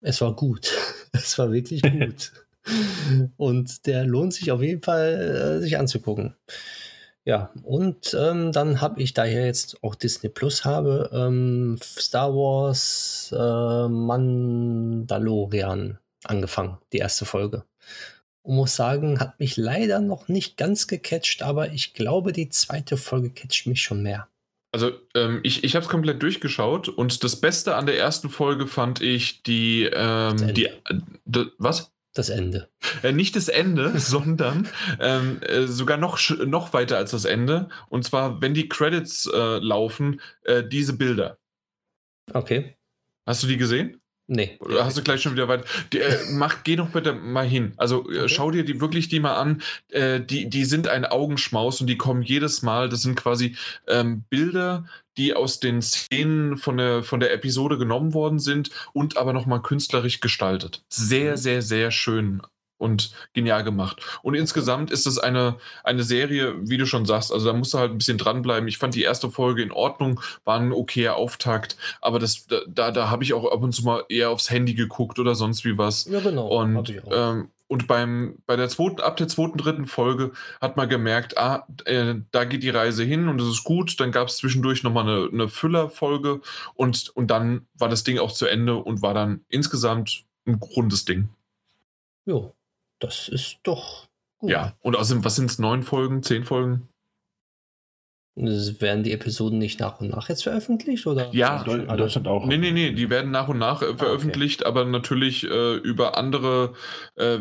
[0.00, 0.72] es war gut.
[1.12, 2.32] Es war wirklich gut.
[3.36, 6.34] und der lohnt sich auf jeden Fall, äh, sich anzugucken.
[7.24, 12.34] Ja, und ähm, dann habe ich, da ich jetzt auch Disney Plus habe, ähm, Star
[12.34, 17.64] Wars äh, Mandalorian angefangen, die erste Folge.
[18.42, 22.96] Und muss sagen, hat mich leider noch nicht ganz gecatcht, aber ich glaube, die zweite
[22.96, 24.28] Folge catcht mich schon mehr.
[24.72, 28.66] Also ähm, ich, ich habe es komplett durchgeschaut und das Beste an der ersten Folge
[28.66, 31.92] fand ich die, ähm, die, äh, was?
[32.12, 32.68] Das Ende.
[33.02, 34.68] Äh, nicht das Ende, sondern
[35.00, 37.68] ähm, äh, sogar noch, noch weiter als das Ende.
[37.88, 41.38] Und zwar, wenn die Credits äh, laufen, äh, diese Bilder.
[42.32, 42.76] Okay.
[43.26, 44.00] Hast du die gesehen?
[44.26, 44.56] Nee.
[44.60, 45.64] Oder hast du gleich schon wieder weiter?
[45.92, 47.74] Die, äh, mach, geh doch bitte mal hin.
[47.76, 48.28] Also äh, okay.
[48.28, 49.62] schau dir die wirklich die mal an.
[49.90, 52.88] Äh, die, die sind ein Augenschmaus und die kommen jedes Mal.
[52.88, 54.86] Das sind quasi ähm, Bilder,
[55.18, 59.60] die aus den Szenen von der, von der Episode genommen worden sind und aber nochmal
[59.60, 60.84] künstlerisch gestaltet.
[60.88, 61.36] Sehr, mhm.
[61.36, 62.40] sehr, sehr schön
[62.84, 64.02] und genial gemacht.
[64.22, 67.78] Und insgesamt ist es eine, eine Serie, wie du schon sagst, also da musst du
[67.78, 68.68] halt ein bisschen dranbleiben.
[68.68, 73.08] Ich fand die erste Folge in Ordnung, war ein okayer Auftakt, aber das, da, da
[73.08, 76.04] habe ich auch ab und zu mal eher aufs Handy geguckt oder sonst wie was.
[76.04, 76.46] Ja, genau.
[76.48, 81.38] Und, ähm, und beim, bei der zweiten, ab der zweiten, dritten Folge hat man gemerkt,
[81.38, 83.98] ah, äh, da geht die Reise hin und es ist gut.
[83.98, 86.42] Dann gab es zwischendurch nochmal eine, eine Füllerfolge
[86.74, 91.06] und, und dann war das Ding auch zu Ende und war dann insgesamt ein rundes
[91.06, 91.30] Ding.
[92.26, 92.54] Jo,
[93.04, 94.06] das ist doch
[94.38, 94.50] gut.
[94.50, 95.58] Ja, und außerdem, was sind es?
[95.58, 96.88] Neun Folgen, zehn Folgen?
[98.36, 101.06] Werden die Episoden nicht nach und nach jetzt veröffentlicht?
[101.06, 102.46] Oder ja, in Deutschland auch.
[102.46, 104.80] Nee, nee, nee, die werden nach und nach äh, veröffentlicht, ah, okay.
[104.80, 106.72] aber natürlich äh, über andere
[107.14, 107.38] äh,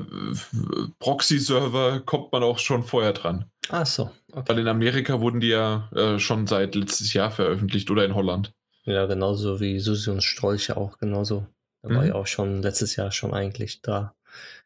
[1.00, 3.46] Proxy-Server kommt man auch schon vorher dran.
[3.70, 4.12] Ach so.
[4.32, 4.44] Okay.
[4.50, 8.54] Weil in Amerika wurden die ja äh, schon seit letztes Jahr veröffentlicht oder in Holland.
[8.86, 11.48] Ja, genauso wie Susi und Strolche auch genauso.
[11.82, 11.96] Da mhm.
[11.96, 14.14] war ja auch schon letztes Jahr schon eigentlich da.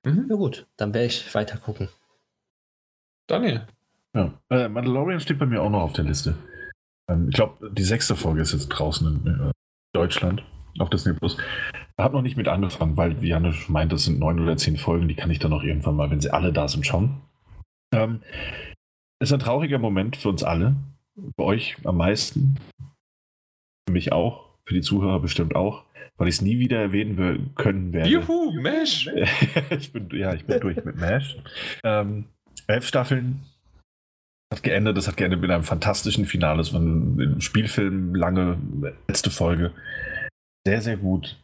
[0.03, 0.25] Mhm.
[0.29, 1.89] Na gut, dann werde ich weiter gucken.
[3.27, 3.67] Daniel.
[4.15, 6.37] Ja, äh, Mandalorian steht bei mir auch noch auf der Liste.
[7.09, 9.51] Ähm, ich glaube, die sechste Folge ist jetzt draußen in äh,
[9.93, 10.43] Deutschland
[10.79, 11.37] auf Disney Plus.
[11.37, 14.77] Ich habe noch nicht mit angefangen, weil, wie Janne meint, das sind neun oder zehn
[14.77, 17.21] Folgen, die kann ich dann auch irgendwann mal, wenn sie alle da sind, schauen.
[17.93, 18.21] Ähm,
[19.19, 20.75] ist ein trauriger Moment für uns alle.
[21.35, 22.59] Für euch am meisten.
[23.87, 24.45] Für mich auch.
[24.65, 25.86] Für die Zuhörer bestimmt auch
[26.17, 28.09] weil ich es nie wieder erwähnen können werde.
[28.09, 29.09] Juhu, Mesh!
[29.69, 31.37] ich bin, ja, ich bin durch mit Mesh.
[31.83, 32.25] Ähm,
[32.67, 33.41] elf Staffeln.
[34.51, 36.61] Hat geendet, das hat geendet mit einem fantastischen Finale.
[36.61, 38.57] Es war ein Spielfilm, lange,
[39.07, 39.73] letzte Folge.
[40.65, 41.37] Sehr, sehr gut.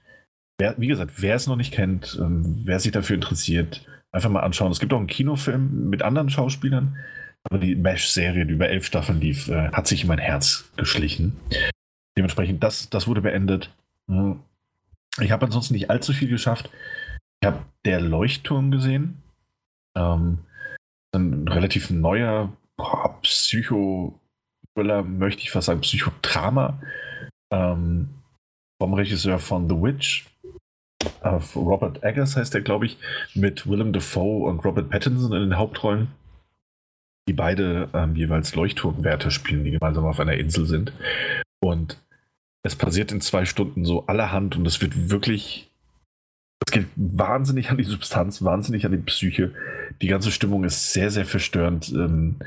[0.57, 4.41] Wer, wie gesagt, wer es noch nicht kennt, ähm, wer sich dafür interessiert, einfach mal
[4.41, 4.71] anschauen.
[4.71, 6.97] Es gibt auch einen Kinofilm mit anderen Schauspielern,
[7.43, 11.35] aber die Mesh-Serie, die über elf Staffeln lief, äh, hat sich in mein Herz geschlichen.
[12.17, 13.73] Dementsprechend, das, das wurde beendet.
[15.21, 16.69] Ich habe ansonsten nicht allzu viel geschafft.
[17.41, 19.21] Ich habe der Leuchtturm gesehen.
[19.95, 20.39] Ähm,
[21.13, 22.51] ein relativ neuer
[23.21, 26.81] Psycho-Thriller, möchte ich fast sagen, Psychodrama
[27.51, 28.09] ähm,
[28.81, 30.25] vom Regisseur von The Witch.
[31.21, 32.97] Äh, Robert Eggers heißt der, glaube ich,
[33.35, 36.07] mit Willem Dafoe und Robert Pattinson in den Hauptrollen.
[37.29, 40.91] Die beide ähm, jeweils Leuchtturmwärter spielen, die gemeinsam auf einer Insel sind.
[41.61, 41.97] Und
[42.63, 45.69] es passiert in zwei Stunden so allerhand und es wird wirklich.
[46.65, 49.51] Es geht wahnsinnig an die Substanz, wahnsinnig an die Psyche.
[50.01, 51.91] Die ganze Stimmung ist sehr, sehr verstörend.
[51.91, 52.37] Ähm,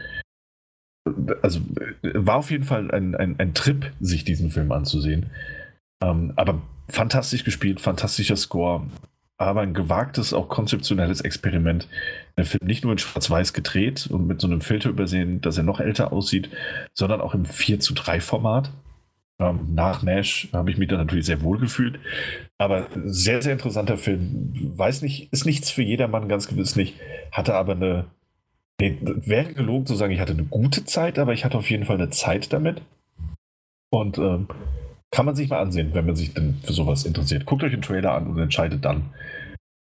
[1.43, 1.61] also
[2.03, 5.27] war auf jeden Fall ein, ein, ein Trip, sich diesen Film anzusehen.
[6.03, 8.87] Ähm, aber fantastisch gespielt, fantastischer Score,
[9.39, 11.89] aber ein gewagtes, auch konzeptionelles Experiment.
[12.39, 15.65] Der Film nicht nur in Schwarz-Weiß gedreht und mit so einem Filter übersehen, dass er
[15.65, 16.49] noch älter aussieht,
[16.95, 18.71] sondern auch im 4 zu 3 Format.
[19.39, 21.99] Ähm, nach Nash habe ich mich da natürlich sehr wohl gefühlt.
[22.59, 24.53] Aber sehr, sehr interessanter Film.
[24.77, 26.95] Weiß nicht, ist nichts für jedermann, ganz gewiss nicht.
[27.33, 28.07] Hatte aber eine.
[28.79, 31.87] Nee, wäre gelogen zu sagen, ich hatte eine gute Zeit, aber ich hatte auf jeden
[31.87, 32.83] Fall eine Zeit damit.
[33.91, 34.49] Und ähm,
[35.11, 37.47] kann man sich mal ansehen, wenn man sich denn für sowas interessiert.
[37.47, 39.15] Guckt euch den Trailer an und entscheidet dann.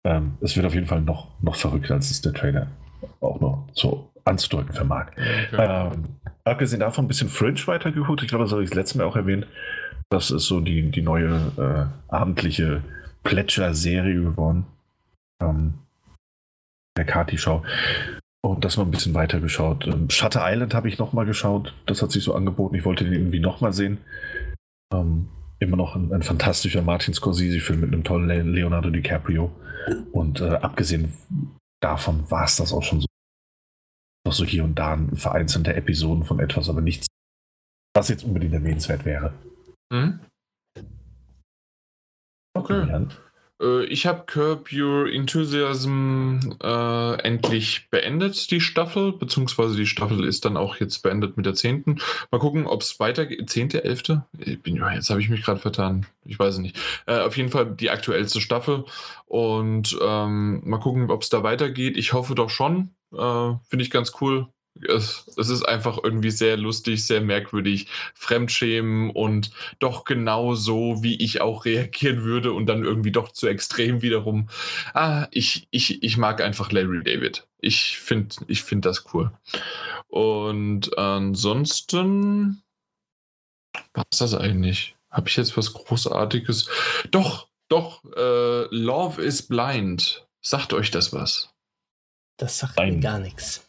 [0.06, 2.68] Ähm, es wird auf jeden Fall noch, noch verrückter, als es der Trailer
[3.20, 5.12] auch noch so anzudeuten vermag.
[5.12, 5.92] Okay.
[5.94, 6.06] Ähm,
[6.44, 8.24] abgesehen davon ein bisschen Fringe weitergeguckt.
[8.24, 9.48] Ich glaube, das habe ich das letzte Mal auch erwähnt.
[10.10, 12.82] Das ist so die, die neue äh, abendliche
[13.24, 14.66] Plätscher-Serie geworden.
[15.42, 15.76] Ähm,
[16.98, 17.64] der Kati-Show.
[18.42, 19.88] Und das noch ein bisschen weiter geschaut.
[19.88, 21.74] Ähm, Shutter Island habe ich nochmal geschaut.
[21.88, 22.76] Das hat sich so angeboten.
[22.76, 23.98] Ich wollte den irgendwie nochmal sehen.
[24.94, 25.30] Ähm,
[25.60, 29.52] immer noch ein, ein, fantastischer Martin Scorsese-Film mit einem tollen Leonardo DiCaprio.
[30.12, 31.14] Und äh, abgesehen
[31.82, 33.08] davon war es das auch schon so.
[34.26, 37.08] Noch so hier und da vereinzelte Episoden von etwas, aber nichts,
[37.94, 39.34] was jetzt unbedingt erwähnenswert wäre.
[39.92, 40.20] Mhm.
[42.56, 43.08] Okay.
[43.62, 50.46] Äh, ich habe Curb Your Enthusiasm äh, endlich beendet, die Staffel, beziehungsweise die Staffel ist
[50.46, 52.00] dann auch jetzt beendet mit der 10.
[52.32, 53.50] Mal gucken, ob es weitergeht.
[53.50, 54.22] 10., 11.?
[54.38, 56.06] Jetzt habe ich mich gerade vertan.
[56.26, 56.78] Ich weiß es nicht.
[57.06, 58.86] Äh, auf jeden Fall die aktuellste Staffel.
[59.26, 61.98] Und ähm, mal gucken, ob es da weitergeht.
[61.98, 62.95] Ich hoffe doch schon.
[63.14, 64.48] Äh, Finde ich ganz cool
[64.82, 71.16] es, es, ist einfach irgendwie sehr lustig, sehr merkwürdig, Fremdschämen und doch genau so, wie
[71.16, 74.50] ich auch reagieren würde und dann irgendwie doch zu extrem wiederum.
[74.94, 77.48] Ah, ich, ich, ich mag einfach Larry David.
[77.60, 79.32] Ich finde ich find das cool.
[80.08, 82.62] Und ansonsten
[83.94, 84.96] was ist das eigentlich?
[85.10, 86.68] Habe ich jetzt was Großartiges?
[87.12, 90.28] Doch, doch, äh, Love is Blind.
[90.42, 91.55] Sagt euch das was?
[92.38, 92.96] Das sagt Nein.
[92.96, 93.66] mir gar nichts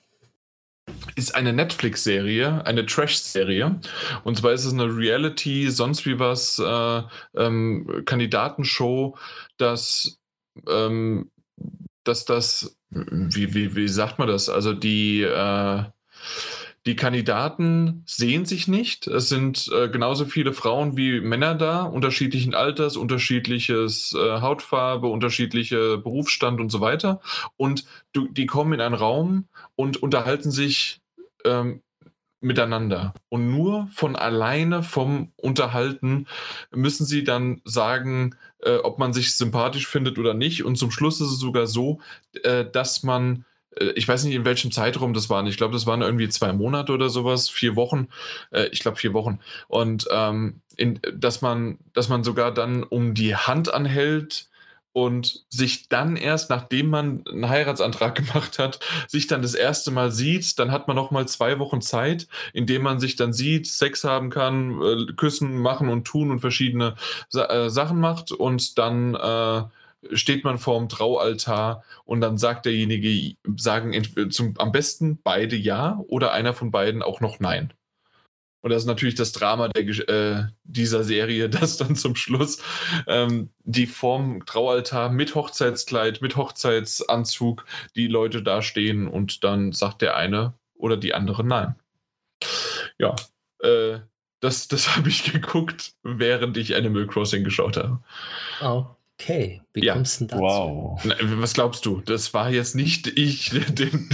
[1.15, 3.81] ist eine Netflix-Serie, eine Trash-Serie.
[4.25, 7.03] Und zwar ist es eine Reality, sonst wie was, äh,
[7.36, 9.17] ähm, Kandidatenshow,
[9.57, 10.19] dass,
[10.69, 11.31] ähm,
[12.05, 14.49] dass das, wie, wie, wie sagt man das?
[14.49, 15.85] Also die, äh,
[16.86, 19.08] die Kandidaten sehen sich nicht.
[19.08, 25.98] Es sind äh, genauso viele Frauen wie Männer da, unterschiedlichen Alters, unterschiedliches äh, Hautfarbe, unterschiedliche
[25.98, 27.20] Berufsstand und so weiter.
[27.56, 31.00] Und du, die kommen in einen Raum und unterhalten sich
[31.44, 31.82] ähm,
[32.40, 33.15] miteinander.
[33.28, 36.28] Und nur von alleine vom Unterhalten
[36.70, 40.65] müssen sie dann sagen, äh, ob man sich sympathisch findet oder nicht.
[40.65, 42.00] Und zum Schluss ist es sogar so,
[42.44, 43.44] äh, dass man
[43.94, 45.46] ich weiß nicht, in welchem Zeitraum das waren.
[45.46, 48.08] Ich glaube, das waren irgendwie zwei Monate oder sowas, vier Wochen.
[48.50, 49.40] Äh, ich glaube, vier Wochen.
[49.68, 54.48] Und ähm, in, dass, man, dass man sogar dann um die Hand anhält
[54.92, 60.10] und sich dann erst, nachdem man einen Heiratsantrag gemacht hat, sich dann das erste Mal
[60.10, 64.05] sieht, dann hat man noch mal zwei Wochen Zeit, indem man sich dann sieht, Sex
[64.05, 66.94] haben kann, äh, küssen, machen und tun und verschiedene
[67.28, 69.64] Sa äh, Sachen macht und dann äh,
[70.12, 76.01] steht man vor dem Traualtar und dann sagt derjenige, sagen zum, am besten beide ja
[76.09, 77.73] oder einer von beiden auch noch nein.
[78.67, 82.60] Und das ist natürlich das Drama der, äh, dieser Serie, dass dann zum Schluss
[83.07, 90.02] ähm, die Form Traualtar mit Hochzeitskleid, mit Hochzeitsanzug, die Leute da stehen und dann sagt
[90.02, 91.76] der eine oder die andere nein.
[92.99, 93.15] Ja,
[93.60, 94.01] äh,
[94.41, 98.01] das, das habe ich geguckt, während ich Animal Crossing geschaut habe.
[98.60, 98.86] Oh.
[99.19, 99.95] Okay, wie ja.
[99.95, 100.43] kommst du denn dazu?
[100.43, 101.01] Wow.
[101.41, 102.03] Was glaubst du?
[102.05, 104.11] Das war jetzt nicht ich, den,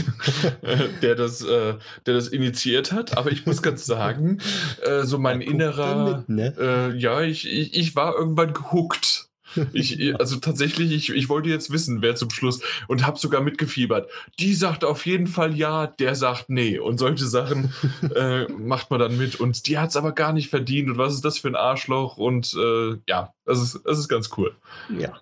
[1.03, 1.75] der, das, äh,
[2.07, 4.39] der das initiiert hat, aber ich muss ganz sagen,
[4.83, 6.55] äh, so mein innerer, mit, ne?
[6.57, 9.32] äh, ja, ich, ich, ich war irgendwann gehuckt.
[9.73, 14.11] Ich, also tatsächlich, ich, ich wollte jetzt wissen, wer zum Schluss und habe sogar mitgefiebert.
[14.39, 16.79] Die sagt auf jeden Fall ja, der sagt nee.
[16.79, 17.73] Und solche Sachen
[18.15, 19.41] äh, macht man dann mit.
[19.41, 20.91] Und die hat es aber gar nicht verdient.
[20.91, 22.17] Und was ist das für ein Arschloch?
[22.17, 24.55] Und äh, ja, das ist, das ist ganz cool.
[24.99, 25.21] Ja.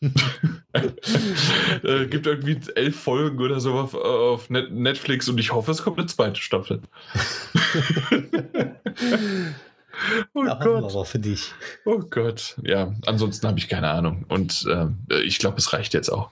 [0.72, 5.98] äh, gibt irgendwie elf Folgen oder so auf, auf Netflix und ich hoffe, es kommt
[5.98, 6.82] eine zweite Staffel.
[10.34, 10.84] Oh ja, Gott.
[10.84, 11.52] Aber für dich.
[11.84, 12.56] Oh Gott.
[12.62, 14.24] Ja, ansonsten habe ich keine Ahnung.
[14.28, 16.30] Und äh, ich glaube, es reicht jetzt auch.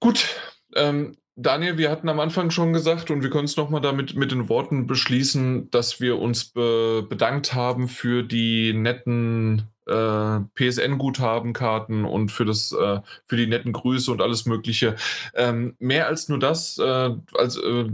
[0.00, 0.26] Gut.
[0.74, 4.32] Ähm, Daniel, wir hatten am Anfang schon gesagt und wir können es nochmal damit mit
[4.32, 12.30] den Worten beschließen, dass wir uns be bedankt haben für die netten äh, PSN-Guthabenkarten und
[12.32, 14.96] für das, äh, für die netten Grüße und alles Mögliche.
[15.34, 17.90] Ähm, mehr als nur das, äh, als äh,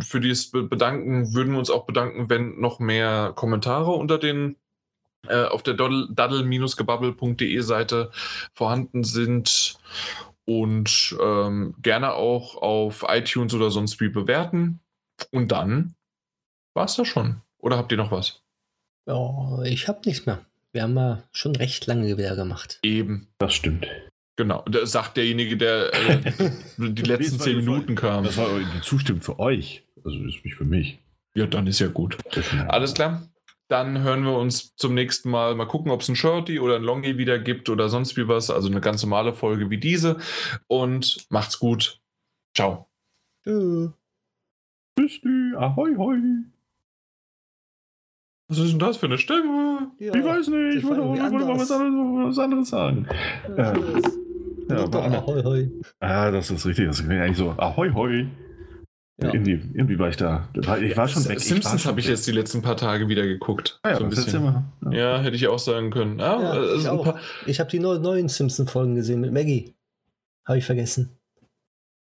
[0.00, 4.56] für dieses Bedanken würden wir uns auch bedanken, wenn noch mehr Kommentare unter den
[5.28, 8.10] äh, auf der daddle-gebabbel.de Seite
[8.54, 9.78] vorhanden sind
[10.44, 14.80] und ähm, gerne auch auf iTunes oder sonst wie bewerten.
[15.30, 15.94] Und dann
[16.74, 17.42] war es das schon.
[17.58, 18.42] Oder habt ihr noch was?
[19.06, 20.44] Oh, ich habe nichts mehr.
[20.76, 22.80] Wir haben ja schon recht lange wieder gemacht.
[22.82, 23.28] Eben.
[23.38, 23.86] Das stimmt.
[24.36, 28.24] Genau, das sagt derjenige, der äh, die letzten zehn Minuten kam.
[28.24, 29.86] Das war die Zustimmung für euch.
[30.04, 30.98] Also ist nicht für mich.
[31.34, 32.18] Ja, dann ist ja gut.
[32.68, 33.26] Alles klar.
[33.68, 35.54] dann hören wir uns zum nächsten Mal.
[35.54, 38.50] Mal gucken, ob es ein Shorty oder ein Longy wieder gibt oder sonst wie was.
[38.50, 40.18] Also eine ganz normale Folge wie diese.
[40.66, 42.02] Und macht's gut.
[42.54, 42.90] Ciao.
[43.44, 43.92] Tschüss.
[44.98, 46.18] Tschüss, ahoi, hoi.
[48.48, 49.90] Was ist denn das für eine Stimme?
[49.98, 53.06] Ja, ich weiß nicht, ich wollte, wollte mal was anderes, was anderes sagen.
[53.56, 53.72] Ja,
[54.68, 55.70] Ja, ja, aber ahoi, hoi.
[56.00, 56.86] Ah, das ist richtig.
[56.86, 57.50] Das klingt eigentlich so.
[57.56, 58.26] Ahoi, hoi.
[59.22, 59.32] Ja.
[59.32, 60.48] Irgendwie, irgendwie war ich da.
[60.54, 61.40] Ich war schon weg.
[61.40, 63.80] Simpsons habe ich jetzt die letzten paar Tage wieder geguckt.
[63.82, 64.34] Ah, ja, so ein bisschen.
[64.36, 64.64] immer.
[64.84, 64.92] Ja.
[65.16, 66.20] Ja, hätte ich auch sagen können.
[66.20, 67.04] Ah, Ja, also ich auch.
[67.04, 69.74] paar, Ich habe die neu- neuen Simpson-Folgen gesehen mit Maggie.
[70.46, 71.10] Habe ich vergessen.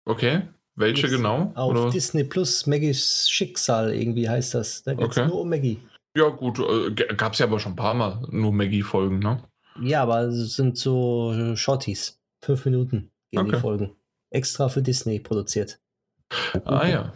[0.06, 0.42] okay.
[0.74, 1.52] Welche Jetzt genau?
[1.54, 1.90] Auf Oder?
[1.90, 4.82] Disney Plus Maggies Schicksal, irgendwie heißt das.
[4.84, 5.26] Da geht es Okay.
[5.28, 5.78] nur um Maggie.
[6.16, 6.58] Ja, gut.
[6.58, 9.42] Äh, Gab es ja aber schon ein paar Mal nur Maggie-Folgen, ne?
[9.80, 12.20] Ja, aber es sind so Shorties.
[12.42, 13.60] Fünf Minuten gehen die Okay.
[13.60, 13.96] Folgen.
[14.30, 15.80] Extra für Disney produziert.
[16.64, 17.12] Ah ja.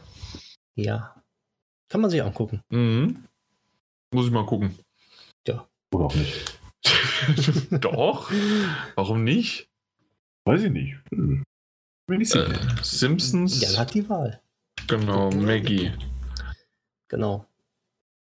[0.74, 1.22] Ja.
[1.88, 2.62] Kann man sich angucken.
[2.70, 3.24] Mhm.
[4.12, 4.78] Muss ich mal gucken.
[5.92, 6.58] Oder auch nicht.
[7.70, 8.30] Doch.
[8.96, 9.68] Warum nicht?
[10.44, 10.96] Weiß ich nicht.
[11.10, 11.42] Hm.
[12.10, 12.24] Äh,
[12.82, 13.60] Simpsons.
[13.60, 14.40] Jan hat die Wahl.
[14.86, 15.92] Genau, Maggie.
[17.08, 17.46] Genau.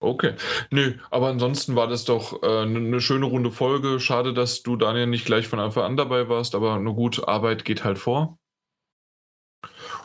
[0.04, 0.34] Okay.
[0.70, 4.02] Nö, aber ansonsten war das doch eine ne schöne runde Folge.
[4.02, 7.64] Schade, dass du, Daniel, nicht gleich von Anfang an dabei warst, aber nur gut, Arbeit
[7.64, 8.38] geht halt vor.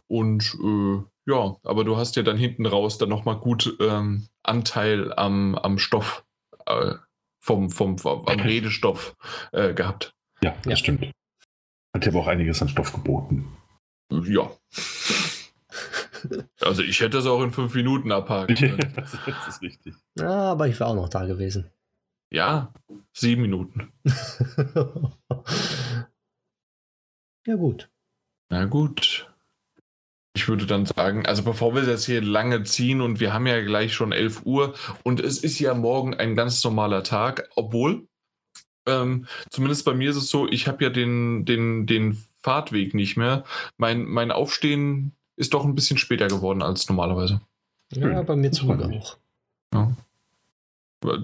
[0.07, 5.13] Und äh, ja, aber du hast ja dann hinten raus dann nochmal gut ähm, Anteil
[5.13, 6.25] am, am Stoff,
[6.67, 6.95] äh,
[7.41, 9.17] vom, vom, vom am Redestoff
[9.53, 10.15] äh, gehabt.
[10.43, 10.77] ja, das ja.
[10.77, 11.11] stimmt.
[11.93, 13.49] Hat ja aber auch einiges an Stoff geboten.
[14.11, 14.51] Ja.
[16.61, 18.93] Also ich hätte das auch in fünf Minuten abhaken können.
[18.97, 19.95] das ist richtig.
[20.19, 21.71] Ja, aber ich war auch noch da gewesen.
[22.31, 22.73] Ja,
[23.13, 23.93] sieben Minuten.
[27.47, 27.91] ja, gut.
[28.51, 29.31] Na gut.
[30.35, 33.61] Ich würde dann sagen, also bevor wir das hier lange ziehen und wir haben ja
[33.63, 38.07] gleich schon 11 Uhr und es ist ja morgen ein ganz normaler Tag, obwohl,
[38.87, 43.17] ähm, zumindest bei mir ist es so, ich habe ja den, den, den Fahrtweg nicht
[43.17, 43.45] mehr.
[43.77, 47.41] Mein, mein Aufstehen ist doch ein bisschen später geworden als normalerweise.
[47.93, 48.63] Ja, bei mir mich.
[49.73, 49.93] auch.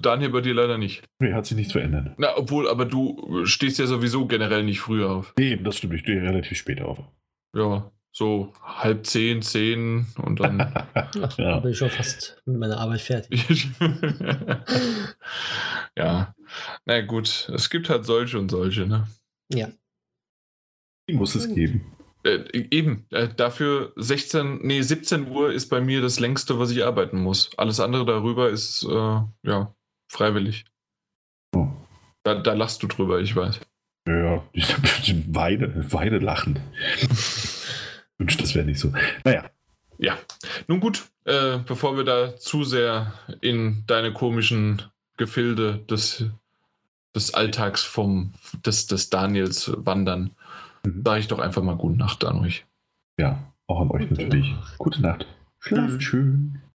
[0.01, 1.03] Daniel, bei dir leider nicht.
[1.19, 2.13] Nee, hat sich nichts verändert.
[2.17, 5.33] Na, obwohl, aber du stehst ja sowieso generell nicht früher auf.
[5.37, 5.93] Nee, das stimmt.
[5.95, 6.97] Ich stehe relativ spät auf.
[7.53, 10.59] Ja, so halb zehn, zehn und dann.
[11.15, 11.59] Ja, Ja.
[11.59, 13.67] bin ich schon fast mit meiner Arbeit fertig.
[15.97, 16.33] ja,
[16.85, 19.07] na gut, es gibt halt solche und solche, ne?
[19.53, 19.69] Ja.
[21.09, 21.85] Die muss es geben.
[22.25, 26.83] Äh, eben, äh, dafür 16, nee, 17 Uhr ist bei mir das längste, was ich
[26.83, 27.51] arbeiten muss.
[27.55, 29.75] Alles andere darüber ist, äh, ja,
[30.07, 30.65] freiwillig.
[31.55, 31.67] Oh.
[32.23, 33.59] Da, da lachst du drüber, ich weiß.
[34.07, 34.75] Ja, ich
[35.27, 36.59] weine, weine lachen.
[38.17, 38.91] Wünscht, das wäre nicht so.
[39.23, 39.47] Naja,
[39.99, 40.17] Ja,
[40.67, 44.81] nun gut, äh, bevor wir da zu sehr in deine komischen
[45.17, 46.25] Gefilde des,
[47.13, 48.33] des Alltags vom,
[48.65, 50.31] des, des Daniels wandern.
[51.03, 52.65] Sage ich doch einfach mal gute Nacht an euch.
[53.19, 54.51] ja, auch an euch Gute natürlich.
[54.51, 54.77] Nacht.
[54.77, 55.25] Gute Nacht.
[55.59, 56.03] Schlaft Tschüss.
[56.03, 56.61] schön.